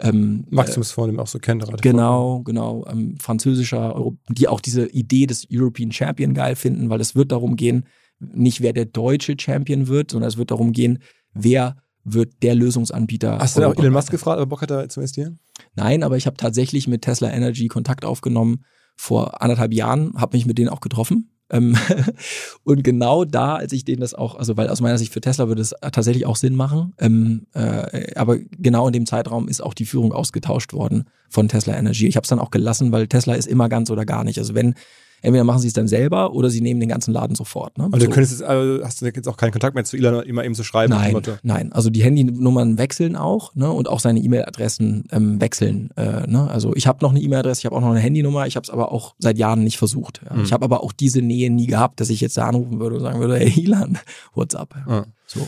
ähm, 0.00 0.44
Maximus 0.50 0.96
äh, 0.96 1.18
auch 1.18 1.26
so 1.26 1.38
kennt. 1.38 1.64
Genau, 1.82 2.42
genau. 2.42 2.84
Ähm, 2.86 3.16
französischer, 3.18 3.94
Euro 3.94 4.16
die 4.28 4.48
auch 4.48 4.60
diese 4.60 4.86
Idee 4.86 5.26
des 5.26 5.46
European 5.50 5.92
Champion 5.92 6.34
geil 6.34 6.56
finden, 6.56 6.90
weil 6.90 7.00
es 7.00 7.14
wird 7.14 7.32
darum 7.32 7.56
gehen, 7.56 7.86
nicht 8.18 8.60
wer 8.60 8.72
der 8.72 8.86
deutsche 8.86 9.36
Champion 9.38 9.88
wird, 9.88 10.10
sondern 10.10 10.28
es 10.28 10.36
wird 10.36 10.50
darum 10.50 10.72
gehen, 10.72 10.98
wer 11.32 11.76
wird 12.04 12.42
der 12.42 12.54
Lösungsanbieter. 12.54 13.38
Hast 13.38 13.56
du 13.56 13.66
auch 13.66 13.76
Elon 13.76 13.92
Musk 13.92 14.10
gefragt, 14.10 14.40
ob 14.40 14.48
Bock 14.48 14.62
hat, 14.62 14.70
da 14.70 14.88
zu 14.88 15.00
investieren? 15.00 15.38
Nein, 15.74 16.02
aber 16.02 16.16
ich 16.16 16.26
habe 16.26 16.36
tatsächlich 16.36 16.88
mit 16.88 17.02
Tesla 17.02 17.30
Energy 17.30 17.68
Kontakt 17.68 18.04
aufgenommen 18.04 18.64
vor 18.96 19.42
anderthalb 19.42 19.72
Jahren, 19.72 20.12
habe 20.16 20.36
mich 20.36 20.46
mit 20.46 20.58
denen 20.58 20.68
auch 20.68 20.80
getroffen 20.80 21.30
und 22.64 22.84
genau 22.84 23.24
da, 23.24 23.56
als 23.56 23.72
ich 23.72 23.84
denen 23.84 24.00
das 24.00 24.14
auch, 24.14 24.36
also 24.36 24.56
weil 24.56 24.68
aus 24.68 24.80
meiner 24.80 24.98
Sicht 24.98 25.12
für 25.12 25.20
Tesla 25.20 25.48
würde 25.48 25.62
es 25.62 25.74
tatsächlich 25.92 26.26
auch 26.26 26.36
Sinn 26.36 26.54
machen, 26.54 26.94
ähm, 26.98 27.46
äh, 27.54 28.14
aber 28.14 28.38
genau 28.38 28.86
in 28.86 28.92
dem 28.92 29.06
Zeitraum 29.06 29.48
ist 29.48 29.60
auch 29.60 29.74
die 29.74 29.86
Führung 29.86 30.12
ausgetauscht 30.12 30.72
worden 30.72 31.04
von 31.28 31.48
Tesla 31.48 31.76
Energy. 31.76 32.06
Ich 32.06 32.16
habe 32.16 32.24
es 32.24 32.28
dann 32.28 32.38
auch 32.38 32.50
gelassen, 32.50 32.92
weil 32.92 33.08
Tesla 33.08 33.34
ist 33.34 33.46
immer 33.46 33.68
ganz 33.68 33.90
oder 33.90 34.04
gar 34.04 34.24
nicht. 34.24 34.38
Also 34.38 34.54
wenn 34.54 34.74
entweder 35.22 35.44
machen 35.44 35.60
sie 35.60 35.68
es 35.68 35.74
dann 35.74 35.88
selber 35.88 36.32
oder 36.32 36.50
sie 36.50 36.60
nehmen 36.60 36.80
den 36.80 36.88
ganzen 36.88 37.12
Laden 37.12 37.34
sofort. 37.34 37.78
Ne? 37.78 37.84
Und 37.84 37.96
du 37.96 38.06
so. 38.06 38.10
könntest 38.10 38.32
jetzt, 38.32 38.42
also 38.42 38.84
hast 38.84 39.00
du 39.00 39.06
jetzt 39.06 39.28
auch 39.28 39.36
keinen 39.36 39.52
Kontakt 39.52 39.74
mehr 39.74 39.84
zu 39.84 39.96
Elon, 39.96 40.22
immer 40.24 40.44
eben 40.44 40.54
zu 40.54 40.64
schreiben? 40.64 40.92
Nein, 40.92 41.20
nein. 41.42 41.72
Also 41.72 41.90
die 41.90 42.02
Handynummern 42.02 42.78
wechseln 42.78 43.16
auch 43.16 43.54
ne? 43.54 43.70
und 43.70 43.88
auch 43.88 44.00
seine 44.00 44.20
E-Mail-Adressen 44.20 45.04
ähm, 45.12 45.40
wechseln. 45.40 45.90
Äh, 45.96 46.26
ne? 46.26 46.48
Also 46.50 46.74
ich 46.74 46.86
habe 46.86 46.98
noch 47.02 47.10
eine 47.10 47.20
E-Mail-Adresse, 47.20 47.60
ich 47.60 47.66
habe 47.66 47.76
auch 47.76 47.80
noch 47.80 47.90
eine 47.90 48.00
Handynummer, 48.00 48.46
ich 48.46 48.56
habe 48.56 48.64
es 48.64 48.70
aber 48.70 48.92
auch 48.92 49.14
seit 49.18 49.38
Jahren 49.38 49.64
nicht 49.64 49.78
versucht. 49.78 50.22
Ja? 50.28 50.36
Mhm. 50.36 50.44
Ich 50.44 50.52
habe 50.52 50.64
aber 50.64 50.82
auch 50.82 50.92
diese 50.92 51.22
Nähe 51.22 51.50
nie 51.50 51.66
gehabt, 51.66 52.00
dass 52.00 52.10
ich 52.10 52.20
jetzt 52.20 52.36
da 52.36 52.46
anrufen 52.46 52.80
würde 52.80 52.96
und 52.96 53.02
sagen 53.02 53.20
würde, 53.20 53.36
hey 53.36 53.64
Elon, 53.64 53.98
what's 54.34 54.54
up? 54.54 54.74
Ja. 54.88 55.04
So. 55.26 55.46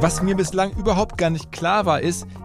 Was 0.00 0.22
mir 0.22 0.36
bislang 0.36 0.72
überhaupt 0.72 1.16
gar 1.16 1.30
nicht 1.30 1.50
klar 1.50 1.86
war, 1.86 2.00
ist, 2.00 2.26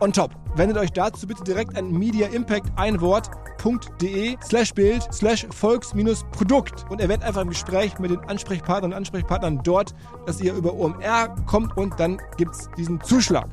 on 0.00 0.12
top. 0.12 0.30
Wendet 0.56 0.78
euch 0.78 0.92
dazu 0.92 1.26
bitte 1.26 1.44
direkt 1.44 1.76
an 1.76 1.90
Media 1.90 2.28
Impact 2.28 2.66
ein 2.76 3.00
Wort.de 3.00 4.36
slash 4.44 4.72
Bild 4.72 5.06
slash 5.12 5.46
Volks-Produkt 5.50 6.84
und 6.90 7.00
erwähnt 7.00 7.22
einfach 7.22 7.42
im 7.42 7.48
Gespräch 7.48 7.98
mit 7.98 8.10
den 8.10 8.20
Ansprechpartnern 8.20 8.92
und 8.92 8.96
Ansprechpartnern 8.96 9.60
dort, 9.62 9.94
dass 10.26 10.40
ihr 10.40 10.54
über 10.54 10.74
OMR 10.74 11.34
kommt 11.46 11.76
und 11.76 11.98
dann 11.98 12.18
gibt 12.36 12.54
es 12.54 12.68
diesen 12.76 13.00
Zuschlag. 13.00 13.48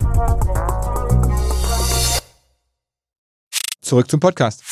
Zurück 3.82 4.10
zum 4.10 4.20
Podcast. 4.20 4.64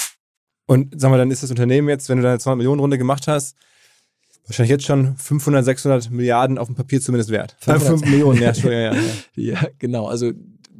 Und 0.68 0.94
sag 1.00 1.12
mal, 1.12 1.18
dann 1.18 1.32
ist 1.32 1.44
das 1.44 1.50
Unternehmen 1.50 1.90
jetzt, 1.90 2.08
wenn 2.10 2.18
du 2.18 2.24
deine 2.24 2.40
200 2.40 2.58
Millionen 2.58 2.80
Runde 2.80 2.98
gemacht 2.98 3.28
hast, 3.28 3.56
wahrscheinlich 4.46 4.72
jetzt 4.72 4.86
schon 4.86 5.16
500, 5.18 5.66
600 5.66 6.12
Milliarden 6.12 6.58
auf 6.58 6.68
dem 6.68 6.76
Papier 6.76 7.02
zumindest 7.02 7.30
wert. 7.30 7.56
5 7.60 8.02
Millionen, 8.06 8.42
ja, 8.42 8.54
schon, 8.54 8.72
ja, 8.72 8.94
ja. 8.94 9.02
ja, 9.36 9.62
genau. 9.80 10.08
Also 10.08 10.32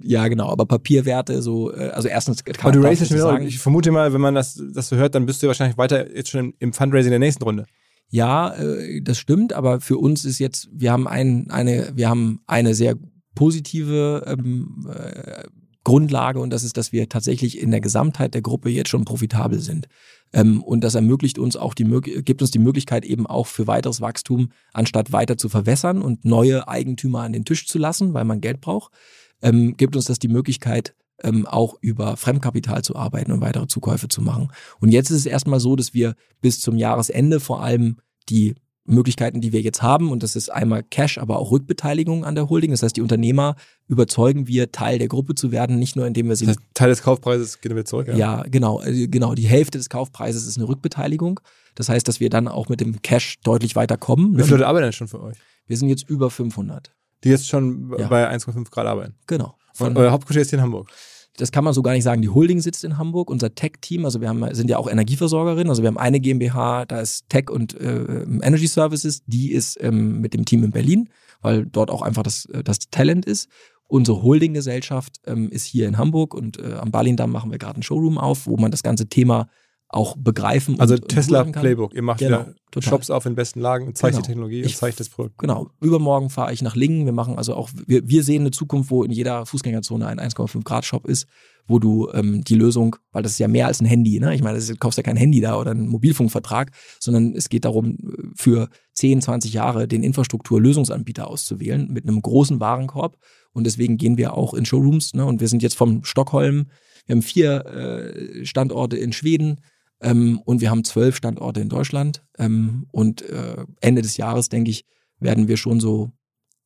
ja, 0.04 0.28
genau, 0.28 0.50
aber 0.50 0.66
Papierwerte 0.66 1.42
so, 1.42 1.74
äh, 1.74 1.90
also 1.90 2.08
erstens 2.08 2.44
kann 2.44 2.56
aber 2.62 2.72
du 2.72 2.84
raisest 2.84 3.12
sagen. 3.12 3.46
Ich 3.46 3.60
vermute 3.60 3.92
mal, 3.92 4.14
wenn 4.14 4.22
man 4.22 4.36
das, 4.36 4.62
das 4.74 4.90
so 4.90 4.96
hört, 4.96 5.16
dann 5.16 5.26
bist 5.26 5.42
du 5.42 5.48
wahrscheinlich 5.48 5.78
weiter 5.78 6.14
jetzt 6.16 6.30
schon 6.30 6.54
im 6.60 6.74
Fundraising 6.74 7.12
der 7.12 7.20
nächsten 7.20 7.44
Runde. 7.44 7.66
Ja, 8.10 8.54
äh, 8.54 9.02
das 9.02 9.18
stimmt, 9.18 9.54
aber 9.54 9.80
für 9.80 9.98
uns 9.98 10.26
ist 10.26 10.40
jetzt, 10.40 10.70
wir 10.74 10.92
haben 10.92 11.08
ein, 11.08 11.50
eine, 11.50 11.92
wir 11.96 12.10
haben 12.10 12.42
eine 12.46 12.76
sehr 12.76 12.96
positive 13.36 14.26
ähm, 14.28 14.88
äh, 14.94 15.44
Grundlage 15.84 16.40
und 16.40 16.52
das 16.52 16.64
ist, 16.64 16.78
dass 16.78 16.92
wir 16.92 17.10
tatsächlich 17.10 17.60
in 17.60 17.72
der 17.72 17.82
Gesamtheit 17.82 18.34
der 18.34 18.42
Gruppe 18.42 18.70
jetzt 18.70 18.90
schon 18.90 19.06
profitabel 19.06 19.60
sind. 19.60 19.88
Ähm, 20.34 20.62
und 20.62 20.84
das 20.84 20.96
ermöglicht 20.96 21.40
uns 21.40 21.56
auch 21.56 21.74
die 21.74 21.86
gibt 22.24 22.42
uns 22.42 22.52
die 22.52 22.60
Möglichkeit 22.60 23.04
eben 23.04 23.26
auch 23.26 23.48
für 23.48 23.68
weiteres 23.68 24.00
Wachstum, 24.00 24.52
anstatt 24.74 25.12
weiter 25.12 25.38
zu 25.38 25.50
verwässern 25.50 26.02
und 26.02 26.24
neue 26.24 26.68
Eigentümer 26.68 27.22
an 27.22 27.34
den 27.34 27.46
Tisch 27.46 27.68
zu 27.68 27.80
lassen, 27.80 28.14
weil 28.14 28.26
man 28.26 28.42
Geld 28.42 28.62
braucht, 28.62 28.94
ähm, 29.42 29.76
gibt 29.78 29.96
uns 29.96 30.06
das 30.06 30.20
die 30.20 30.28
Möglichkeit, 30.28 30.94
ähm, 31.24 31.46
auch 31.46 31.76
über 31.82 32.18
Fremdkapital 32.18 32.84
zu 32.84 32.96
arbeiten 32.96 33.32
und 33.32 33.42
weitere 33.42 33.68
Zukäufe 33.68 34.08
zu 34.08 34.22
machen. 34.22 34.52
Und 34.80 34.90
jetzt 34.90 35.10
ist 35.10 35.18
es 35.18 35.26
erstmal 35.26 35.60
so, 35.60 35.76
dass 35.76 35.94
wir 35.94 36.16
bis 36.42 36.60
zum 36.60 36.78
Jahresende 36.78 37.40
vor 37.40 37.62
allem 37.62 37.98
die 38.30 38.56
Möglichkeiten, 38.86 39.42
die 39.42 39.54
wir 39.54 39.62
jetzt 39.62 39.82
haben, 39.82 40.12
und 40.12 40.24
das 40.24 40.36
ist 40.36 40.50
einmal 40.52 40.84
Cash, 40.84 41.20
aber 41.20 41.38
auch 41.38 41.52
Rückbeteiligung 41.52 42.26
an 42.26 42.36
der 42.36 42.50
Holding. 42.50 42.72
Das 42.72 42.82
heißt, 42.82 42.98
die 42.98 43.02
Unternehmer 43.02 43.56
überzeugen 43.88 44.48
wir, 44.48 44.72
Teil 44.72 44.98
der 44.98 45.08
Gruppe 45.08 45.36
zu 45.36 45.52
werden, 45.52 45.78
nicht 45.78 45.96
nur 45.96 46.08
indem 46.08 46.30
wir 46.30 46.36
sie. 46.36 46.48
Das 46.48 46.58
heißt, 46.58 46.68
Teil 46.74 46.90
des 46.90 47.04
Kaufpreises 47.04 47.62
gehen 47.62 47.76
wir 47.76 47.86
zurück, 47.86 48.08
ja? 48.08 48.16
Ja, 48.16 48.44
genau, 48.50 48.82
äh, 48.82 49.08
genau. 49.08 49.36
Die 49.36 49.48
Hälfte 49.48 49.78
des 49.78 49.90
Kaufpreises 49.90 50.48
ist 50.48 50.58
eine 50.58 50.68
Rückbeteiligung. 50.68 51.40
Das 51.76 51.90
heißt, 51.90 52.08
dass 52.08 52.20
wir 52.20 52.30
dann 52.30 52.48
auch 52.48 52.70
mit 52.70 52.82
dem 52.82 53.02
Cash 53.02 53.40
deutlich 53.44 53.76
weiterkommen. 53.76 54.38
Wie 54.38 54.44
viele 54.44 54.58
Leute 54.58 54.68
arbeiten 54.68 54.84
denn 54.84 54.94
schon 54.94 55.08
für 55.08 55.22
euch? 55.22 55.38
Wir 55.68 55.78
sind 55.78 55.90
jetzt 55.90 56.10
über 56.10 56.30
500. 56.30 56.92
Die 57.24 57.30
jetzt 57.30 57.48
schon 57.48 57.94
ja. 57.98 58.08
bei 58.08 58.30
1,5 58.30 58.70
Grad 58.72 58.88
arbeiten? 58.88 59.16
Genau. 59.28 59.56
Und 59.80 59.98
euer 59.98 60.12
Hauptquartier 60.12 60.42
ist 60.42 60.50
hier 60.50 60.60
in 60.60 60.64
Hamburg? 60.64 60.90
das 61.38 61.52
kann 61.52 61.64
man 61.64 61.74
so 61.74 61.82
gar 61.82 61.94
nicht 61.94 62.04
sagen. 62.04 62.22
Die 62.22 62.30
Holding 62.30 62.60
sitzt 62.60 62.84
in 62.84 62.98
Hamburg, 62.98 63.30
unser 63.30 63.56
Tech-Team, 63.56 64.06
also 64.06 64.22
wir 64.22 64.30
haben, 64.30 64.54
sind 64.54 64.70
ja 64.70 64.78
auch 64.78 64.90
Energieversorgerin, 64.90 65.70
also 65.70 65.82
wir 65.82 65.88
haben 65.88 65.98
eine 65.98 66.20
GmbH, 66.20 66.86
da 66.86 67.00
ist 67.00 67.30
Tech 67.30 67.50
und 67.50 67.80
äh, 67.80 68.24
Energy 68.42 68.68
Services, 68.68 69.24
die 69.26 69.52
ist 69.52 69.82
ähm, 69.82 70.20
mit 70.20 70.34
dem 70.34 70.46
Team 70.46 70.64
in 70.64 70.72
Berlin, 70.72 71.10
weil 71.42 71.66
dort 71.66 71.90
auch 71.90 72.02
einfach 72.02 72.24
das, 72.24 72.46
äh, 72.46 72.64
das 72.64 72.80
Talent 72.92 73.26
ist. 73.26 73.50
Unsere 73.88 74.22
Holdinggesellschaft 74.22 75.20
ähm, 75.26 75.50
ist 75.50 75.66
hier 75.66 75.88
in 75.88 75.98
Hamburg 75.98 76.34
und 76.34 76.60
äh, 76.60 76.74
am 76.74 76.92
Berlin-Damm 76.92 77.32
machen 77.32 77.52
wir 77.52 77.58
gerade 77.58 77.76
einen 77.76 77.84
Showroom 77.84 78.18
auf, 78.18 78.48
wo 78.48 78.58
man 78.58 78.72
das 78.72 78.84
ganze 78.84 79.08
Thema 79.08 79.50
auch 79.94 80.16
begreifen 80.18 80.80
Also 80.80 80.98
Tesla. 80.98 81.44
Playbook. 81.44 81.94
Ihr 81.94 82.02
macht 82.02 82.20
Genau, 82.20 82.46
wieder. 82.74 82.82
Shops 82.82 83.10
auf 83.10 83.26
in 83.26 83.36
besten 83.36 83.60
Lagen 83.60 83.88
und 83.88 83.98
zeigt 83.98 84.14
Genau. 84.14 84.22
die 84.22 84.28
Technologie 84.28 84.60
Ich- 84.62 84.68
und 84.68 84.76
zeigt 84.78 85.00
das 85.00 85.10
Produkt. 85.10 85.38
Genau. 85.40 85.70
Übermorgen 85.82 86.30
fahre 86.30 86.54
ich 86.54 86.62
nach 86.62 86.76
Lingen. 86.76 87.06
Wir 87.06 87.12
machen 87.14 87.38
also 87.38 87.54
auch, 87.56 87.70
wir, 87.88 88.08
wir 88.08 88.24
sehen 88.24 88.42
eine 88.44 88.52
Zukunft, 88.52 88.90
wo 88.92 89.04
in 89.04 89.12
jeder 89.12 89.46
Fußgängerzone 89.46 90.08
ein 90.08 90.20
1,5 90.20 90.64
Grad 90.64 90.86
Shop 90.86 91.06
ist, 91.06 91.28
wo 91.68 91.80
du 91.80 92.10
ähm, 92.14 92.44
die 92.44 92.56
Lösung, 92.56 92.96
weil 93.12 93.24
das 93.24 93.34
ist 93.34 93.40
ja 93.40 93.48
mehr 93.48 93.68
als 93.68 93.82
ein 93.82 93.86
Handy, 93.86 94.20
ne? 94.20 94.34
Ich 94.34 94.42
meine, 94.42 94.58
ist- 94.58 94.70
du 94.70 94.76
kaufst 94.76 94.98
ja 94.98 95.04
kein 95.04 95.18
Handy 95.18 95.42
da 95.42 95.58
oder 95.60 95.72
einen 95.72 95.88
Mobilfunkvertrag, 95.90 96.72
sondern 97.00 97.36
es 97.36 97.50
geht 97.50 97.66
darum, 97.66 97.98
für 98.36 98.70
10, 98.94 99.22
20 99.22 99.54
Jahre 99.54 99.88
den 99.88 100.04
Infrastrukturlösungsanbieter 100.04 101.28
auszuwählen 101.28 101.88
mit 101.92 102.08
einem 102.08 102.22
großen 102.22 102.60
Warenkorb. 102.60 103.18
Und 103.54 103.66
deswegen 103.66 103.98
gehen 103.98 104.18
wir 104.18 104.36
auch 104.38 104.54
in 104.54 104.66
Showrooms, 104.66 105.14
ne? 105.14 105.26
Und 105.26 105.42
wir 105.42 105.48
sind 105.50 105.62
jetzt 105.62 105.76
vom 105.76 106.04
Stockholm, 106.04 106.68
wir 107.06 107.16
haben 107.16 107.22
vier 107.22 107.66
äh, 107.66 108.46
Standorte 108.46 108.96
in 108.98 109.12
Schweden, 109.12 109.60
ähm, 110.02 110.42
und 110.46 110.62
wir 110.62 110.70
haben 110.70 110.84
zwölf 110.84 111.16
Standorte 111.16 111.62
in 111.62 111.70
Deutschland. 111.70 112.24
Ähm, 112.38 112.88
und 112.92 113.22
äh, 113.22 113.66
Ende 113.80 114.02
des 114.02 114.18
Jahres, 114.18 114.50
denke 114.50 114.72
ich, 114.72 114.86
werden 115.20 115.48
wir 115.48 115.58
schon 115.58 115.80
so 115.80 116.12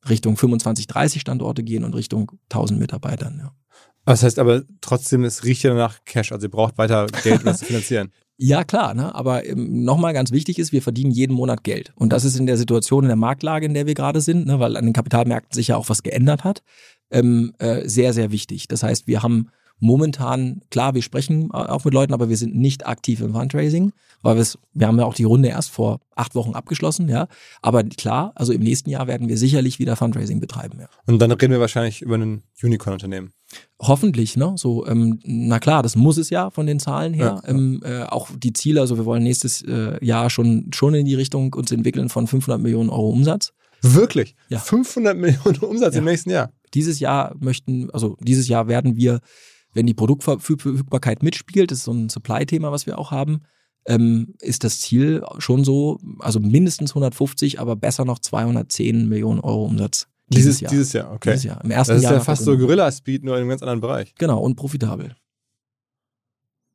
Richtung 0.08 0.36
25, 0.36 0.86
30 0.86 1.20
Standorte 1.20 1.62
gehen 1.62 1.84
und 1.84 1.94
Richtung 1.94 2.32
1000 2.50 2.80
Mitarbeitern. 2.80 3.38
Ja. 3.42 3.52
Das 4.04 4.22
heißt 4.22 4.38
aber 4.38 4.62
trotzdem, 4.80 5.24
es 5.24 5.44
riecht 5.44 5.64
ja 5.64 5.74
nach 5.74 6.04
Cash. 6.04 6.32
Also 6.32 6.46
ihr 6.46 6.50
braucht 6.50 6.78
weiter 6.78 7.06
Geld, 7.24 7.40
um 7.40 7.46
das 7.46 7.58
zu 7.58 7.64
finanzieren. 7.66 8.12
Ja, 8.38 8.64
klar, 8.64 8.92
ne? 8.92 9.14
aber 9.14 9.46
ähm, 9.46 9.84
nochmal 9.84 10.12
ganz 10.12 10.30
wichtig 10.30 10.58
ist, 10.58 10.70
wir 10.70 10.82
verdienen 10.82 11.10
jeden 11.10 11.32
Monat 11.34 11.64
Geld. 11.64 11.92
Und 11.96 12.12
das 12.12 12.24
ist 12.24 12.38
in 12.38 12.46
der 12.46 12.58
Situation, 12.58 13.04
in 13.04 13.08
der 13.08 13.16
Marktlage, 13.16 13.64
in 13.64 13.72
der 13.72 13.86
wir 13.86 13.94
gerade 13.94 14.20
sind, 14.20 14.46
ne? 14.46 14.60
weil 14.60 14.76
an 14.76 14.84
den 14.84 14.92
Kapitalmärkten 14.92 15.54
sich 15.54 15.68
ja 15.68 15.76
auch 15.76 15.88
was 15.88 16.02
geändert 16.02 16.44
hat, 16.44 16.62
ähm, 17.10 17.54
äh, 17.58 17.88
sehr, 17.88 18.12
sehr 18.12 18.30
wichtig. 18.30 18.68
Das 18.68 18.82
heißt, 18.82 19.06
wir 19.06 19.22
haben 19.22 19.48
momentan, 19.78 20.60
klar, 20.70 20.94
wir 20.94 21.02
sprechen 21.02 21.50
äh, 21.52 21.56
auch 21.56 21.84
mit 21.84 21.94
Leuten, 21.94 22.12
aber 22.14 22.28
wir 22.28 22.36
sind 22.36 22.54
nicht 22.54 22.86
aktiv 22.86 23.20
im 23.20 23.32
Fundraising, 23.34 23.92
weil 24.22 24.42
wir 24.74 24.86
haben 24.86 24.98
ja 24.98 25.04
auch 25.04 25.14
die 25.14 25.24
Runde 25.24 25.48
erst 25.48 25.70
vor 25.70 26.00
acht 26.14 26.34
Wochen 26.34 26.52
abgeschlossen, 26.54 27.08
ja. 27.08 27.28
Aber 27.62 27.84
klar, 27.84 28.32
also 28.34 28.52
im 28.52 28.62
nächsten 28.62 28.90
Jahr 28.90 29.06
werden 29.06 29.28
wir 29.28 29.36
sicherlich 29.38 29.78
wieder 29.78 29.96
Fundraising 29.96 30.40
betreiben, 30.40 30.78
ja. 30.80 30.88
Und 31.06 31.20
dann 31.20 31.30
reden 31.32 31.52
wir 31.52 31.60
wahrscheinlich 31.60 32.02
über 32.02 32.16
ein 32.16 32.42
Unicorn-Unternehmen. 32.62 33.32
Hoffentlich, 33.80 34.36
ne? 34.36 34.54
So, 34.56 34.86
ähm, 34.86 35.20
na 35.24 35.58
klar, 35.60 35.82
das 35.82 35.94
muss 35.94 36.16
es 36.16 36.30
ja 36.30 36.50
von 36.50 36.66
den 36.66 36.80
Zahlen 36.80 37.14
her. 37.14 37.40
Ja. 37.44 37.48
Ähm, 37.50 37.80
äh, 37.84 38.02
auch 38.02 38.30
die 38.36 38.52
Ziele, 38.52 38.80
also 38.80 38.96
wir 38.96 39.04
wollen 39.04 39.22
nächstes 39.22 39.62
äh, 39.62 40.04
Jahr 40.04 40.30
schon 40.30 40.70
schon 40.74 40.94
in 40.94 41.04
die 41.06 41.14
Richtung 41.14 41.52
uns 41.54 41.70
entwickeln 41.70 42.08
von 42.08 42.26
500 42.26 42.60
Millionen 42.60 42.90
Euro 42.90 43.10
Umsatz. 43.10 43.52
Wirklich? 43.82 44.34
Ja. 44.48 44.58
500 44.58 45.16
Millionen 45.16 45.58
Umsatz 45.60 45.94
im 45.94 46.04
Ja. 46.04 46.10
nächsten 46.10 46.30
Jahr. 46.30 46.50
Dieses 46.74 46.98
Jahr 46.98 47.36
möchten, 47.38 47.88
also 47.90 48.16
dieses 48.20 48.48
Jahr 48.48 48.66
werden 48.66 48.96
wir, 48.96 49.20
wenn 49.76 49.86
die 49.86 49.94
Produktverfügbarkeit 49.94 51.22
mitspielt, 51.22 51.70
das 51.70 51.78
ist 51.78 51.84
so 51.84 51.92
ein 51.92 52.08
Supply-Thema, 52.08 52.72
was 52.72 52.86
wir 52.86 52.98
auch 52.98 53.10
haben, 53.10 53.42
ähm, 53.86 54.34
ist 54.40 54.64
das 54.64 54.80
Ziel 54.80 55.22
schon 55.38 55.64
so, 55.64 56.00
also 56.18 56.40
mindestens 56.40 56.90
150, 56.90 57.60
aber 57.60 57.76
besser 57.76 58.04
noch 58.04 58.18
210 58.18 59.08
Millionen 59.08 59.40
Euro 59.40 59.64
Umsatz. 59.64 60.08
Dieses, 60.28 60.60
Jahr. 60.60 60.70
dieses 60.70 60.92
Jahr, 60.92 61.12
okay. 61.12 61.30
Dieses 61.30 61.44
Jahr. 61.44 61.62
Im 61.62 61.70
ersten 61.70 61.92
Das 61.92 61.98
ist 61.98 62.04
Jahr 62.04 62.14
ja 62.14 62.20
fast 62.20 62.44
so. 62.44 62.56
Gorilla-Speed, 62.56 63.22
nur 63.22 63.36
in 63.36 63.42
einem 63.42 63.50
ganz 63.50 63.62
anderen 63.62 63.80
Bereich. 63.80 64.14
Genau, 64.16 64.40
und 64.40 64.56
profitabel. 64.56 65.14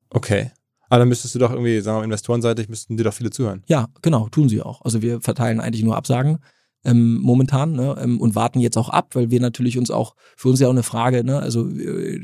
Okay. 0.10 0.52
Aber 0.88 0.99
dann 0.99 1.10
müsstest 1.10 1.36
du 1.36 1.39
doch 1.39 1.52
irgendwie, 1.52 1.82
sagen 1.82 1.95
wir 1.95 1.99
mal, 1.99 2.06
investorenseitig 2.06 2.70
müssten 2.70 2.97
dir 2.97 3.04
doch 3.04 3.14
viele 3.14 3.30
zuhören. 3.30 3.64
Ja, 3.68 3.88
genau, 4.02 4.30
tun 4.30 4.47
sie 4.47 4.62
auch. 4.62 4.82
Also 4.84 5.02
wir 5.02 5.22
verteilen 5.22 5.60
eigentlich 5.60 5.84
nur 5.84 5.97
Absagen 5.97 6.39
ähm, 6.84 7.19
momentan 7.21 7.73
ne, 7.73 7.95
ähm, 8.01 8.19
und 8.19 8.36
warten 8.36 8.59
jetzt 8.59 8.77
auch 8.77 8.89
ab, 8.89 9.15
weil 9.15 9.32
wir 9.32 9.39
natürlich 9.39 9.77
uns 9.77 9.91
auch, 9.91 10.15
für 10.36 10.49
uns 10.49 10.59
ja 10.59 10.67
auch 10.67 10.71
eine 10.71 10.84
Frage, 10.84 11.23
ne, 11.23 11.39
also 11.39 11.69
äh, 11.69 12.19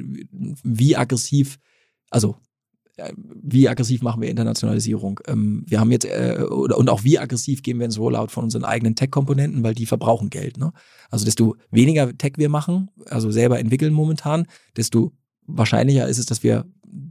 wie 0.64 0.96
aggressiv, 0.96 1.58
also 2.10 2.36
äh, 2.98 3.14
wie 3.16 3.70
aggressiv 3.70 4.02
machen 4.02 4.22
wir 4.22 4.30
Internationalisierung? 4.30 5.20
Ähm, 5.28 5.64
wir 5.68 5.80
haben 5.80 5.92
jetzt, 5.92 6.06
äh, 6.06 6.44
und 6.50 6.90
auch 6.90 7.04
wie 7.04 7.20
aggressiv 7.20 7.62
gehen 7.62 7.78
wir 7.78 7.86
ins 7.86 8.00
Rollout 8.00 8.30
von 8.30 8.46
unseren 8.46 8.66
eigenen 8.66 8.96
Tech-Komponenten, 8.96 9.64
weil 9.64 9.76
die 9.76 9.86
verbrauchen 9.86 10.30
Geld. 10.30 10.58
Ne? 10.58 10.72
Also 11.10 11.26
desto 11.26 11.56
weniger 11.72 12.18
Tech 12.18 12.34
wir 12.38 12.50
machen, 12.50 12.90
also 13.06 13.32
selber 13.32 13.60
entwickeln 13.60 13.94
momentan, 13.94 14.48
desto 14.76 15.14
wahrscheinlicher 15.46 16.08
ist 16.08 16.18
es, 16.18 16.26
dass 16.26 16.44
wir 16.44 16.66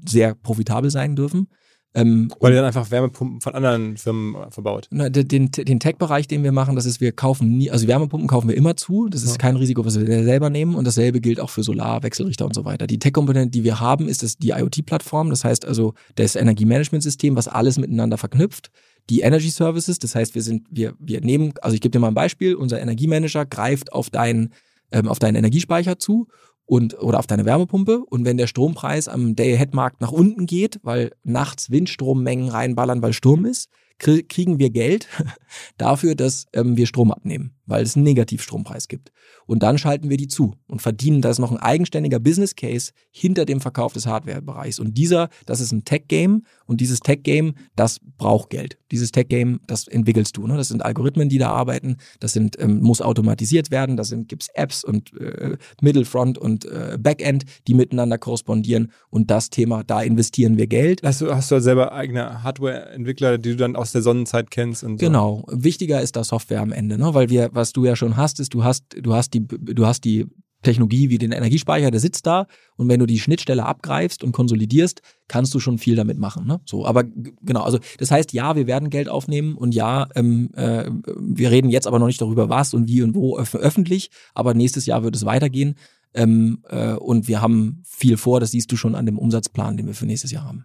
sehr 0.07 0.34
profitabel 0.34 0.90
sein 0.90 1.16
dürfen. 1.16 1.49
Ähm, 1.97 2.30
Weil 2.40 2.53
ihr 2.53 2.57
dann 2.57 2.66
einfach 2.66 2.90
Wärmepumpen 2.90 3.40
von 3.40 3.55
anderen 3.55 3.97
Firmen 3.97 4.36
verbaut. 4.51 4.86
na, 4.90 5.09
de- 5.09 5.24
den, 5.24 5.51
den 5.51 5.80
Tech-Bereich, 5.80 6.28
den 6.28 6.42
wir 6.44 6.53
machen, 6.53 6.76
das 6.76 6.84
ist, 6.84 7.01
wir 7.01 7.11
kaufen 7.12 7.57
nie, 7.57 7.70
also 7.70 7.88
Wärmepumpen 7.88 8.28
kaufen 8.28 8.49
wir 8.49 8.57
immer 8.57 8.76
zu. 8.76 9.09
Das 9.09 9.22
ist 9.22 9.30
Ja. 9.32 9.36
kein 9.38 9.57
Risiko, 9.57 9.84
was 9.84 9.99
wir 9.99 10.24
selber 10.24 10.51
nehmen. 10.51 10.74
Und 10.74 10.86
dasselbe 10.86 11.20
gilt 11.22 11.40
auch 11.40 11.49
für 11.51 11.62
Solar, 11.62 12.03
Wechselrichter 12.03 12.44
und 12.44 12.55
so 12.55 12.64
weiter. 12.66 12.86
Die 12.86 12.99
Tech-Komponente, 12.99 13.51
die 13.51 13.64
wir 13.64 13.80
haben, 13.80 14.09
ist 14.09 14.22
das 14.22 14.36
die 14.36 14.51
IoT-Plattform. 14.51 15.30
Das 15.30 15.44
heißt 15.44 15.64
also 15.64 15.94
das 16.16 16.36
Energiemanagementsystem, 16.36 17.34
was 17.34 17.49
alles 17.49 17.78
miteinander 17.78 18.18
verknüpft. 18.18 18.70
Die 19.09 19.20
Energy 19.20 19.51
Services, 19.51 19.99
das 19.99 20.14
heißt, 20.14 20.34
wir 20.34 20.42
sind, 20.42 20.66
wir, 20.70 20.94
wir 20.99 21.20
nehmen, 21.20 21.55
also 21.62 21.74
ich 21.74 21.80
gebe 21.80 21.92
dir 21.92 22.01
mal 22.01 22.09
ein 22.09 22.14
Beispiel, 22.14 22.55
unser 22.57 22.80
Energiemanager 22.80 23.47
greift 23.47 23.92
auf 23.92 24.11
deinen, 24.11 24.53
ähm, 24.92 25.09
auf 25.09 25.18
deinen 25.18 25.36
Energiespeicher 25.36 25.99
zu 25.99 26.26
und 26.67 27.01
oder 27.01 27.19
auf 27.19 27.27
deine 27.27 27.45
Wärmepumpe. 27.45 28.05
Und 28.05 28.25
wenn 28.25 28.37
der 28.37 28.49
Strompreis 28.49 29.09
am 29.09 29.35
Day-Ahead-Markt 29.37 30.01
nach 30.01 30.12
unten 30.12 30.47
geht, 30.47 30.81
weil 30.83 31.12
nachts 31.23 31.71
Windstrommengen 31.71 32.49
reinballern, 32.49 33.01
weil 33.03 33.12
Sturm 33.12 33.45
ist, 33.47 33.71
kriegen 33.99 34.59
wir 34.59 34.70
Geld 34.70 35.09
dafür, 35.78 36.14
dass 36.14 36.47
ähm, 36.53 36.76
wir 36.76 36.86
Strom 36.86 37.11
abnehmen, 37.11 37.53
weil 37.66 37.82
es 37.82 37.97
einen 37.97 38.05
Negativstrompreis 38.05 38.88
gibt. 38.88 39.11
Und 39.47 39.62
dann 39.62 39.78
schalten 39.78 40.11
wir 40.11 40.16
die 40.16 40.28
zu 40.28 40.55
und 40.66 40.82
verdienen. 40.82 41.22
Da 41.22 41.30
ist 41.30 41.38
noch 41.38 41.53
ein 41.53 41.59
eigenständiger 41.59 42.18
Business 42.18 42.57
Case 42.57 42.92
hinter 43.11 43.44
dem 43.44 43.61
Verkauf 43.61 43.92
des 43.92 44.07
Hardware-Bereichs. 44.07 44.78
Und 44.78 44.99
dieser, 44.99 45.28
das 45.47 45.61
ist 45.61 45.72
ein 45.72 45.84
Tech-Game 45.84 46.42
und 46.66 46.80
dieses 46.80 47.01
Tech-Game, 47.01 47.55
das 47.76 48.01
braucht 48.18 48.51
Geld. 48.51 48.78
Dieses 48.90 49.12
Tech-Game, 49.12 49.61
das 49.66 49.86
entwickelst 49.86 50.36
du. 50.36 50.47
Ne? 50.47 50.57
Das 50.57 50.68
sind 50.68 50.84
Algorithmen, 50.84 51.28
die 51.28 51.38
da 51.38 51.51
arbeiten. 51.51 51.97
Das 52.20 52.32
sind, 52.32 52.61
ähm, 52.61 52.80
muss 52.80 53.01
automatisiert 53.01 53.70
werden. 53.70 53.97
Da 53.97 54.05
sind, 54.05 54.28
gibt's 54.28 54.49
Apps 54.55 54.84
und 54.84 55.12
äh, 55.20 55.57
Middlefront 55.80 56.38
und 56.38 56.64
äh, 56.64 56.99
Backend, 57.01 57.44
die 57.68 57.74
miteinander 57.74 58.18
korrespondieren. 58.18 58.92
Und 59.11 59.30
das 59.30 59.51
Thema, 59.51 59.84
da 59.84 60.03
investieren 60.03 60.57
wir 60.59 60.66
Geld. 60.66 61.03
Hast 61.05 61.20
du, 61.20 61.34
hast 61.34 61.51
du 61.51 61.61
selber 61.61 61.92
eigene 61.92 62.42
Hardware-Entwickler, 62.42 63.38
die 63.38 63.51
du 63.51 63.57
dann 63.57 63.76
aus 63.87 63.93
der 63.93 64.03
Sonnenzeit 64.03 64.51
kennst 64.51 64.84
und 64.84 64.99
so? 64.99 65.07
Genau. 65.07 65.45
Wichtiger 65.51 66.01
ist 66.03 66.16
da 66.16 66.24
Software 66.24 66.61
am 66.61 66.72
Ende, 66.72 66.99
ne? 66.99 67.14
Weil 67.14 67.30
wir, 67.30 67.51
was 67.53 67.72
du 67.72 67.84
ja 67.84 67.97
schon 67.97 68.16
hast, 68.16 68.41
ist, 68.41 68.53
du 68.53 68.64
hast, 68.64 68.84
du 69.01 69.14
hast 69.14 69.34
die, 69.34 69.47
du 69.47 69.87
hast 69.87 70.05
die 70.05 70.26
Technologie 70.62 71.11
wie 71.11 71.18
den 71.18 71.32
Energiespeicher, 71.32 71.91
der 71.91 72.01
sitzt 72.01 72.26
da 72.26 72.47
und 72.76 72.89
wenn 72.89 72.99
du 72.99 73.07
die 73.07 73.20
Schnittstelle 73.20 73.64
abgreifst 73.64 74.24
und 74.24 74.32
konsolidierst, 74.32 75.01
kannst 75.28 75.55
du 75.55 75.61
schon 75.61 75.78
viel 75.78 75.95
damit 75.95 76.18
machen. 76.18 76.47
Ne? 76.47 76.61
So, 76.64 76.84
aber 76.84 77.05
genau, 77.05 77.62
also 77.62 77.78
das 77.99 78.11
heißt, 78.11 78.32
ja, 78.32 78.57
wir 78.57 78.66
werden 78.66 78.91
Geld 78.91 79.09
aufnehmen 79.09 79.55
und 79.55 79.74
ja, 79.74 80.09
ähm, 80.16 80.51
äh, 80.55 80.91
wir 81.18 81.51
reden 81.51 81.70
jetzt 81.70 81.87
aber 81.87 81.99
noch 81.99 82.07
nicht 82.07 82.20
darüber, 82.20 82.49
was 82.49 82.74
und 82.74 82.89
wie 82.89 83.03
und 83.03 83.14
wo 83.14 83.39
öff 83.39 83.55
öffentlich, 83.55 84.11
aber 84.34 84.55
nächstes 84.55 84.87
Jahr 84.87 85.05
wird 85.05 85.14
es 85.14 85.24
weitergehen. 85.24 85.76
Ähm, 86.14 86.64
äh, 86.68 86.95
und 86.95 87.28
wir 87.28 87.43
haben 87.43 87.82
viel 87.84 88.16
vor, 88.16 88.41
das 88.41 88.51
siehst 88.51 88.72
du 88.72 88.76
schon 88.76 88.95
an 88.95 89.07
dem 89.07 89.18
Umsatzplan, 89.18 89.76
den 89.76 89.87
wir 89.87 89.95
für 89.95 90.07
nächstes 90.07 90.30
Jahr 90.30 90.45
haben. 90.45 90.64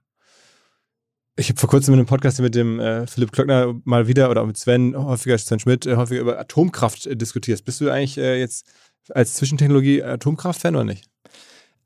Ich 1.38 1.49
habe 1.49 1.59
vor 1.59 1.69
kurzem 1.69 1.93
in 1.93 1.99
einem 1.99 2.07
Podcast 2.07 2.39
mit 2.41 2.55
dem 2.55 2.79
äh, 2.79 3.07
Philipp 3.07 3.32
Klöckner 3.32 3.73
mal 3.86 4.07
wieder 4.07 4.29
oder 4.29 4.45
mit 4.45 4.57
Sven, 4.57 4.95
häufiger 4.95 5.38
Sven 5.38 5.59
Schmidt, 5.59 5.86
äh, 5.86 5.95
häufiger 5.95 6.21
über 6.21 6.39
Atomkraft 6.39 7.07
äh, 7.07 7.15
diskutierst. 7.15 7.63
Bist 7.63 7.79
du 7.79 7.89
eigentlich 7.89 8.17
äh, 8.17 8.38
jetzt 8.38 8.67
als 9.09 9.36
Zwischentechnologie 9.36 10.03
Atomkraft-Fan 10.03 10.75
oder 10.75 10.84
nicht? 10.84 11.09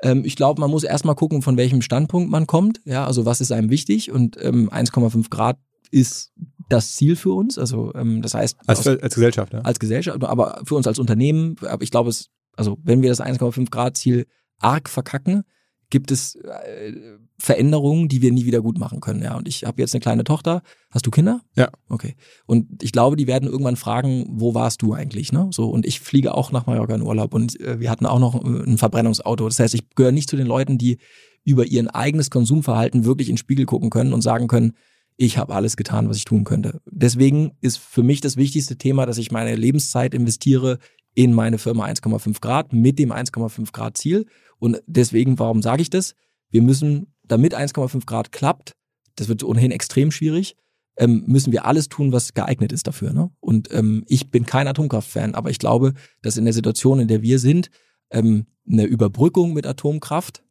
Ähm, 0.02 0.24
ich 0.26 0.36
glaube, 0.36 0.60
man 0.60 0.72
muss 0.72 0.84
erstmal 0.84 1.16
gucken, 1.16 1.44
von 1.44 1.58
welchem 1.58 1.82
Standpunkt 1.82 2.32
man 2.32 2.48
kommt. 2.48 2.82
Ja, 2.86 3.06
also 3.06 3.26
was 3.26 3.40
ist 3.40 3.52
einem 3.52 3.70
wichtig? 3.70 4.12
Und 4.12 4.36
ähm, 4.44 4.70
1,5 4.72 5.30
Grad 5.30 5.58
ist 5.92 6.34
das 6.70 6.94
Ziel 6.94 7.16
für 7.16 7.32
uns. 7.32 7.60
Also 7.60 7.94
ähm, 7.94 8.24
das 8.24 8.34
heißt 8.34 8.58
Als, 8.66 8.80
aus, 8.80 8.88
als 8.88 9.14
Gesellschaft, 9.14 9.54
ja. 9.54 9.60
als 9.62 9.80
Gesellschaft, 9.80 10.24
aber 10.24 10.62
für 10.66 10.76
uns 10.76 10.88
als 10.88 10.98
Unternehmen. 10.98 11.56
Aber 11.62 11.84
ich 11.84 11.92
glaube, 11.92 12.10
es, 12.10 12.30
also 12.58 12.78
wenn 12.84 13.04
wir 13.04 13.10
das 13.10 13.22
1,5 13.22 13.70
Grad 13.70 13.96
Ziel 13.96 14.26
arg 14.60 14.90
verkacken, 14.90 15.44
gibt 15.90 16.12
es 16.12 16.36
äh, 16.36 16.94
Veränderungen, 17.38 18.08
die 18.08 18.22
wir 18.22 18.32
nie 18.32 18.46
wieder 18.46 18.62
gut 18.62 18.78
machen 18.78 19.00
können. 19.00 19.22
Ja, 19.22 19.36
und 19.36 19.48
ich 19.48 19.64
habe 19.64 19.82
jetzt 19.82 19.94
eine 19.94 20.02
kleine 20.02 20.24
Tochter. 20.24 20.62
Hast 20.92 21.06
du 21.06 21.12
Kinder? 21.12 21.42
Ja. 21.56 21.70
Okay. 21.90 22.16
Und 22.46 22.84
ich 22.84 22.92
glaube, 22.92 23.16
die 23.16 23.28
werden 23.28 23.50
irgendwann 23.50 23.76
fragen, 23.76 24.26
wo 24.30 24.54
warst 24.54 24.82
du 24.82 24.94
eigentlich? 24.94 25.32
Ne? 25.32 25.50
So 25.52 25.70
und 25.70 25.86
ich 25.86 26.00
fliege 26.00 26.34
auch 26.34 26.52
nach 26.52 26.66
Mallorca 26.66 26.96
in 26.96 27.02
Urlaub 27.02 27.34
und 27.34 27.60
äh, 27.60 27.80
wir 27.80 27.90
hatten 27.90 28.06
auch 28.06 28.20
noch 28.20 28.36
äh, 28.44 28.64
ein 28.64 28.78
Verbrennungsauto. 28.78 29.48
Das 29.48 29.60
heißt, 29.60 29.76
ich 29.76 29.90
gehöre 29.96 30.12
nicht 30.12 30.30
zu 30.30 30.38
den 30.38 30.48
Leuten, 30.48 30.78
die 30.78 30.98
über 31.44 31.66
ihr 31.66 31.96
eigenes 31.96 32.30
Konsumverhalten 32.30 33.06
wirklich 33.06 33.30
in 33.30 33.34
den 33.34 33.40
Spiegel 33.40 33.66
gucken 33.66 33.90
können 33.90 34.14
und 34.14 34.22
sagen 34.22 34.48
können, 34.48 34.74
ich 35.18 35.38
habe 35.38 35.54
alles 35.54 35.78
getan, 35.78 36.10
was 36.10 36.18
ich 36.18 36.26
tun 36.26 36.44
könnte. 36.44 36.82
Deswegen 36.90 37.52
ist 37.62 37.78
für 37.78 38.04
mich 38.04 38.20
das 38.20 38.36
wichtigste 38.36 38.78
Thema, 38.78 39.06
dass 39.06 39.18
ich 39.18 39.32
meine 39.32 39.56
Lebenszeit 39.56 40.14
investiere 40.14 40.80
in 41.14 41.34
meine 41.34 41.58
Firma 41.58 41.86
1,5 41.86 42.42
Grad 42.42 42.74
mit 42.74 43.00
dem 43.00 43.12
1,5 43.12 43.72
Grad 43.72 43.98
Ziel. 43.98 44.26
Und 44.66 44.82
deswegen, 44.88 45.38
warum 45.38 45.62
sage 45.62 45.84
ich 45.84 45.92
das? 45.92 46.16
Wir 46.50 46.64
müssen, 46.64 47.14
damit 47.24 47.56
1,5 47.56 48.08
Grad 48.08 48.32
klappt, 48.32 48.74
das 49.16 49.28
wird 49.28 49.44
ohnehin 49.44 49.70
extrem 49.70 50.10
schwierig, 50.10 50.56
ähm, 50.98 51.24
müssen 51.28 51.54
wir 51.54 51.66
alles 51.66 51.88
tun, 51.88 52.12
was 52.12 52.34
geeignet 52.34 52.72
ist 52.72 52.88
dafür. 52.88 53.14
Ne? 53.14 53.30
Und 53.40 53.72
ähm, 53.72 54.04
ich 54.08 54.32
bin 54.32 54.48
kein 54.48 54.68
Atomkraftfan, 54.68 55.36
aber 55.36 55.52
ich 55.52 55.60
glaube, 55.60 55.94
dass 56.24 56.38
in 56.38 56.46
der 56.46 56.54
Situation, 56.54 57.00
in 57.00 57.08
der 57.08 57.22
wir 57.22 57.38
sind, 57.38 57.70
ähm, 58.10 58.48
eine 58.68 58.86
Überbrückung 58.86 59.54
mit 59.54 59.68
Atomkraft 59.68 60.44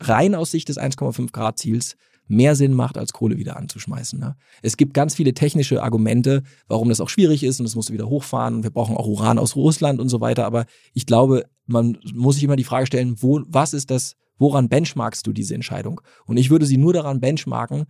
rein 0.00 0.34
aus 0.34 0.50
Sicht 0.50 0.68
des 0.68 0.78
1,5 0.78 1.32
Grad 1.32 1.58
Ziels 1.58 1.96
mehr 2.28 2.56
Sinn 2.56 2.74
macht, 2.74 2.98
als 2.98 3.14
Kohle 3.14 3.38
wieder 3.38 3.56
anzuschmeißen. 3.56 4.20
Ne? 4.20 4.36
Es 4.60 4.76
gibt 4.76 4.92
ganz 4.92 5.14
viele 5.14 5.32
technische 5.32 5.82
Argumente, 5.82 6.42
warum 6.68 6.90
das 6.90 7.00
auch 7.00 7.08
schwierig 7.08 7.42
ist 7.42 7.58
und 7.58 7.64
das 7.64 7.74
musst 7.74 7.88
du 7.88 7.94
wieder 7.94 8.10
hochfahren 8.10 8.56
und 8.56 8.62
wir 8.64 8.70
brauchen 8.70 8.98
auch 8.98 9.06
Uran 9.06 9.38
aus 9.38 9.56
Russland 9.56 9.98
und 9.98 10.10
so 10.10 10.20
weiter. 10.20 10.44
Aber 10.44 10.66
ich 10.92 11.06
glaube, 11.06 11.46
man 11.66 11.98
muss 12.14 12.36
sich 12.36 12.44
immer 12.44 12.56
die 12.56 12.64
Frage 12.64 12.86
stellen, 12.86 13.16
wo, 13.20 13.42
was 13.46 13.74
ist 13.74 13.90
das, 13.90 14.16
woran 14.38 14.68
benchmarkst 14.68 15.26
du 15.26 15.32
diese 15.32 15.54
Entscheidung? 15.54 16.00
Und 16.24 16.36
ich 16.36 16.50
würde 16.50 16.66
sie 16.66 16.76
nur 16.76 16.92
daran 16.92 17.20
benchmarken, 17.20 17.86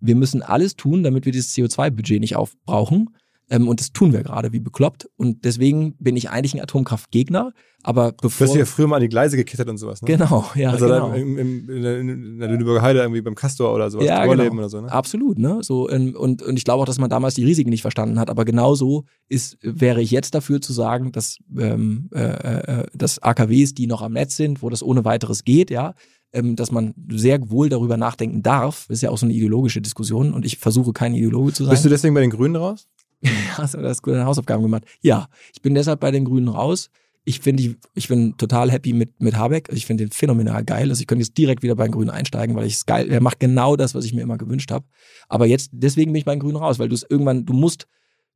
wir 0.00 0.16
müssen 0.16 0.42
alles 0.42 0.76
tun, 0.76 1.02
damit 1.02 1.24
wir 1.24 1.32
dieses 1.32 1.54
CO2-Budget 1.54 2.20
nicht 2.20 2.36
aufbrauchen. 2.36 3.16
Ähm, 3.50 3.68
und 3.68 3.80
das 3.80 3.92
tun 3.92 4.12
wir 4.12 4.22
gerade 4.22 4.52
wie 4.52 4.60
bekloppt. 4.60 5.08
Und 5.16 5.44
deswegen 5.44 5.96
bin 5.98 6.16
ich 6.16 6.30
eigentlich 6.30 6.54
ein 6.54 6.60
Atomkraftgegner. 6.60 7.52
Aber 7.82 8.12
bevor. 8.12 8.46
Du 8.46 8.52
hast 8.52 8.58
ja 8.58 8.64
früher 8.64 8.86
mal 8.86 8.96
an 8.96 9.02
die 9.02 9.10
Gleise 9.10 9.36
geklettert 9.36 9.68
und 9.68 9.76
sowas, 9.76 10.00
ne? 10.00 10.06
Genau, 10.06 10.46
ja. 10.54 10.70
Also 10.70 10.86
genau. 10.86 11.12
im, 11.12 11.38
im, 11.38 11.68
in, 11.68 11.82
der, 11.82 12.00
in 12.00 12.38
der 12.38 12.48
Lüneburger 12.48 12.80
Heide 12.80 13.00
irgendwie 13.00 13.20
beim 13.20 13.34
Castor 13.34 13.74
oder 13.74 13.90
sowas. 13.90 14.06
Ja, 14.06 14.24
genau. 14.24 14.50
oder 14.50 14.68
so, 14.70 14.80
ne? 14.80 14.90
Absolut, 14.90 15.38
ne? 15.38 15.58
So, 15.60 15.90
ähm, 15.90 16.16
und, 16.16 16.42
und 16.42 16.56
ich 16.56 16.64
glaube 16.64 16.82
auch, 16.82 16.86
dass 16.86 16.98
man 16.98 17.10
damals 17.10 17.34
die 17.34 17.44
Risiken 17.44 17.68
nicht 17.68 17.82
verstanden 17.82 18.18
hat. 18.18 18.30
Aber 18.30 18.46
genauso 18.46 19.04
ist, 19.28 19.58
wäre 19.60 20.00
ich 20.00 20.10
jetzt 20.10 20.34
dafür 20.34 20.62
zu 20.62 20.72
sagen, 20.72 21.12
dass, 21.12 21.36
ähm, 21.58 22.08
äh, 22.14 22.20
äh, 22.20 22.86
dass 22.94 23.22
AKWs, 23.22 23.74
die 23.74 23.86
noch 23.86 24.00
am 24.00 24.14
Netz 24.14 24.36
sind, 24.36 24.62
wo 24.62 24.70
das 24.70 24.82
ohne 24.82 25.04
weiteres 25.04 25.44
geht, 25.44 25.70
ja, 25.70 25.94
ähm, 26.32 26.56
dass 26.56 26.70
man 26.72 26.94
sehr 27.10 27.50
wohl 27.50 27.68
darüber 27.68 27.98
nachdenken 27.98 28.42
darf. 28.42 28.86
Das 28.88 28.96
ist 28.96 29.02
ja 29.02 29.10
auch 29.10 29.18
so 29.18 29.26
eine 29.26 29.34
ideologische 29.34 29.82
Diskussion 29.82 30.32
und 30.32 30.46
ich 30.46 30.56
versuche 30.56 30.94
kein 30.94 31.14
Ideologe 31.14 31.52
zu 31.52 31.64
sein. 31.64 31.70
Bist 31.70 31.84
du 31.84 31.90
deswegen 31.90 32.14
bei 32.14 32.22
den 32.22 32.30
Grünen 32.30 32.56
raus? 32.56 32.88
Hast 33.56 33.74
du 33.74 33.78
das 33.78 34.02
gute 34.02 34.24
Hausaufgaben 34.24 34.62
gemacht? 34.62 34.84
Ja, 35.00 35.28
ich 35.52 35.62
bin 35.62 35.74
deshalb 35.74 36.00
bei 36.00 36.10
den 36.10 36.24
Grünen 36.24 36.48
raus. 36.48 36.90
Ich 37.26 37.40
finde, 37.40 37.76
ich 37.94 38.08
bin 38.08 38.36
total 38.36 38.70
happy 38.70 38.92
mit, 38.92 39.20
mit 39.22 39.36
Habeck. 39.36 39.70
Also 39.70 39.78
ich 39.78 39.86
finde 39.86 40.04
den 40.04 40.10
phänomenal 40.10 40.62
geil. 40.62 40.90
Also 40.90 41.00
ich 41.00 41.06
könnte 41.06 41.24
jetzt 41.24 41.38
direkt 41.38 41.62
wieder 41.62 41.74
bei 41.74 41.86
den 41.86 41.92
Grünen 41.92 42.10
einsteigen, 42.10 42.54
weil 42.54 42.66
ich 42.66 42.74
es 42.74 42.86
geil, 42.86 43.10
er 43.10 43.22
macht 43.22 43.40
genau 43.40 43.76
das, 43.76 43.94
was 43.94 44.04
ich 44.04 44.12
mir 44.12 44.20
immer 44.20 44.36
gewünscht 44.36 44.70
habe. 44.70 44.84
Aber 45.28 45.46
jetzt, 45.46 45.70
deswegen 45.72 46.12
bin 46.12 46.18
ich 46.18 46.26
bei 46.26 46.34
den 46.34 46.40
Grünen 46.40 46.56
raus, 46.56 46.78
weil 46.78 46.90
du 46.90 46.94
es 46.94 47.06
irgendwann, 47.08 47.46
du 47.46 47.54
musst, 47.54 47.86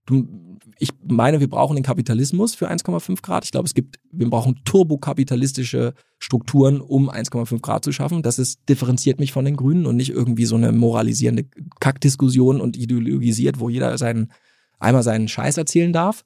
du, 0.07 0.27
ich 0.79 0.91
meine, 1.07 1.41
wir 1.41 1.49
brauchen 1.49 1.77
den 1.77 1.85
Kapitalismus 1.85 2.55
für 2.55 2.71
1,5 2.71 3.21
Grad. 3.21 3.45
Ich 3.45 3.51
glaube, 3.51 3.67
es 3.67 3.75
gibt, 3.75 3.99
wir 4.11 4.31
brauchen 4.31 4.61
turbokapitalistische 4.65 5.93
Strukturen, 6.19 6.81
um 6.81 7.11
1,5 7.11 7.61
Grad 7.61 7.85
zu 7.85 7.93
schaffen. 7.93 8.23
Das 8.23 8.39
ist, 8.39 8.61
differenziert 8.69 9.21
mich 9.21 9.33
von 9.33 9.45
den 9.45 9.57
Grünen 9.57 9.85
und 9.85 9.97
nicht 9.97 10.11
irgendwie 10.11 10.47
so 10.47 10.57
eine 10.57 10.73
moralisierende 10.73 11.45
Kackdiskussion 11.81 12.61
und 12.61 12.77
ideologisiert, 12.77 13.61
wo 13.61 13.69
jeder 13.69 13.99
seinen, 13.99 14.33
einmal 14.79 15.03
seinen 15.03 15.29
Scheiß 15.29 15.57
erzählen 15.57 15.93
darf. 15.93 16.25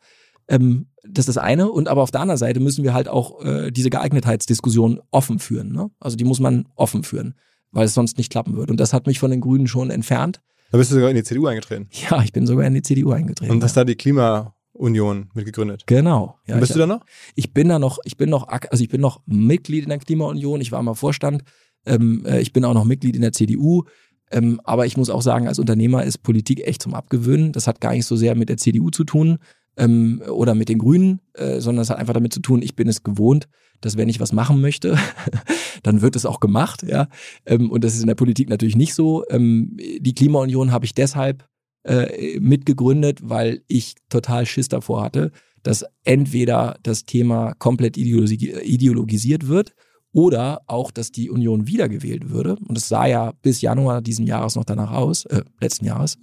Ähm, 0.48 0.86
das 1.04 1.26
ist 1.26 1.36
das 1.36 1.38
eine. 1.38 1.70
Und 1.70 1.88
aber 1.88 2.02
auf 2.02 2.10
der 2.10 2.20
anderen 2.20 2.38
Seite 2.38 2.60
müssen 2.60 2.84
wir 2.84 2.94
halt 2.94 3.08
auch 3.08 3.44
äh, 3.44 3.70
diese 3.70 3.90
Geeignetheitsdiskussion 3.90 5.00
offen 5.10 5.38
führen. 5.38 5.72
Ne? 5.72 5.90
Also 6.00 6.16
die 6.16 6.24
muss 6.24 6.40
man 6.40 6.68
offen 6.76 7.02
führen, 7.02 7.34
weil 7.70 7.86
es 7.86 7.94
sonst 7.94 8.18
nicht 8.18 8.30
klappen 8.30 8.56
wird. 8.56 8.70
Und 8.70 8.78
das 8.78 8.92
hat 8.92 9.06
mich 9.06 9.18
von 9.18 9.30
den 9.30 9.40
Grünen 9.40 9.66
schon 9.66 9.90
entfernt. 9.90 10.40
Da 10.70 10.78
bist 10.78 10.90
du 10.90 10.94
sogar 10.94 11.10
in 11.10 11.16
die 11.16 11.22
CDU 11.22 11.46
eingetreten. 11.46 11.88
Ja, 12.10 12.22
ich 12.22 12.32
bin 12.32 12.46
sogar 12.46 12.66
in 12.66 12.74
die 12.74 12.82
CDU 12.82 13.10
eingetreten. 13.10 13.52
Und 13.52 13.62
hast 13.62 13.76
da 13.76 13.84
die 13.84 13.96
Klimaunion 13.96 15.28
mitgegründet. 15.34 15.84
Genau. 15.86 16.38
Ja, 16.46 16.56
bist 16.56 16.70
ich, 16.70 16.74
du 16.74 16.78
da 16.78 16.86
noch? 16.86 17.04
ich 17.34 17.52
bin 17.52 17.68
da 17.68 17.78
noch, 17.78 17.98
ich 18.04 18.16
bin 18.16 18.30
noch, 18.30 18.48
also 18.48 18.82
ich 18.82 18.88
bin 18.88 19.00
noch 19.00 19.20
Mitglied 19.26 19.84
in 19.84 19.90
der 19.90 19.98
Klimaunion. 19.98 20.60
Ich 20.60 20.72
war 20.72 20.82
mal 20.82 20.94
Vorstand. 20.94 21.42
Ähm, 21.84 22.24
äh, 22.24 22.40
ich 22.40 22.52
bin 22.52 22.64
auch 22.64 22.74
noch 22.74 22.84
Mitglied 22.84 23.16
in 23.16 23.22
der 23.22 23.32
CDU. 23.32 23.84
Ähm, 24.32 24.60
aber 24.64 24.86
ich 24.86 24.96
muss 24.96 25.10
auch 25.10 25.22
sagen, 25.22 25.46
als 25.46 25.59
Unternehmer 25.59 26.04
ist 26.04 26.22
Politik 26.22 26.66
echt 26.66 26.82
zum 26.82 26.94
Abgewöhnen. 26.94 27.52
Das 27.52 27.66
hat 27.66 27.80
gar 27.80 27.92
nicht 27.92 28.06
so 28.06 28.16
sehr 28.16 28.34
mit 28.34 28.48
der 28.48 28.56
CDU 28.56 28.90
zu 28.90 29.04
tun 29.04 29.38
ähm, 29.76 30.22
oder 30.28 30.54
mit 30.54 30.68
den 30.68 30.78
Grünen, 30.78 31.20
äh, 31.34 31.60
sondern 31.60 31.82
es 31.82 31.90
hat 31.90 31.98
einfach 31.98 32.14
damit 32.14 32.32
zu 32.32 32.40
tun, 32.40 32.62
ich 32.62 32.74
bin 32.74 32.88
es 32.88 33.02
gewohnt, 33.02 33.48
dass 33.80 33.96
wenn 33.96 34.09
ich 34.09 34.20
was 34.20 34.32
machen 34.32 34.60
möchte, 34.60 34.96
dann 35.82 36.02
wird 36.02 36.16
es 36.16 36.26
auch 36.26 36.40
gemacht. 36.40 36.82
Ja? 36.82 37.09
Ähm, 37.46 37.70
und 37.70 37.84
das 37.84 37.94
ist 37.94 38.00
in 38.00 38.09
der 38.09 38.14
Politik 38.14 38.48
natürlich 38.48 38.76
nicht 38.76 38.94
so. 38.94 39.24
Ähm, 39.28 39.76
die 39.76 40.14
Klimaunion 40.14 40.72
habe 40.72 40.84
ich 40.84 40.94
deshalb 40.94 41.46
äh, 41.84 42.38
mitgegründet, 42.40 43.20
weil 43.22 43.62
ich 43.66 43.96
total 44.09 44.46
Schiss 44.46 44.68
davor 44.68 45.02
hatte, 45.02 45.32
dass 45.62 45.84
entweder 46.04 46.78
das 46.82 47.04
Thema 47.04 47.54
komplett 47.54 47.96
ideologi 47.96 48.52
ideologisiert 48.62 49.48
wird 49.48 49.74
oder 50.12 50.62
auch, 50.66 50.90
dass 50.90 51.10
die 51.10 51.30
Union 51.30 51.66
wiedergewählt 51.66 52.30
würde. 52.30 52.56
Und 52.66 52.76
es 52.76 52.89
sah 52.89 53.06
ja 53.06 53.32
bis 53.43 53.60
Januar 53.60 54.02
diesen 54.02 54.26
Jahres 54.26 54.56
noch 54.56 54.64
danach 54.64 54.93
aus, 54.93 55.24
äh, 55.26 55.43
letzten 55.60 55.86
Jahres, 55.86 56.18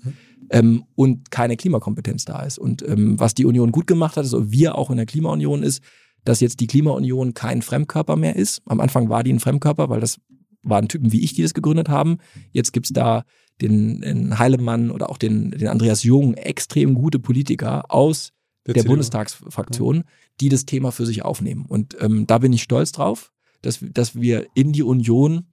ähm, 0.52 0.84
und 0.96 1.32
keine 1.32 1.58
Klimakompetenz 1.58 2.26
da 2.26 2.44
ist. 2.44 2.60
Und 2.60 2.88
ähm, 2.88 3.20
was 3.20 3.34
die 3.34 3.46
Union 3.46 3.72
gut 3.72 3.88
gemacht 3.88 4.16
hat, 4.16 4.24
also 4.24 4.52
wir 4.52 4.76
auch 4.76 4.90
in 4.90 4.98
der 4.98 5.06
Klimaunion 5.06 5.64
ist, 5.64 5.82
dass 6.24 6.40
jetzt 6.40 6.60
die 6.60 6.68
Klimaunion 6.68 7.34
kein 7.34 7.62
Fremdkörper 7.62 8.16
mehr 8.16 8.36
ist. 8.36 8.62
Am 8.66 8.80
Anfang 8.80 9.10
war 9.10 9.24
die 9.24 9.34
ein 9.34 9.40
Fremdkörper, 9.40 9.90
weil 9.90 10.02
das 10.02 10.18
waren 10.62 10.88
Typen 10.88 11.12
wie 11.12 11.24
ich, 11.24 11.34
die 11.34 11.42
das 11.42 11.54
gegründet 11.54 11.90
haben. 11.90 12.18
Jetzt 12.52 12.74
gibt's 12.74 12.92
da 12.92 13.24
den, 13.62 14.02
den 14.02 14.40
Heilemann 14.40 14.92
oder 14.92 15.10
auch 15.10 15.18
den, 15.18 15.52
den 15.52 15.68
Andreas 15.68 16.04
Jung, 16.04 16.34
extrem 16.34 16.96
gute 16.96 17.20
Politiker 17.20 17.86
aus 17.90 18.32
der, 18.66 18.76
CDU. 18.76 18.90
Bundestagsfraktion, 18.90 20.04
die 20.42 20.50
das 20.50 20.66
Thema 20.66 20.92
für 20.92 21.06
sich 21.06 21.24
aufnehmen. 21.24 21.66
Und 21.68 21.98
ähm, 22.00 22.28
da 22.28 22.38
bin 22.38 22.54
ich 22.54 22.64
stolz 22.64 22.92
drauf, 22.92 23.32
dass, 23.62 23.80
dass 23.82 24.16
wir 24.16 24.48
in 24.54 24.72
die 24.72 24.84
Union 24.84 25.48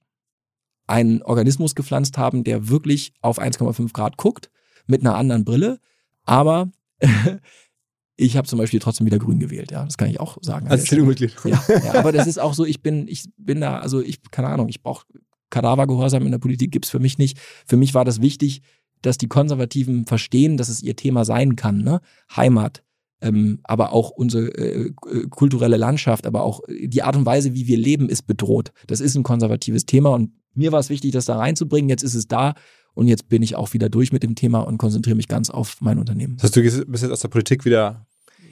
einen 0.87 1.23
Organismus 1.23 1.75
gepflanzt 1.75 2.19
haben, 2.19 2.45
der 2.45 2.69
wirklich 2.69 3.13
auf 3.21 3.41
1,5 3.41 3.93
Grad 3.93 4.17
guckt, 4.17 4.51
mit 4.87 5.01
einer 5.01 5.17
anderen 5.17 5.45
Brille. 5.45 5.81
Aber 6.25 6.71
ich 8.17 8.37
habe 8.37 8.47
zum 8.47 8.59
Beispiel 8.59 8.81
trotzdem 8.81 9.07
wieder 9.07 9.19
grün 9.19 9.41
gewählt, 9.41 9.71
ja. 9.71 9.85
Das 9.85 9.99
kann 9.99 10.09
ich 10.09 10.21
auch 10.21 10.39
sagen. 10.41 10.69
Als. 10.69 10.85
CDU-Mitglied. 10.85 11.35
Ja, 11.45 11.63
ja, 11.69 11.95
aber 11.95 12.13
das 12.13 12.27
ist 12.27 12.39
auch 12.39 12.55
so, 12.55 12.65
ich 12.65 12.83
bin, 12.83 13.09
ich 13.09 13.25
bin 13.37 13.61
da, 13.61 13.79
also 13.79 14.01
ich, 14.01 14.21
keine 14.31 14.49
Ahnung, 14.49 14.69
ich 14.69 14.83
brauche 14.83 15.07
Kadavergehorsam 15.51 16.25
in 16.25 16.33
der 16.33 16.39
Politik 16.39 16.73
gibt's 16.73 16.91
für 16.91 16.99
mich 16.99 17.19
nicht. 17.19 17.39
Für 17.67 17.77
mich 17.77 17.95
war 17.95 18.05
das 18.05 18.21
wichtig, 18.21 18.63
dass 19.03 19.19
die 19.19 19.29
Konservativen 19.29 20.07
verstehen, 20.07 20.57
dass 20.57 20.69
es 20.69 20.83
ihr 20.83 20.97
Thema 20.97 21.25
sein 21.25 21.57
kann, 21.57 21.79
ne? 21.79 22.01
Heimat, 22.35 22.83
ähm, 23.21 23.61
aber 23.65 23.93
auch 23.93 24.11
unsere 24.11 24.49
äh, 24.49 24.87
äh, 24.87 25.27
kulturelle 25.29 25.77
Landschaft, 25.77 26.27
aber 26.27 26.43
auch 26.43 26.61
die 26.69 27.03
Art 27.03 27.17
und 27.17 27.27
Weise, 27.27 27.55
wie 27.55 27.67
wir 27.67 27.79
leben, 27.79 28.09
ist 28.09 28.27
bedroht. 28.27 28.73
Das 28.87 29.01
ist 29.01 29.17
ein 29.17 29.23
konservatives 29.23 29.87
Thema 29.87 30.11
und 30.11 30.33
mir 30.55 30.73
war 30.73 30.81
es 30.81 30.91
wichtig, 30.91 31.13
das 31.13 31.27
da 31.27 31.37
reinzubringen. 31.37 31.89
Jetzt 31.89 32.03
ist 32.03 32.15
es 32.15 32.29
da 32.29 32.55
und 32.95 33.09
jetzt 33.09 33.29
bin 33.29 33.43
ich 33.43 33.57
auch 33.57 33.75
wieder 33.75 33.89
durch 33.89 34.13
mit 34.13 34.23
dem 34.23 34.35
Thema 34.35 34.61
und 34.61 34.79
konzentriere 34.79 35.17
mich 35.17 35.29
ganz 35.29 35.51
auf 35.51 35.79
mein 35.81 35.99
Unternehmen. 35.99 36.37
Das 36.37 36.45
heißt, 36.45 36.57
du 36.57 36.87
bist 36.87 37.03
jetzt 37.03 37.13
aus 37.13 37.21
der 37.21 37.29
Politik 37.29 37.65
wieder. 37.65 38.07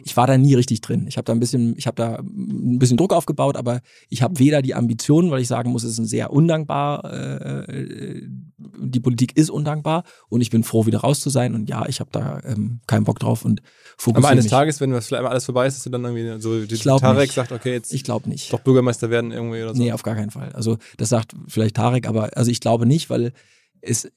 Ich 0.06 0.16
war 0.18 0.26
da 0.26 0.36
nie 0.36 0.52
richtig 0.54 0.82
drin. 0.82 1.06
Ich 1.08 1.16
habe 1.16 1.24
da 1.24 1.32
ein 1.32 1.40
bisschen, 1.40 1.74
ich 1.78 1.86
habe 1.86 1.94
da 1.96 2.16
ein 2.16 2.78
bisschen 2.78 2.98
Druck 2.98 3.14
aufgebaut, 3.14 3.56
aber 3.56 3.80
ich 4.10 4.20
habe 4.20 4.38
weder 4.38 4.60
die 4.60 4.74
Ambitionen, 4.74 5.30
weil 5.30 5.40
ich 5.40 5.48
sagen 5.48 5.72
muss, 5.72 5.82
es 5.82 5.92
ist 5.92 5.98
ein 5.98 6.06
sehr 6.06 6.30
undankbar, 6.30 7.04
äh, 7.10 8.20
die 8.58 9.00
Politik 9.00 9.36
ist 9.36 9.48
undankbar 9.48 10.04
und 10.28 10.42
ich 10.42 10.50
bin 10.50 10.62
froh, 10.62 10.84
wieder 10.84 10.98
raus 11.00 11.20
zu 11.20 11.30
sein. 11.30 11.54
Und 11.54 11.70
ja, 11.70 11.86
ich 11.88 12.00
habe 12.00 12.10
da 12.12 12.40
ähm, 12.44 12.80
keinen 12.86 13.04
Bock 13.04 13.18
drauf 13.18 13.46
und 13.46 13.60
Aber 13.60 13.70
fokussiere 13.96 14.32
eines 14.32 14.44
mich. 14.44 14.50
Tages, 14.50 14.80
wenn 14.82 14.90
das 14.90 15.06
vielleicht 15.06 15.24
alles 15.24 15.46
vorbei 15.46 15.66
ist, 15.66 15.76
dass 15.76 15.84
du 15.84 15.90
dann 15.90 16.04
irgendwie 16.04 16.40
so 16.40 16.60
glaub 16.82 17.00
Tarek 17.00 17.22
nicht. 17.22 17.34
sagt, 17.34 17.52
okay, 17.52 17.72
jetzt 17.72 17.92
Ich 17.94 18.04
glaube 18.04 18.28
nicht. 18.28 18.52
doch 18.52 18.60
Bürgermeister 18.60 19.08
werden 19.08 19.32
irgendwie 19.32 19.62
oder 19.62 19.74
so. 19.74 19.82
Nee, 19.82 19.92
auf 19.92 20.02
gar 20.02 20.16
keinen 20.16 20.30
Fall. 20.30 20.50
Also 20.52 20.76
das 20.98 21.08
sagt 21.08 21.32
vielleicht 21.48 21.76
Tarek, 21.76 22.06
aber 22.06 22.36
also 22.36 22.50
ich 22.50 22.60
glaube 22.60 22.84
nicht, 22.84 23.08
weil 23.08 23.32
es 23.80 24.10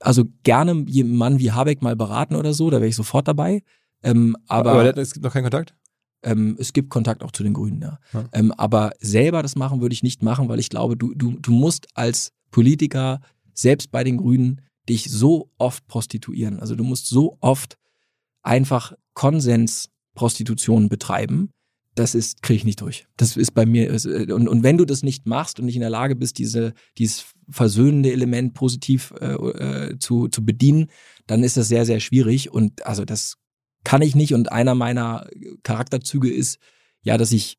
also 0.00 0.24
gerne 0.42 0.72
einen 0.72 1.16
Mann 1.16 1.38
wie 1.38 1.52
Habeck 1.52 1.82
mal 1.82 1.96
beraten 1.96 2.34
oder 2.36 2.54
so, 2.54 2.70
da 2.70 2.78
wäre 2.78 2.88
ich 2.88 2.96
sofort 2.96 3.28
dabei. 3.28 3.62
Ähm, 4.02 4.36
aber 4.46 4.72
aber 4.72 4.96
es 4.96 5.12
gibt 5.12 5.24
noch 5.24 5.32
keinen 5.32 5.44
Kontakt? 5.44 5.74
ähm, 6.22 6.56
es 6.58 6.72
gibt 6.72 6.90
Kontakt 6.90 7.22
auch 7.22 7.32
zu 7.32 7.42
den 7.42 7.54
Grünen, 7.54 7.80
ja. 7.80 7.98
Ja. 8.12 8.24
Ähm, 8.32 8.52
aber 8.52 8.92
selber 9.00 9.42
das 9.42 9.56
machen 9.56 9.80
würde 9.80 9.92
ich 9.92 10.02
nicht 10.02 10.22
machen, 10.22 10.48
weil 10.48 10.58
ich 10.58 10.68
glaube, 10.68 10.96
du, 10.96 11.14
du, 11.14 11.38
du 11.38 11.52
musst 11.52 11.88
als 11.94 12.32
Politiker, 12.50 13.20
selbst 13.54 13.90
bei 13.90 14.04
den 14.04 14.16
Grünen, 14.16 14.62
dich 14.88 15.10
so 15.10 15.50
oft 15.58 15.86
prostituieren. 15.86 16.60
Also 16.60 16.74
du 16.74 16.84
musst 16.84 17.08
so 17.08 17.36
oft 17.40 17.76
einfach 18.42 18.94
Konsensprostitution 19.14 20.88
betreiben. 20.88 21.50
Das 21.94 22.14
ist, 22.14 22.42
kriege 22.42 22.58
ich 22.58 22.64
nicht 22.64 22.80
durch. 22.80 23.06
Das 23.16 23.36
ist 23.36 23.52
bei 23.52 23.66
mir, 23.66 23.90
äh, 23.90 24.32
und, 24.32 24.48
und 24.48 24.62
wenn 24.62 24.78
du 24.78 24.84
das 24.84 25.02
nicht 25.02 25.26
machst 25.26 25.58
und 25.58 25.66
nicht 25.66 25.74
in 25.74 25.80
der 25.80 25.90
Lage 25.90 26.16
bist, 26.16 26.38
diese, 26.38 26.72
dieses 26.96 27.26
versöhnende 27.50 28.12
Element 28.12 28.54
positiv 28.54 29.12
äh, 29.20 29.34
äh, 29.34 29.98
zu, 29.98 30.28
zu 30.28 30.44
bedienen, 30.44 30.86
dann 31.26 31.42
ist 31.42 31.56
das 31.56 31.68
sehr, 31.68 31.84
sehr 31.84 32.00
schwierig. 32.00 32.50
Und 32.50 32.86
also 32.86 33.04
das 33.04 33.36
kann 33.88 34.02
ich 34.02 34.14
nicht. 34.14 34.34
Und 34.34 34.52
einer 34.52 34.74
meiner 34.74 35.26
Charakterzüge 35.62 36.30
ist, 36.30 36.58
ja, 37.00 37.16
dass 37.16 37.32
ich 37.32 37.56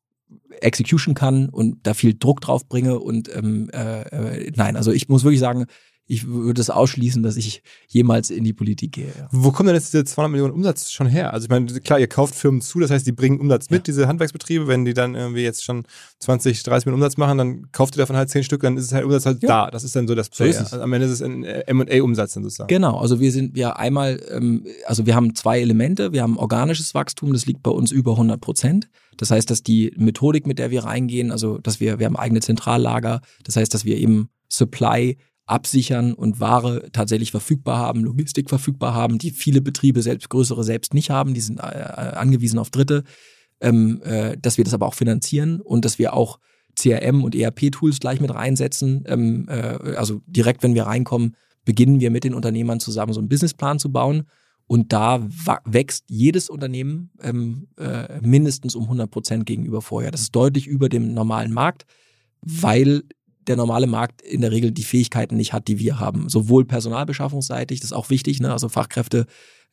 Execution 0.60 1.16
kann 1.16 1.48
und 1.48 1.84
da 1.88 1.92
viel 1.92 2.16
Druck 2.16 2.40
drauf 2.40 2.68
bringe. 2.68 3.00
Und 3.00 3.34
ähm, 3.34 3.68
äh, 3.72 4.02
äh, 4.02 4.52
nein, 4.54 4.76
also 4.76 4.92
ich 4.92 5.08
muss 5.08 5.24
wirklich 5.24 5.40
sagen, 5.40 5.66
ich 6.10 6.26
würde 6.26 6.60
es 6.60 6.70
ausschließen, 6.70 7.22
dass 7.22 7.36
ich 7.36 7.62
jemals 7.86 8.30
in 8.30 8.42
die 8.42 8.52
Politik 8.52 8.92
gehe. 8.92 9.12
Ja. 9.16 9.28
Wo 9.30 9.52
kommen 9.52 9.68
denn 9.68 9.76
jetzt 9.76 9.92
diese 9.92 10.04
200 10.04 10.32
Millionen 10.32 10.52
Umsatz 10.52 10.90
schon 10.90 11.06
her? 11.06 11.32
Also 11.32 11.44
ich 11.44 11.50
meine, 11.50 11.66
klar, 11.66 12.00
ihr 12.00 12.08
kauft 12.08 12.34
Firmen 12.34 12.60
zu, 12.60 12.80
das 12.80 12.90
heißt, 12.90 13.06
die 13.06 13.12
bringen 13.12 13.38
Umsatz 13.38 13.70
mit, 13.70 13.78
ja. 13.78 13.92
diese 13.92 14.08
Handwerksbetriebe. 14.08 14.66
Wenn 14.66 14.84
die 14.84 14.92
dann 14.92 15.14
irgendwie 15.14 15.42
jetzt 15.42 15.62
schon 15.62 15.84
20, 16.18 16.64
30 16.64 16.86
Millionen 16.86 17.02
Umsatz 17.02 17.16
machen, 17.16 17.38
dann 17.38 17.70
kauft 17.70 17.94
ihr 17.94 17.98
davon 17.98 18.16
halt 18.16 18.28
10 18.28 18.42
Stück, 18.42 18.62
dann 18.62 18.76
ist 18.76 18.86
es 18.86 18.92
halt 18.92 19.04
Umsatz 19.04 19.24
halt 19.24 19.40
ja. 19.42 19.48
da. 19.48 19.70
Das 19.70 19.84
ist 19.84 19.94
dann 19.94 20.08
so 20.08 20.16
das 20.16 20.30
so 20.32 20.42
ist 20.42 20.58
also 20.58 20.80
am 20.80 20.92
Ende 20.92 21.06
ist 21.06 21.12
es 21.12 21.22
ein 21.22 21.44
M&A-Umsatz 21.44 22.34
dann 22.34 22.42
sozusagen. 22.42 22.66
Genau, 22.66 22.98
also 22.98 23.20
wir 23.20 23.30
sind 23.30 23.56
ja 23.56 23.74
einmal, 23.76 24.20
ähm, 24.30 24.66
also 24.86 25.06
wir 25.06 25.14
haben 25.14 25.36
zwei 25.36 25.60
Elemente. 25.60 26.12
Wir 26.12 26.22
haben 26.22 26.38
organisches 26.38 26.92
Wachstum, 26.92 27.32
das 27.32 27.46
liegt 27.46 27.62
bei 27.62 27.70
uns 27.70 27.92
über 27.92 28.12
100 28.12 28.40
Prozent. 28.40 28.88
Das 29.16 29.30
heißt, 29.30 29.48
dass 29.48 29.62
die 29.62 29.92
Methodik, 29.96 30.44
mit 30.48 30.58
der 30.58 30.72
wir 30.72 30.82
reingehen, 30.82 31.30
also 31.30 31.58
dass 31.58 31.78
wir, 31.78 32.00
wir 32.00 32.06
haben 32.06 32.16
eigene 32.16 32.40
Zentrallager, 32.40 33.20
das 33.44 33.54
heißt, 33.54 33.72
dass 33.72 33.84
wir 33.84 33.96
eben 33.96 34.28
Supply 34.48 35.16
absichern 35.50 36.14
und 36.14 36.40
Ware 36.40 36.90
tatsächlich 36.92 37.30
verfügbar 37.30 37.78
haben, 37.78 38.04
Logistik 38.04 38.48
verfügbar 38.48 38.94
haben, 38.94 39.18
die 39.18 39.30
viele 39.30 39.60
Betriebe, 39.60 40.02
selbst 40.02 40.30
größere 40.30 40.64
selbst 40.64 40.94
nicht 40.94 41.10
haben, 41.10 41.34
die 41.34 41.40
sind 41.40 41.60
äh, 41.60 41.62
äh 41.62 42.14
angewiesen 42.14 42.58
auf 42.58 42.70
Dritte, 42.70 43.04
ähm, 43.60 44.00
äh, 44.04 44.36
dass 44.40 44.58
wir 44.58 44.64
das 44.64 44.74
aber 44.74 44.86
auch 44.86 44.94
finanzieren 44.94 45.60
und 45.60 45.84
dass 45.84 45.98
wir 45.98 46.14
auch 46.14 46.38
CRM 46.76 47.24
und 47.24 47.34
ERP-Tools 47.34 47.98
gleich 48.00 48.20
mit 48.20 48.32
reinsetzen. 48.32 49.04
Ähm, 49.06 49.46
äh, 49.48 49.94
also 49.96 50.22
direkt, 50.26 50.62
wenn 50.62 50.74
wir 50.74 50.84
reinkommen, 50.84 51.36
beginnen 51.64 52.00
wir 52.00 52.10
mit 52.10 52.24
den 52.24 52.34
Unternehmern 52.34 52.80
zusammen 52.80 53.12
so 53.12 53.20
einen 53.20 53.28
Businessplan 53.28 53.78
zu 53.78 53.92
bauen. 53.92 54.24
Und 54.66 54.92
da 54.92 55.26
wächst 55.64 56.04
jedes 56.06 56.48
Unternehmen 56.48 57.10
ähm, 57.20 57.66
äh, 57.76 58.20
mindestens 58.20 58.76
um 58.76 58.84
100 58.84 59.10
Prozent 59.10 59.46
gegenüber 59.46 59.82
vorher. 59.82 60.12
Das 60.12 60.20
ist 60.20 60.36
deutlich 60.36 60.68
über 60.68 60.88
dem 60.88 61.12
normalen 61.12 61.52
Markt, 61.52 61.86
weil 62.40 63.02
der 63.50 63.56
normale 63.56 63.86
Markt 63.86 64.22
in 64.22 64.40
der 64.40 64.52
Regel 64.52 64.70
die 64.70 64.84
Fähigkeiten 64.84 65.36
nicht 65.36 65.52
hat, 65.52 65.66
die 65.68 65.80
wir 65.80 65.98
haben. 65.98 66.28
Sowohl 66.28 66.64
personalbeschaffungsseitig, 66.64 67.80
das 67.80 67.90
ist 67.90 67.96
auch 67.96 68.08
wichtig, 68.08 68.40
ne? 68.40 68.52
also 68.52 68.68
Fachkräfte. 68.68 69.26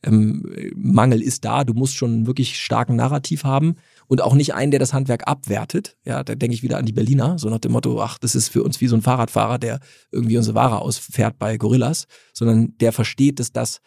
Ähm, 0.03 0.45
Mangel 0.75 1.21
ist 1.21 1.45
da, 1.45 1.63
du 1.63 1.73
musst 1.73 1.95
schon 1.95 2.11
einen 2.11 2.27
wirklich 2.27 2.59
starken 2.59 2.95
Narrativ 2.95 3.43
haben 3.43 3.75
und 4.07 4.21
auch 4.21 4.35
nicht 4.35 4.53
einen, 4.53 4.71
der 4.71 4.79
das 4.79 4.93
Handwerk 4.93 5.27
abwertet. 5.27 5.97
Ja, 6.05 6.23
da 6.23 6.35
denke 6.35 6.53
ich 6.53 6.63
wieder 6.63 6.77
an 6.77 6.85
die 6.85 6.93
Berliner, 6.93 7.39
so 7.39 7.49
nach 7.49 7.59
dem 7.59 7.71
Motto, 7.71 8.01
ach, 8.01 8.17
das 8.19 8.35
ist 8.35 8.49
für 8.49 8.63
uns 8.63 8.81
wie 8.81 8.87
so 8.87 8.95
ein 8.95 9.01
Fahrradfahrer, 9.01 9.57
der 9.57 9.79
irgendwie 10.11 10.37
unsere 10.37 10.55
Ware 10.55 10.79
ausfährt 10.79 11.39
bei 11.39 11.57
Gorillas, 11.57 12.05
sondern 12.33 12.77
der 12.77 12.93
versteht, 12.93 13.39
dass 13.39 13.51
das 13.51 13.81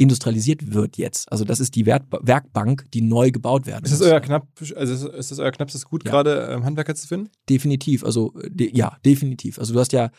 industrialisiert 0.00 0.72
wird 0.72 0.96
jetzt. 0.96 1.30
Also 1.30 1.44
das 1.44 1.60
ist 1.60 1.74
die 1.74 1.84
Wert 1.84 2.04
Werkbank, 2.10 2.86
die 2.92 3.02
neu 3.02 3.30
gebaut 3.30 3.66
werden 3.66 3.84
ist 3.84 3.92
das 3.92 4.00
Euer 4.00 4.20
knapp, 4.20 4.48
also 4.74 5.08
ist 5.08 5.30
das 5.30 5.38
euer 5.38 5.50
knappstes 5.50 5.84
Gut, 5.84 6.06
ja. 6.06 6.10
gerade 6.10 6.48
ähm, 6.50 6.64
Handwerker 6.64 6.94
zu 6.94 7.06
finden? 7.06 7.28
Definitiv. 7.50 8.02
Also 8.02 8.32
de 8.48 8.74
ja, 8.74 8.96
definitiv. 9.04 9.58
Also 9.58 9.74
du 9.74 9.78
hast 9.78 9.92
ja 9.92 10.10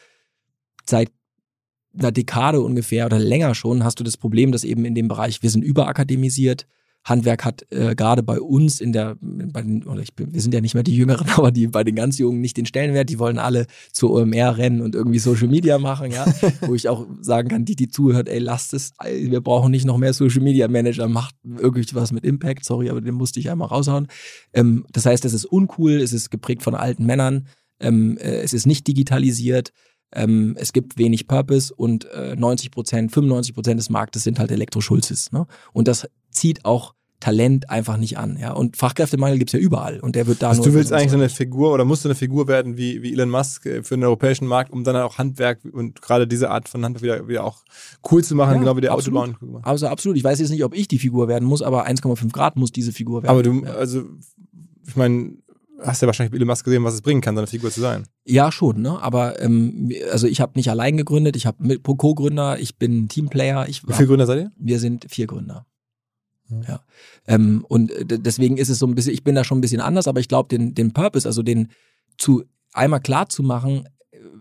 seit 0.87 1.11
einer 1.97 2.11
Dekade 2.11 2.61
ungefähr 2.61 3.07
oder 3.07 3.17
länger 3.17 3.55
schon 3.55 3.83
hast 3.83 3.99
du 3.99 4.03
das 4.03 4.17
Problem, 4.17 4.51
dass 4.51 4.63
eben 4.63 4.85
in 4.85 4.93
dem 4.93 5.07
Bereich, 5.07 5.41
wir 5.41 5.49
sind 5.49 5.63
überakademisiert, 5.63 6.67
Handwerk 7.03 7.45
hat 7.45 7.65
äh, 7.71 7.95
gerade 7.95 8.21
bei 8.21 8.39
uns 8.39 8.79
in 8.79 8.93
der, 8.93 9.17
bei 9.19 9.61
den, 9.61 9.83
oder 9.83 10.01
ich 10.01 10.09
wir 10.15 10.41
sind 10.41 10.53
ja 10.53 10.61
nicht 10.61 10.73
mehr 10.73 10.83
die 10.83 10.95
Jüngeren, 10.95 11.27
aber 11.35 11.51
die 11.51 11.67
bei 11.67 11.83
den 11.83 11.95
ganz 11.95 12.17
Jungen 12.17 12.41
nicht 12.41 12.57
den 12.57 12.65
Stellenwert, 12.65 13.09
die 13.09 13.19
wollen 13.19 13.39
alle 13.39 13.65
zur 13.91 14.11
OMR 14.11 14.57
rennen 14.57 14.81
und 14.81 14.95
irgendwie 14.95 15.19
Social 15.19 15.47
Media 15.47 15.79
machen, 15.79 16.11
ja. 16.11 16.25
Wo 16.61 16.75
ich 16.75 16.89
auch 16.89 17.07
sagen 17.21 17.49
kann, 17.49 17.65
die, 17.65 17.75
die 17.75 17.87
zuhört, 17.87 18.29
ey, 18.29 18.39
lasst 18.39 18.73
es, 18.73 18.91
wir 19.03 19.41
brauchen 19.41 19.71
nicht 19.71 19.85
noch 19.85 19.97
mehr 19.97 20.13
Social 20.13 20.41
Media 20.41 20.67
Manager, 20.67 21.07
macht 21.07 21.35
irgendwie 21.43 21.87
was 21.93 22.11
mit 22.11 22.23
Impact, 22.23 22.65
sorry, 22.65 22.89
aber 22.89 23.01
den 23.01 23.15
musste 23.15 23.39
ich 23.39 23.49
einmal 23.49 23.67
raushauen. 23.69 24.07
Ähm, 24.53 24.85
das 24.91 25.05
heißt, 25.05 25.25
es 25.25 25.33
ist 25.33 25.45
uncool, 25.45 25.93
es 25.93 26.13
ist 26.13 26.29
geprägt 26.29 26.61
von 26.61 26.75
alten 26.75 27.05
Männern, 27.05 27.47
ähm, 27.79 28.17
äh, 28.17 28.41
es 28.41 28.53
ist 28.53 28.67
nicht 28.67 28.87
digitalisiert. 28.87 29.71
Ähm, 30.13 30.55
es 30.59 30.73
gibt 30.73 30.97
wenig 30.97 31.27
Purpose 31.27 31.73
und 31.73 32.05
äh, 32.11 32.35
90 32.35 32.71
Prozent, 32.71 33.11
95 33.13 33.55
Prozent 33.55 33.79
des 33.79 33.89
Marktes 33.89 34.23
sind 34.23 34.39
halt 34.39 34.51
Elektroschulzes. 34.51 35.31
Ne? 35.31 35.47
Und 35.71 35.87
das 35.87 36.05
zieht 36.31 36.65
auch 36.65 36.93
Talent 37.21 37.69
einfach 37.69 37.95
nicht 37.95 38.17
an. 38.17 38.37
Ja? 38.37 38.51
Und 38.51 38.75
Fachkräftemangel 38.75 39.37
gibt's 39.37 39.53
ja 39.53 39.59
überall. 39.59 39.99
Und 39.99 40.15
der 40.15 40.27
wird 40.27 40.41
da 40.41 40.49
also. 40.49 40.63
Du 40.63 40.73
willst 40.73 40.91
eigentlich 40.91 41.11
so 41.11 41.17
eine 41.17 41.29
Figur 41.29 41.71
oder 41.71 41.85
musst 41.85 42.03
du 42.03 42.09
eine 42.09 42.15
Figur 42.15 42.47
werden 42.47 42.77
wie, 42.77 43.01
wie 43.01 43.13
Elon 43.13 43.29
Musk 43.29 43.65
äh, 43.65 43.83
für 43.83 43.95
den 43.95 44.03
europäischen 44.03 44.47
Markt, 44.47 44.73
um 44.73 44.83
dann 44.83 44.95
auch 44.97 45.17
Handwerk 45.17 45.59
und 45.71 46.01
gerade 46.01 46.27
diese 46.27 46.49
Art 46.49 46.67
von 46.67 46.83
Handwerk 46.83 47.03
wieder, 47.03 47.27
wieder 47.27 47.43
auch 47.45 47.59
cool 48.11 48.23
zu 48.23 48.35
machen, 48.35 48.55
ja, 48.55 48.59
genau 48.59 48.75
wie 48.75 48.81
der 48.81 48.91
absolut. 48.91 49.35
Autobahn. 49.35 49.63
Also 49.63 49.87
absolut. 49.87 50.17
Ich 50.17 50.23
weiß 50.23 50.39
jetzt 50.39 50.49
nicht, 50.49 50.65
ob 50.65 50.75
ich 50.75 50.87
die 50.87 50.99
Figur 50.99 51.27
werden 51.27 51.47
muss, 51.47 51.61
aber 51.61 51.87
1,5 51.87 52.31
Grad 52.31 52.57
muss 52.57 52.71
diese 52.71 52.91
Figur 52.91 53.23
werden. 53.23 53.31
Aber 53.31 53.43
du, 53.43 53.63
also, 53.65 54.03
ich 54.87 54.95
meine, 54.95 55.37
hast 55.79 56.01
ja 56.01 56.07
wahrscheinlich 56.07 56.33
Elon 56.33 56.47
Musk 56.47 56.65
gesehen, 56.65 56.83
was 56.83 56.95
es 56.95 57.01
bringen 57.01 57.21
kann, 57.21 57.35
seine 57.35 57.47
Figur 57.47 57.69
zu 57.69 57.81
sein. 57.81 58.05
Ja, 58.25 58.51
schon, 58.51 58.81
ne? 58.81 58.99
Aber 58.99 59.39
ähm, 59.41 59.91
also 60.11 60.25
ich 60.25 60.41
habe 60.41 60.53
nicht 60.55 60.69
allein 60.71 60.97
gegründet, 60.97 61.35
ich 61.35 61.45
habe 61.45 61.79
Co-Gründer, 61.79 62.59
ich 62.59 62.77
bin 62.77 63.07
Teamplayer. 63.09 63.67
Ich, 63.67 63.87
Wie 63.87 63.93
viele 63.93 64.07
Gründer 64.07 64.25
seid 64.25 64.39
ihr? 64.39 64.51
Wir 64.57 64.79
sind 64.79 65.05
vier 65.09 65.27
Gründer. 65.27 65.67
Ja. 66.67 66.81
Ähm, 67.27 67.65
und 67.67 67.91
deswegen 68.05 68.57
ist 68.57 68.69
es 68.69 68.79
so 68.79 68.87
ein 68.87 68.95
bisschen, 68.95 69.13
ich 69.13 69.23
bin 69.23 69.35
da 69.35 69.43
schon 69.43 69.57
ein 69.57 69.61
bisschen 69.61 69.81
anders, 69.81 70.07
aber 70.07 70.19
ich 70.19 70.27
glaube, 70.27 70.49
den, 70.49 70.73
den 70.73 70.93
Purpose, 70.93 71.27
also 71.27 71.43
den 71.43 71.69
zu 72.17 72.43
einmal 72.73 73.01
klar 73.01 73.29
zu 73.29 73.43
machen, 73.43 73.87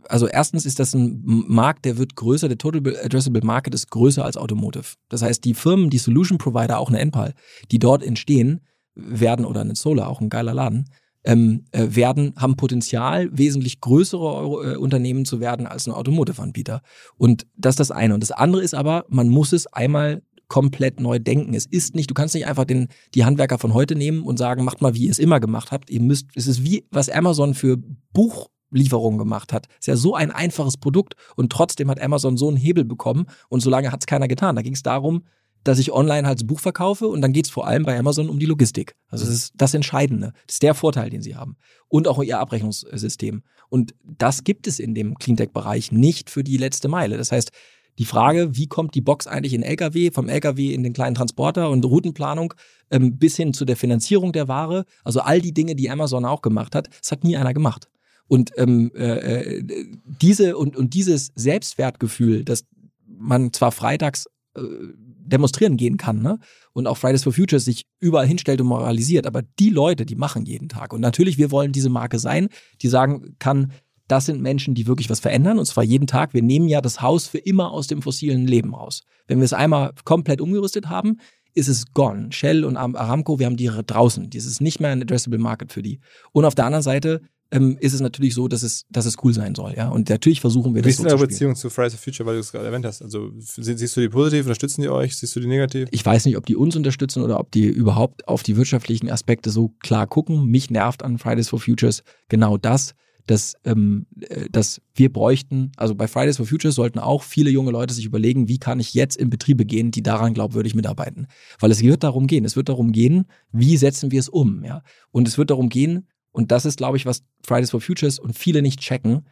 also 0.08 0.26
erstens 0.26 0.66
ist 0.66 0.78
das 0.78 0.94
ein 0.94 1.22
Markt, 1.24 1.84
der 1.84 1.98
wird 1.98 2.16
größer, 2.16 2.48
der 2.48 2.58
Total 2.58 2.80
Addressable 3.04 3.42
Market 3.44 3.74
ist 3.74 3.90
größer 3.90 4.24
als 4.24 4.36
Automotive. 4.36 4.94
Das 5.08 5.22
heißt, 5.22 5.44
die 5.44 5.54
Firmen, 5.54 5.90
die 5.90 5.98
Solution 5.98 6.38
Provider, 6.38 6.78
auch 6.78 6.88
eine 6.88 6.98
Enpal, 7.00 7.34
die 7.70 7.78
dort 7.78 8.02
entstehen, 8.02 8.60
werden, 8.94 9.44
oder 9.44 9.60
eine 9.60 9.76
Solar, 9.76 10.08
auch 10.08 10.20
ein 10.20 10.28
geiler 10.28 10.54
Laden, 10.54 10.86
ähm, 11.24 11.64
äh, 11.72 11.86
werden, 11.90 12.34
haben 12.36 12.56
Potenzial, 12.56 13.28
wesentlich 13.32 13.80
größere 13.80 14.22
Euro, 14.22 14.62
äh, 14.62 14.76
Unternehmen 14.76 15.24
zu 15.24 15.40
werden 15.40 15.66
als 15.66 15.86
ein 15.86 15.92
Automotive-Anbieter. 15.92 16.82
Und 17.16 17.46
das 17.56 17.74
ist 17.74 17.80
das 17.80 17.90
eine. 17.90 18.14
Und 18.14 18.22
das 18.22 18.30
andere 18.30 18.62
ist 18.62 18.74
aber, 18.74 19.04
man 19.08 19.28
muss 19.28 19.52
es 19.52 19.66
einmal 19.66 20.22
komplett 20.50 21.00
neu 21.00 21.18
denken. 21.18 21.54
Es 21.54 21.64
ist 21.64 21.94
nicht, 21.94 22.10
du 22.10 22.14
kannst 22.14 22.34
nicht 22.34 22.46
einfach 22.46 22.64
den, 22.64 22.88
die 23.14 23.24
Handwerker 23.24 23.56
von 23.56 23.72
heute 23.72 23.94
nehmen 23.94 24.22
und 24.24 24.36
sagen, 24.36 24.64
macht 24.64 24.82
mal, 24.82 24.94
wie 24.94 25.04
ihr 25.04 25.10
es 25.10 25.18
immer 25.18 25.40
gemacht 25.40 25.72
habt. 25.72 25.88
Ihr 25.88 26.02
müsst, 26.02 26.26
es 26.34 26.46
ist 26.46 26.64
wie, 26.64 26.84
was 26.90 27.08
Amazon 27.08 27.54
für 27.54 27.78
Buchlieferungen 28.12 29.18
gemacht 29.18 29.52
hat. 29.52 29.68
Ist 29.78 29.86
ja 29.86 29.96
so 29.96 30.14
ein 30.14 30.32
einfaches 30.32 30.76
Produkt 30.76 31.14
und 31.36 31.50
trotzdem 31.50 31.88
hat 31.88 32.00
Amazon 32.02 32.36
so 32.36 32.48
einen 32.48 32.56
Hebel 32.56 32.84
bekommen 32.84 33.26
und 33.48 33.60
so 33.60 33.70
lange 33.70 33.92
hat 33.92 34.02
es 34.02 34.06
keiner 34.06 34.28
getan. 34.28 34.56
Da 34.56 34.62
ging 34.62 34.74
es 34.74 34.82
darum, 34.82 35.22
dass 35.62 35.78
ich 35.78 35.92
online 35.92 36.26
halt 36.26 36.40
das 36.40 36.46
Buch 36.46 36.58
verkaufe 36.58 37.06
und 37.06 37.20
dann 37.20 37.32
geht 37.32 37.46
es 37.46 37.50
vor 37.50 37.66
allem 37.68 37.84
bei 37.84 37.96
Amazon 37.96 38.28
um 38.28 38.40
die 38.40 38.46
Logistik. 38.46 38.96
Also 39.06 39.24
das 39.24 39.34
ist 39.34 39.52
das 39.54 39.72
Entscheidende. 39.72 40.32
Das 40.46 40.56
ist 40.56 40.62
der 40.64 40.74
Vorteil, 40.74 41.10
den 41.10 41.22
sie 41.22 41.36
haben. 41.36 41.56
Und 41.86 42.08
auch 42.08 42.20
ihr 42.22 42.40
Abrechnungssystem. 42.40 43.42
Und 43.68 43.94
das 44.02 44.42
gibt 44.42 44.66
es 44.66 44.80
in 44.80 44.96
dem 44.96 45.16
Cleantech-Bereich 45.16 45.92
nicht 45.92 46.28
für 46.28 46.42
die 46.42 46.56
letzte 46.56 46.88
Meile. 46.88 47.16
Das 47.18 47.30
heißt, 47.30 47.52
die 48.00 48.06
Frage, 48.06 48.56
wie 48.56 48.66
kommt 48.66 48.94
die 48.94 49.02
Box 49.02 49.26
eigentlich 49.26 49.52
in 49.52 49.62
LKW, 49.62 50.10
vom 50.10 50.30
LKW 50.30 50.72
in 50.72 50.82
den 50.82 50.94
kleinen 50.94 51.14
Transporter 51.14 51.68
und 51.68 51.84
Routenplanung 51.84 52.54
ähm, 52.90 53.18
bis 53.18 53.36
hin 53.36 53.52
zu 53.52 53.66
der 53.66 53.76
Finanzierung 53.76 54.32
der 54.32 54.48
Ware, 54.48 54.86
also 55.04 55.20
all 55.20 55.42
die 55.42 55.52
Dinge, 55.52 55.76
die 55.76 55.90
Amazon 55.90 56.24
auch 56.24 56.40
gemacht 56.40 56.74
hat, 56.74 56.88
das 56.98 57.12
hat 57.12 57.24
nie 57.24 57.36
einer 57.36 57.52
gemacht. 57.52 57.90
Und 58.26 58.52
ähm, 58.56 58.90
äh, 58.94 59.58
äh 59.58 59.84
diese 60.22 60.56
und, 60.56 60.78
und 60.78 60.94
dieses 60.94 61.30
Selbstwertgefühl, 61.34 62.42
dass 62.42 62.64
man 63.06 63.52
zwar 63.52 63.70
freitags 63.70 64.28
äh, 64.56 64.62
demonstrieren 64.96 65.76
gehen 65.76 65.98
kann, 65.98 66.22
ne? 66.22 66.38
Und 66.72 66.86
auch 66.86 66.96
Fridays 66.96 67.24
for 67.24 67.34
Futures 67.34 67.66
sich 67.66 67.84
überall 67.98 68.26
hinstellt 68.26 68.62
und 68.62 68.68
moralisiert, 68.68 69.26
aber 69.26 69.42
die 69.58 69.68
Leute, 69.68 70.06
die 70.06 70.16
machen 70.16 70.46
jeden 70.46 70.70
Tag. 70.70 70.94
Und 70.94 71.02
natürlich, 71.02 71.36
wir 71.36 71.50
wollen 71.50 71.72
diese 71.72 71.90
Marke 71.90 72.18
sein, 72.18 72.48
die 72.80 72.88
sagen 72.88 73.36
kann, 73.38 73.72
das 74.10 74.26
sind 74.26 74.40
Menschen, 74.40 74.74
die 74.74 74.86
wirklich 74.86 75.10
was 75.10 75.20
verändern 75.20 75.58
und 75.58 75.66
zwar 75.66 75.84
jeden 75.84 76.06
Tag. 76.06 76.34
Wir 76.34 76.42
nehmen 76.42 76.68
ja 76.68 76.80
das 76.80 77.00
Haus 77.00 77.26
für 77.26 77.38
immer 77.38 77.72
aus 77.72 77.86
dem 77.86 78.02
fossilen 78.02 78.46
Leben 78.46 78.74
raus. 78.74 79.02
Wenn 79.26 79.38
wir 79.38 79.44
es 79.44 79.52
einmal 79.52 79.92
komplett 80.04 80.40
umgerüstet 80.40 80.88
haben, 80.88 81.18
ist 81.54 81.68
es 81.68 81.92
gone. 81.92 82.30
Shell 82.32 82.64
und 82.64 82.76
Aramco, 82.76 83.38
wir 83.38 83.46
haben 83.46 83.56
die 83.56 83.70
draußen. 83.86 84.30
Das 84.30 84.44
ist 84.44 84.60
nicht 84.60 84.80
mehr 84.80 84.90
ein 84.90 85.02
addressable 85.02 85.38
Market 85.38 85.72
für 85.72 85.82
die. 85.82 86.00
Und 86.32 86.44
auf 86.44 86.54
der 86.54 86.66
anderen 86.66 86.82
Seite 86.82 87.22
ähm, 87.52 87.76
ist 87.80 87.92
es 87.92 88.00
natürlich 88.00 88.34
so, 88.34 88.46
dass 88.48 88.62
es, 88.62 88.86
dass 88.90 89.06
es 89.06 89.16
cool 89.24 89.32
sein 89.32 89.54
soll, 89.54 89.74
ja. 89.76 89.88
Und 89.88 90.08
natürlich 90.08 90.40
versuchen 90.40 90.74
wir 90.74 90.82
das 90.82 90.96
so 90.96 91.02
Wie 91.02 91.06
ist 91.06 91.12
deine 91.12 91.26
Beziehung 91.26 91.56
zu 91.56 91.68
Fridays 91.68 91.94
for 91.94 92.02
Future, 92.02 92.26
weil 92.26 92.34
du 92.34 92.40
es 92.40 92.52
gerade 92.52 92.66
erwähnt 92.66 92.84
hast? 92.84 93.02
Also 93.02 93.32
siehst 93.36 93.96
du 93.96 94.00
die 94.00 94.08
positiv, 94.08 94.44
unterstützen 94.44 94.82
die 94.82 94.88
euch, 94.88 95.16
siehst 95.16 95.34
du 95.34 95.40
die 95.40 95.48
negativ? 95.48 95.88
Ich 95.90 96.06
weiß 96.06 96.26
nicht, 96.26 96.36
ob 96.36 96.46
die 96.46 96.54
uns 96.54 96.76
unterstützen 96.76 97.22
oder 97.22 97.40
ob 97.40 97.50
die 97.50 97.66
überhaupt 97.66 98.28
auf 98.28 98.42
die 98.44 98.56
wirtschaftlichen 98.56 99.10
Aspekte 99.10 99.50
so 99.50 99.74
klar 99.80 100.06
gucken. 100.06 100.46
Mich 100.46 100.70
nervt 100.70 101.02
an 101.02 101.18
Fridays 101.18 101.48
for 101.48 101.58
Futures 101.58 102.04
genau 102.28 102.56
das, 102.56 102.94
dass, 103.26 103.54
ähm, 103.64 104.06
äh, 104.20 104.48
dass 104.50 104.80
wir 104.94 105.12
bräuchten, 105.12 105.72
also 105.76 105.94
bei 105.94 106.08
Fridays 106.08 106.36
for 106.36 106.46
Future 106.46 106.72
sollten 106.72 106.98
auch 106.98 107.22
viele 107.22 107.50
junge 107.50 107.70
Leute 107.70 107.94
sich 107.94 108.04
überlegen, 108.04 108.48
wie 108.48 108.58
kann 108.58 108.80
ich 108.80 108.94
jetzt 108.94 109.16
in 109.16 109.30
Betriebe 109.30 109.64
gehen, 109.64 109.90
die 109.90 110.02
daran 110.02 110.34
glaubwürdig 110.34 110.74
mitarbeiten. 110.74 111.26
Weil 111.58 111.70
es 111.70 111.82
wird 111.82 112.02
darum 112.02 112.26
gehen, 112.26 112.44
es 112.44 112.56
wird 112.56 112.68
darum 112.68 112.92
gehen, 112.92 113.26
wie 113.52 113.76
setzen 113.76 114.10
wir 114.10 114.20
es 114.20 114.28
um, 114.28 114.64
ja. 114.64 114.82
Und 115.10 115.28
es 115.28 115.38
wird 115.38 115.50
darum 115.50 115.68
gehen, 115.68 116.06
und 116.32 116.52
das 116.52 116.64
ist, 116.64 116.78
glaube 116.78 116.96
ich, 116.96 117.06
was 117.06 117.24
Fridays 117.44 117.70
for 117.70 117.80
Futures 117.80 118.18
und 118.18 118.36
viele 118.36 118.62
nicht 118.62 118.80
checken, 118.80 119.26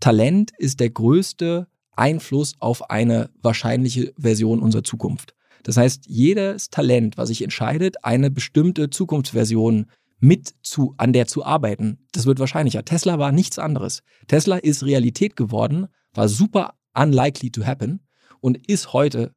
Talent 0.00 0.52
ist 0.58 0.80
der 0.80 0.90
größte 0.90 1.66
Einfluss 1.92 2.54
auf 2.60 2.90
eine 2.90 3.30
wahrscheinliche 3.42 4.12
Version 4.16 4.60
unserer 4.60 4.84
Zukunft. 4.84 5.34
Das 5.64 5.76
heißt, 5.76 6.04
jedes 6.06 6.70
Talent, 6.70 7.18
was 7.18 7.28
sich 7.28 7.42
entscheidet, 7.42 8.04
eine 8.04 8.30
bestimmte 8.30 8.90
Zukunftsversion 8.90 9.86
mit 10.20 10.54
zu, 10.62 10.94
an 10.96 11.12
der 11.12 11.26
zu 11.26 11.44
arbeiten, 11.44 12.06
das 12.12 12.26
wird 12.26 12.40
wahrscheinlicher. 12.40 12.84
Tesla 12.84 13.18
war 13.18 13.32
nichts 13.32 13.58
anderes. 13.58 14.02
Tesla 14.26 14.56
ist 14.56 14.84
Realität 14.84 15.36
geworden, 15.36 15.86
war 16.12 16.28
super 16.28 16.74
unlikely 16.94 17.50
to 17.50 17.64
happen 17.64 18.00
und 18.40 18.68
ist 18.68 18.92
heute 18.92 19.34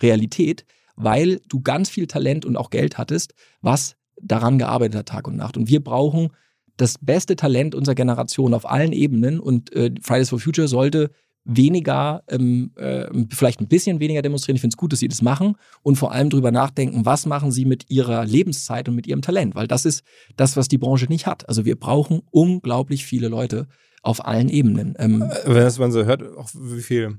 Realität, 0.00 0.64
weil 0.96 1.40
du 1.48 1.60
ganz 1.60 1.88
viel 1.88 2.06
Talent 2.06 2.44
und 2.44 2.56
auch 2.56 2.70
Geld 2.70 2.98
hattest, 2.98 3.34
was 3.60 3.96
daran 4.20 4.58
gearbeitet 4.58 4.98
hat 4.98 5.08
Tag 5.08 5.28
und 5.28 5.36
Nacht. 5.36 5.56
Und 5.56 5.68
wir 5.68 5.82
brauchen 5.82 6.30
das 6.76 6.96
beste 6.98 7.36
Talent 7.36 7.74
unserer 7.74 7.94
Generation 7.94 8.54
auf 8.54 8.68
allen 8.68 8.92
Ebenen 8.92 9.40
und 9.40 9.72
äh, 9.72 9.94
Fridays 10.00 10.30
for 10.30 10.40
Future 10.40 10.68
sollte 10.68 11.10
weniger, 11.44 12.22
ähm, 12.28 12.72
äh, 12.76 13.06
vielleicht 13.30 13.60
ein 13.60 13.68
bisschen 13.68 14.00
weniger 14.00 14.22
demonstrieren. 14.22 14.56
Ich 14.56 14.60
finde 14.60 14.74
es 14.74 14.76
gut, 14.76 14.92
dass 14.92 15.00
sie 15.00 15.08
das 15.08 15.22
machen 15.22 15.56
und 15.82 15.96
vor 15.96 16.12
allem 16.12 16.30
darüber 16.30 16.52
nachdenken, 16.52 17.04
was 17.04 17.26
machen 17.26 17.50
sie 17.50 17.64
mit 17.64 17.90
ihrer 17.90 18.24
Lebenszeit 18.24 18.88
und 18.88 18.94
mit 18.94 19.06
ihrem 19.06 19.22
Talent, 19.22 19.54
weil 19.54 19.66
das 19.66 19.84
ist 19.84 20.04
das, 20.36 20.56
was 20.56 20.68
die 20.68 20.78
Branche 20.78 21.06
nicht 21.06 21.26
hat. 21.26 21.48
Also 21.48 21.64
wir 21.64 21.76
brauchen 21.76 22.22
unglaublich 22.30 23.04
viele 23.04 23.28
Leute 23.28 23.66
auf 24.02 24.24
allen 24.24 24.48
Ebenen. 24.48 24.94
Ähm, 24.98 25.22
äh, 25.22 25.28
Wenn 25.46 25.54
das 25.54 25.78
man 25.78 25.92
so 25.92 26.04
hört, 26.04 26.22
auch 26.36 26.50
wie 26.54 26.82
viel, 26.82 27.18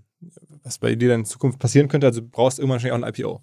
was 0.63 0.77
bei 0.77 0.95
dir 0.95 1.09
dann 1.09 1.21
in 1.21 1.25
Zukunft 1.25 1.59
passieren 1.59 1.87
könnte, 1.87 2.07
also 2.07 2.21
du 2.21 2.27
brauchst 2.27 2.59
irgendwann 2.59 2.81
wahrscheinlich 2.81 3.03
auch 3.03 3.07
ein 3.07 3.13
IPO. 3.13 3.41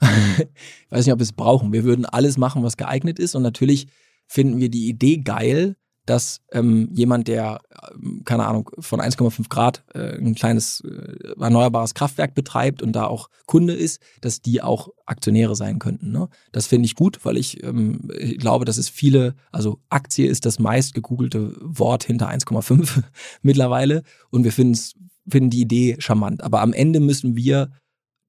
ich 0.40 0.90
weiß 0.90 1.06
nicht, 1.06 1.12
ob 1.12 1.18
wir 1.18 1.24
es 1.24 1.32
brauchen. 1.32 1.72
Wir 1.72 1.84
würden 1.84 2.04
alles 2.06 2.38
machen, 2.38 2.62
was 2.62 2.76
geeignet 2.76 3.18
ist 3.18 3.34
und 3.34 3.42
natürlich 3.42 3.88
finden 4.26 4.60
wir 4.60 4.70
die 4.70 4.88
Idee 4.88 5.18
geil, 5.18 5.76
dass 6.10 6.40
ähm, 6.50 6.88
jemand, 6.92 7.28
der, 7.28 7.60
ähm, 7.94 8.22
keine 8.24 8.44
Ahnung, 8.44 8.68
von 8.80 9.00
1,5 9.00 9.48
Grad 9.48 9.84
äh, 9.94 10.16
ein 10.18 10.34
kleines 10.34 10.80
äh, 10.80 11.40
erneuerbares 11.40 11.94
Kraftwerk 11.94 12.34
betreibt 12.34 12.82
und 12.82 12.94
da 12.96 13.04
auch 13.04 13.30
Kunde 13.46 13.74
ist, 13.74 14.00
dass 14.20 14.42
die 14.42 14.60
auch 14.60 14.88
Aktionäre 15.06 15.54
sein 15.54 15.78
könnten. 15.78 16.10
Ne? 16.10 16.28
Das 16.50 16.66
finde 16.66 16.86
ich 16.86 16.96
gut, 16.96 17.24
weil 17.24 17.36
ich, 17.36 17.62
ähm, 17.62 18.10
ich 18.18 18.38
glaube, 18.38 18.64
dass 18.64 18.76
es 18.76 18.88
viele, 18.88 19.36
also 19.52 19.78
Aktie 19.88 20.26
ist 20.26 20.46
das 20.46 20.58
meist 20.58 20.94
gegoogelte 20.94 21.54
Wort 21.60 22.02
hinter 22.02 22.28
1,5 22.28 23.04
mittlerweile 23.42 24.02
und 24.30 24.42
wir 24.42 24.50
finden 24.50 25.50
die 25.50 25.60
Idee 25.60 25.94
charmant. 26.00 26.42
Aber 26.42 26.60
am 26.60 26.72
Ende 26.72 26.98
müssen 26.98 27.36
wir 27.36 27.70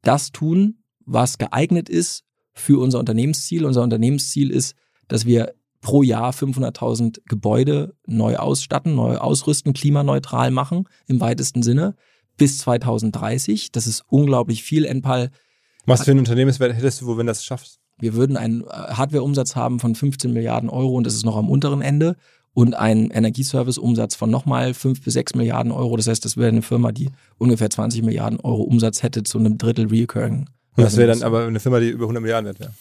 das 0.03 0.31
tun, 0.31 0.83
was 1.03 1.39
geeignet 1.39 1.89
ist 1.89 2.25
für 2.53 2.79
unser 2.79 2.99
Unternehmensziel. 2.99 3.65
Unser 3.65 3.81
Unternehmensziel 3.81 4.51
ist, 4.51 4.75
dass 5.07 5.25
wir 5.25 5.55
pro 5.81 6.03
Jahr 6.03 6.31
500.000 6.31 7.21
Gebäude 7.25 7.95
neu 8.05 8.37
ausstatten, 8.37 8.95
neu 8.95 9.17
ausrüsten, 9.17 9.73
klimaneutral 9.73 10.51
machen 10.51 10.87
im 11.07 11.19
weitesten 11.19 11.63
Sinne 11.63 11.95
bis 12.37 12.59
2030. 12.59 13.71
Das 13.71 13.87
ist 13.87 14.03
unglaublich 14.07 14.63
viel. 14.63 14.85
Enpal. 14.85 15.31
Was 15.85 16.03
für 16.03 16.11
ein 16.11 16.19
Unternehmenswert 16.19 16.73
hättest 16.73 17.01
du, 17.01 17.07
wo 17.07 17.17
wenn 17.17 17.27
das 17.27 17.43
schaffst? 17.43 17.79
Wir 17.99 18.15
würden 18.15 18.37
einen 18.37 18.61
äh, 18.61 18.67
Hardwareumsatz 18.67 19.55
haben 19.55 19.79
von 19.79 19.95
15 19.95 20.31
Milliarden 20.31 20.69
Euro 20.69 20.95
und 20.95 21.05
das 21.05 21.13
ist 21.13 21.25
noch 21.25 21.35
am 21.35 21.49
unteren 21.49 21.81
Ende 21.81 22.15
und 22.53 22.75
einen 22.75 23.11
Energieservice-Umsatz 23.11 24.15
von 24.15 24.29
nochmal 24.29 24.73
5 24.73 25.03
bis 25.03 25.13
6 25.13 25.35
Milliarden 25.35 25.71
Euro. 25.71 25.95
Das 25.97 26.07
heißt, 26.07 26.23
das 26.25 26.37
wäre 26.37 26.49
eine 26.49 26.61
Firma, 26.61 26.91
die 26.91 27.09
ungefähr 27.37 27.69
20 27.69 28.03
Milliarden 28.03 28.39
Euro 28.39 28.63
Umsatz 28.63 29.03
hätte 29.03 29.23
zu 29.23 29.37
einem 29.37 29.57
Drittel 29.57 29.87
Recurring. 29.87 30.49
Und 30.75 30.83
das 30.83 30.97
wäre 30.97 31.11
dann 31.11 31.23
aber 31.23 31.45
eine 31.45 31.59
Firma, 31.59 31.79
die 31.79 31.89
über 31.89 32.05
100 32.05 32.21
Milliarden 32.21 32.45
wert 32.47 32.59
wäre. 32.59 32.73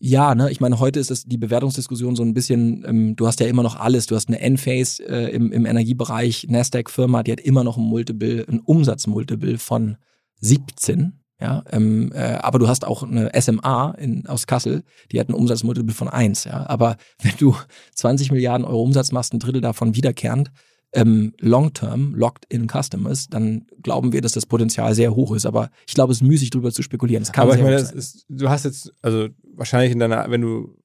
Ja, 0.00 0.34
ne, 0.36 0.50
ich 0.50 0.60
meine, 0.60 0.78
heute 0.78 1.00
ist 1.00 1.10
das 1.10 1.24
die 1.24 1.38
Bewertungsdiskussion 1.38 2.14
so 2.14 2.22
ein 2.22 2.32
bisschen, 2.32 2.84
ähm, 2.86 3.16
du 3.16 3.26
hast 3.26 3.40
ja 3.40 3.48
immer 3.48 3.64
noch 3.64 3.74
alles, 3.74 4.06
du 4.06 4.14
hast 4.14 4.28
eine 4.28 4.40
Enphase 4.40 5.02
äh, 5.04 5.30
im, 5.34 5.50
im 5.50 5.66
Energiebereich, 5.66 6.46
Nasdaq-Firma, 6.48 7.24
die 7.24 7.32
hat 7.32 7.40
immer 7.40 7.64
noch 7.64 7.76
ein 7.76 7.82
Multiple, 7.82 8.46
ein 8.48 8.60
Umsatzmultiple 8.60 9.58
von 9.58 9.96
17, 10.40 11.14
ja, 11.40 11.64
ähm, 11.72 12.12
äh, 12.14 12.34
aber 12.34 12.60
du 12.60 12.68
hast 12.68 12.86
auch 12.86 13.02
eine 13.02 13.30
SMA 13.40 13.90
in, 13.98 14.26
aus 14.28 14.46
Kassel, 14.46 14.84
die 15.10 15.18
hat 15.18 15.30
ein 15.30 15.34
Umsatzmultiple 15.34 15.94
von 15.94 16.08
1, 16.08 16.44
ja, 16.44 16.64
aber 16.68 16.96
wenn 17.20 17.34
du 17.36 17.56
20 17.96 18.30
Milliarden 18.30 18.64
Euro 18.64 18.82
Umsatz 18.82 19.10
machst, 19.10 19.34
ein 19.34 19.40
Drittel 19.40 19.60
davon 19.60 19.96
wiederkehrend, 19.96 20.52
ähm, 20.92 21.34
Long-Term, 21.38 22.14
Locked-in 22.14 22.68
Customers, 22.68 23.28
dann 23.28 23.66
glauben 23.82 24.12
wir, 24.12 24.20
dass 24.20 24.32
das 24.32 24.46
Potenzial 24.46 24.94
sehr 24.94 25.14
hoch 25.14 25.34
ist. 25.34 25.46
Aber 25.46 25.70
ich 25.86 25.94
glaube, 25.94 26.12
es 26.12 26.18
ist 26.18 26.26
müßig, 26.26 26.50
darüber 26.50 26.72
zu 26.72 26.82
spekulieren. 26.82 27.26
Aber 27.34 27.56
ich 27.56 27.62
meine, 27.62 27.76
ist, 27.76 28.24
du 28.28 28.48
hast 28.48 28.64
jetzt, 28.64 28.92
also 29.02 29.28
wahrscheinlich 29.54 29.92
in 29.92 29.98
deiner, 29.98 30.30
wenn 30.30 30.40
du 30.40 30.76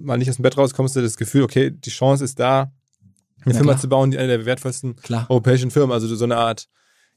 mal 0.00 0.18
nicht 0.18 0.28
aus 0.28 0.36
dem 0.36 0.42
Bett 0.42 0.56
rauskommst, 0.56 0.96
du 0.96 1.02
das 1.02 1.16
Gefühl, 1.16 1.42
okay, 1.42 1.70
die 1.70 1.90
Chance 1.90 2.24
ist 2.24 2.38
da, 2.38 2.72
eine 3.44 3.54
ja, 3.54 3.58
Firma 3.58 3.72
klar. 3.72 3.80
zu 3.80 3.88
bauen, 3.88 4.10
die 4.10 4.18
eine 4.18 4.28
der 4.28 4.46
wertvollsten 4.46 4.96
klar. 4.96 5.26
europäischen 5.28 5.70
Firmen, 5.70 5.92
also 5.92 6.14
so 6.14 6.24
eine 6.24 6.36
Art, 6.36 6.68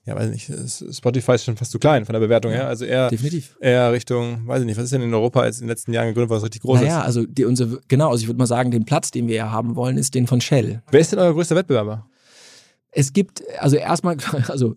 ja, 0.05 0.15
weiß 0.15 0.31
nicht, 0.31 0.51
Spotify 0.95 1.33
ist 1.33 1.43
schon 1.43 1.57
fast 1.57 1.71
zu 1.71 1.77
klein 1.77 2.05
von 2.05 2.13
der 2.13 2.19
Bewertung 2.19 2.51
her. 2.51 2.67
Also 2.67 2.85
eher, 2.85 3.09
Definitiv. 3.09 3.55
eher 3.59 3.91
Richtung, 3.91 4.47
weiß 4.47 4.61
ich 4.61 4.65
nicht, 4.65 4.77
was 4.77 4.85
ist 4.85 4.93
denn 4.93 5.01
in 5.01 5.13
Europa 5.13 5.45
jetzt 5.45 5.57
in 5.57 5.65
den 5.65 5.69
letzten 5.69 5.93
Jahren 5.93 6.07
gegründet, 6.07 6.31
was 6.31 6.43
richtig 6.43 6.61
groß 6.61 6.79
naja, 6.79 6.87
ist? 6.87 6.93
Naja, 6.93 7.05
also 7.05 7.25
die, 7.25 7.45
unsere, 7.45 7.81
genau, 7.87 8.09
also 8.09 8.21
ich 8.21 8.27
würde 8.27 8.39
mal 8.39 8.47
sagen, 8.47 8.71
den 8.71 8.85
Platz, 8.85 9.11
den 9.11 9.27
wir 9.27 9.35
ja 9.35 9.51
haben 9.51 9.75
wollen, 9.75 9.97
ist 9.97 10.15
den 10.15 10.25
von 10.25 10.41
Shell. 10.41 10.81
Wer 10.89 10.99
ist 10.99 11.11
denn 11.11 11.19
euer 11.19 11.33
größter 11.33 11.55
Wettbewerber? 11.55 12.07
Es 12.91 13.13
gibt, 13.13 13.43
also 13.59 13.75
erstmal, 13.75 14.17
also 14.47 14.75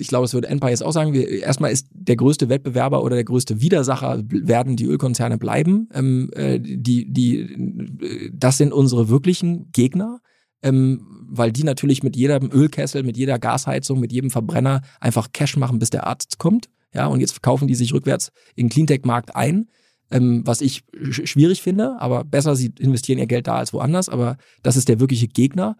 ich 0.00 0.08
glaube, 0.08 0.24
das 0.24 0.34
würde 0.34 0.48
Empire 0.48 0.70
jetzt 0.70 0.82
auch 0.82 0.92
sagen, 0.92 1.12
wir, 1.12 1.28
erstmal 1.28 1.72
ist 1.72 1.88
der 1.92 2.16
größte 2.16 2.48
Wettbewerber 2.48 3.02
oder 3.02 3.16
der 3.16 3.24
größte 3.24 3.60
Widersacher 3.60 4.22
werden 4.28 4.76
die 4.76 4.86
Ölkonzerne 4.86 5.38
bleiben. 5.38 5.88
Ähm, 5.92 6.30
äh, 6.34 6.60
die, 6.60 7.12
die, 7.12 8.30
das 8.32 8.58
sind 8.58 8.72
unsere 8.72 9.08
wirklichen 9.08 9.70
Gegner. 9.72 10.20
Ähm, 10.60 11.06
weil 11.30 11.52
die 11.52 11.62
natürlich 11.62 12.02
mit 12.02 12.16
jedem 12.16 12.50
Ölkessel, 12.50 13.04
mit 13.04 13.16
jeder 13.16 13.38
Gasheizung, 13.38 14.00
mit 14.00 14.12
jedem 14.12 14.30
Verbrenner 14.30 14.80
einfach 14.98 15.28
Cash 15.32 15.56
machen, 15.56 15.78
bis 15.78 15.90
der 15.90 16.06
Arzt 16.06 16.38
kommt. 16.38 16.68
Ja, 16.92 17.06
und 17.06 17.20
jetzt 17.20 17.32
verkaufen 17.32 17.68
die 17.68 17.74
sich 17.74 17.92
rückwärts 17.92 18.32
in 18.56 18.66
den 18.66 18.70
Cleantech-Markt 18.70 19.36
ein, 19.36 19.68
ähm, 20.10 20.42
was 20.46 20.62
ich 20.62 20.84
schwierig 21.10 21.62
finde, 21.62 22.00
aber 22.00 22.24
besser, 22.24 22.56
sie 22.56 22.72
investieren 22.78 23.18
ihr 23.18 23.26
Geld 23.26 23.46
da 23.46 23.56
als 23.56 23.72
woanders, 23.72 24.08
aber 24.08 24.38
das 24.62 24.76
ist 24.76 24.88
der 24.88 25.00
wirkliche 25.00 25.28
Gegner. 25.28 25.76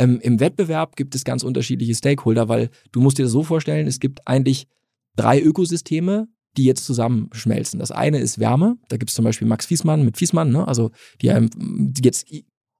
Ähm, 0.00 0.18
Im 0.22 0.40
Wettbewerb 0.40 0.96
gibt 0.96 1.14
es 1.14 1.24
ganz 1.24 1.42
unterschiedliche 1.42 1.94
Stakeholder, 1.94 2.48
weil 2.48 2.70
du 2.90 3.02
musst 3.02 3.18
dir 3.18 3.24
das 3.24 3.32
so 3.32 3.42
vorstellen, 3.42 3.86
es 3.86 4.00
gibt 4.00 4.26
eigentlich 4.26 4.66
drei 5.14 5.38
Ökosysteme, 5.42 6.26
die 6.56 6.64
jetzt 6.64 6.86
zusammenschmelzen. 6.86 7.78
Das 7.78 7.90
eine 7.90 8.18
ist 8.18 8.38
Wärme, 8.38 8.78
da 8.88 8.96
gibt 8.96 9.10
es 9.10 9.14
zum 9.14 9.26
Beispiel 9.26 9.46
Max 9.46 9.66
Fiesmann 9.66 10.02
mit 10.02 10.16
Fiesmann, 10.16 10.50
ne? 10.50 10.66
also 10.66 10.90
die, 11.20 11.30
die 11.54 12.02
jetzt 12.02 12.26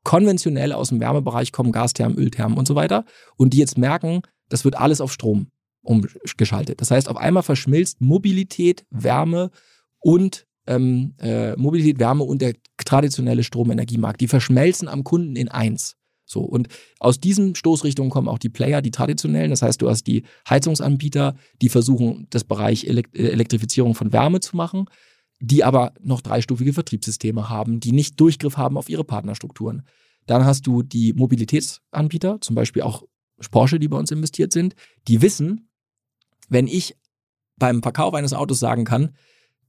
konventionell 0.03 0.73
aus 0.73 0.89
dem 0.89 1.01
Wärmebereich 1.01 1.53
kommen, 1.53 1.73
Gasthermen, 1.73 2.17
Ölthermen 2.17 2.57
und 2.57 2.67
so 2.67 2.75
weiter, 2.75 3.05
und 3.37 3.53
die 3.53 3.59
jetzt 3.59 3.77
merken, 3.77 4.23
das 4.49 4.65
wird 4.65 4.79
alles 4.79 5.03
auf 5.03 5.13
Strom 5.13 5.49
umgeschaltet. 5.83 6.81
Das 6.81 6.91
heißt, 6.91 7.07
auf 7.07 7.19
einmal 7.19 7.43
verschmilzt 7.43 8.01
Mobilität, 8.01 8.87
Wärme 8.89 9.51
und 9.99 10.47
ähm, 10.67 11.15
äh, 11.19 11.55
Mobilität, 11.57 11.99
Wärme 11.99 12.25
und 12.25 12.41
der 12.41 12.55
traditionelle 12.79 13.45
Stromenergiemarkt. 13.45 14.23
Die 14.23 14.29
verschmelzen 14.29 14.89
am 14.89 15.05
Kunden 15.05 15.37
in 15.37 15.51
eins. 15.51 15.97
So, 16.31 16.43
und 16.43 16.69
aus 17.01 17.19
diesen 17.19 17.57
Stoßrichtungen 17.57 18.09
kommen 18.09 18.28
auch 18.28 18.39
die 18.39 18.51
Player, 18.51 18.82
die 18.82 18.93
traditionellen. 18.93 19.51
Das 19.51 19.62
heißt, 19.62 19.82
du 19.82 19.90
hast 19.90 20.05
die 20.05 20.23
Heizungsanbieter, 20.48 21.35
die 21.61 21.69
versuchen, 21.69 22.28
das 22.31 22.44
Bereich 22.44 22.85
Elekt 22.85 23.16
äh, 23.19 23.31
Elektrifizierung 23.31 23.97
von 23.97 24.12
Wärme 24.12 24.39
zu 24.39 24.57
machen, 24.57 24.85
die 25.40 25.65
aber 25.65 25.93
noch 26.01 26.20
dreistufige 26.20 26.73
Vertriebssysteme 26.73 27.48
haben, 27.48 27.81
die 27.81 27.90
nicht 27.90 28.20
Durchgriff 28.20 28.57
haben 28.57 28.77
auf 28.77 28.89
ihre 28.89 29.02
Partnerstrukturen. 29.02 29.82
Dann 30.27 30.44
hast 30.44 30.69
du 30.69 30.85
die 30.85 31.15
Mobilitätsanbieter, 31.15 32.40
zum 32.40 32.55
Beispiel 32.55 32.82
auch 32.82 33.02
Porsche, 33.51 33.81
die 33.81 33.89
bei 33.89 33.98
uns 33.98 34.12
investiert 34.12 34.52
sind, 34.52 34.77
die 35.09 35.23
wissen, 35.23 35.69
wenn 36.48 36.69
ich 36.69 36.94
beim 37.57 37.82
Verkauf 37.82 38.15
eines 38.15 38.35
Autos 38.35 38.61
sagen 38.61 38.85
kann, 38.85 39.16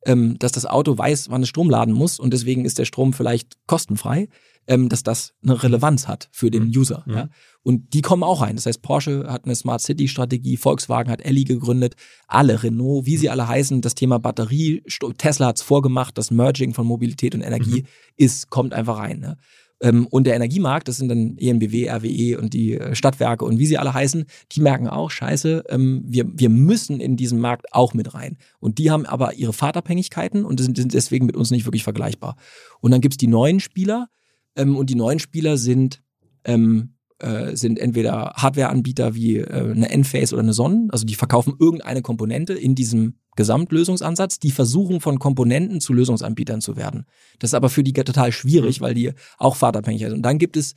ähm, 0.06 0.38
dass 0.38 0.52
das 0.52 0.68
Auto 0.68 0.96
weiß, 0.96 1.32
wann 1.32 1.42
es 1.42 1.50
Strom 1.50 1.72
laden 1.72 1.94
muss 1.96 2.20
und 2.20 2.32
deswegen 2.34 2.66
ist 2.66 2.78
der 2.78 2.86
Strom 2.86 3.14
vielleicht 3.14 3.58
kostenfrei, 3.66 4.28
ähm, 4.68 4.90
dass 4.90 5.04
das 5.04 5.34
eine 5.44 5.62
Relevanz 5.62 6.08
hat 6.08 6.30
für 6.32 6.52
den 6.52 6.66
mhm. 6.66 6.78
User. 6.78 7.04
Mhm. 7.06 7.14
Ja? 7.14 7.30
Und 7.64 7.94
die 7.94 8.02
kommen 8.02 8.24
auch 8.24 8.42
rein. 8.42 8.56
Das 8.56 8.66
heißt, 8.66 8.82
Porsche 8.82 9.26
hat 9.28 9.46
eine 9.46 9.56
Smart 9.56 9.82
City 9.82 10.08
Strategie, 10.08 10.58
Volkswagen 10.58 11.12
hat 11.12 11.22
Elli 11.22 11.44
gegründet, 11.44 11.96
alle, 12.28 12.64
Renault, 12.64 13.06
wie 13.06 13.18
sie 13.18 13.30
alle 13.30 13.48
heißen, 13.48 13.82
das 13.82 13.96
Thema 13.96 14.20
Batterie, 14.20 14.84
Tesla 15.18 15.48
hat 15.48 15.58
es 15.58 15.62
vorgemacht, 15.62 16.18
das 16.18 16.32
Merging 16.32 16.74
von 16.74 16.88
Mobilität 16.88 17.36
und 17.36 17.42
Energie 17.42 17.82
mhm. 17.82 17.88
ist, 18.18 18.50
kommt 18.50 18.74
einfach 18.74 18.98
rein. 18.98 19.20
Ne? 19.20 19.38
Ähm, 19.82 20.08
und 20.08 20.26
der 20.26 20.36
Energiemarkt, 20.36 20.88
das 20.88 20.98
sind 20.98 21.10
dann 21.10 21.38
ENBW, 21.38 21.90
RWE 21.90 22.40
und 22.40 22.54
die 22.54 22.78
äh, 22.78 22.96
Stadtwerke 22.96 23.44
und 23.46 23.58
wie 23.58 23.66
sie 23.66 23.78
alle 23.78 23.94
heißen, 23.94 24.26
die 24.52 24.62
merken 24.62 24.88
auch, 24.88 25.10
scheiße, 25.10 25.64
ähm, 25.70 26.04
wir, 26.06 26.26
wir 26.28 26.50
müssen 26.50 27.00
in 27.00 27.18
diesen 27.18 27.40
Markt 27.40 27.74
auch 27.74 27.94
mit 27.94 28.14
rein. 28.14 28.38
Und 28.60 28.78
die 28.78 28.92
haben 28.92 29.06
aber 29.06 29.34
ihre 29.34 29.54
Fahrtabhängigkeiten 29.54 30.46
und 30.46 30.60
sind, 30.60 30.78
sind 30.78 30.94
deswegen 30.94 31.26
mit 31.26 31.36
uns 31.36 31.52
nicht 31.52 31.66
wirklich 31.66 31.84
vergleichbar. 31.84 32.36
Und 32.80 32.92
dann 32.92 33.02
gibt's 33.02 33.18
die 33.18 33.28
neuen 33.28 33.60
Spieler 33.60 34.08
ähm, 34.56 34.76
und 34.76 34.90
die 34.90 34.96
neuen 34.96 35.20
Spieler 35.20 35.58
sind 35.58 36.02
ähm, 36.44 36.96
äh, 37.22 37.56
sind 37.56 37.78
entweder 37.78 38.34
Hardwareanbieter 38.36 39.14
wie 39.14 39.38
äh, 39.38 39.72
eine 39.72 39.90
Enphase 39.92 40.34
oder 40.34 40.44
eine 40.44 40.54
Sonnen, 40.54 40.90
also 40.92 41.06
die 41.06 41.16
verkaufen 41.16 41.54
irgendeine 41.60 42.02
Komponente 42.02 42.54
in 42.54 42.74
diesem 42.74 43.16
Gesamtlösungsansatz, 43.36 44.40
die 44.40 44.52
versuchen 44.52 45.00
von 45.00 45.20
Komponenten 45.20 45.82
zu 45.82 45.94
Lösungsanbietern 45.94 46.62
zu 46.62 46.76
werden. 46.76 47.06
Das 47.40 47.52
ist 47.52 47.54
aber 47.54 47.70
für 47.70 47.84
die 47.84 47.94
total 47.94 48.32
schwierig, 48.32 48.80
mhm. 48.80 48.86
weil 48.86 48.94
die 48.94 49.12
auch 49.38 49.56
fahrtabhängig 49.56 50.02
sind. 50.02 50.14
Und 50.14 50.24
dann 50.24 50.38
gibt 50.38 50.58
es 50.58 50.74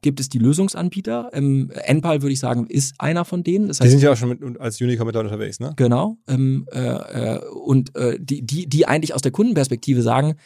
gibt 0.00 0.20
es 0.20 0.28
die 0.28 0.38
Lösungsanbieter. 0.38 1.30
Ähm, 1.32 1.72
Enpal 1.74 2.22
würde 2.22 2.32
ich 2.32 2.38
sagen, 2.38 2.66
ist 2.68 2.94
einer 2.98 3.24
von 3.24 3.42
denen. 3.42 3.66
Das 3.66 3.80
heißt, 3.80 3.86
die 3.86 3.90
sind 3.90 4.02
ja 4.02 4.12
auch 4.12 4.16
schon 4.16 4.28
mit, 4.28 4.60
als 4.60 4.80
Unicom 4.80 5.06
mit 5.08 5.16
unterwegs, 5.16 5.58
ne? 5.58 5.72
Genau. 5.76 6.18
Ähm, 6.28 6.66
äh, 6.72 6.78
äh, 6.78 7.40
und 7.48 7.96
äh, 7.96 8.16
die, 8.20 8.42
die, 8.42 8.68
die 8.68 8.86
eigentlich 8.86 9.14
aus 9.14 9.22
der 9.22 9.32
Kundenperspektive 9.32 10.02
sagen, 10.02 10.36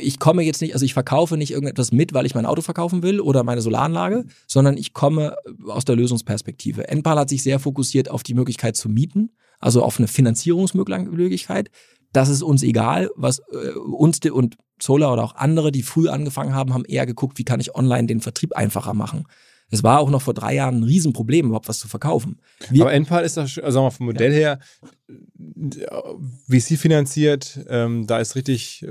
ich 0.00 0.18
komme 0.18 0.42
jetzt 0.42 0.60
nicht, 0.62 0.74
also 0.74 0.84
ich 0.84 0.94
verkaufe 0.94 1.36
nicht 1.36 1.50
irgendetwas 1.50 1.92
mit, 1.92 2.14
weil 2.14 2.26
ich 2.26 2.34
mein 2.34 2.46
Auto 2.46 2.62
verkaufen 2.62 3.02
will 3.02 3.20
oder 3.20 3.44
meine 3.44 3.60
Solaranlage, 3.60 4.24
sondern 4.46 4.76
ich 4.76 4.92
komme 4.92 5.36
aus 5.66 5.84
der 5.84 5.96
Lösungsperspektive. 5.96 6.88
Enpal 6.88 7.18
hat 7.18 7.28
sich 7.28 7.42
sehr 7.42 7.58
fokussiert 7.58 8.10
auf 8.10 8.22
die 8.22 8.34
Möglichkeit 8.34 8.76
zu 8.76 8.88
mieten, 8.88 9.30
also 9.60 9.82
auf 9.82 9.98
eine 9.98 10.08
Finanzierungsmöglichkeit. 10.08 11.70
Das 12.12 12.28
ist 12.28 12.42
uns 12.42 12.62
egal, 12.62 13.10
was 13.16 13.40
äh, 13.50 13.70
uns 13.78 14.20
und 14.30 14.56
Solar 14.80 15.12
oder 15.12 15.22
auch 15.22 15.36
andere, 15.36 15.70
die 15.70 15.82
früh 15.82 16.08
angefangen 16.08 16.54
haben, 16.54 16.74
haben 16.74 16.84
eher 16.84 17.06
geguckt, 17.06 17.38
wie 17.38 17.44
kann 17.44 17.60
ich 17.60 17.74
online 17.74 18.06
den 18.06 18.20
Vertrieb 18.20 18.56
einfacher 18.56 18.94
machen. 18.94 19.26
Es 19.72 19.82
war 19.82 20.00
auch 20.00 20.10
noch 20.10 20.20
vor 20.20 20.34
drei 20.34 20.54
Jahren 20.54 20.80
ein 20.80 20.82
Riesenproblem, 20.82 21.46
überhaupt 21.46 21.68
was 21.68 21.78
zu 21.78 21.88
verkaufen. 21.88 22.40
Wir 22.68 22.82
Aber 22.82 22.92
Enpal 22.92 23.24
ist 23.24 23.38
doch, 23.38 23.42
also 23.42 23.54
sagen 23.56 23.74
wir 23.74 23.82
mal 23.82 23.90
vom 23.90 24.06
Modell 24.06 24.32
ja. 24.32 24.38
her, 24.38 24.58
VC 26.46 26.78
finanziert, 26.78 27.58
ähm, 27.68 28.06
da 28.06 28.18
ist 28.18 28.36
richtig. 28.36 28.84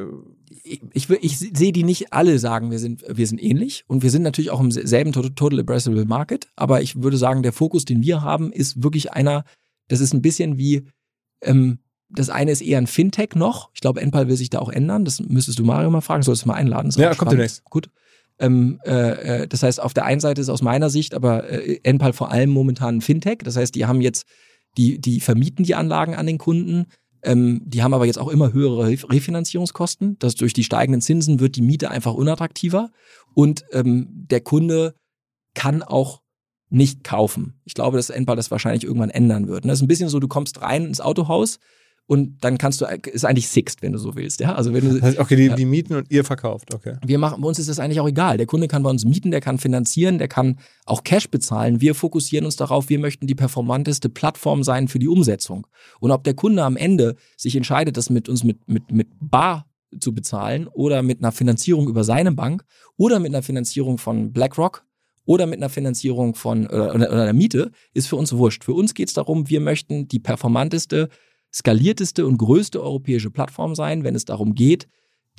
Ich, 0.63 0.81
ich, 0.93 1.09
ich 1.09 1.37
sehe 1.39 1.71
die 1.71 1.83
nicht 1.83 2.13
alle 2.13 2.37
sagen, 2.39 2.71
wir 2.71 2.79
sind, 2.79 3.03
wir 3.07 3.27
sind 3.27 3.41
ähnlich 3.41 3.83
und 3.87 4.03
wir 4.03 4.11
sind 4.11 4.21
natürlich 4.21 4.51
auch 4.51 4.59
im 4.59 4.71
selben 4.71 5.11
Total 5.11 5.59
Addressable 5.59 6.05
Market, 6.05 6.47
aber 6.55 6.81
ich 6.81 7.01
würde 7.01 7.17
sagen, 7.17 7.43
der 7.43 7.53
Fokus, 7.53 7.85
den 7.85 8.03
wir 8.03 8.21
haben, 8.21 8.51
ist 8.51 8.83
wirklich 8.83 9.13
einer, 9.13 9.43
das 9.87 9.99
ist 9.99 10.13
ein 10.13 10.21
bisschen 10.21 10.57
wie, 10.57 10.85
ähm, 11.41 11.79
das 12.09 12.29
eine 12.29 12.51
ist 12.51 12.61
eher 12.61 12.77
ein 12.77 12.87
Fintech 12.87 13.35
noch. 13.35 13.71
Ich 13.73 13.81
glaube, 13.81 14.01
Enpal 14.01 14.27
will 14.27 14.35
sich 14.35 14.49
da 14.49 14.59
auch 14.59 14.69
ändern. 14.69 15.05
Das 15.05 15.19
müsstest 15.19 15.59
du 15.59 15.63
Mario 15.63 15.89
mal 15.89 16.01
fragen, 16.01 16.23
sollst 16.23 16.43
du 16.43 16.47
mal 16.47 16.55
einladen. 16.55 16.91
Ja, 16.97 17.15
kommt 17.15 17.31
demnächst. 17.31 17.63
Gut. 17.65 17.89
Ähm, 18.39 18.79
äh, 18.85 19.43
äh, 19.43 19.47
das 19.47 19.63
heißt, 19.63 19.81
auf 19.81 19.93
der 19.93 20.05
einen 20.05 20.19
Seite 20.19 20.41
ist 20.41 20.49
aus 20.49 20.61
meiner 20.61 20.89
Sicht 20.89 21.13
aber 21.13 21.49
äh, 21.49 21.79
Enpal 21.83 22.11
vor 22.13 22.31
allem 22.31 22.49
momentan 22.49 22.97
ein 22.97 23.01
Fintech. 23.01 23.39
Das 23.43 23.55
heißt, 23.55 23.75
die 23.75 23.85
haben 23.85 24.01
jetzt, 24.01 24.25
die, 24.77 24.99
die 24.99 25.21
vermieten 25.21 25.63
die 25.63 25.75
Anlagen 25.75 26.15
an 26.15 26.25
den 26.25 26.37
Kunden. 26.37 26.87
Ähm, 27.23 27.61
die 27.65 27.83
haben 27.83 27.93
aber 27.93 28.05
jetzt 28.05 28.19
auch 28.19 28.29
immer 28.29 28.53
höhere 28.53 28.87
Refinanzierungskosten. 28.87 30.17
Das 30.19 30.35
durch 30.35 30.53
die 30.53 30.63
steigenden 30.63 31.01
Zinsen 31.01 31.39
wird 31.39 31.55
die 31.55 31.61
Miete 31.61 31.91
einfach 31.91 32.13
unattraktiver. 32.13 32.91
Und 33.33 33.63
ähm, 33.71 34.07
der 34.11 34.41
Kunde 34.41 34.95
kann 35.53 35.83
auch 35.83 36.21
nicht 36.69 37.03
kaufen. 37.03 37.59
Ich 37.65 37.73
glaube, 37.73 37.97
dass 37.97 38.09
Enpal 38.09 38.37
das 38.37 38.49
wahrscheinlich 38.49 38.85
irgendwann 38.85 39.09
ändern 39.09 39.47
wird. 39.47 39.65
Das 39.65 39.73
ist 39.73 39.81
ein 39.81 39.87
bisschen 39.87 40.09
so, 40.09 40.19
du 40.19 40.27
kommst 40.27 40.61
rein 40.61 40.85
ins 40.85 41.01
Autohaus, 41.01 41.59
und 42.11 42.43
dann 42.43 42.57
kannst 42.57 42.81
du, 42.81 42.85
ist 42.85 43.23
eigentlich 43.23 43.47
Sixt, 43.47 43.81
wenn 43.81 43.93
du 43.93 43.97
so 43.97 44.15
willst, 44.15 44.41
ja. 44.41 44.53
Also 44.53 44.73
wenn 44.73 44.99
du, 44.99 45.19
okay, 45.21 45.37
die, 45.37 45.45
ja. 45.45 45.55
die 45.55 45.63
mieten 45.63 45.95
und 45.95 46.11
ihr 46.11 46.25
verkauft, 46.25 46.73
okay. 46.73 46.97
Wir 47.05 47.17
machen, 47.17 47.39
bei 47.39 47.47
uns 47.47 47.57
ist 47.57 47.69
das 47.69 47.79
eigentlich 47.79 48.01
auch 48.01 48.07
egal. 48.09 48.35
Der 48.35 48.47
Kunde 48.47 48.67
kann 48.67 48.83
bei 48.83 48.89
uns 48.89 49.05
mieten, 49.05 49.31
der 49.31 49.39
kann 49.39 49.57
finanzieren, 49.57 50.17
der 50.17 50.27
kann 50.27 50.59
auch 50.85 51.05
Cash 51.05 51.29
bezahlen. 51.29 51.79
Wir 51.79 51.95
fokussieren 51.95 52.43
uns 52.43 52.57
darauf, 52.57 52.89
wir 52.89 52.99
möchten 52.99 53.27
die 53.27 53.33
performanteste 53.33 54.09
Plattform 54.09 54.65
sein 54.65 54.89
für 54.89 54.99
die 54.99 55.07
Umsetzung. 55.07 55.67
Und 56.01 56.11
ob 56.11 56.25
der 56.25 56.33
Kunde 56.33 56.65
am 56.65 56.75
Ende 56.75 57.15
sich 57.37 57.55
entscheidet, 57.55 57.95
das 57.95 58.09
mit 58.09 58.27
uns 58.27 58.43
mit, 58.43 58.67
mit, 58.67 58.91
mit 58.91 59.07
Bar 59.21 59.65
zu 59.97 60.13
bezahlen 60.13 60.67
oder 60.67 61.03
mit 61.03 61.19
einer 61.19 61.31
Finanzierung 61.31 61.87
über 61.87 62.03
seine 62.03 62.33
Bank 62.33 62.65
oder 62.97 63.19
mit 63.19 63.33
einer 63.33 63.41
Finanzierung 63.41 63.97
von 63.97 64.33
BlackRock 64.33 64.83
oder 65.23 65.45
mit 65.45 65.59
einer 65.59 65.69
Finanzierung 65.69 66.35
von 66.35 66.67
oder, 66.67 66.93
oder 66.93 67.09
einer 67.09 67.31
Miete, 67.31 67.71
ist 67.93 68.09
für 68.09 68.17
uns 68.17 68.33
wurscht. 68.33 68.65
Für 68.65 68.73
uns 68.73 68.93
geht 68.95 69.07
es 69.07 69.13
darum, 69.13 69.49
wir 69.49 69.61
möchten 69.61 70.09
die 70.09 70.19
performanteste 70.19 71.07
skalierteste 71.53 72.25
und 72.25 72.37
größte 72.37 72.81
europäische 72.81 73.31
Plattform 73.31 73.75
sein, 73.75 74.03
wenn 74.03 74.15
es 74.15 74.25
darum 74.25 74.55
geht, 74.55 74.87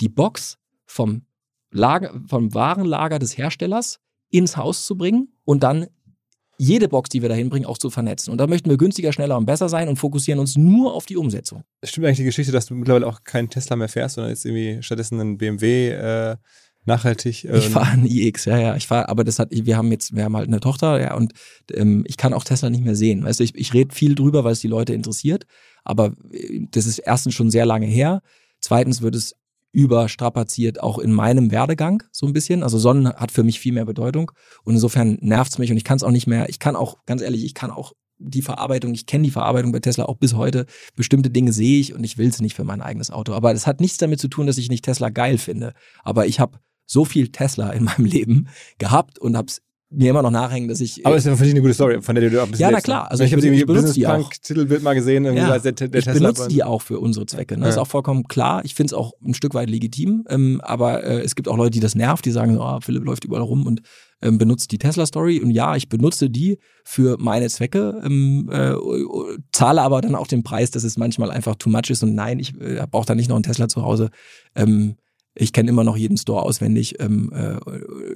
die 0.01 0.09
Box 0.09 0.57
vom, 0.85 1.25
Lager, 1.71 2.21
vom 2.27 2.53
Warenlager 2.53 3.19
des 3.19 3.37
Herstellers 3.37 3.99
ins 4.29 4.57
Haus 4.57 4.85
zu 4.85 4.97
bringen 4.97 5.29
und 5.43 5.63
dann 5.63 5.87
jede 6.57 6.87
Box, 6.87 7.09
die 7.09 7.21
wir 7.21 7.29
dahin 7.29 7.49
bringen, 7.49 7.65
auch 7.65 7.77
zu 7.77 7.89
vernetzen. 7.89 8.31
Und 8.31 8.37
da 8.37 8.47
möchten 8.47 8.69
wir 8.69 8.77
günstiger, 8.77 9.11
schneller 9.11 9.37
und 9.37 9.45
besser 9.45 9.69
sein 9.69 9.89
und 9.89 9.97
fokussieren 9.97 10.39
uns 10.39 10.55
nur 10.55 10.93
auf 10.93 11.05
die 11.05 11.17
Umsetzung. 11.17 11.63
Stimmt 11.83 12.05
eigentlich 12.05 12.17
die 12.17 12.23
Geschichte, 12.25 12.51
dass 12.51 12.67
du 12.67 12.75
mittlerweile 12.75 13.07
auch 13.07 13.23
keinen 13.23 13.49
Tesla 13.49 13.75
mehr 13.75 13.89
fährst, 13.89 14.15
sondern 14.15 14.31
jetzt 14.31 14.45
irgendwie 14.45 14.81
stattdessen 14.81 15.19
einen 15.19 15.37
BMW 15.37 15.89
äh, 15.89 16.37
nachhaltig. 16.85 17.45
Ähm 17.45 17.55
ich 17.55 17.69
fahre 17.69 17.91
einen 17.91 18.05
iX, 18.05 18.45
ja, 18.45 18.59
ja. 18.59 18.75
Ich 18.75 18.87
fahre, 18.87 19.09
aber 19.09 19.23
das 19.23 19.39
hat, 19.39 19.49
wir 19.51 19.77
haben 19.77 19.91
jetzt, 19.91 20.15
wir 20.15 20.23
haben 20.23 20.37
halt 20.37 20.47
eine 20.47 20.59
Tochter, 20.59 21.01
ja, 21.01 21.15
und 21.15 21.33
ähm, 21.73 22.03
ich 22.07 22.17
kann 22.17 22.33
auch 22.33 22.43
Tesla 22.43 22.69
nicht 22.69 22.83
mehr 22.83 22.95
sehen. 22.95 23.23
Weißt 23.23 23.39
du, 23.39 23.43
ich, 23.43 23.55
ich 23.55 23.73
rede 23.73 23.93
viel 23.93 24.15
drüber, 24.15 24.43
weil 24.43 24.53
es 24.53 24.59
die 24.59 24.67
Leute 24.67 24.93
interessiert. 24.93 25.45
Aber 25.83 26.13
äh, 26.31 26.61
das 26.71 26.85
ist 26.85 26.99
erstens 26.99 27.33
schon 27.33 27.51
sehr 27.51 27.65
lange 27.65 27.85
her. 27.85 28.21
Zweitens 28.59 29.01
wird 29.01 29.15
es 29.15 29.35
überstrapaziert 29.73 30.81
auch 30.81 30.99
in 30.99 31.11
meinem 31.11 31.51
Werdegang 31.51 32.03
so 32.11 32.27
ein 32.27 32.33
bisschen. 32.33 32.63
Also 32.63 32.77
Sonnen 32.77 33.07
hat 33.07 33.31
für 33.31 33.43
mich 33.43 33.59
viel 33.59 33.73
mehr 33.73 33.85
Bedeutung 33.85 34.31
und 34.63 34.75
insofern 34.75 35.17
nervt's 35.19 35.57
mich 35.57 35.71
und 35.71 35.77
ich 35.77 35.83
kann 35.83 35.97
es 35.97 36.03
auch 36.03 36.11
nicht 36.11 36.27
mehr. 36.27 36.47
Ich 36.47 36.59
kann 36.59 36.75
auch, 36.75 36.97
ganz 37.05 37.21
ehrlich, 37.21 37.43
ich 37.43 37.55
kann 37.55 37.71
auch 37.71 37.93
die 38.19 38.43
Verarbeitung, 38.43 38.93
ich 38.93 39.07
kenne 39.07 39.23
die 39.23 39.31
Verarbeitung 39.31 39.71
bei 39.71 39.79
Tesla 39.79 40.05
auch 40.05 40.17
bis 40.17 40.35
heute. 40.35 40.67
Bestimmte 40.95 41.31
Dinge 41.31 41.51
sehe 41.51 41.79
ich 41.79 41.93
und 41.93 42.03
ich 42.03 42.17
will 42.19 42.29
es 42.29 42.39
nicht 42.39 42.55
für 42.55 42.63
mein 42.63 42.81
eigenes 42.81 43.09
Auto. 43.09 43.33
Aber 43.33 43.51
das 43.51 43.67
hat 43.67 43.81
nichts 43.81 43.97
damit 43.97 44.19
zu 44.19 44.27
tun, 44.27 44.47
dass 44.47 44.59
ich 44.59 44.69
nicht 44.69 44.85
Tesla 44.85 45.09
geil 45.09 45.39
finde. 45.39 45.73
Aber 46.03 46.27
ich 46.27 46.39
habe 46.39 46.59
so 46.85 47.03
viel 47.03 47.29
Tesla 47.29 47.71
in 47.71 47.83
meinem 47.83 48.05
Leben 48.05 48.47
gehabt 48.77 49.17
und 49.19 49.35
habe 49.35 49.47
es 49.47 49.61
mir 49.93 50.09
immer 50.09 50.21
noch 50.21 50.31
nachhängen, 50.31 50.67
dass 50.69 50.81
ich. 50.81 51.05
Aber 51.05 51.15
es 51.15 51.25
ist 51.25 51.39
ja 51.39 51.45
eine 51.45 51.61
gute 51.61 51.73
Story, 51.73 52.01
von 52.01 52.15
der 52.15 52.29
du 52.29 52.41
ein 52.41 52.49
bisschen 52.49 52.61
Ja, 52.61 52.71
na 52.71 52.81
klar. 52.81 53.09
Also 53.09 53.23
ich, 53.23 53.31
ich 53.31 53.37
habe 53.37 53.45
irgendwie 53.45 53.65
Business 53.65 53.99
Punk 53.99 54.41
Titelbild 54.41 54.83
mal 54.83 54.93
gesehen, 54.93 55.25
ja, 55.25 55.59
der, 55.59 55.71
der 55.71 55.93
ich 55.93 56.05
Tesla 56.05 56.13
benutze 56.13 56.47
die 56.47 56.63
auch 56.63 56.81
für 56.81 56.99
unsere 56.99 57.25
Zwecke. 57.25 57.55
Ne? 57.55 57.61
Ja. 57.61 57.65
Das 57.67 57.75
ist 57.75 57.81
auch 57.81 57.87
vollkommen 57.87 58.27
klar. 58.27 58.63
Ich 58.65 58.75
finde 58.75 58.87
es 58.87 58.93
auch 58.93 59.13
ein 59.23 59.33
Stück 59.33 59.53
weit 59.53 59.69
legitim. 59.69 60.25
Ähm, 60.29 60.61
aber 60.63 61.03
äh, 61.03 61.21
es 61.21 61.35
gibt 61.35 61.47
auch 61.47 61.57
Leute, 61.57 61.71
die 61.71 61.79
das 61.79 61.95
nervt, 61.95 62.25
die 62.25 62.31
sagen, 62.31 62.57
oh, 62.57 62.79
Philipp 62.81 63.03
läuft 63.05 63.23
überall 63.23 63.43
rum 63.43 63.65
und 63.65 63.81
ähm, 64.21 64.37
benutzt 64.37 64.71
die 64.71 64.77
Tesla 64.77 65.05
Story. 65.05 65.39
Und 65.39 65.51
ja, 65.51 65.75
ich 65.75 65.89
benutze 65.89 66.29
die 66.29 66.57
für 66.83 67.17
meine 67.19 67.49
Zwecke, 67.49 68.01
ähm, 68.03 68.49
äh, 68.51 68.73
zahle 69.51 69.81
aber 69.81 70.01
dann 70.01 70.15
auch 70.15 70.27
den 70.27 70.43
Preis, 70.43 70.71
dass 70.71 70.83
es 70.83 70.97
manchmal 70.97 71.29
einfach 71.29 71.55
too 71.55 71.69
much 71.69 71.89
ist. 71.89 72.03
Und 72.03 72.15
nein, 72.15 72.39
ich 72.39 72.59
äh, 72.59 72.85
brauche 72.89 73.05
da 73.05 73.15
nicht 73.15 73.29
noch 73.29 73.35
einen 73.35 73.43
Tesla 73.43 73.67
zu 73.67 73.83
Hause. 73.83 74.09
Ähm, 74.55 74.95
ich 75.35 75.53
kenne 75.53 75.69
immer 75.69 75.83
noch 75.83 75.97
jeden 75.97 76.17
Store 76.17 76.43
auswendig. 76.43 76.99
Ähm, 76.99 77.31
äh, 77.33 77.59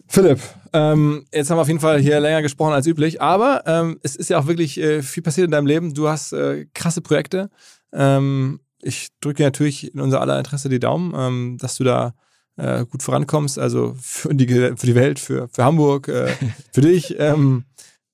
Philipp, 0.07 0.39
ähm, 0.73 1.26
jetzt 1.34 1.49
haben 1.49 1.57
wir 1.57 1.61
auf 1.61 1.68
jeden 1.68 1.80
Fall 1.80 1.99
hier 1.99 2.19
länger 2.19 2.41
gesprochen 2.41 2.73
als 2.73 2.85
üblich, 2.85 3.22
aber 3.22 3.64
ähm, 3.65 3.99
es 4.03 4.15
ist 4.15 4.30
ja 4.30 4.39
auch 4.39 4.48
wirklich 4.48 4.80
äh, 4.80 5.02
viel 5.02 5.23
passiert 5.23 5.45
in 5.45 5.52
deinem 5.52 5.68
Leben. 5.68 5.94
Du 5.94 6.07
hast 6.07 6.34
äh, 6.34 6.65
krasse 6.73 7.02
Projekte. 7.02 7.49
Ähm, 7.91 8.60
ich 8.81 9.10
drücke 9.19 9.44
natürlich 9.44 9.94
in 9.94 9.99
unser 9.99 10.22
aller 10.22 10.38
Interesse 10.38 10.69
die 10.69 10.80
Daumen, 10.80 11.14
ähm, 11.15 11.57
dass 11.60 11.76
du 11.76 11.84
da 11.84 12.14
äh, 12.57 12.85
gut 12.85 13.02
vorankommst. 13.02 13.57
Also 13.57 13.95
für 13.99 14.34
die, 14.34 14.48
für 14.48 14.85
die 14.85 14.95
Welt, 14.95 15.19
für, 15.19 15.48
für 15.49 15.64
Hamburg, 15.64 16.07
äh, 16.07 16.34
für 16.72 16.81
dich. 16.81 17.15
Ähm, 17.18 17.65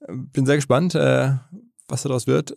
bin 0.07 0.45
sehr 0.45 0.55
gespannt, 0.55 0.95
äh, 0.95 1.31
was 1.87 2.03
daraus 2.03 2.27
wird. 2.27 2.55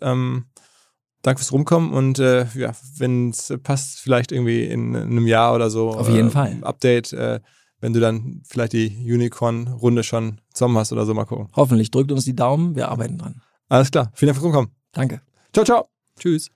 Danke 1.26 1.40
fürs 1.40 1.50
Rumkommen 1.50 1.90
und 1.90 2.20
äh, 2.20 2.46
ja, 2.54 2.70
wenn 2.98 3.30
es 3.30 3.52
passt, 3.64 3.98
vielleicht 3.98 4.30
irgendwie 4.30 4.62
in, 4.62 4.94
in, 4.94 5.02
einem 5.10 5.26
Jahr 5.26 5.56
oder 5.56 5.70
so. 5.70 5.90
Auf 5.90 6.08
jeden 6.08 6.28
äh, 6.28 6.30
Fall. 6.30 6.58
Update, 6.62 7.12
äh, 7.12 7.40
wenn 7.80 7.92
du 7.92 7.98
dann 7.98 8.42
vielleicht 8.48 8.74
die 8.74 8.96
Unicorn-Runde 9.12 10.04
schon 10.04 10.40
zusammen 10.54 10.78
hast 10.78 10.92
oder 10.92 11.04
so, 11.04 11.14
mal 11.14 11.24
gucken. 11.24 11.48
Hoffentlich. 11.56 11.90
Drückt 11.90 12.12
uns 12.12 12.26
die 12.26 12.36
Daumen, 12.36 12.76
wir 12.76 12.90
arbeiten 12.90 13.18
dran. 13.18 13.42
Alles 13.68 13.90
klar. 13.90 14.12
Vielen 14.14 14.28
Dank 14.28 14.36
fürs 14.36 14.44
Rumkommen. 14.44 14.70
Danke. 14.92 15.20
Ciao, 15.52 15.64
ciao. 15.64 15.88
Tschüss. 16.16 16.48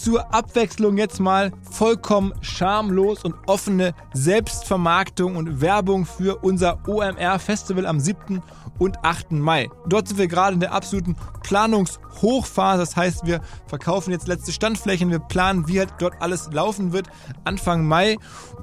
zur 0.00 0.32
Abwechslung 0.32 0.96
jetzt 0.96 1.20
mal 1.20 1.52
vollkommen 1.70 2.32
schamlos 2.40 3.22
und 3.22 3.34
offene 3.46 3.94
Selbstvermarktung 4.14 5.36
und 5.36 5.60
Werbung 5.60 6.06
für 6.06 6.38
unser 6.42 6.78
OMR 6.88 7.38
Festival 7.38 7.84
am 7.84 8.00
7 8.00 8.42
und 8.80 9.04
8. 9.04 9.32
Mai. 9.32 9.70
Dort 9.86 10.08
sind 10.08 10.18
wir 10.18 10.26
gerade 10.26 10.54
in 10.54 10.60
der 10.60 10.72
absoluten 10.72 11.14
Planungshochphase. 11.44 12.80
Das 12.80 12.96
heißt, 12.96 13.26
wir 13.26 13.42
verkaufen 13.66 14.10
jetzt 14.10 14.26
letzte 14.26 14.52
Standflächen, 14.52 15.10
wir 15.10 15.20
planen, 15.20 15.68
wie 15.68 15.78
halt 15.78 15.92
dort 15.98 16.20
alles 16.20 16.48
laufen 16.50 16.92
wird 16.92 17.08
Anfang 17.44 17.86
Mai. 17.86 18.16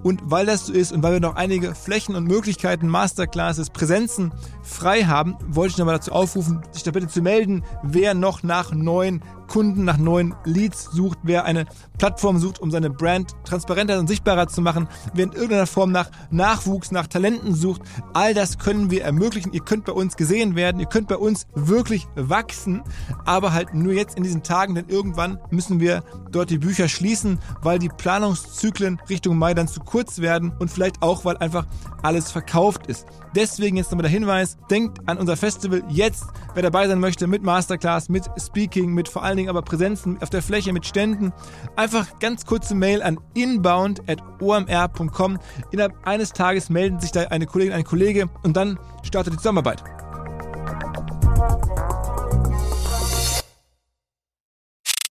Und 0.03 0.21
weil 0.25 0.47
das 0.47 0.65
so 0.65 0.73
ist 0.73 0.91
und 0.91 1.03
weil 1.03 1.13
wir 1.13 1.19
noch 1.19 1.35
einige 1.35 1.75
Flächen 1.75 2.15
und 2.15 2.25
Möglichkeiten, 2.25 2.87
Masterclasses, 2.87 3.69
Präsenzen 3.69 4.33
frei 4.67 5.03
haben, 5.03 5.37
wollte 5.47 5.71
ich 5.71 5.77
nochmal 5.77 5.95
dazu 5.95 6.11
aufrufen, 6.11 6.61
sich 6.71 6.83
da 6.83 6.91
bitte 6.91 7.07
zu 7.07 7.21
melden, 7.21 7.63
wer 7.83 8.13
noch 8.13 8.43
nach 8.43 8.71
neuen 8.71 9.23
Kunden, 9.47 9.85
nach 9.85 9.97
neuen 9.97 10.35
Leads 10.43 10.91
sucht, 10.91 11.19
wer 11.23 11.45
eine 11.45 11.65
Plattform 11.97 12.37
sucht, 12.37 12.59
um 12.59 12.69
seine 12.69 12.89
Brand 12.89 13.31
transparenter 13.45 13.97
und 13.97 14.07
sichtbarer 14.07 14.47
zu 14.47 14.61
machen, 14.61 14.87
wer 15.13 15.23
in 15.23 15.31
irgendeiner 15.31 15.67
Form 15.67 15.91
nach 15.91 16.11
Nachwuchs, 16.29 16.91
nach 16.91 17.07
Talenten 17.07 17.55
sucht. 17.55 17.81
All 18.13 18.33
das 18.33 18.59
können 18.59 18.91
wir 18.91 19.03
ermöglichen. 19.03 19.53
Ihr 19.53 19.61
könnt 19.61 19.85
bei 19.85 19.93
uns 19.93 20.17
gesehen 20.17 20.55
werden, 20.55 20.79
ihr 20.79 20.87
könnt 20.87 21.07
bei 21.07 21.17
uns 21.17 21.47
wirklich 21.55 22.07
wachsen, 22.15 22.83
aber 23.25 23.53
halt 23.53 23.73
nur 23.73 23.93
jetzt 23.93 24.17
in 24.17 24.23
diesen 24.23 24.43
Tagen, 24.43 24.75
denn 24.75 24.89
irgendwann 24.89 25.39
müssen 25.49 25.79
wir 25.79 26.03
dort 26.31 26.49
die 26.49 26.59
Bücher 26.59 26.87
schließen, 26.89 27.39
weil 27.61 27.79
die 27.79 27.89
Planungszyklen 27.89 29.01
Richtung 29.09 29.37
Mai 29.37 29.53
dann 29.53 29.67
zu 29.67 29.79
kurz 29.79 30.19
werden 30.19 30.51
und 30.59 30.69
vielleicht 30.69 31.01
auch, 31.01 31.25
weil 31.25 31.37
einfach 31.37 31.65
alles 32.03 32.31
verkauft 32.31 32.87
ist. 32.87 33.05
Deswegen 33.35 33.77
jetzt 33.77 33.91
nochmal 33.91 34.03
der 34.03 34.11
Hinweis, 34.11 34.56
denkt 34.69 35.07
an 35.07 35.17
unser 35.17 35.37
Festival 35.37 35.83
jetzt, 35.89 36.25
wer 36.53 36.63
dabei 36.63 36.87
sein 36.87 36.99
möchte 36.99 37.27
mit 37.27 37.43
Masterclass, 37.43 38.09
mit 38.09 38.25
Speaking, 38.39 38.93
mit 38.93 39.09
vor 39.09 39.23
allen 39.23 39.37
Dingen 39.37 39.49
aber 39.49 39.61
Präsenzen 39.61 40.21
auf 40.21 40.29
der 40.29 40.41
Fläche, 40.41 40.73
mit 40.73 40.85
Ständen. 40.85 41.33
Einfach 41.75 42.19
ganz 42.19 42.45
kurze 42.45 42.75
Mail 42.75 43.01
an 43.01 43.19
inbound.omr.com. 43.33 45.39
Innerhalb 45.71 46.07
eines 46.07 46.33
Tages 46.33 46.69
melden 46.69 46.99
sich 46.99 47.11
da 47.11 47.23
eine 47.23 47.45
Kollegin, 47.45 47.73
ein 47.73 47.83
Kollege 47.83 48.29
und 48.43 48.57
dann 48.57 48.79
startet 49.03 49.33
die 49.33 49.37
Zusammenarbeit. 49.37 49.83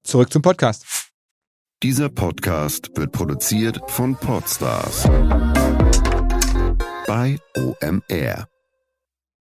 Zurück 0.02 0.32
zum 0.32 0.42
Podcast. 0.42 0.84
Dieser 1.82 2.08
Podcast 2.08 2.90
wird 2.96 3.12
produziert 3.12 3.78
von 3.88 4.16
Podstars 4.16 5.06
bei 7.06 7.38
OMR. 7.54 8.48